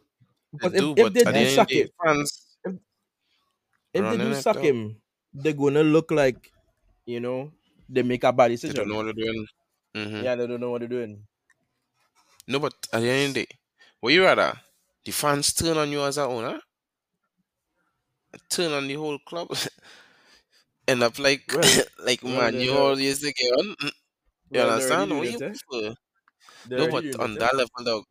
because 0.53 0.73
they 0.73 0.81
do, 0.81 0.95
if, 0.95 1.07
if 1.07 1.13
but 1.13 1.13
they 1.13 1.25
at 1.25 1.33
the 1.33 1.39
do 1.39 1.45
end 1.45 1.59
of 1.59 1.59
sack 1.59 1.69
the 1.69 1.83
day, 1.83 1.85
him, 1.85 1.91
fans 2.03 2.44
if 3.95 4.09
they 4.09 4.19
do 4.19 4.35
suck 4.35 4.61
him, 4.63 5.01
they're 5.33 5.53
gonna 5.63 5.83
look 5.83 6.11
like 6.11 6.51
you 7.07 7.19
know 7.21 7.51
they 7.89 8.03
make 8.03 8.23
a 8.25 8.33
bad 8.33 8.49
decision. 8.49 8.73
They 8.73 8.73
don't 8.73 8.89
know 8.89 8.95
what 8.97 9.05
they're 9.05 9.13
doing. 9.13 9.47
hmm 9.95 10.23
Yeah, 10.23 10.35
they 10.35 10.47
don't 10.47 10.59
know 10.59 10.71
what 10.71 10.79
they're 10.81 10.89
doing. 10.89 11.25
No, 12.47 12.59
but 12.59 12.73
at 12.91 13.01
the 13.01 13.09
end 13.09 13.29
of 13.29 13.33
the 13.35 13.45
day, 13.45 13.59
what 13.99 14.13
you 14.13 14.23
rather? 14.23 14.59
The 15.03 15.11
fans 15.11 15.53
turn 15.53 15.77
on 15.77 15.91
you 15.91 16.01
as 16.03 16.17
a 16.17 16.23
owner? 16.23 16.59
Turn 18.49 18.71
on 18.73 18.87
the 18.87 18.95
whole 18.95 19.19
club? 19.19 19.55
End 20.87 21.03
up 21.03 21.19
like 21.19 21.51
Well, 21.51 21.83
like 21.99 22.23
well, 22.25 22.35
man, 22.37 22.51
they- 22.51 22.65
you 22.65 22.71
they- 22.71 22.75
all 22.75 22.99
used 22.99 23.21
to 23.21 23.31
get 23.33 23.51
on. 23.59 23.75
Mm, 23.81 23.91
You 24.53 24.61
Well, 24.61 24.69
understand? 24.69 25.17
What 25.17 25.29
you 25.29 25.39
eh? 25.41 25.55
prefer? 25.69 25.95
No, 26.77 26.87
but 26.87 27.05
on 27.19 27.37
eh? 27.37 27.39
that 27.39 27.55
level, 27.55 27.83
dog. 27.85 28.03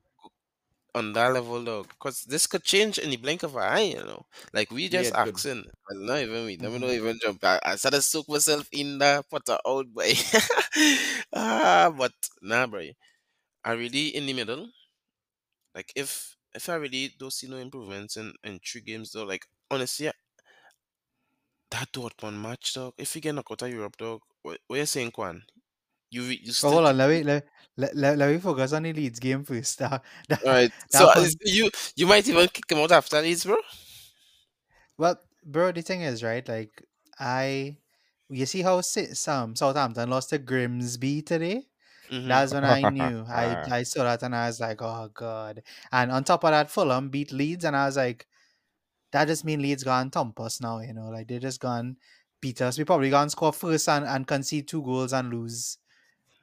On 0.95 1.13
that 1.13 1.29
level, 1.33 1.63
though 1.63 1.83
Because 1.85 2.23
this 2.25 2.47
could 2.47 2.63
change 2.65 2.99
in 2.99 3.11
the 3.11 3.17
blink 3.17 3.43
of 3.43 3.57
an 3.57 3.63
eye, 3.63 3.81
you 3.81 4.03
know. 4.05 4.27
Like, 4.53 4.71
we 4.71 4.89
Yeah, 4.89 5.09
just 5.09 5.11
it 5.11 5.19
could. 5.21 5.35
asking. 5.35 5.65
Well, 5.89 6.01
not 6.07 6.19
even 6.21 6.47
me. 6.47 6.57
Let 6.57 6.73
me 6.73 6.79
not 6.79 6.91
Mhm. 6.91 6.95
even 6.95 7.19
jump. 7.23 7.43
I, 7.45 7.59
I 7.65 7.77
started 7.77 8.03
soak 8.03 8.29
myself 8.29 8.69
in 8.73 8.99
the 8.99 9.25
putter 9.31 9.59
out, 9.67 9.87
boy. 9.93 10.13
ah, 11.33 11.93
but 11.97 12.13
nah, 12.43 12.67
bro. 12.67 12.91
I 13.65 13.73
really 13.73 14.09
in 14.17 14.27
the 14.27 14.35
middle. 14.35 14.71
Like, 15.75 15.93
if 15.97 16.37
if 16.55 16.69
I 16.69 16.75
really 16.77 17.09
don't 17.19 17.33
see 17.33 17.47
no 17.49 17.57
improvements 17.57 18.17
in, 18.17 18.35
in 18.45 18.61
three 18.61 18.81
games, 18.81 19.13
though, 19.13 19.25
like, 19.25 19.47
honestly, 19.71 20.11
that 21.71 21.93
Dortmund 21.93 22.41
match, 22.41 22.73
dog. 22.73 22.95
If 22.97 23.15
you 23.15 23.21
get 23.21 23.35
knocked 23.35 23.51
out 23.53 23.63
of 23.63 23.71
Europe, 23.71 23.99
dog, 23.99 24.23
what, 24.41 24.61
what 24.67 24.79
you 24.79 24.87
saying, 24.87 25.11
Kwan? 25.11 25.45
You, 26.15 26.23
you 26.23 26.39
But 26.47 26.53
still 26.55 26.71
hold 26.73 26.87
on, 26.87 26.97
let 26.97 27.11
me 27.11 27.23
let, 27.23 27.47
let, 27.77 27.97
let, 27.97 28.19
let 28.19 28.31
me 28.31 28.39
focus 28.39 28.73
on 28.73 28.83
the 28.85 28.93
Leeds 28.93 29.19
game 29.19 29.45
first. 29.45 29.79
That, 29.81 30.03
that, 30.29 30.45
All 30.47 30.53
right. 30.53 30.73
So 30.91 31.07
one- 31.07 31.25
is- 31.25 31.37
you 31.43 31.71
you 31.97 32.07
might 32.07 32.27
even 32.29 32.49
kick 32.49 32.71
him 32.71 32.79
out 32.79 32.93
after 32.93 33.21
Leeds, 33.21 33.45
bro. 33.45 33.57
Well, 34.97 35.19
bro, 35.45 35.73
the 35.73 35.83
thing 35.83 36.03
is, 36.03 36.23
right? 36.23 36.47
Like, 36.49 36.83
I, 37.19 37.77
you 38.29 38.47
see 38.47 38.63
how 38.63 38.81
some 38.81 39.57
Southampton 39.57 40.09
lost 40.11 40.31
to 40.31 40.39
Grimsby 40.39 41.23
today. 41.23 41.67
Mhm. 42.11 42.29
That's 42.29 42.53
when 42.55 42.65
I 42.65 42.83
knew. 42.85 43.25
I 43.29 43.57
I 43.71 43.83
saw 43.83 44.05
that 44.05 44.23
and 44.23 44.35
I 44.37 44.47
was 44.47 44.61
like, 44.61 44.81
oh 44.83 45.09
god. 45.13 45.63
And 45.93 46.13
on 46.13 46.25
top 46.25 46.45
of 46.45 46.51
that, 46.51 46.71
Fulham 46.71 47.09
beat 47.11 47.33
Leeds, 47.33 47.65
and 47.65 47.77
I 47.77 47.87
was 47.87 47.97
like, 47.97 48.27
that 49.13 49.27
just 49.29 49.45
mean 49.45 49.63
Leeds 49.63 49.85
gone 49.85 50.11
thump 50.11 50.41
us 50.41 50.61
now. 50.61 50.81
You 50.81 50.95
know, 50.95 51.09
like 51.11 51.29
they 51.29 51.39
just 51.39 51.61
gone 51.61 51.97
beat 52.41 52.61
us. 52.63 52.79
We 52.79 52.85
probably 52.85 53.11
gone 53.11 53.31
score 53.31 53.53
first 53.53 53.89
and, 53.89 54.05
and 54.05 54.27
concede 54.27 54.69
two 54.69 54.83
goals 54.83 55.13
and 55.13 55.31
lose. 55.33 55.79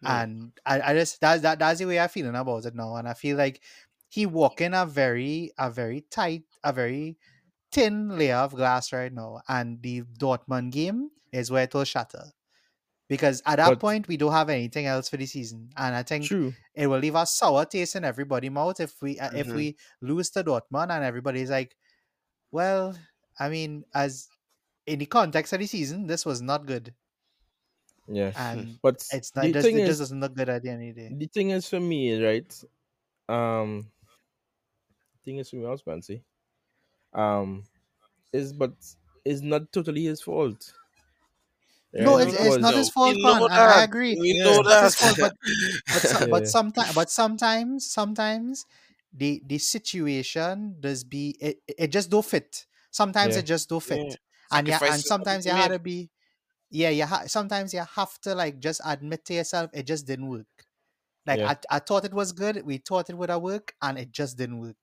Yeah. 0.01 0.23
And 0.23 0.51
I, 0.65 0.81
I 0.81 0.93
just 0.93 1.21
that 1.21 1.41
that 1.43 1.59
that's 1.59 1.79
the 1.79 1.85
way 1.85 1.99
I'm 1.99 2.09
feeling 2.09 2.35
about 2.35 2.65
it 2.65 2.75
now. 2.75 2.95
And 2.95 3.07
I 3.07 3.13
feel 3.13 3.37
like 3.37 3.61
he 4.09 4.25
walking 4.25 4.73
a 4.73 4.85
very 4.85 5.51
a 5.57 5.69
very 5.71 6.01
tight, 6.09 6.43
a 6.63 6.73
very 6.73 7.17
thin 7.71 8.17
layer 8.17 8.37
of 8.37 8.55
glass 8.55 8.93
right 8.93 9.13
now. 9.13 9.41
And 9.47 9.81
the 9.81 10.03
Dortmund 10.03 10.71
game 10.71 11.11
is 11.33 11.51
where 11.51 11.63
it 11.63 11.73
will 11.73 11.85
shatter. 11.85 12.25
Because 13.09 13.41
at 13.45 13.57
that 13.57 13.69
But- 13.71 13.79
point 13.79 14.07
we 14.07 14.17
don't 14.17 14.31
have 14.31 14.49
anything 14.49 14.85
else 14.85 15.09
for 15.09 15.17
the 15.17 15.25
season. 15.25 15.69
And 15.77 15.95
I 15.95 16.03
think 16.03 16.25
True. 16.25 16.53
it 16.73 16.87
will 16.87 16.99
leave 16.99 17.15
a 17.15 17.25
sour 17.25 17.65
taste 17.65 17.95
in 17.97 18.05
everybody's 18.05 18.51
mouth 18.51 18.79
if 18.79 19.01
we 19.01 19.19
uh, 19.19 19.31
if 19.35 19.47
Mhm. 19.47 19.55
we 19.55 19.77
lose 20.01 20.29
to 20.31 20.43
Dortmund 20.43 20.91
and 20.91 21.03
everybody's 21.03 21.49
like, 21.51 21.75
well, 22.51 22.97
I 23.39 23.49
mean, 23.49 23.85
as 23.93 24.29
in 24.85 24.99
the 24.99 25.05
context 25.05 25.53
of 25.53 25.59
the 25.59 25.67
season, 25.67 26.07
this 26.07 26.25
was 26.25 26.41
not 26.41 26.65
good, 26.65 26.95
Yeah. 28.11 28.33
and 28.35 28.79
But 28.81 29.03
it's 29.11 29.35
not. 29.35 29.45
the 29.45 29.49
It, 29.49 29.53
just, 29.53 29.59
thing 29.59 29.77
it 29.77 29.85
is, 29.85 29.99
just 29.99 29.99
doesn't 29.99 30.19
look 30.19 30.35
good 30.35 30.49
at 30.49 30.63
the 30.63 30.69
end 30.69 30.89
of 30.89 30.95
the 30.95 31.01
day. 31.01 31.17
the 31.17 31.27
thing 31.27 31.51
is 31.51 31.67
for 31.69 31.79
me, 31.79 32.23
right? 32.23 32.63
Um, 33.29 33.91
thing 35.23 35.37
is 35.37 35.49
for 35.49 35.55
me, 35.57 35.65
I 35.65 35.69
was 35.69 35.81
fancy. 35.81 36.23
Um, 37.13 37.65
is 38.33 38.53
but 38.53 38.73
it's 39.25 39.41
not 39.41 39.71
totally 39.73 40.05
his 40.05 40.21
fault. 40.21 40.73
No, 41.97 42.17
it's, 42.17 42.33
it's 42.33 42.57
not 42.59 42.73
his 42.75 42.89
fault, 42.89 43.17
know 43.25 43.35
man. 43.37 43.47
I, 43.49 43.59
I 43.79 43.83
agree. 43.83 44.17
We 44.19 44.33
Yeah. 44.33 44.43
know 44.43 44.57
It's 44.57 44.63
not 44.63 44.79
his 44.81 44.95
fault, 44.95 45.17
that. 45.17 45.19
but 45.19 45.33
but 45.87 46.07
so, 46.07 46.19
Yeah. 46.19 46.27
but 46.29 46.47
sometimes 46.47 46.93
but 46.93 47.09
sometimes 47.11 47.91
sometimes 47.91 48.65
the 49.13 49.41
the 49.45 49.57
situation 49.59 50.77
does 50.79 51.03
be 51.03 51.37
it, 51.41 51.59
it 51.67 51.87
just 51.89 52.09
don't 52.11 52.25
fit. 52.25 52.67
Sometimes 52.91 53.35
Yeah. 53.35 53.37
it 53.37 53.45
just 53.45 53.69
don't 53.69 53.83
fit. 53.83 54.05
Yeah. 54.11 54.15
and 54.51 54.67
yeah, 54.67 54.81
and 54.85 55.05
Sacrifices 55.05 55.15
have 55.19 55.29
to 55.31 55.37
sometimes 55.37 55.45
be 55.45 55.49
you 55.49 55.53
had 55.53 55.69
to 55.69 55.79
be, 55.79 56.10
yeah, 56.71 56.89
you 56.89 57.05
ha- 57.05 57.27
sometimes 57.27 57.73
you 57.73 57.83
have 57.95 58.19
to 58.21 58.33
like 58.33 58.59
just 58.59 58.81
admit 58.83 59.25
to 59.25 59.33
yourself 59.35 59.69
it 59.73 59.85
just 59.85 60.07
didn't 60.07 60.27
work. 60.29 60.47
Like 61.27 61.39
Yeah. 61.39 61.51
I, 61.69 61.75
I 61.77 61.79
thought 61.79 62.05
it 62.05 62.13
was 62.13 62.31
good, 62.31 62.65
we 62.65 62.77
thought 62.77 63.09
it 63.11 63.17
would 63.17 63.29
have 63.29 63.41
worked, 63.43 63.73
and 63.81 63.99
it 63.99 64.11
just 64.11 64.37
didn't 64.37 64.59
work. 64.59 64.77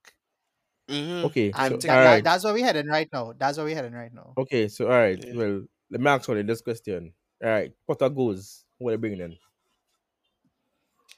Mhm. 0.88 1.24
Okay, 1.24 1.50
And 1.54 1.72
so 1.82 1.88
tha- 1.88 1.92
all 1.94 2.00
tha- 2.04 2.08
right, 2.10 2.24
that's 2.24 2.44
where 2.44 2.54
we're 2.54 2.64
heading 2.64 2.86
right 2.86 3.08
now. 3.12 3.32
That's 3.36 3.56
where 3.58 3.66
we're 3.66 3.74
heading 3.74 3.92
right 3.92 4.12
now. 4.14 4.34
okay, 4.38 4.68
so 4.68 4.84
all 4.86 4.92
right. 4.92 5.18
Yeah. 5.22 5.34
Well, 5.34 5.62
let 5.90 6.00
me 6.00 6.08
ask 6.10 6.28
you 6.28 6.42
this 6.44 6.60
question. 6.62 7.12
All 7.42 7.50
right, 7.50 7.72
Potter 7.86 8.08
goes. 8.08 8.64
What 8.78 8.90
are 8.90 8.96
they 8.96 9.00
bringing 9.00 9.20
in? 9.20 9.36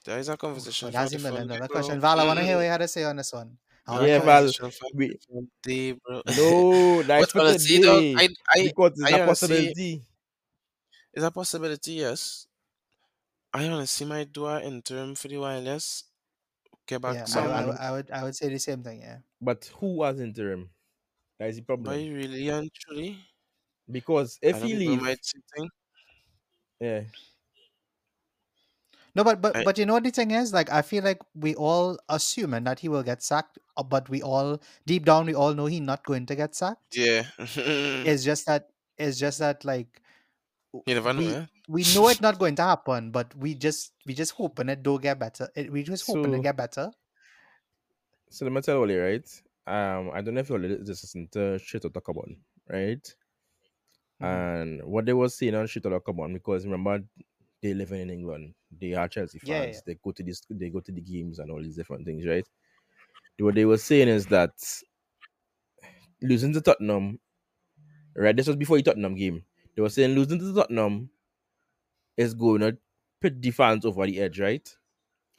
There 0.05 0.17
is 0.19 0.29
a 0.29 0.37
conversation 0.37 0.87
But 0.87 0.93
for 0.93 0.97
that's 0.99 1.13
a 1.13 1.17
a 1.17 1.19
million 1.19 1.47
different 1.47 1.49
dollar 1.49 1.67
day, 1.67 1.71
question. 1.73 1.99
Val, 2.01 2.19
I 2.19 2.25
want 2.25 2.39
to 2.39 2.45
hear 2.45 2.53
Mhm. 2.55 2.57
what 2.57 2.63
you 2.63 2.69
had 2.69 2.77
to 2.81 2.87
say 2.87 3.03
on 3.03 3.15
this 3.17 3.31
one. 3.33 3.57
I 3.87 3.91
There 3.91 3.99
wanna 3.99 4.07
Yeah, 4.07 4.13
a 4.13 4.17
hear- 4.17 4.25
Val, 4.25 4.41
conversation 4.41 4.71
for 4.71 4.85
a 4.85 4.97
we- 4.97 5.07
different 5.09 5.49
day, 5.63 5.91
bro. 5.93 6.21
No, 6.37 7.03
that's 7.03 7.21
But 7.25 7.31
for 7.31 7.39
honestly, 7.41 7.79
dog, 7.81 7.95
today. 8.01 8.15
I, 8.17 8.27
I, 8.49 8.63
because 8.63 8.91
it's 8.93 9.03
I 9.03 9.09
a 9.17 9.21
honestly- 9.23 9.25
possibility. 9.25 10.03
Is 11.13 11.23
a 11.23 11.31
possibility? 11.31 11.93
Yes. 11.93 12.47
I 13.53 13.61
want 13.61 13.75
honestly 13.75 14.05
might 14.05 14.33
do 14.33 14.45
an 14.47 14.61
interim 14.63 15.15
for 15.15 15.29
the 15.29 15.37
wireless. 15.37 16.03
Get 16.87 17.01
back 17.01 17.17
yeah, 17.17 17.27
I, 17.31 17.45
some. 17.45 17.47
I, 17.47 17.65
would- 17.65 17.77
I 17.77 17.91
would 17.91 18.11
I 18.11 18.23
would 18.23 18.35
say 18.35 18.49
the 18.49 18.59
same 18.59 18.83
thing. 18.83 19.01
Yeah. 19.01 19.19
But 19.41 19.65
who 19.65 19.95
was 19.97 20.21
interim? 20.21 20.71
That 21.39 21.49
is 21.49 21.57
the 21.57 21.63
But 21.77 21.97
problem. 21.97 22.07
really 22.07 22.47
and 22.47 22.73
truly, 22.73 23.25
Because 23.91 24.39
I 24.51 24.59
if 24.59 24.59
know 24.59 24.67
he 24.67 24.73
people 24.73 24.95
leave, 24.95 25.01
might 25.01 25.23
say 25.23 25.39
thing. 25.55 25.69
yeah, 26.79 27.03
No, 29.15 29.23
but 29.23 29.41
but 29.41 29.55
I- 29.55 29.63
but 29.63 29.77
you 29.77 29.85
know 29.85 29.93
what 29.93 30.03
the 30.03 30.11
thing 30.11 30.31
is? 30.31 30.53
Like 30.53 30.69
I 30.71 30.81
feel 30.81 31.03
like 31.03 31.19
we 31.35 31.55
all 31.55 31.97
assuming 32.09 32.63
that 32.65 32.79
he 32.79 32.89
will 32.89 33.03
get 33.03 33.21
sacked, 33.23 33.59
uh, 33.77 33.83
but 33.83 34.09
we 34.09 34.21
all 34.21 34.61
deep 34.85 35.05
down 35.05 35.25
we 35.25 35.33
all 35.35 35.53
know 35.53 35.65
he's 35.65 35.81
not 35.81 36.03
going 36.05 36.25
to 36.27 36.35
get 36.35 36.55
sacked. 36.55 36.81
Yeah. 36.93 37.23
It's 38.03 38.23
just 38.23 38.45
that 38.47 38.71
it's 38.97 39.17
just 39.19 39.39
that 39.39 39.63
like 39.65 40.00
w- 40.00 40.00
You 40.73 40.95
never 40.95 41.13
know, 41.13 41.19
we 41.19 41.27
yeah? 41.27 41.45
we 41.67 41.83
know 41.93 42.07
it's 42.07 42.21
not 42.21 42.39
going 42.39 42.55
to 42.55 42.61
happen, 42.63 43.11
but 43.11 43.35
we 43.35 43.55
just 43.55 43.91
we 44.05 44.13
just 44.13 44.31
hoping 44.31 44.69
it 44.69 44.81
do 44.83 44.97
get 44.99 45.19
better. 45.19 45.49
It, 45.55 45.71
we 45.71 45.83
just 45.83 46.05
hoping 46.05 46.31
So- 46.31 46.33
it 46.33 46.43
get 46.43 46.55
better. 46.55 46.91
So 48.29 48.45
let 48.45 48.53
me 48.53 48.61
tell 48.61 48.89
you, 48.89 49.01
right? 49.01 49.41
Um, 49.67 50.11
I 50.13 50.21
don't 50.21 50.33
know 50.35 50.39
if 50.39 50.49
you 50.49 50.55
already 50.55 50.77
listen 50.77 51.27
to 51.33 51.59
shit 51.59 51.81
to 51.81 51.89
talk 51.89 52.07
about, 52.07 52.29
right? 52.69 53.15
Mhm. 54.21 54.25
And 54.25 54.83
what 54.83 55.05
they 55.05 55.11
were 55.13 55.27
saying 55.27 55.55
on 55.55 55.67
shit 55.67 55.83
to 55.83 55.89
talk 55.89 56.07
about, 56.07 56.31
because 56.31 56.63
remember 56.65 57.03
they 57.61 57.73
live 57.73 57.91
in 57.91 58.09
England, 58.09 58.53
they 58.79 58.93
are 58.93 59.09
Chelsea 59.09 59.39
fans, 59.39 59.49
Yeah, 59.49 59.63
yeah. 59.65 59.79
they 59.85 59.95
go 59.95 60.11
to 60.13 60.23
this, 60.23 60.41
they 60.49 60.69
go 60.69 60.79
to 60.79 60.91
the 60.93 61.01
games 61.01 61.39
and 61.39 61.51
all 61.51 61.61
these 61.61 61.75
different 61.75 62.05
things, 62.05 62.25
right? 62.25 62.47
What 63.37 63.55
they 63.55 63.65
were 63.65 63.77
saying 63.77 64.07
is 64.07 64.27
that 64.27 64.53
losing 66.21 66.53
to 66.53 66.61
Tottenham, 66.61 67.19
right? 68.15 68.35
This 68.35 68.47
was 68.47 68.55
before 68.55 68.77
the 68.77 68.83
Tottenham 68.83 69.15
game. 69.15 69.43
They 69.81 69.83
were 69.83 69.89
saying 69.89 70.13
losing 70.13 70.37
to 70.37 70.53
Tottenham 70.53 71.09
is 72.15 72.35
going 72.35 72.61
to 72.61 72.77
put 73.19 73.41
the 73.41 73.49
fans 73.49 73.83
over 73.83 74.05
the 74.05 74.19
edge, 74.21 74.39
right? 74.39 74.69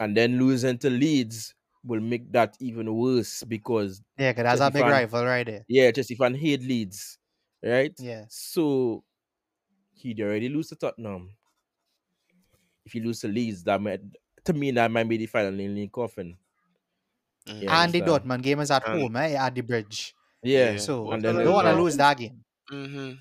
And 0.01 0.17
then 0.17 0.37
losing 0.37 0.79
to 0.79 0.91
Leeds 0.91 1.55
will 1.85 2.01
make 2.01 2.33
that 2.33 2.57
even 2.59 2.93
worse 2.93 3.45
because 3.45 4.03
Yeah, 4.19 4.33
because 4.33 4.59
that's 4.59 4.69
a 4.69 4.73
big 4.73 4.83
fan- 4.83 4.91
rival 4.91 5.25
right 5.25 5.47
there. 5.47 5.65
yeah, 5.69 5.93
Chelsea 5.93 6.17
fan 6.17 6.35
hate 6.35 6.61
Leeds, 6.61 7.19
right? 7.63 7.95
Yeah. 8.01 8.25
So 8.31 9.05
he'd 9.95 10.21
already 10.21 10.49
lose 10.49 10.71
to 10.71 10.75
Tottenham. 10.75 11.31
If 12.85 12.97
you 12.97 13.05
lose 13.05 13.21
to 13.21 13.29
Leeds, 13.29 13.63
that 13.63 13.81
might 13.81 14.01
to 14.45 14.53
me 14.55 14.73
that 14.73 14.91
might 14.91 15.09
be 15.09 15.19
the 15.19 15.27
final 15.27 15.57
in 15.61 15.73
the 15.77 15.87
coffin. 15.87 16.37
Mhm. 17.47 17.63
Yeah, 17.63 17.85
and 17.85 17.93
the 17.93 18.01
understand. 18.03 18.29
Dortmund 18.29 18.43
game 18.43 18.59
is 18.59 18.73
at 18.73 18.89
And- 18.89 19.03
home, 19.03 19.17
eh? 19.19 19.35
At 19.35 19.55
the 19.55 19.61
bridge. 19.61 20.17
Yeah. 20.43 20.73
Yeah. 20.73 20.77
So 20.79 21.03
What 21.05 21.15
and 21.15 21.23
then 21.23 21.37
are 21.37 21.45
don't 21.45 21.53
want 21.55 21.69
to 21.69 21.81
lose 21.81 21.97
that 21.97 22.19
game. 22.19 22.45
Mm-hmm. 22.73 23.13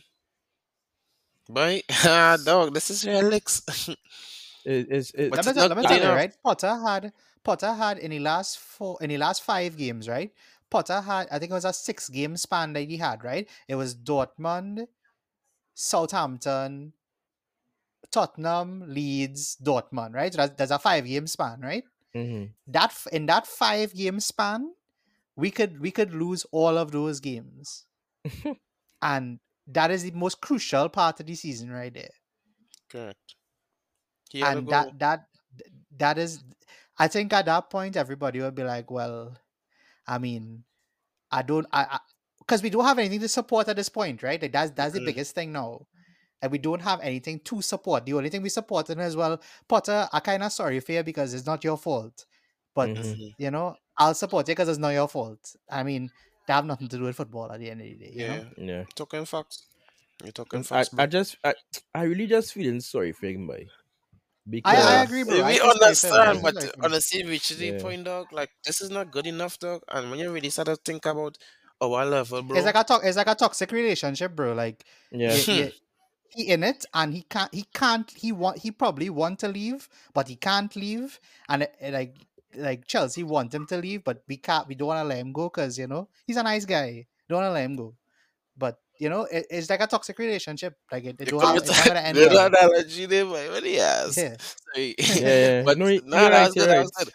Boy, 1.54 1.82
ah, 2.06 2.38
dog, 2.43 2.74
this 2.74 2.89
is 2.89 3.04
Relix. 3.06 3.62
it, 4.66 4.88
it's 4.89 5.12
it, 5.12 5.30
But 5.30 5.45
me 5.45 5.54
tell, 5.54 5.68
let 5.68 5.78
me 5.78 5.84
good 5.84 5.88
tell 5.88 6.02
you, 6.02 6.12
right? 6.12 6.34
Potter 6.43 6.76
had 6.86 7.14
Potter 7.43 7.74
had 7.74 7.97
in 7.99 8.12
the 8.12 8.20
last 8.20 8.60
four 8.60 8.97
in 9.02 9.10
the 9.10 9.18
last 9.18 9.43
five 9.43 9.78
games, 9.78 10.08
right? 10.10 10.32
Potter 10.70 11.02
had 11.02 11.28
I 11.32 11.39
think 11.39 11.52
it 11.52 11.56
was 11.56 11.66
a 11.66 11.74
six 11.74 12.10
game 12.10 12.38
span 12.38 12.74
that 12.74 12.89
he 12.89 12.97
had, 12.97 13.24
right? 13.24 13.49
It 13.68 13.76
was 13.76 13.95
Dortmund, 13.95 14.88
Southampton, 15.76 16.93
Tottenham, 18.12 18.84
Leeds, 18.88 19.58
Dortmund, 19.62 20.14
right? 20.14 20.32
So 20.34 20.38
that's, 20.38 20.56
that's 20.56 20.72
a 20.72 20.80
five 20.80 21.06
game 21.06 21.28
span, 21.28 21.62
right? 21.62 21.84
mhm. 22.14 22.54
That 22.68 22.91
f- 22.91 23.08
in 23.12 23.26
that 23.28 23.47
five 23.47 23.93
game 23.95 24.20
span, 24.20 24.74
we 25.36 25.52
could 25.52 25.80
we 25.82 25.91
could 25.91 26.14
lose 26.14 26.45
all 26.52 26.78
of 26.78 26.91
those 26.91 27.20
games, 27.20 27.86
and 29.02 29.39
that 29.68 29.91
is 29.91 30.03
the 30.03 30.12
most 30.12 30.41
crucial 30.41 30.89
part 30.89 31.20
of 31.20 31.26
the 31.26 31.36
season, 31.36 31.72
right 31.72 31.93
there. 31.93 32.12
Correct. 32.89 33.36
And 34.39 34.70
that 34.70 34.97
that 34.99 35.28
that 35.97 36.18
is 36.18 36.43
i 36.99 37.07
think 37.07 37.34
at 37.34 37.45
that 37.45 37.70
point 37.70 37.97
everybody 37.97 38.39
will 38.39 38.51
be 38.51 38.64
like 38.64 38.89
well 38.91 39.38
i 40.07 40.18
mean 40.18 40.64
i 41.32 41.41
don't 41.41 41.68
i 41.74 41.99
because 42.39 42.64
we 42.64 42.70
don't 42.70 42.86
have 42.86 42.99
anything 42.99 43.20
to 43.22 43.30
support 43.30 43.68
at 43.70 43.76
this 43.78 43.89
point 43.89 44.24
right 44.24 44.41
like 44.41 44.51
that's 44.53 44.72
that's 44.72 44.93
the 44.93 44.99
Mm-mm. 44.99 45.05
biggest 45.05 45.36
thing 45.36 45.51
now 45.53 45.88
and 46.41 46.51
we 46.51 46.57
don't 46.59 46.82
have 46.82 47.01
anything 47.01 47.39
to 47.41 47.62
support 47.62 48.05
the 48.05 48.14
only 48.14 48.30
thing 48.30 48.41
we 48.43 48.49
support 48.49 48.89
in 48.89 48.99
as 48.99 49.16
well 49.16 49.41
potter 49.70 50.09
i 50.14 50.20
kind 50.22 50.43
of 50.43 50.51
sorry 50.53 50.80
for 50.82 50.93
you 50.93 51.03
because 51.03 51.34
it's 51.34 51.45
not 51.47 51.64
your 51.64 51.78
fault 51.78 52.26
but 52.76 52.93
Mhm. 52.93 53.14
Mhm. 53.16 53.36
you 53.38 53.51
know 53.51 53.76
i'll 53.97 54.16
support 54.16 54.47
you 54.47 54.53
because 54.55 54.70
it's 54.70 54.80
not 54.80 54.91
your 54.91 55.07
fault 55.09 55.55
i 55.70 55.84
mean 55.84 56.12
they 56.52 56.56
have 56.56 56.66
nothing 56.66 56.89
to 56.89 56.97
do 56.97 57.04
with 57.04 57.16
football 57.16 57.49
at 57.52 57.60
the 57.60 57.70
end 57.72 57.80
of 57.82 57.88
the 57.88 57.93
day 57.95 58.12
you 58.14 58.22
Yeah. 58.24 58.36
know 58.36 58.45
Yeah. 58.58 58.84
Talking 58.95 59.26
facts. 59.26 59.64
You're 60.24 60.34
talking 60.34 60.60
I, 60.60 60.64
facts, 60.64 60.89
I 60.93 60.95
bro. 60.95 61.06
just 61.08 61.38
I, 61.43 61.54
I 61.95 62.04
really 62.04 62.28
just 62.28 62.54
feeling 62.54 62.82
sorry 62.82 63.14
for 63.14 63.28
him, 63.28 63.47
boy. 63.47 63.68
I, 64.64 64.76
Because 64.76 64.86
I 64.86 65.04
agree 65.04 65.24
bro 65.24 65.41
I 65.43 65.52
we 65.52 65.58
feel 65.58 65.72
sorry 65.72 65.95
for 65.95 66.08
him. 66.08 66.14
I 66.14 66.32
understand, 66.32 66.41
but 66.43 66.54
sorry 66.56 66.68
for 66.68 66.78
him. 66.78 66.84
honestly, 66.86 67.24
reach 67.24 67.49
the 67.49 67.66
Yeah. 67.68 67.82
point, 67.82 68.04
dog. 68.04 68.34
Like 68.34 68.49
this 68.66 68.82
is 68.82 68.89
not 68.89 69.12
good 69.12 69.28
enough, 69.28 69.58
dog. 69.60 69.82
And 69.88 70.10
when 70.12 70.20
you 70.20 70.32
really 70.32 70.49
start 70.49 70.68
to 70.68 70.76
think 70.76 71.06
about 71.06 71.38
our 71.82 72.06
level, 72.06 72.41
bro, 72.43 72.58
it's 72.58 72.66
like 72.66 72.76
a 72.76 72.84
to- 72.84 73.08
it's 73.08 73.18
like 73.18 73.28
a 73.28 73.36
toxic 73.36 73.72
relationship 73.72 74.36
bro 74.36 74.54
like 74.54 74.84
Yeah. 75.12 75.36
yeah, 75.36 75.54
yeah, 75.56 75.64
hmm. 75.66 75.70
he 76.30 76.47
in 76.49 76.64
it 76.64 76.86
and 76.93 77.14
he 77.14 77.24
can't 77.24 77.54
he 77.54 77.66
can't 77.74 78.12
he 78.12 78.32
want 78.32 78.60
he 78.60 78.72
probably 78.72 79.10
want 79.10 79.39
to 79.39 79.47
leave 79.47 79.89
but 80.14 80.28
he 80.28 80.36
can't 80.36 80.76
leave 80.76 81.20
and 81.49 81.64
it, 81.64 81.76
it 81.82 81.93
like 81.93 82.16
like 82.56 82.86
chelsea 82.88 83.24
want 83.24 83.54
him 83.54 83.66
to 83.66 83.78
leave 83.78 84.04
but 84.04 84.24
we 84.28 84.38
can't 84.38 84.68
we 84.68 84.76
don't 84.76 84.88
want 84.89 84.99
to 85.04 85.08
let 85.08 85.18
him 85.20 85.32
go 85.32 85.49
because 85.49 85.78
you 85.78 85.88
know 85.88 86.08
he's 86.28 86.38
a 86.38 86.43
nice 86.43 86.66
guy 86.66 87.06
don't 87.30 87.39
want 87.41 87.49
to 87.49 87.54
let 87.54 87.66
him 87.66 87.76
go 87.76 87.93
but 88.58 88.80
you 88.99 89.10
know 89.10 89.24
it, 89.32 89.45
it's 89.49 89.70
like 89.70 89.82
a 89.82 89.88
toxic 89.88 90.18
relationship 90.20 90.76
like 90.91 91.06
it, 91.06 91.16
it 91.20 91.30
don't 91.30 91.41
have, 91.41 91.56
it's 91.58 91.68
not 91.70 91.86
gonna 91.88 91.99
end 92.02 92.18
the 92.18 92.28
well. 92.28 92.47
analogy 92.47 93.06
there, 93.08 93.26
boy. 93.26 93.49
What 93.49 93.64
he 93.64 93.76
has. 93.76 94.16
yeah 94.18 94.36
Sorry. 94.76 94.95
Yeah, 94.99 95.16
yeah. 95.58 95.64
but 95.66 95.78
No, 95.78 95.88
you- 95.88 96.02
nah, 96.06 96.28
right, 96.28 96.45
was 96.45 96.54
good. 96.54 96.70
right. 96.70 96.80
was 96.82 96.91
good. 96.91 97.12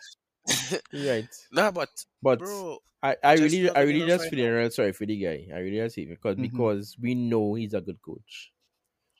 Right. 1.06 1.28
nah, 1.52 1.70
but 1.70 1.88
But 2.22 2.38
bro, 2.40 2.78
I, 3.02 3.16
I 3.22 3.34
really 3.34 3.70
I 3.70 3.82
really 3.82 4.02
enough 4.02 4.20
just 4.22 4.32
right 4.32 4.42
real 4.42 4.70
sorry 4.70 4.92
for 4.92 5.06
the 5.06 5.16
guy. 5.16 5.46
I 5.54 5.58
really 5.58 5.76
just 5.76 5.94
feel 5.94 6.08
because 6.08 6.36
Mhm. 6.36 6.42
because 6.42 6.96
we 7.00 7.14
know 7.14 7.54
he's 7.54 7.74
a 7.74 7.80
good 7.80 8.00
coach. 8.02 8.50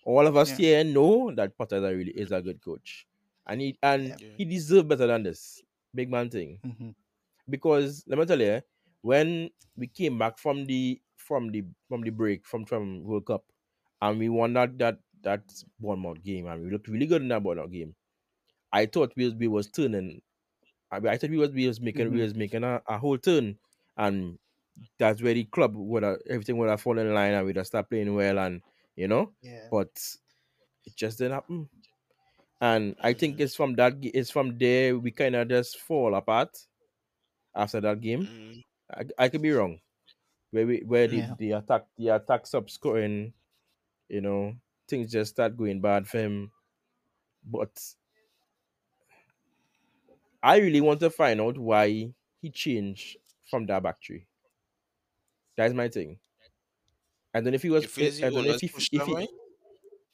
All 0.05 0.27
of 0.27 0.37
us 0.37 0.51
Yeah. 0.51 0.57
here 0.57 0.85
know 0.85 1.31
that 1.35 1.57
Potter 1.59 1.81
really 1.81 2.13
is 2.13 2.33
a 2.33 2.41
good 2.41 2.61
coach. 2.63 3.07
And 3.47 3.61
he 3.61 3.79
and 3.83 4.09
Yeah. 4.09 4.17
Yeah. 4.19 4.29
he 4.39 4.45
deserves 4.45 4.89
better 4.89 5.07
than 5.07 5.23
this. 5.23 5.63
Big 5.97 6.11
man 6.11 6.31
thing. 6.31 6.61
Mhm. 6.65 6.95
Because 7.49 8.05
let 8.07 8.19
me 8.19 8.27
tell 8.27 8.41
you, 8.41 8.63
when 9.03 9.51
we 9.77 9.87
came 9.87 10.19
back 10.19 10.39
from 10.39 10.67
the 10.67 11.01
from 11.17 11.51
the 11.53 11.65
from 11.89 12.03
the 12.03 12.11
break 12.11 12.47
from 12.47 12.65
from 12.67 13.05
World 13.05 13.27
Cup 13.27 13.45
and 14.03 14.19
we 14.19 14.29
won 14.29 14.53
that 14.55 14.79
that 14.79 14.99
that 15.23 15.43
Bournemouth 15.81 16.23
game 16.23 16.47
and 16.47 16.63
we 16.65 16.71
looked 16.71 16.89
really 16.89 17.07
good 17.07 17.23
in 17.23 17.29
that 17.29 17.43
Bournemouth 17.43 17.73
game. 17.73 17.95
I 18.73 18.87
thought 18.87 19.13
we 19.17 19.25
was 19.27 19.35
we 19.35 19.49
was 19.49 19.69
turning. 19.69 20.23
I, 20.91 20.99
I 20.99 21.17
thought 21.19 21.31
we 21.31 21.39
was 21.39 21.51
we 21.53 21.67
was 21.69 21.81
making 21.81 22.11
we 22.13 22.19
Mhm. 22.19 22.23
was 22.23 22.35
making 22.35 22.65
a, 22.65 22.83
a 22.87 22.99
whole 22.99 23.19
turn, 23.19 23.59
and 23.97 24.39
that's 24.99 25.23
where 25.23 25.35
the 25.35 25.45
club 25.45 25.75
would 25.77 26.03
have 26.05 26.19
everything 26.29 26.59
would 26.59 26.71
have 26.71 26.81
fallen 26.83 27.07
in 27.07 27.15
line 27.15 27.33
and 27.35 27.47
we'd 27.47 27.57
have 27.57 27.67
started 27.67 27.89
playing 27.91 28.15
well 28.15 28.39
and 28.39 28.63
you 28.97 29.09
know. 29.09 29.33
yeah 29.43 29.69
But 29.71 29.91
it 30.87 30.97
just 30.97 31.19
didn't 31.19 31.35
happen. 31.35 31.69
And 32.61 32.97
I 33.01 33.13
think 33.13 33.41
it's 33.41 33.55
from 33.55 33.75
that 33.77 33.97
it's 34.01 34.31
from 34.31 34.57
there 34.59 34.99
we 34.99 35.11
kind 35.11 35.37
of 35.37 35.49
just 35.49 35.79
fall 35.79 36.15
apart 36.15 36.57
after 37.55 37.81
that 37.81 38.01
game. 38.01 38.27
Mm, 38.27 38.63
I, 39.19 39.25
I 39.25 39.29
could 39.29 39.43
be 39.43 39.51
wrong. 39.53 39.81
Where 40.53 40.67
we 40.67 40.79
where 40.81 41.09
the, 41.09 41.19
Yeah. 41.19 41.35
the 41.39 41.53
attack 41.53 41.87
the 41.97 42.09
attack 42.11 42.47
sub 42.47 42.71
scoring, 42.71 43.35
you 44.09 44.21
know, 44.23 44.57
things 44.89 45.13
just 45.13 45.33
start 45.33 45.57
going 45.57 45.81
bad 45.81 46.09
for 46.09 46.19
him. 46.19 46.53
But 47.45 47.79
I 50.43 50.59
really 50.59 50.81
want 50.81 51.01
to 51.01 51.11
find 51.11 51.41
out 51.43 51.59
why 51.59 52.15
he 52.41 52.51
changed 52.51 53.19
from 53.51 53.67
that 53.67 53.83
back 53.83 54.03
three. 54.03 54.27
That's 55.57 55.75
my 55.75 55.89
thing. 55.89 56.19
I 57.35 57.41
don't 57.41 57.51
know 57.53 57.57
if 57.57 57.63
he 57.63 57.71
was. 57.71 57.85
feel 57.87 58.13
I 58.25 58.31
don't 58.31 58.45
know 58.45 58.51
if 58.51 58.61
he, 58.61 58.67
if 58.93 59.05
he? 59.05 59.29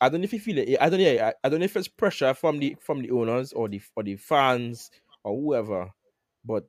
I 0.02 0.08
don't 0.08 0.20
know 0.20 0.24
if 0.24 0.32
he 0.32 0.38
feel 0.40 0.58
it. 0.58 0.76
I 0.80 0.88
don't 0.90 1.00
know. 1.00 1.32
I, 1.44 1.48
don't 1.48 1.60
know 1.60 1.64
if 1.64 1.76
it's 1.76 1.86
pressure 1.86 2.34
from 2.34 2.58
the 2.58 2.76
from 2.80 3.02
the 3.02 3.12
owners 3.12 3.52
or 3.52 3.68
the 3.68 3.80
or 3.94 4.02
the 4.02 4.16
fans 4.16 4.90
or 5.22 5.40
whoever. 5.40 5.92
But 6.44 6.64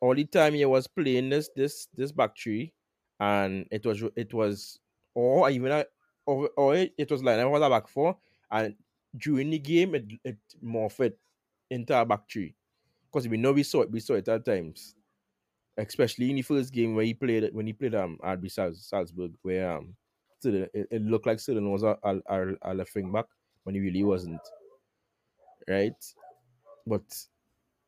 all 0.00 0.14
the 0.14 0.24
time 0.24 0.54
he 0.54 0.64
was 0.64 0.86
playing 0.86 1.28
this 1.28 1.50
this 1.54 1.86
this 1.94 2.12
back 2.12 2.30
three, 2.34 2.72
and 3.20 3.66
it 3.70 3.84
was 3.84 4.02
it 4.16 4.32
was 4.32 4.78
or 5.14 5.50
even 5.50 5.84
or 6.24 6.48
or 6.56 6.74
it, 6.74 6.94
it 6.96 7.10
was 7.10 7.22
like 7.22 7.38
I 7.38 7.44
was 7.44 7.60
a 7.60 7.68
back 7.68 7.88
four, 7.88 8.16
and 8.50 8.74
during 9.18 9.50
the 9.50 9.58
game 9.58 9.94
it 9.94 10.06
it 10.24 10.38
morphed 10.64 11.12
into 11.68 12.00
a 12.00 12.06
back 12.06 12.22
three, 12.32 12.54
because 13.12 13.28
we 13.28 13.36
know 13.36 13.52
we 13.52 13.64
saw 13.64 13.82
it 13.82 13.90
we 13.90 14.00
saw 14.00 14.14
it 14.14 14.28
at 14.28 14.46
times, 14.46 14.94
especially 15.76 16.30
in 16.30 16.36
the 16.36 16.42
first 16.42 16.72
game 16.72 16.94
when 16.94 17.04
he 17.04 17.12
played 17.12 17.50
when 17.52 17.66
he 17.66 17.74
played 17.74 17.94
um 17.94 18.16
RB 18.24 18.50
Salzburg 18.50 19.32
where 19.42 19.72
um 19.72 19.94
It, 20.44 20.88
it 20.90 21.02
looked 21.02 21.26
like 21.26 21.40
Sterling 21.40 21.70
was 21.70 21.82
a, 21.82 21.96
a, 22.02 22.16
a, 22.26 22.54
a 22.62 22.74
left 22.74 22.94
wing 22.94 23.12
back 23.12 23.26
when 23.64 23.74
he 23.74 23.80
really 23.80 24.02
wasn't. 24.02 24.40
Right? 25.68 25.94
But 26.86 27.02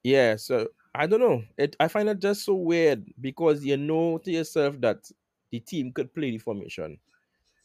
yeah, 0.02 0.36
so 0.36 0.68
I 0.94 1.06
don't 1.06 1.20
know. 1.20 1.42
It 1.58 1.76
I 1.80 1.88
find 1.88 2.08
it 2.08 2.20
just 2.20 2.44
so 2.44 2.54
weird 2.54 3.04
because 3.20 3.64
you 3.64 3.76
know 3.76 4.18
to 4.18 4.30
yourself 4.30 4.80
that 4.80 5.10
the 5.50 5.60
team 5.60 5.92
could 5.92 6.14
play 6.14 6.30
the 6.30 6.38
formation. 6.38 6.98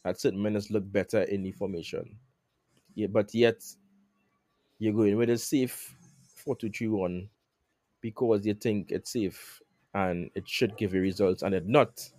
At 0.04 0.18
certain 0.18 0.42
minutes 0.42 0.70
look 0.70 0.90
better 0.90 1.22
in 1.22 1.42
the 1.42 1.52
formation. 1.52 2.16
Yeah, 2.94 3.08
but 3.08 3.34
yet 3.34 3.62
you're 4.78 4.94
going 4.94 5.16
with 5.16 5.30
a 5.30 5.36
safe 5.38 5.94
4-2-3-1 6.46 7.28
because 8.00 8.46
you 8.46 8.54
think 8.54 8.90
it's 8.90 9.12
safe 9.12 9.60
and 9.94 10.30
it 10.34 10.48
should 10.48 10.76
give 10.76 10.94
you 10.94 11.00
results 11.00 11.42
and 11.42 11.54
it 11.54 11.66
not. 11.66 12.10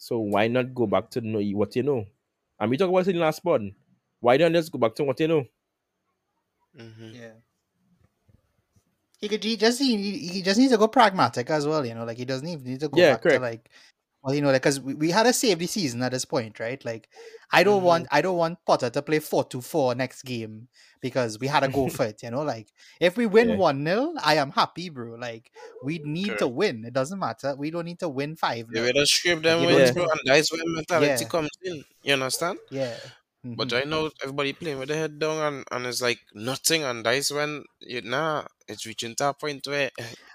So 0.00 0.18
why 0.20 0.48
not 0.48 0.74
go 0.74 0.88
back 0.88 1.10
to 1.12 1.22
know 1.22 1.40
what 1.58 1.76
you 1.76 1.84
know? 1.84 2.06
And 2.60 2.70
we 2.70 2.78
talk 2.78 2.90
about 2.90 3.06
it 3.08 3.10
in 3.10 3.16
the 3.18 3.22
last 3.22 3.40
pod. 3.44 3.62
Why 4.20 4.38
don't 4.38 4.54
you 4.54 4.60
just 4.60 4.72
go 4.72 4.78
back 4.80 4.96
to 4.96 5.04
what 5.04 5.20
you 5.20 5.28
know? 5.28 5.46
Mhm. 6.74 7.14
yeah 7.14 7.34
He 9.20 9.28
could 9.28 9.44
he 9.44 9.56
just 9.56 9.80
he, 9.80 9.96
he 10.28 10.42
just 10.42 10.58
needs 10.58 10.72
to 10.72 10.78
go 10.78 10.88
pragmatic 10.88 11.50
as 11.50 11.66
well, 11.66 11.84
you 11.86 11.94
know. 11.94 12.04
Like 12.04 12.18
he 12.18 12.24
doesn't 12.24 12.48
even 12.48 12.64
need 12.64 12.80
to 12.80 12.88
go 12.88 13.02
Yeah, 13.02 13.14
back 13.14 13.22
correct. 13.22 13.28
to 13.28 13.38
like 13.38 13.70
well, 14.22 14.34
you 14.34 14.40
know, 14.42 14.48
like 14.52 14.62
because 14.62 14.80
we, 14.80 14.94
we 14.94 15.10
had 15.10 15.26
a 15.26 15.32
save 15.32 15.58
the 15.58 15.66
season 15.66 16.02
at 16.02 16.12
this 16.12 16.24
point, 16.24 16.60
right? 16.60 16.84
Like 16.84 17.08
I 17.52 17.62
don't 17.64 17.80
Mhm. 17.80 17.84
want 17.84 18.06
I 18.10 18.20
don't 18.22 18.36
want 18.36 18.58
Potter 18.66 18.90
to 18.90 19.02
play 19.02 19.18
four 19.18 19.44
to 19.44 19.60
four 19.60 19.94
next 19.94 20.22
game 20.22 20.68
because 21.00 21.38
we 21.38 21.46
had 21.46 21.60
to 21.60 21.68
go 21.68 21.88
for 21.88 22.04
it, 22.10 22.22
you 22.22 22.30
know. 22.30 22.42
Like 22.42 22.68
if 23.00 23.16
we 23.16 23.26
win 23.26 23.50
Yeah. 23.50 23.56
one 23.56 23.84
0 23.84 24.14
I 24.22 24.34
am 24.36 24.50
happy, 24.52 24.90
bro. 24.90 25.14
Like 25.14 25.50
we 25.82 25.98
need 26.04 26.38
to 26.38 26.48
win. 26.48 26.84
It 26.84 26.92
doesn't 26.92 27.18
matter. 27.18 27.54
We 27.56 27.70
don't 27.70 27.86
need 27.86 28.00
to 28.00 28.08
win 28.08 28.36
five. 28.36 28.68
They 28.68 28.80
0 28.80 28.86
will 28.86 28.92
just 28.92 29.14
scrape 29.14 29.42
them 29.42 29.64
wins, 29.64 29.90
don't- 29.90 29.94
bro, 29.94 30.04
and 30.04 30.20
that's 30.24 30.52
where 30.52 30.62
mentality 30.66 31.24
Yeah. 31.24 31.28
comes 31.28 31.50
in. 31.62 31.84
You 32.02 32.12
understand? 32.14 32.58
Yeah. 32.70 32.96
But 33.56 33.68
Mhm. 33.68 33.72
right 33.72 33.88
now, 33.88 34.10
everybody 34.22 34.52
playing 34.52 34.78
with 34.78 34.88
their 34.88 34.98
head 34.98 35.18
down, 35.18 35.38
and, 35.40 35.64
and 35.72 35.86
it's 35.86 36.02
like 36.02 36.20
nothing. 36.34 36.84
And 36.84 37.04
that's 37.06 37.30
when 37.30 37.64
you 37.80 38.02
nah, 38.02 38.44
it's 38.68 38.84
reaching 38.86 39.14
to 39.16 39.28
a 39.30 39.34
point 39.34 39.66
where 39.66 39.90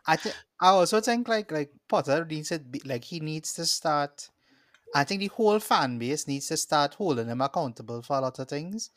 I 0.07 0.15
think 0.15 0.35
I 0.59 0.69
also 0.69 1.01
think 1.01 1.27
like 1.27 1.51
like 1.51 1.71
Potter 1.89 2.25
needs 2.25 2.49
to 2.49 2.59
be 2.59 2.81
like 2.85 3.03
he 3.03 3.19
needs 3.19 3.53
to 3.53 3.65
start. 3.65 4.29
I 4.93 5.03
think 5.03 5.19
the 5.19 5.27
whole 5.27 5.59
fan 5.59 5.97
base 5.97 6.27
needs 6.27 6.47
to 6.47 6.57
start 6.57 6.93
holding 6.93 7.27
him 7.27 7.41
accountable 7.41 8.01
for 8.01 8.17
a 8.17 8.21
lot 8.21 8.39
of 8.39 8.47
things. 8.47 8.91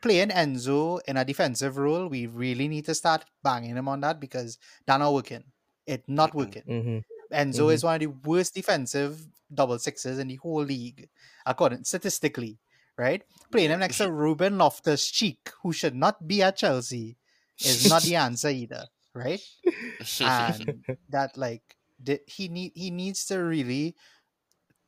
Playing 0.00 0.30
Enzo 0.30 1.00
in 1.06 1.16
a 1.16 1.24
defensive 1.24 1.76
role, 1.76 2.08
we 2.08 2.26
really 2.26 2.66
need 2.68 2.86
to 2.86 2.94
start 2.94 3.24
banging 3.42 3.76
him 3.76 3.88
on 3.88 4.00
that 4.00 4.18
because 4.18 4.58
that 4.86 4.96
not 4.98 5.12
working. 5.12 5.44
It's 5.86 6.08
not 6.08 6.34
working. 6.34 6.62
Mm-hmm. 6.62 7.34
Enzo 7.34 7.66
Mhm. 7.66 7.72
is 7.74 7.84
one 7.84 7.94
of 7.96 8.00
the 8.00 8.06
worst 8.28 8.54
defensive 8.54 9.26
double 9.52 9.78
sixes 9.78 10.18
in 10.18 10.28
the 10.28 10.36
whole 10.36 10.62
league, 10.62 11.08
according 11.46 11.84
statistically, 11.84 12.58
right? 12.96 13.22
Playing 13.50 13.70
him 13.70 13.80
next 13.80 13.98
to 13.98 14.10
Ruben 14.24 14.58
Loftus 14.58 15.10
Cheek, 15.10 15.50
who 15.62 15.72
should 15.72 15.94
not 15.94 16.26
be 16.26 16.42
at 16.42 16.56
Chelsea, 16.56 17.16
is 17.60 17.88
not 17.88 18.02
the 18.02 18.16
answer 18.26 18.48
either, 18.48 18.86
right? 19.14 19.40
and 20.20 20.84
that 21.10 21.36
like 21.36 21.62
the, 22.02 22.20
he 22.26 22.48
need 22.48 22.72
he 22.74 22.90
needs 22.90 23.24
to 23.26 23.38
really 23.38 23.94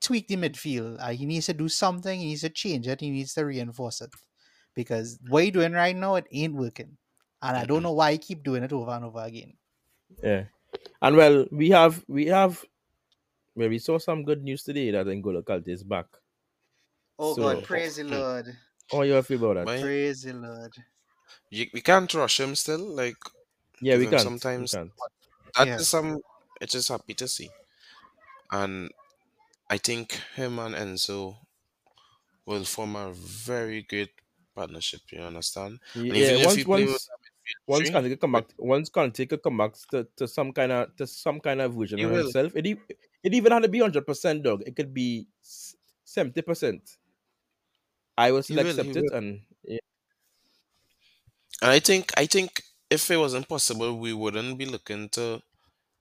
tweak 0.00 0.28
the 0.28 0.36
midfield. 0.36 0.96
Uh, 1.00 1.10
he 1.10 1.26
needs 1.26 1.46
to 1.46 1.54
do 1.54 1.68
something. 1.68 2.18
He 2.20 2.26
needs 2.26 2.42
to 2.42 2.50
change 2.50 2.86
it. 2.88 3.00
He 3.00 3.10
needs 3.10 3.34
to 3.34 3.44
reinforce 3.44 4.00
it 4.00 4.10
because 4.74 5.18
what 5.28 5.44
he 5.44 5.50
doing 5.50 5.72
right 5.72 5.96
now 5.96 6.16
it 6.16 6.26
ain't 6.32 6.54
working, 6.54 6.96
and 7.42 7.56
I 7.56 7.64
don't 7.64 7.82
know 7.82 7.92
why 7.92 8.12
he 8.12 8.18
keep 8.18 8.42
doing 8.42 8.62
it 8.64 8.72
over 8.72 8.90
and 8.90 9.04
over 9.04 9.20
again. 9.22 9.54
Yeah. 10.22 10.44
And 11.00 11.16
well, 11.16 11.46
we 11.52 11.70
have 11.70 12.04
we 12.08 12.26
have 12.26 12.64
well, 13.54 13.68
we 13.68 13.78
saw 13.78 13.98
some 13.98 14.24
good 14.24 14.42
news 14.42 14.64
today 14.64 14.90
that 14.90 15.06
N'Golo 15.06 15.42
Kante 15.44 15.68
is 15.68 15.84
back. 15.84 16.06
Oh 17.18 17.34
So- 17.36 17.42
God, 17.42 17.64
praise 17.64 17.96
the 17.96 18.02
Hmm. 18.04 18.14
Lord, 18.14 18.56
Oh, 18.92 19.02
you 19.02 19.22
feel 19.22 19.38
about 19.44 19.54
that? 19.54 19.66
Why? 19.66 19.80
praise 19.80 20.22
the 20.22 20.34
Lord. 20.34 20.72
you, 21.50 21.66
we 21.72 21.80
can't 21.80 22.12
rush 22.12 22.40
him 22.40 22.54
still. 22.54 22.80
Like 22.84 23.16
Yeah, 23.86 23.96
we 23.98 24.06
can. 24.06 24.18
sometimes- 24.18 24.58
we 24.58 24.68
can't. 24.68 24.92
that 25.56 25.68
is 25.68 25.68
Yeah. 25.68 25.78
some. 25.88 26.18
It's 26.60 26.72
just 26.72 26.88
happy 26.88 27.14
to 27.14 27.28
see, 27.28 27.50
and 28.50 28.90
I 29.70 29.78
think 29.78 30.12
him 30.36 30.58
and 30.58 30.74
Enzo 30.74 31.38
will 32.46 32.64
form 32.64 32.96
a 32.96 33.12
very 33.12 33.82
great 33.82 34.10
partnership. 34.54 35.00
You 35.10 35.20
understand? 35.22 35.80
And 36.08 36.16
Yeah, 36.16 36.36
even 36.36 36.40
once 36.44 36.54
he 36.54 36.64
play 36.64 36.84
once 36.86 37.08
a 37.08 37.16
midfield 37.18 37.64
once 37.66 37.90
Kante 37.90 38.08
can 38.10 38.18
come 38.18 38.32
back, 38.32 38.46
once 38.58 38.90
Kante 38.90 39.28
can 39.28 39.38
come 39.38 39.58
back 39.58 39.74
to, 39.90 40.08
to 40.16 40.28
some 40.28 40.52
kind 40.52 40.72
of 40.72 40.96
to 40.96 41.06
some 41.06 41.40
kind 41.40 41.60
of 41.60 41.74
version 41.74 42.04
of 42.04 42.12
himself. 42.12 42.56
It 42.56 42.66
it 43.22 43.34
even 43.34 43.52
had 43.52 43.62
to 43.62 43.68
be 43.68 43.80
hundred 43.80 44.06
percent, 44.06 44.42
dog. 44.44 44.62
It 44.66 44.76
could 44.76 44.94
be 44.94 45.28
seventy 46.04 46.42
percent. 46.42 46.98
I 48.18 48.32
will 48.32 48.42
still 48.42 48.58
He 48.58 48.68
accept 48.68 48.88
he 48.88 48.96
it, 48.96 49.06
will. 49.06 49.12
and 49.12 49.42
yeah, 49.62 49.78
And 51.62 51.70
I 51.70 51.80
think 51.80 52.12
I 52.16 52.26
think 52.26 52.62
if 52.90 53.10
it 53.10 53.16
wasn't 53.16 53.48
possible, 53.48 53.98
we 53.98 54.12
wouldn't 54.12 54.58
be 54.58 54.66
looking 54.66 55.08
to 55.10 55.42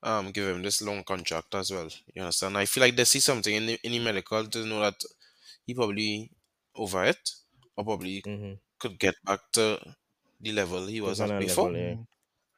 um 0.04 0.32
give 0.32 0.48
him 0.56 0.64
this 0.64 0.82
long 0.82 1.04
contract 1.04 1.56
as 1.56 1.72
well. 1.72 1.90
You 2.16 2.24
understand? 2.24 2.58
I 2.58 2.66
feel 2.66 2.84
like 2.84 2.96
they 2.96 3.06
see 3.06 3.20
something 3.22 3.56
in 3.56 3.66
the, 3.68 3.80
in 3.84 3.92
the 3.94 4.00
medical 4.00 4.46
to 4.48 4.66
know 4.66 4.82
that 4.82 4.96
he 5.66 5.74
probably 5.74 6.32
over 6.76 7.04
it 7.06 7.32
or 7.78 7.84
probably 7.86 8.26
mhm. 8.26 8.60
could 8.80 9.00
get 9.00 9.16
back 9.26 9.42
to 9.54 9.80
the 10.42 10.52
level 10.54 10.86
he 10.88 11.02
was 11.02 11.22
on 11.22 11.32
at 11.32 11.32
a 11.32 11.36
before. 11.38 11.72
level, 11.72 11.76
yeah. 11.76 11.96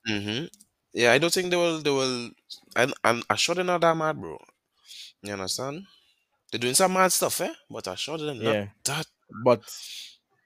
Mm-hmm. 0.08 0.46
Yeah, 0.94 1.12
I 1.14 1.18
don't 1.18 1.34
think 1.34 1.50
they 1.52 1.58
will. 1.58 1.82
They 1.82 1.90
will. 1.90 2.32
And 2.76 2.94
and 3.04 3.24
I'm 3.30 3.38
sure 3.38 3.56
they're 3.56 3.64
not 3.64 3.82
that 3.82 3.98
mad, 3.98 4.20
bro. 4.20 4.38
You 5.22 5.34
understand? 5.34 5.88
They're 6.52 6.60
doing 6.60 6.76
some 6.76 6.94
mad 6.94 7.12
stuff, 7.14 7.42
eh? 7.42 7.54
But 7.70 7.88
I'm 7.88 7.98
sure 7.98 8.18
they're 8.18 8.36
not 8.36 8.58
Yeah. 8.58 8.68
that. 8.86 9.08
But 9.44 9.64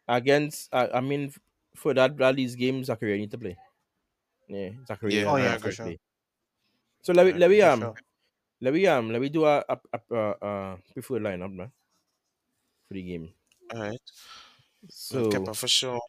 against, 0.07 0.69
I, 0.73 0.87
I 0.89 1.01
mean, 1.01 1.27
f- 1.27 1.39
for 1.75 1.93
that 1.93 2.17
Rally's 2.19 2.55
game, 2.55 2.83
Zachary 2.83 3.19
need 3.19 3.31
to 3.31 3.37
play. 3.37 3.57
Yeah, 4.49 4.71
Zachary. 4.85 5.15
Yeah, 5.15 5.25
Oh, 5.25 5.35
yeah, 5.37 5.57
for 5.57 5.71
sure. 5.71 5.93
So 7.01 7.13
let 7.13 7.25
me 7.25 7.33
let 7.33 7.49
me 7.49 7.61
um 7.61 7.79
sure. 7.79 7.95
let 8.61 8.73
me 8.73 8.85
um 8.87 9.11
let 9.11 9.21
me 9.21 9.29
do 9.29 9.45
a 9.45 9.63
a, 9.69 9.77
a, 9.93 9.99
a, 10.15 10.19
a 10.49 10.77
preferred 10.93 11.21
lineup 11.23 11.53
man 11.53 11.71
for 12.87 12.93
the 12.93 13.03
game. 13.03 13.33
All 13.73 13.81
right. 13.81 14.01
So 14.89 15.29
Kepa 15.29 15.55
for 15.55 15.67
sure. 15.67 15.99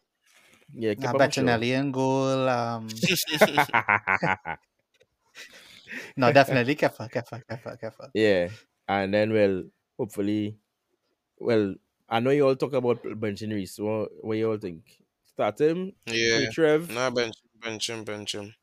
yeah, 0.74 0.94
Kepa 0.94 1.22
for 1.22 1.30
sure. 1.30 1.30
Bettinelli 1.40 1.70
in 1.78 1.92
goal. 1.92 2.48
Um, 2.48 2.88
no, 6.16 6.32
definitely 6.32 6.76
Kepa, 6.76 7.08
Kepa, 7.10 7.42
Kepa, 7.44 7.78
Kepa. 7.80 8.12
yeah, 8.14 8.48
and 8.88 9.12
then 9.14 9.32
well, 9.32 9.64
hopefully, 9.98 10.58
well, 11.38 11.74
I 12.08 12.20
know 12.20 12.30
you 12.30 12.46
all 12.46 12.56
talk 12.56 12.72
about 12.74 13.02
benching 13.04 13.52
Reece. 13.54 13.78
What 13.78 14.10
what 14.24 14.36
you 14.38 14.50
all 14.50 14.58
think? 14.58 15.02
Start 15.24 15.60
him, 15.60 15.92
Yeah. 16.06 16.50
Trev. 16.50 16.88
Nah, 16.88 17.10
bench, 17.10 17.36
bench 17.60 17.90
him, 17.90 18.04
bench 18.04 18.34
him. 18.34 18.54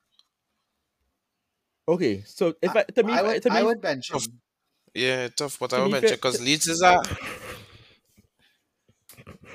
Okay, 1.87 2.21
so 2.23 2.55
if 2.61 2.75
I, 2.75 2.83
to 2.83 3.03
me, 3.03 3.13
I 3.13 3.21
would, 3.23 3.41
to 3.41 3.49
me, 3.49 3.59
I 3.59 3.63
would 3.63 3.81
bench 3.81 4.11
him. 4.11 4.41
Yeah, 4.93 5.29
tough, 5.29 5.59
but 5.59 5.71
To 5.75 5.81
I 5.81 5.81
would 5.81 5.91
bench 5.91 6.11
fair- 6.11 6.11
it 6.11 6.17
because 6.17 6.39
Leeds 6.41 6.67
is 6.67 6.81
a 6.81 6.97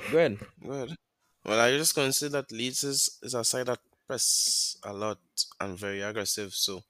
go 0.08 0.18
ahead. 0.18 0.38
good. 0.60 0.94
Well, 1.44 1.60
I 1.60 1.76
just 1.76 1.94
consider 1.94 2.30
that 2.42 2.52
Leeds 2.52 2.84
is, 2.84 3.18
is 3.22 3.34
a 3.34 3.44
side 3.44 3.66
that 3.66 3.80
press 4.06 4.76
a 4.84 4.92
lot 4.92 5.20
and 5.60 5.78
very 5.78 6.02
aggressive. 6.02 6.54
So 6.54 6.82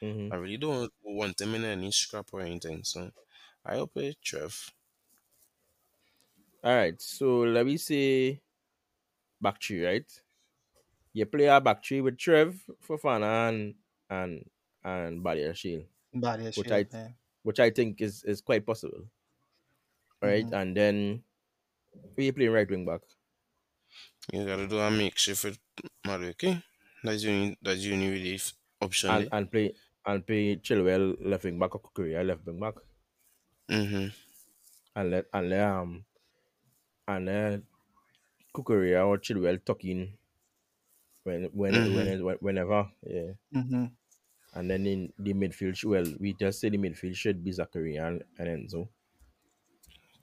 hmm 0.00 0.30
I 0.30 0.36
really 0.36 0.58
don't 0.58 0.92
want 1.02 1.40
him 1.40 1.54
in 1.54 1.64
any 1.64 1.92
scrap 1.92 2.28
or 2.34 2.40
anything. 2.42 2.84
So 2.84 3.12
I 3.64 3.76
hope 3.76 3.96
it 3.98 4.18
Trev. 4.22 4.70
All 6.64 6.74
right, 6.74 7.00
so 7.00 7.40
let 7.42 7.66
me 7.66 7.76
say 7.76 8.40
back 9.40 9.62
three, 9.62 9.84
right? 9.84 10.22
You 11.12 11.26
play 11.26 11.46
a 11.46 11.60
back 11.60 11.84
three 11.84 12.00
with 12.00 12.18
Trev, 12.18 12.62
Fofana, 12.86 13.48
and 13.48 13.74
and 14.10 14.50
and 14.84 15.24
Badiashile, 15.24 15.86
Body 16.14 16.50
Which 16.54 16.54
shield, 16.54 16.72
I- 16.72 16.86
yeah. 16.92 17.08
which 17.42 17.60
I 17.60 17.70
think 17.70 18.00
is 18.00 18.24
is 18.24 18.40
quite 18.40 18.64
possible. 18.66 19.08
Right, 20.22 20.46
Mhm. 20.46 20.52
and 20.52 20.76
then 20.76 21.24
we 22.16 22.32
play 22.32 22.48
right 22.48 22.68
wing 22.70 22.86
back. 22.86 23.02
You 24.32 24.44
gotta 24.44 24.66
do 24.66 24.78
a 24.80 24.90
makeshift 24.90 25.44
with 25.44 25.58
Madueke. 26.06 26.62
That's 27.04 27.22
the 27.22 27.30
only 27.30 27.58
that's 27.62 27.82
the 27.82 27.92
only 27.92 28.10
really 28.10 28.34
f- 28.34 28.54
option. 28.80 29.10
and, 29.10 29.28
and 29.32 29.50
play 29.50 29.74
and 30.06 30.26
play 30.26 30.56
Chilwell 30.56 31.16
left 31.20 31.44
wing 31.44 31.58
back 31.58 31.74
or 31.74 31.80
Cucurella 31.80 32.26
left 32.26 32.44
wing 32.46 32.58
back 32.60 32.74
mm-hmm. 33.68 34.08
and 34.96 35.10
let 35.10 35.26
and 35.32 35.48
let 35.50 35.60
um 35.68 36.04
and 37.08 37.26
let 37.26 37.62
Cucurella 38.54 39.06
or 39.08 39.18
Chilwell 39.18 39.64
tuck 39.64 39.84
in 39.84 40.18
when 41.24 41.44
when, 41.52 41.72
Mhm. 41.72 41.94
when, 41.94 42.24
when 42.24 42.36
whenever 42.40 42.90
yeah 43.06 43.32
Mhm. 43.52 43.96
and 44.54 44.70
then 44.70 44.86
in 44.86 45.12
the 45.18 45.34
midfield 45.34 45.84
well 45.84 46.06
we 46.18 46.32
just 46.32 46.58
say 46.60 46.70
the 46.70 46.78
midfield 46.78 47.14
should 47.14 47.44
be 47.44 47.52
Zachary 47.52 47.96
and, 47.96 48.24
and 48.38 48.48
Enzo 48.48 48.88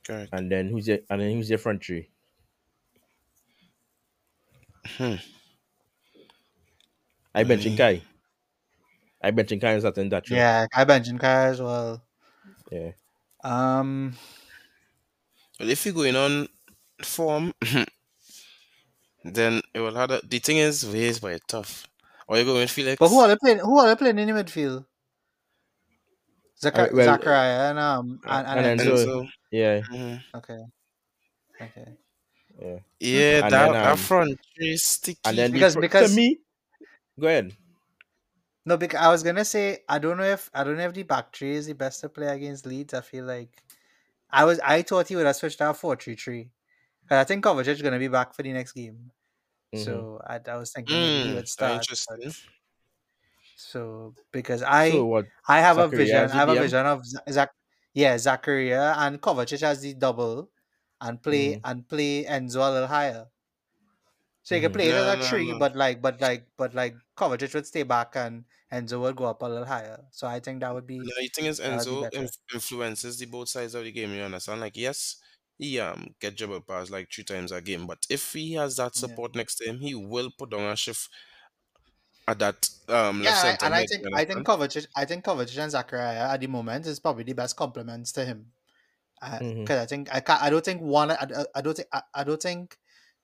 Correct. 0.03 0.33
and 0.33 0.51
then 0.51 0.69
who's 0.69 0.87
your 0.87 0.99
and 1.09 1.21
then 1.21 1.31
who's 1.35 1.49
your 1.49 1.59
front 1.59 1.83
three 1.83 2.09
Hmm. 4.97 5.15
I 7.33 7.43
benching 7.43 7.75
Mm. 7.75 7.77
Kai 7.77 8.01
I 9.21 9.31
benching 9.31 9.61
Kai 9.61 9.75
is 9.75 9.83
that 9.83 9.97
in 9.97 10.09
that 10.09 10.27
three. 10.27 10.37
Yeah, 10.37 10.67
I 10.73 10.83
bench 10.85 11.07
Kai 11.19 11.45
as 11.47 11.61
well. 11.61 12.01
yeah 12.71 12.91
Um, 13.43 14.13
Well, 15.59 15.69
if 15.69 15.85
you're 15.85 15.93
going 15.93 16.15
on 16.15 16.47
form, 17.03 17.53
then 19.23 19.61
it 19.73 19.79
will 19.79 19.95
have 19.95 20.11
a, 20.11 20.21
the 20.27 20.39
thing 20.39 20.57
is 20.57 20.85
ways 20.85 21.19
by 21.19 21.37
tough. 21.47 21.87
Or 22.27 22.37
you 22.37 22.45
go 22.45 22.53
with 22.55 22.69
Felix. 22.69 22.97
but 22.99 23.09
who 23.09 23.19
are 23.19 23.27
they 23.27 23.35
playing? 23.37 23.59
Who 23.59 23.79
are 23.79 23.87
they 23.87 23.95
playing 23.95 24.19
in 24.19 24.27
the 24.33 24.43
midfield? 24.43 24.85
Zachar- 26.61 26.87
Uh, 26.91 26.95
well, 26.95 27.17
Zakaria 27.17 27.69
and 27.71 27.79
um 27.79 28.19
uh, 28.25 28.43
and, 28.47 28.59
and, 28.59 28.65
and 28.67 28.79
Enzo. 28.81 28.93
Enzo. 28.93 29.05
Enzo. 29.05 29.29
yeah 29.51 29.81
Mhm. 29.81 30.23
Okay, 30.35 30.59
okay. 31.61 31.87
yeah 32.61 32.79
Yeah, 32.99 33.43
And 33.45 33.53
that, 33.53 33.63
then, 33.65 33.71
that 33.73 33.91
um, 33.93 33.97
front 33.97 34.39
three 34.55 34.77
sticky. 34.77 35.19
and 35.25 35.37
then 35.37 35.51
Because- 35.51 35.75
because- 35.77 36.09
to 36.11 36.15
me 36.15 36.39
go 37.19 37.27
ahead 37.27 37.55
No, 38.65 38.77
because 38.77 38.99
I 38.99 39.07
was 39.09 39.23
gonna 39.23 39.45
say 39.45 39.79
I 39.87 39.99
don't 39.99 40.17
know 40.17 40.23
if 40.37 40.49
I 40.53 40.63
don't 40.63 40.77
know 40.77 40.83
if 40.85 40.93
the 40.93 41.03
back 41.03 41.33
three 41.35 41.55
is 41.55 41.65
the 41.67 41.73
best 41.73 42.01
to 42.01 42.09
play 42.09 42.27
against 42.27 42.65
Leeds. 42.65 42.93
I 42.93 43.01
feel 43.01 43.23
like 43.25 43.49
I 44.29 44.43
was 44.45 44.59
I 44.59 44.81
thought 44.83 45.07
he 45.07 45.15
would 45.15 45.25
have 45.25 45.35
switched 45.37 45.61
out 45.61 45.77
four 45.77 45.95
three 45.95 46.15
three. 46.15 46.51
Because 47.09 47.21
I 47.21 47.25
think 47.25 47.45
Kovacic 47.45 47.67
is 47.69 47.81
gonna 47.83 47.99
be 47.99 48.09
back 48.09 48.35
for 48.35 48.43
the 48.43 48.53
next 48.53 48.73
game. 48.73 49.11
Mhm. 49.73 50.05
So 50.05 50.21
I, 50.27 50.39
I 50.47 50.57
was 50.57 50.71
thinking 50.73 51.01
maybe 51.01 51.21
he 51.23 51.33
Mm, 51.33 51.35
would 51.35 51.49
start. 51.49 51.87
interesting. 51.87 52.17
but- 52.23 52.35
So 53.55 54.15
because 54.31 54.63
I 54.63 54.85
so 54.85 55.05
what? 55.05 55.27
I 55.47 55.59
have 55.59 55.77
a 55.77 55.87
vision. 55.87 56.31
I 56.31 56.35
have 56.35 56.49
a 56.49 56.55
vision 56.55 56.85
of 56.85 57.01
Zach, 57.29 57.49
yeah, 57.93 58.15
Zakaria 58.15 58.95
and 58.97 59.21
Kovacic 59.21 59.63
as 59.63 59.81
the 59.81 59.93
double, 59.93 60.51
and 61.01 61.21
play 61.21 61.57
Mhm. 61.57 61.63
and 61.63 61.87
play 61.87 62.23
Enzo 62.25 62.57
a 62.67 62.71
little 62.71 62.87
higher. 62.87 63.27
So 64.43 64.55
you 64.55 64.61
can 64.61 64.71
Mhm. 64.71 64.73
play 64.73 64.89
it 64.89 64.95
No, 64.95 64.97
as 64.97 65.07
a 65.07 65.17
no, 65.17 65.27
tree, 65.27 65.53
no. 65.59 65.59
but 65.59 65.75
like, 65.75 66.01
but 66.01 66.19
like, 66.21 66.47
but 66.57 66.73
like, 66.73 66.95
Kovacic 67.15 67.53
would 67.53 67.67
stay 67.67 67.83
back 67.83 68.15
and 68.15 68.45
Enzo 68.71 68.99
would 69.01 69.15
go 69.15 69.25
up 69.25 69.41
a 69.41 69.45
little 69.45 69.65
higher. 69.65 70.07
So 70.11 70.27
I 70.27 70.39
think 70.39 70.61
that 70.61 70.73
would 70.73 70.87
be 70.87 71.07
No, 71.07 71.13
the 71.21 71.29
thing 71.29 71.45
is, 71.45 71.59
that 71.67 71.79
would 71.79 71.89
be 71.89 71.97
Enzo 71.97 72.09
inf- 72.11 72.37
influences 72.53 73.17
the 73.19 73.25
both 73.25 73.49
sides 73.49 73.73
of 73.73 73.83
the 73.83 73.91
game. 73.91 74.13
You 74.13 74.21
understand? 74.23 74.59
Like, 74.61 74.75
yes, 74.77 75.21
he 75.59 75.79
um 75.79 76.15
get 76.19 76.37
dribble 76.37 76.61
pass 76.63 76.89
like 76.89 77.11
three 77.13 77.25
times 77.25 77.51
a 77.53 77.61
game, 77.61 77.87
but 77.87 78.07
if 78.09 78.33
he 78.33 78.53
has 78.53 78.77
that 78.77 78.95
support 78.95 79.35
next 79.35 79.57
to 79.57 79.65
him, 79.69 79.79
he 79.81 79.95
will 79.95 80.31
put 80.37 80.51
down 80.51 80.61
a 80.71 80.77
shift 80.77 81.09
at 82.27 82.39
that 82.39 82.69
um 82.87 83.21
left 83.23 83.37
Yeah, 83.37 83.39
center 83.39 83.65
and 83.65 83.75
I 83.75 83.83
think 83.85 84.07
I 84.13 84.23
think? 84.25 84.45
Kovacic, 84.45 84.87
I 84.95 85.05
think 85.05 85.25
Kovacic 85.25 85.57
and 85.57 85.71
Zakaria 85.71 86.29
at 86.33 86.39
the 86.39 86.47
moment 86.47 86.85
is 86.85 86.99
probably 86.99 87.23
the 87.23 87.33
best 87.33 87.55
compliments 87.57 88.11
to 88.13 88.23
him. 88.25 88.53
Because 89.21 89.39
Mhm. 89.39 89.71
I 89.79 89.85
think 89.87 90.13
I 90.15 90.21
can't, 90.21 90.41
I 90.43 90.49
don't 90.51 90.65
think 90.65 90.81
one 90.81 91.11
I, 91.11 91.15
I- 91.15 91.45
I 91.55 91.61
don't 91.61 91.75
think 91.77 91.89
I, 91.93 92.03
I 92.15 92.23
don't 92.25 92.41
think 92.41 92.77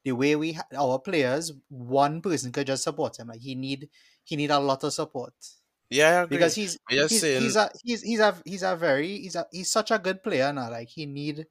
the 0.06 0.14
way 0.14 0.36
we 0.36 0.53
ha- 0.53 0.68
our 0.78 0.99
players 0.99 1.53
one 1.70 2.22
person 2.22 2.52
could 2.53 2.68
just 2.68 2.84
support 2.84 3.20
him. 3.20 3.28
Like 3.30 3.41
he 3.41 3.56
need 3.56 3.90
he 4.26 4.36
need 4.38 4.52
a 4.52 4.60
lot 4.60 4.84
of 4.84 4.94
support 4.94 5.34
Yeah, 5.90 6.20
I 6.20 6.24
agree. 6.24 6.30
because 6.30 6.56
he's 6.56 6.78
he's 7.07 7.22
saying, 7.22 7.36
he's 7.36 7.56
a 7.56 7.70
he's 7.84 8.02
he's 8.02 8.20
a 8.20 8.41
he's 8.45 8.64
a 8.64 8.76
very 8.76 9.07
he's 9.20 9.36
a 9.36 9.45
he's 9.52 9.72
such 9.72 9.91
a 9.91 9.99
good 9.99 10.24
player 10.24 10.52
now. 10.53 10.70
Like 10.72 10.90
he 10.90 11.06
need 11.06 11.48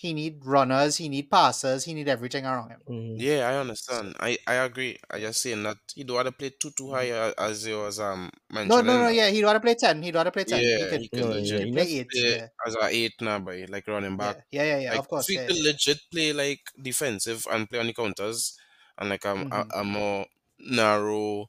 he 0.00 0.14
need 0.14 0.44
runners, 0.46 0.96
he 0.98 1.08
need 1.08 1.30
passers, 1.30 1.84
he 1.84 1.94
need 1.94 2.08
everything 2.08 2.46
around 2.46 2.70
him. 2.70 2.82
Mhm. 2.88 3.26
yeah, 3.26 3.48
I 3.48 3.56
understand. 3.60 4.16
I 4.20 4.38
I 4.46 4.54
agree. 4.54 4.98
I 5.10 5.20
just 5.20 5.42
saying 5.42 5.62
that 5.64 5.78
he 5.94 6.04
don't 6.04 6.16
want 6.16 6.26
to 6.28 6.32
play 6.32 6.50
too 6.50 6.70
too 6.76 6.90
high 6.90 7.10
uh, 7.10 7.32
as 7.38 7.66
you 7.66 7.78
was 7.78 8.00
um 8.00 8.30
no 8.68 8.80
mentioning. 8.80 8.86
no 8.86 8.98
no 9.02 9.08
that. 9.08 9.16
yeah 9.18 9.28
he'd 9.30 9.44
want 9.44 9.56
to 9.56 9.60
play 9.60 9.74
ten. 9.74 10.02
He'd 10.02 10.14
want 10.14 10.26
to 10.26 10.32
play 10.32 10.44
ten. 10.44 10.70
He 10.74 10.86
Yeah, 10.86 10.86
could 10.86 11.00
he 11.00 11.08
he 11.10 11.10
could 11.14 11.26
No, 11.26 11.34
could, 11.34 11.36
he 11.36 11.52
yeah, 11.52 11.66
legit 11.66 11.70
play 11.72 11.98
eight. 12.00 12.12
play 12.12 12.26
Yeah 12.26 12.48
as 12.66 12.74
a 12.76 12.86
eight 12.88 13.12
now, 13.20 13.38
boy, 13.38 13.66
like 13.68 13.86
running 13.86 14.16
back. 14.16 14.36
yeah 14.50 14.50
yeah 14.50 14.62
yeah 14.64 14.78
yeah. 14.78 14.92
Like 14.92 15.02
Of 15.02 15.08
course 15.08 15.28
if 15.28 15.34
he 15.34 15.36
yeah. 15.36 15.42
could 15.46 15.56
yeah. 15.56 15.62
legit 15.62 15.98
play 16.10 16.32
like 16.32 16.60
defensive 16.82 17.46
and 17.50 17.68
play 17.68 17.78
on 17.78 17.86
the 17.86 17.92
counters 17.94 18.58
and 18.98 19.10
like 19.10 19.24
um, 19.26 19.44
Mhm. 19.44 19.50
a, 19.50 19.80
a 19.80 19.84
more 19.84 20.26
narrow 20.58 21.46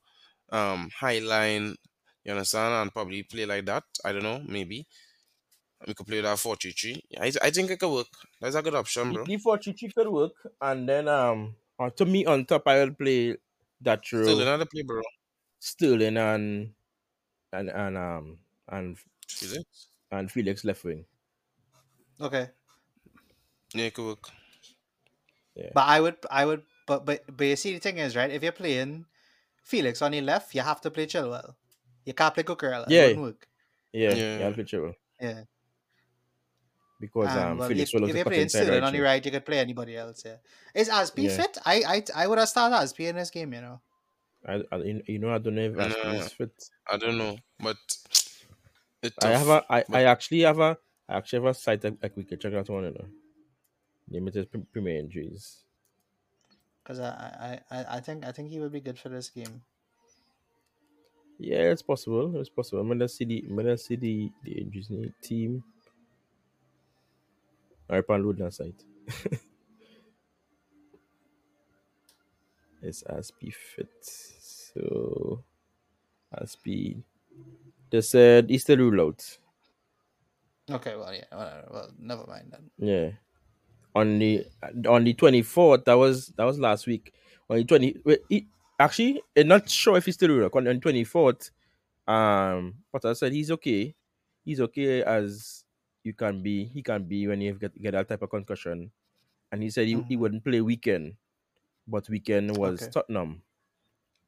um 0.50 0.90
high 1.00 1.20
line, 1.20 1.76
you 2.24 2.32
understand, 2.32 2.74
and 2.76 2.94
probably 2.94 3.24
play 3.24 3.46
like 3.46 3.66
that. 3.66 3.84
I 4.06 4.12
don't 4.12 4.24
know, 4.24 4.44
maybe 4.46 4.88
we 5.88 5.94
could 5.94 6.08
play 6.08 6.22
that 6.22 6.40
four 6.40 6.56
three 6.56 6.72
three. 6.72 7.04
I 7.20 7.32
I 7.42 7.50
think 7.52 7.72
it 7.72 7.80
could 7.80 7.92
work. 7.94 8.08
That's 8.40 8.56
a 8.56 8.62
good 8.62 8.76
option, 8.76 9.14
bro. 9.14 9.26
the 9.26 9.38
four 9.38 9.58
three 9.58 9.74
three 9.74 9.92
could 9.92 10.08
work, 10.08 10.34
and 10.62 10.88
then 10.88 11.08
um, 11.08 11.56
uh, 11.80 11.90
to 11.92 12.06
me 12.06 12.26
on 12.26 12.46
top 12.46 12.68
I 12.68 12.80
will 12.84 12.94
play 12.94 13.38
that 13.82 14.06
Still 14.06 14.42
another 14.42 14.66
play, 14.66 14.84
bro. 14.84 15.02
Sterling 15.60 16.18
and 16.18 16.74
and 17.54 17.70
and 17.70 17.98
um 17.98 18.40
and 18.68 18.98
Is 19.42 19.54
it? 19.54 19.68
and 20.12 20.32
Felix 20.32 20.64
left 20.66 20.84
wing. 20.84 21.06
Okay. 22.20 22.50
Yeah, 23.74 23.86
it 23.86 23.94
could 23.94 24.06
work. 24.06 24.30
Yeah. 25.56 25.70
But 25.74 25.88
I 25.88 26.00
would, 26.00 26.18
I 26.30 26.46
would, 26.46 26.64
but 26.88 27.06
but 27.06 27.24
but 27.36 27.46
you 27.46 27.56
see, 27.56 27.74
the 27.74 27.80
thing 27.80 27.98
is, 27.98 28.16
right? 28.16 28.32
If 28.32 28.44
you're 28.44 28.52
playing 28.52 29.06
Felix 29.64 30.02
on 30.02 30.12
the 30.12 30.22
left, 30.22 30.56
you 30.56 30.62
have 30.62 30.82
to 30.82 30.92
play 30.92 31.06
Chilwell. 31.08 31.56
You 32.06 32.14
can't 32.14 32.34
play 32.34 32.44
Cucurella. 32.44 32.86
Yeah. 32.88 33.04
It 33.04 33.18
wouldn't 33.18 33.22
work. 33.26 33.48
Yeah, 33.94 34.14
Yeah. 34.14 34.40
yeah, 34.40 34.46
I'll 34.48 34.54
play 34.54 34.64
Chilwell 34.64 34.96
Yeah. 35.20 35.44
Because 37.02 37.30
And, 37.30 37.40
um 37.40 37.58
well, 37.58 37.68
Felix 37.68 37.90
if, 37.90 37.94
will 37.96 38.04
if 38.04 38.10
also 38.10 38.16
you're 38.18 38.24
cut 38.24 38.30
playing 38.32 38.44
inside 38.44 38.64
Sterling 38.66 38.84
on 38.84 38.94
the 38.94 39.00
right, 39.02 39.26
you 39.26 39.32
could 39.32 39.46
play 39.46 39.60
anybody 39.60 39.98
else. 39.98 40.24
Yeah. 40.26 40.38
Is 40.76 40.88
Azpi 40.90 41.24
Yeah. 41.24 41.36
fit? 41.38 41.58
I 41.66 41.76
I 41.94 41.98
I 42.24 42.28
would 42.28 42.38
have 42.38 42.48
started 42.50 42.76
Azpi 42.76 43.10
in 43.10 43.16
this 43.16 43.32
game. 43.32 43.52
You 43.54 43.62
know. 43.62 43.82
I, 44.48 44.54
I 44.72 44.76
you- 44.78 45.04
you 45.08 45.20
know 45.20 45.34
I 45.34 45.40
don't 45.40 45.56
know 45.56 45.62
if 45.72 45.74
Azpi 45.74 46.04
Nah. 46.04 46.12
is 46.22 46.34
fit. 46.34 46.56
I 46.90 46.98
don't 46.98 47.18
know, 47.18 47.38
but 47.60 47.78
it's 49.02 49.18
I 49.26 49.30
have 49.30 49.48
tough. 49.48 49.66
a 49.70 49.74
I, 49.74 49.84
but- 49.88 49.98
I 49.98 50.04
actually 50.06 50.42
have 50.42 50.60
a 50.60 50.78
I 51.10 51.18
actually 51.18 51.40
have 51.44 51.50
a 51.52 51.54
site 51.54 51.82
that 51.82 52.02
like 52.02 52.16
we 52.16 52.24
can 52.24 52.40
check 52.40 52.54
out 52.54 52.70
one 52.70 52.84
you 52.86 52.92
know. 52.92 53.08
Limited 54.10 54.52
pre- 54.52 54.68
premier 54.72 54.98
injuries. 55.00 55.64
Because 56.84 57.00
I, 57.00 57.62
I 57.72 57.78
I 57.78 57.86
I 57.98 58.00
think 58.00 58.26
I 58.26 58.32
think 58.32 58.50
he 58.50 58.60
would 58.60 58.72
be 58.72 58.82
good 58.82 58.98
for 59.00 59.10
this 59.10 59.30
game. 59.30 59.62
Yeah, 61.40 61.72
it's 61.74 61.82
possible. 61.82 62.36
It's 62.40 62.50
possible. 62.50 62.82
I'm 62.82 62.88
gonna 62.88 63.08
see 63.08 63.26
the 63.26 63.46
I'm 63.50 63.56
gonna 63.56 63.78
see 63.78 63.96
the, 63.96 64.30
the 64.44 64.52
injuries 64.62 64.90
team. 65.24 65.64
I 67.92 68.02
can 68.02 68.24
load 68.24 68.38
that 68.38 68.54
site. 68.54 68.84
it's 72.82 73.04
Azpi 73.04 73.54
fit. 73.54 73.90
So 74.74 75.44
Azpi 76.34 77.04
they 77.92 78.02
said 78.02 78.50
he's 78.50 78.62
still 78.62 78.78
rule 78.78 79.02
out. 79.02 79.38
Okay. 80.70 80.96
Well, 80.96 81.14
yeah. 81.14 81.26
Whatever. 81.32 81.68
Well, 81.72 81.90
never 82.00 82.26
mind 82.28 82.52
then. 82.52 82.72
Yeah. 82.78 83.12
On 83.94 84.18
the 84.18 84.46
on 84.88 85.04
the 85.04 85.14
twenty 85.14 85.42
fourth, 85.42 85.84
that 85.86 85.96
was 85.96 86.28
that 86.38 86.46
was 86.46 86.58
last 86.58 86.88
week. 86.88 87.14
On 87.50 87.58
the 87.58 87.66
twenty 87.66 87.98
wait, 88.06 88.22
he, 88.30 88.48
actually 88.80 89.22
I'm 89.38 89.50
not 89.50 89.70
sure 89.70 89.98
if 89.98 90.06
he's 90.06 90.16
still 90.16 90.46
out. 90.46 90.56
On 90.56 90.64
the 90.64 90.76
twenty 90.76 91.04
fourth, 91.04 91.52
um 92.08 92.76
but 92.94 93.04
I 93.04 93.12
said 93.14 93.34
he's 93.34 93.52
okay. 93.52 93.94
He's 94.46 94.62
okay 94.62 95.04
as 95.04 95.66
you 96.04 96.14
can't 96.14 96.44
be, 96.44 96.66
he 96.66 96.82
can 96.84 97.04
be 97.06 97.28
when 97.28 97.42
you 97.42 97.54
get, 97.56 97.76
get 97.82 97.92
that 97.92 98.08
type 98.10 98.22
of 98.22 98.30
concussion. 98.30 98.92
And 99.52 99.64
he 99.64 99.70
said 99.70 99.88
he, 99.88 100.02
he 100.08 100.16
Mhm. 100.16 100.18
wouldn't 100.18 100.44
play 100.46 100.62
weekend, 100.62 101.18
but 101.88 102.10
weekend 102.10 102.58
was 102.58 102.88
Okay. 102.88 102.90
Tottenham. 102.90 103.44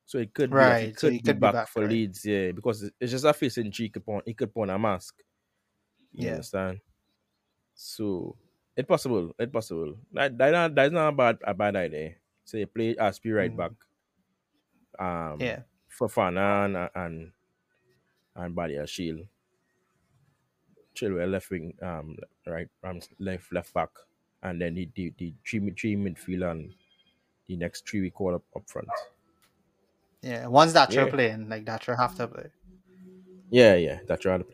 So 0.05 0.17
it 0.19 0.33
could 0.33 0.57
be 0.57 0.65
that 0.65 0.81
he 0.81 0.93
so 0.97 1.07
could, 1.07 1.13
he 1.13 1.19
be, 1.19 1.33
could 1.33 1.39
be 1.39 1.47
back 1.47 1.53
back, 1.53 1.69
for 1.69 1.83
right. 1.83 1.89
Leeds, 1.89 2.25
yeah, 2.25 2.51
because 2.51 2.83
it's 2.99 3.11
just 3.11 3.25
a 3.25 3.33
face 3.33 3.57
injury. 3.57 3.87
He 3.87 3.89
could 3.89 4.05
put 4.05 4.15
on, 4.15 4.21
he 4.25 4.33
could 4.33 4.53
put 4.53 4.63
on 4.63 4.69
a 4.71 4.79
mask. 4.79 5.15
You 6.13 6.27
Yeah. 6.27 6.31
understand? 6.31 6.81
So 7.75 8.37
it's 8.75 8.87
possible. 8.87 9.33
It's 9.39 9.51
possible. 9.51 9.97
That, 10.13 10.37
that 10.37 10.51
not, 10.51 10.75
that's 10.75 10.93
not 10.93 11.09
a 11.09 11.11
bad 11.11 11.37
a 11.43 11.53
bad 11.53 11.75
idea. 11.75 12.15
So 12.45 12.57
you 12.57 12.67
play 12.67 12.95
Azpi 12.95 13.35
right 13.35 13.51
Mm. 13.51 13.57
back. 13.57 13.71
Um 14.99 15.39
Yeah. 15.39 15.63
Fofana 15.89 16.65
and 16.65 16.89
and, 16.95 17.33
and 18.35 18.55
Badiashile. 18.55 19.27
Chilwell 20.95 21.31
left 21.31 21.49
wing, 21.49 21.73
um, 21.81 22.17
right, 22.47 22.69
um, 22.83 22.99
left 23.19 23.51
left 23.53 23.73
back, 23.73 23.89
and 24.43 24.61
then 24.61 24.75
the 24.75 24.89
the, 24.95 25.13
the 25.17 25.33
three 25.47 25.71
three 25.71 25.95
midfield 25.95 26.49
and 26.51 26.73
the 27.47 27.57
next 27.57 27.87
three 27.87 28.01
we 28.01 28.09
call 28.11 28.35
up 28.35 28.43
up 28.55 28.69
front. 28.69 28.89
Yeah. 30.21 30.47
Once 30.47 30.73
that 30.73 30.91
you're 30.93 31.05
Yeah. 31.05 31.11
playing, 31.11 31.49
like 31.49 31.65
that 31.65 31.85
you 31.87 31.95
have 31.95 32.15
to 32.17 32.27
play. 32.27 32.49
Yeah, 33.49 33.75
yeah, 33.75 33.95
that 33.99 34.07
that's 34.07 34.25
right. 34.25 34.45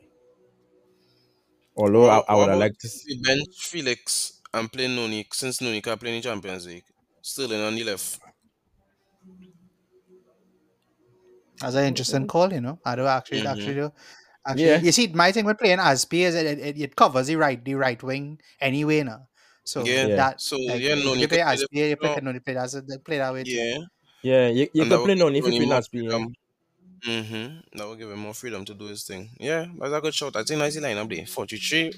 Although 1.76 2.10
I, 2.10 2.18
What- 2.18 2.30
I 2.30 2.36
would 2.36 2.40
what 2.42 2.50
have 2.50 2.60
liked 2.60 2.82
to. 2.82 2.88
s- 2.88 3.04
the 3.06 3.18
bench 3.22 3.48
Felix 3.58 4.42
and 4.54 4.72
play 4.72 4.88
Noni 4.88 5.28
since 5.34 5.62
Noni 5.62 5.82
can't 5.82 6.00
play 6.00 6.16
in 6.16 6.22
Champions 6.22 6.66
League. 6.68 6.86
Sterling 7.22 7.62
on 7.62 7.76
the 7.76 7.84
left. 7.84 8.20
That's 11.62 11.76
an 11.76 11.86
interesting 11.86 12.28
call, 12.28 12.52
you 12.54 12.62
know. 12.62 12.80
I 12.86 12.96
do 12.96 13.06
actually, 13.06 13.42
Mhm. 13.42 13.52
actually 13.52 13.74
do. 13.76 13.92
Actually, 14.50 14.66
Yeah. 14.66 14.80
you 14.82 14.92
see, 14.92 15.08
my 15.08 15.32
thing 15.32 15.46
with 15.46 15.60
playing 15.60 15.80
Azpi 15.80 16.22
is 16.22 16.36
it, 16.36 16.60
it, 16.60 16.82
it 16.82 16.96
covers 16.96 17.28
the 17.28 17.36
right, 17.38 17.64
the 17.64 17.76
right 17.76 18.02
wing 18.04 18.40
anyway 18.60 19.04
now. 19.04 19.28
So 19.64 19.84
Yeah. 19.84 20.08
Yeah. 20.08 20.16
that, 20.16 20.42
So 20.42 20.58
like, 20.58 20.82
yeah, 20.82 20.96
if 20.96 21.06
Noni 21.06 21.22
you 21.22 21.28
play 21.28 21.42
play 21.44 21.56
the 21.56 21.68
Azpi, 21.68 21.90
you 21.90 21.96
play, 21.98 22.10
floor. 22.14 22.22
no, 22.22 22.40
play 22.40 22.54
that, 22.56 23.02
play 23.06 23.18
that 23.20 23.34
way 23.34 23.44
too. 23.46 23.52
Yeah. 23.52 23.78
Yeah, 24.22 24.48
you, 24.50 24.68
you 24.74 24.84
And 24.84 24.92
can 24.92 25.04
play 25.04 25.16
give 25.16 25.18
Noni 25.18 25.40
if 25.40 25.46
you 25.48 25.54
play 25.54 25.66
more 25.66 25.80
Azpi. 25.82 26.04
Yeah. 26.04 26.10
freedom. 26.10 26.36
Mm-hmm. 27.06 27.78
That 27.78 27.88
will 27.88 27.96
give 27.96 28.12
him 28.12 28.20
more 28.20 28.34
freedom 28.34 28.66
to 28.66 28.74
do 28.74 28.86
his 28.88 29.04
thing. 29.04 29.30
Yeah, 29.40 29.68
that's 29.80 29.94
a 29.94 30.02
good 30.02 30.14
shot. 30.16 30.36
I 30.36 30.44
think 30.44 30.60
that's 30.60 30.76
the 30.76 30.82
lineup 30.82 31.14
there. 31.16 31.26
43 31.26 31.94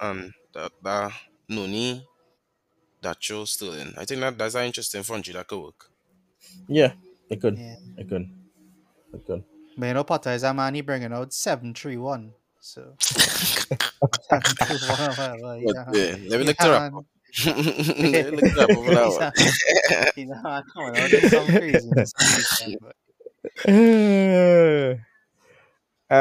and 0.00 0.32
that, 0.54 0.72
that 0.82 1.12
Noni, 1.48 2.06
Datro, 3.02 3.46
Sterling. 3.46 3.94
I 3.98 4.04
think 4.06 4.20
that 4.20 4.38
that's 4.38 4.54
an 4.54 4.66
interesting 4.66 5.02
front 5.02 5.24
three 5.26 5.34
that 5.34 5.48
could 5.48 5.60
work. 5.62 5.90
yeah, 6.68 6.92
it 7.28 7.40
could, 7.40 7.58
Yeah. 7.58 7.76
it 7.98 8.08
could, 8.08 8.28
it 9.14 9.26
could. 9.26 9.44
But 9.80 9.86
you 9.86 9.94
know, 9.94 10.04
Potter 10.04 10.30
is 10.32 10.42
a 10.42 10.52
man, 10.52 10.74
he 10.74 10.82
bringing 10.82 11.10
out 11.12 11.32
731. 11.32 12.34
So, 12.60 12.92
731, 13.00 15.16
well, 15.16 15.36
well, 15.40 15.56
you 15.56 15.72
But 15.72 15.74
know, 15.74 15.86
yeah, 15.98 16.16
let 16.28 16.38
me 16.40 16.44
look 16.44 16.60
know, 16.64 16.72
up. 16.74 16.92
let 17.46 17.56
me 17.56 18.30
look 18.30 18.42
wrap 18.56 18.68
up 18.68 18.76
for 18.76 18.94
that 18.94 20.12
one. 20.16 20.28
know, 20.28 20.62
coming 20.74 20.96
out 21.00 21.10
with 21.10 21.30
some 21.30 21.46
craziness. 21.46 22.12
uh, 26.10 26.14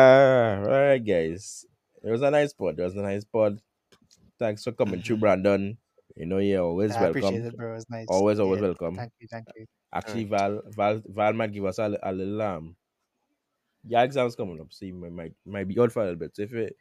all 0.64 0.72
right, 0.72 1.04
guys. 1.06 1.66
It 2.02 2.10
was 2.12 2.22
a 2.22 2.32
nice 2.32 2.54
pod. 2.54 2.80
It 2.80 2.84
was 2.84 2.96
a 2.96 3.02
nice 3.02 3.26
pod. 3.26 3.60
Thanks 4.40 4.64
for 4.64 4.72
coming 4.72 5.02
through, 5.02 5.18
Mhm. 5.18 5.20
Brandon. 5.20 5.78
You 6.16 6.26
know, 6.28 6.38
you're 6.38 6.64
always 6.64 6.96
I 6.96 7.02
welcome. 7.12 7.36
it, 7.36 7.58
bro. 7.58 7.76
It's 7.76 7.90
nice. 7.90 8.06
Always, 8.08 8.40
always 8.40 8.62
Yeah, 8.62 8.68
welcome. 8.68 8.96
Thank 8.96 9.12
you, 9.20 9.28
thank 9.30 9.48
you. 9.58 9.66
Actually, 9.94 10.24
Val, 10.26 10.62
Val, 10.68 11.02
Val 11.06 11.34
might 11.34 11.52
give 11.52 11.66
us 11.66 11.78
a, 11.80 11.98
a 12.04 12.14
little 12.14 12.42
um. 12.42 12.76
Your 13.88 14.04
exams 14.04 14.36
coming 14.36 14.60
up, 14.62 14.72
so 14.72 14.86
you 14.86 14.94
might 14.94 15.12
might, 15.12 15.34
might 15.46 15.68
be 15.68 15.80
out 15.80 15.92
for 15.92 16.02
a 16.02 16.06
little 16.06 16.20
bit. 16.20 16.36
So 16.36 16.44
if 16.44 16.54
it, 16.54 16.76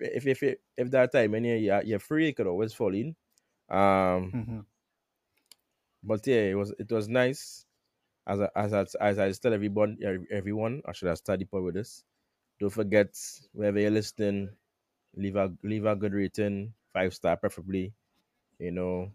if 0.00 0.26
if 0.26 0.42
if, 0.42 0.56
if 0.76 0.90
that 0.90 1.12
time 1.12 1.34
and 1.34 1.46
you're, 1.46 1.82
you're 1.82 1.98
free, 1.98 2.26
you 2.26 2.34
could 2.34 2.46
always 2.46 2.74
fall 2.74 2.94
in. 2.94 3.16
Um, 3.70 4.34
Mhm. 4.34 4.62
but 6.02 6.26
yeah, 6.26 6.50
it 6.52 6.54
was 6.54 6.72
it 6.78 6.90
was 6.90 7.08
nice. 7.08 7.64
as 8.26 8.40
I, 8.40 8.48
as 8.56 8.72
I, 8.74 8.86
as 9.00 9.18
I 9.18 9.32
tell 9.32 9.54
everyone, 9.54 9.98
everyone, 10.30 10.82
I 10.86 10.92
should 10.92 11.08
have 11.08 11.18
studied 11.18 11.50
part 11.50 11.64
with 11.64 11.74
this. 11.74 12.04
Don't 12.60 12.70
forget 12.70 13.16
wherever 13.52 13.80
you're 13.80 13.90
listening, 13.90 14.50
leave 15.16 15.36
a 15.36 15.52
leave 15.62 15.86
a 15.86 15.96
good 15.96 16.12
rating, 16.14 16.74
five 16.92 17.14
star 17.14 17.36
preferably, 17.36 17.94
you 18.58 18.72
know, 18.72 19.12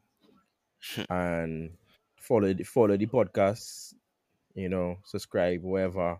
and 1.10 1.78
follow 2.18 2.54
the 2.54 2.64
follow 2.64 2.98
the 2.98 3.06
podcast, 3.06 3.94
you 4.56 4.70
know, 4.70 4.98
subscribe 5.06 5.64
wherever. 5.64 6.20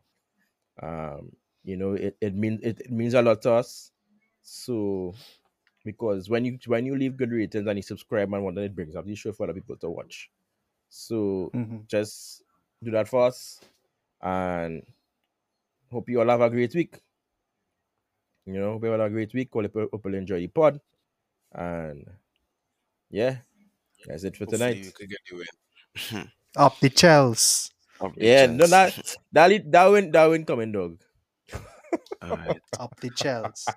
Um, 0.82 1.32
you 1.64 1.78
know, 1.78 1.94
it, 1.94 2.16
it 2.22 2.36
means 2.36 2.62
it, 2.64 2.80
it 2.82 2.92
means 2.92 3.14
a 3.14 3.22
lot 3.22 3.42
to 3.44 3.54
us. 3.54 3.92
So 4.44 5.14
because 5.84 6.30
when 6.30 6.46
you 6.46 6.60
when 6.68 6.86
you 6.86 6.96
leave 6.98 7.18
good 7.18 7.32
ratings 7.32 7.68
and 7.68 7.78
you 7.78 7.84
subscribe 7.84 8.34
and 8.34 8.44
what 8.44 8.58
it 8.58 8.76
brings 8.76 8.96
up 8.96 9.06
the 9.06 9.16
show 9.16 9.32
for 9.32 9.44
other 9.46 9.54
people 9.54 9.76
to 9.78 9.90
watch. 9.90 10.30
So 10.90 11.52
Mhm. 11.54 11.88
just 11.88 12.44
do 12.84 12.92
that 12.92 13.08
for 13.08 13.26
us 13.28 13.60
and 14.22 14.86
hope 15.92 16.10
you 16.10 16.20
all 16.20 16.28
have 16.30 16.42
a 16.42 16.50
great 16.50 16.74
week. 16.76 17.00
You 18.46 18.54
know, 18.54 18.74
hope 18.74 18.84
you 18.84 18.92
all 18.94 19.00
have 19.00 19.08
a 19.08 19.14
great 19.14 19.34
week. 19.34 19.50
Hope 19.52 19.72
you 19.76 19.90
hope 19.92 20.06
you 20.06 20.14
enjoy 20.16 20.40
the 20.40 20.48
pod. 20.48 20.80
And 21.52 22.06
yeah, 23.10 23.38
that's 24.06 24.24
it 24.24 24.38
for 24.38 24.46
Hopefully 24.46 24.74
tonight. 24.74 24.86
we 24.86 24.92
could 24.92 25.10
get 25.10 25.20
the 25.30 25.38
win. 25.38 26.32
Up 26.56 26.80
the 26.80 26.90
Chels. 26.90 27.72
Up 28.00 28.18
the 28.20 28.28
Yeah, 28.28 28.48
no, 28.48 28.68
chance. 28.68 28.68
that 28.68 28.96
that 29.32 29.72
that 29.72 29.86
win 29.88 30.12
that 30.12 30.26
win 30.28 30.46
coming, 30.46 30.72
dog. 30.72 31.02
All 32.22 32.36
right. 32.36 32.62
Up 32.80 33.00
the 33.00 33.10
Chels. 33.12 33.76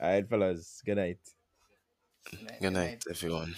All 0.00 0.08
right, 0.10 0.28
fellas. 0.28 0.82
Good 0.84 0.96
night. 0.96 1.18
Good 2.60 2.72
night, 2.72 2.96
everyone. 3.10 3.54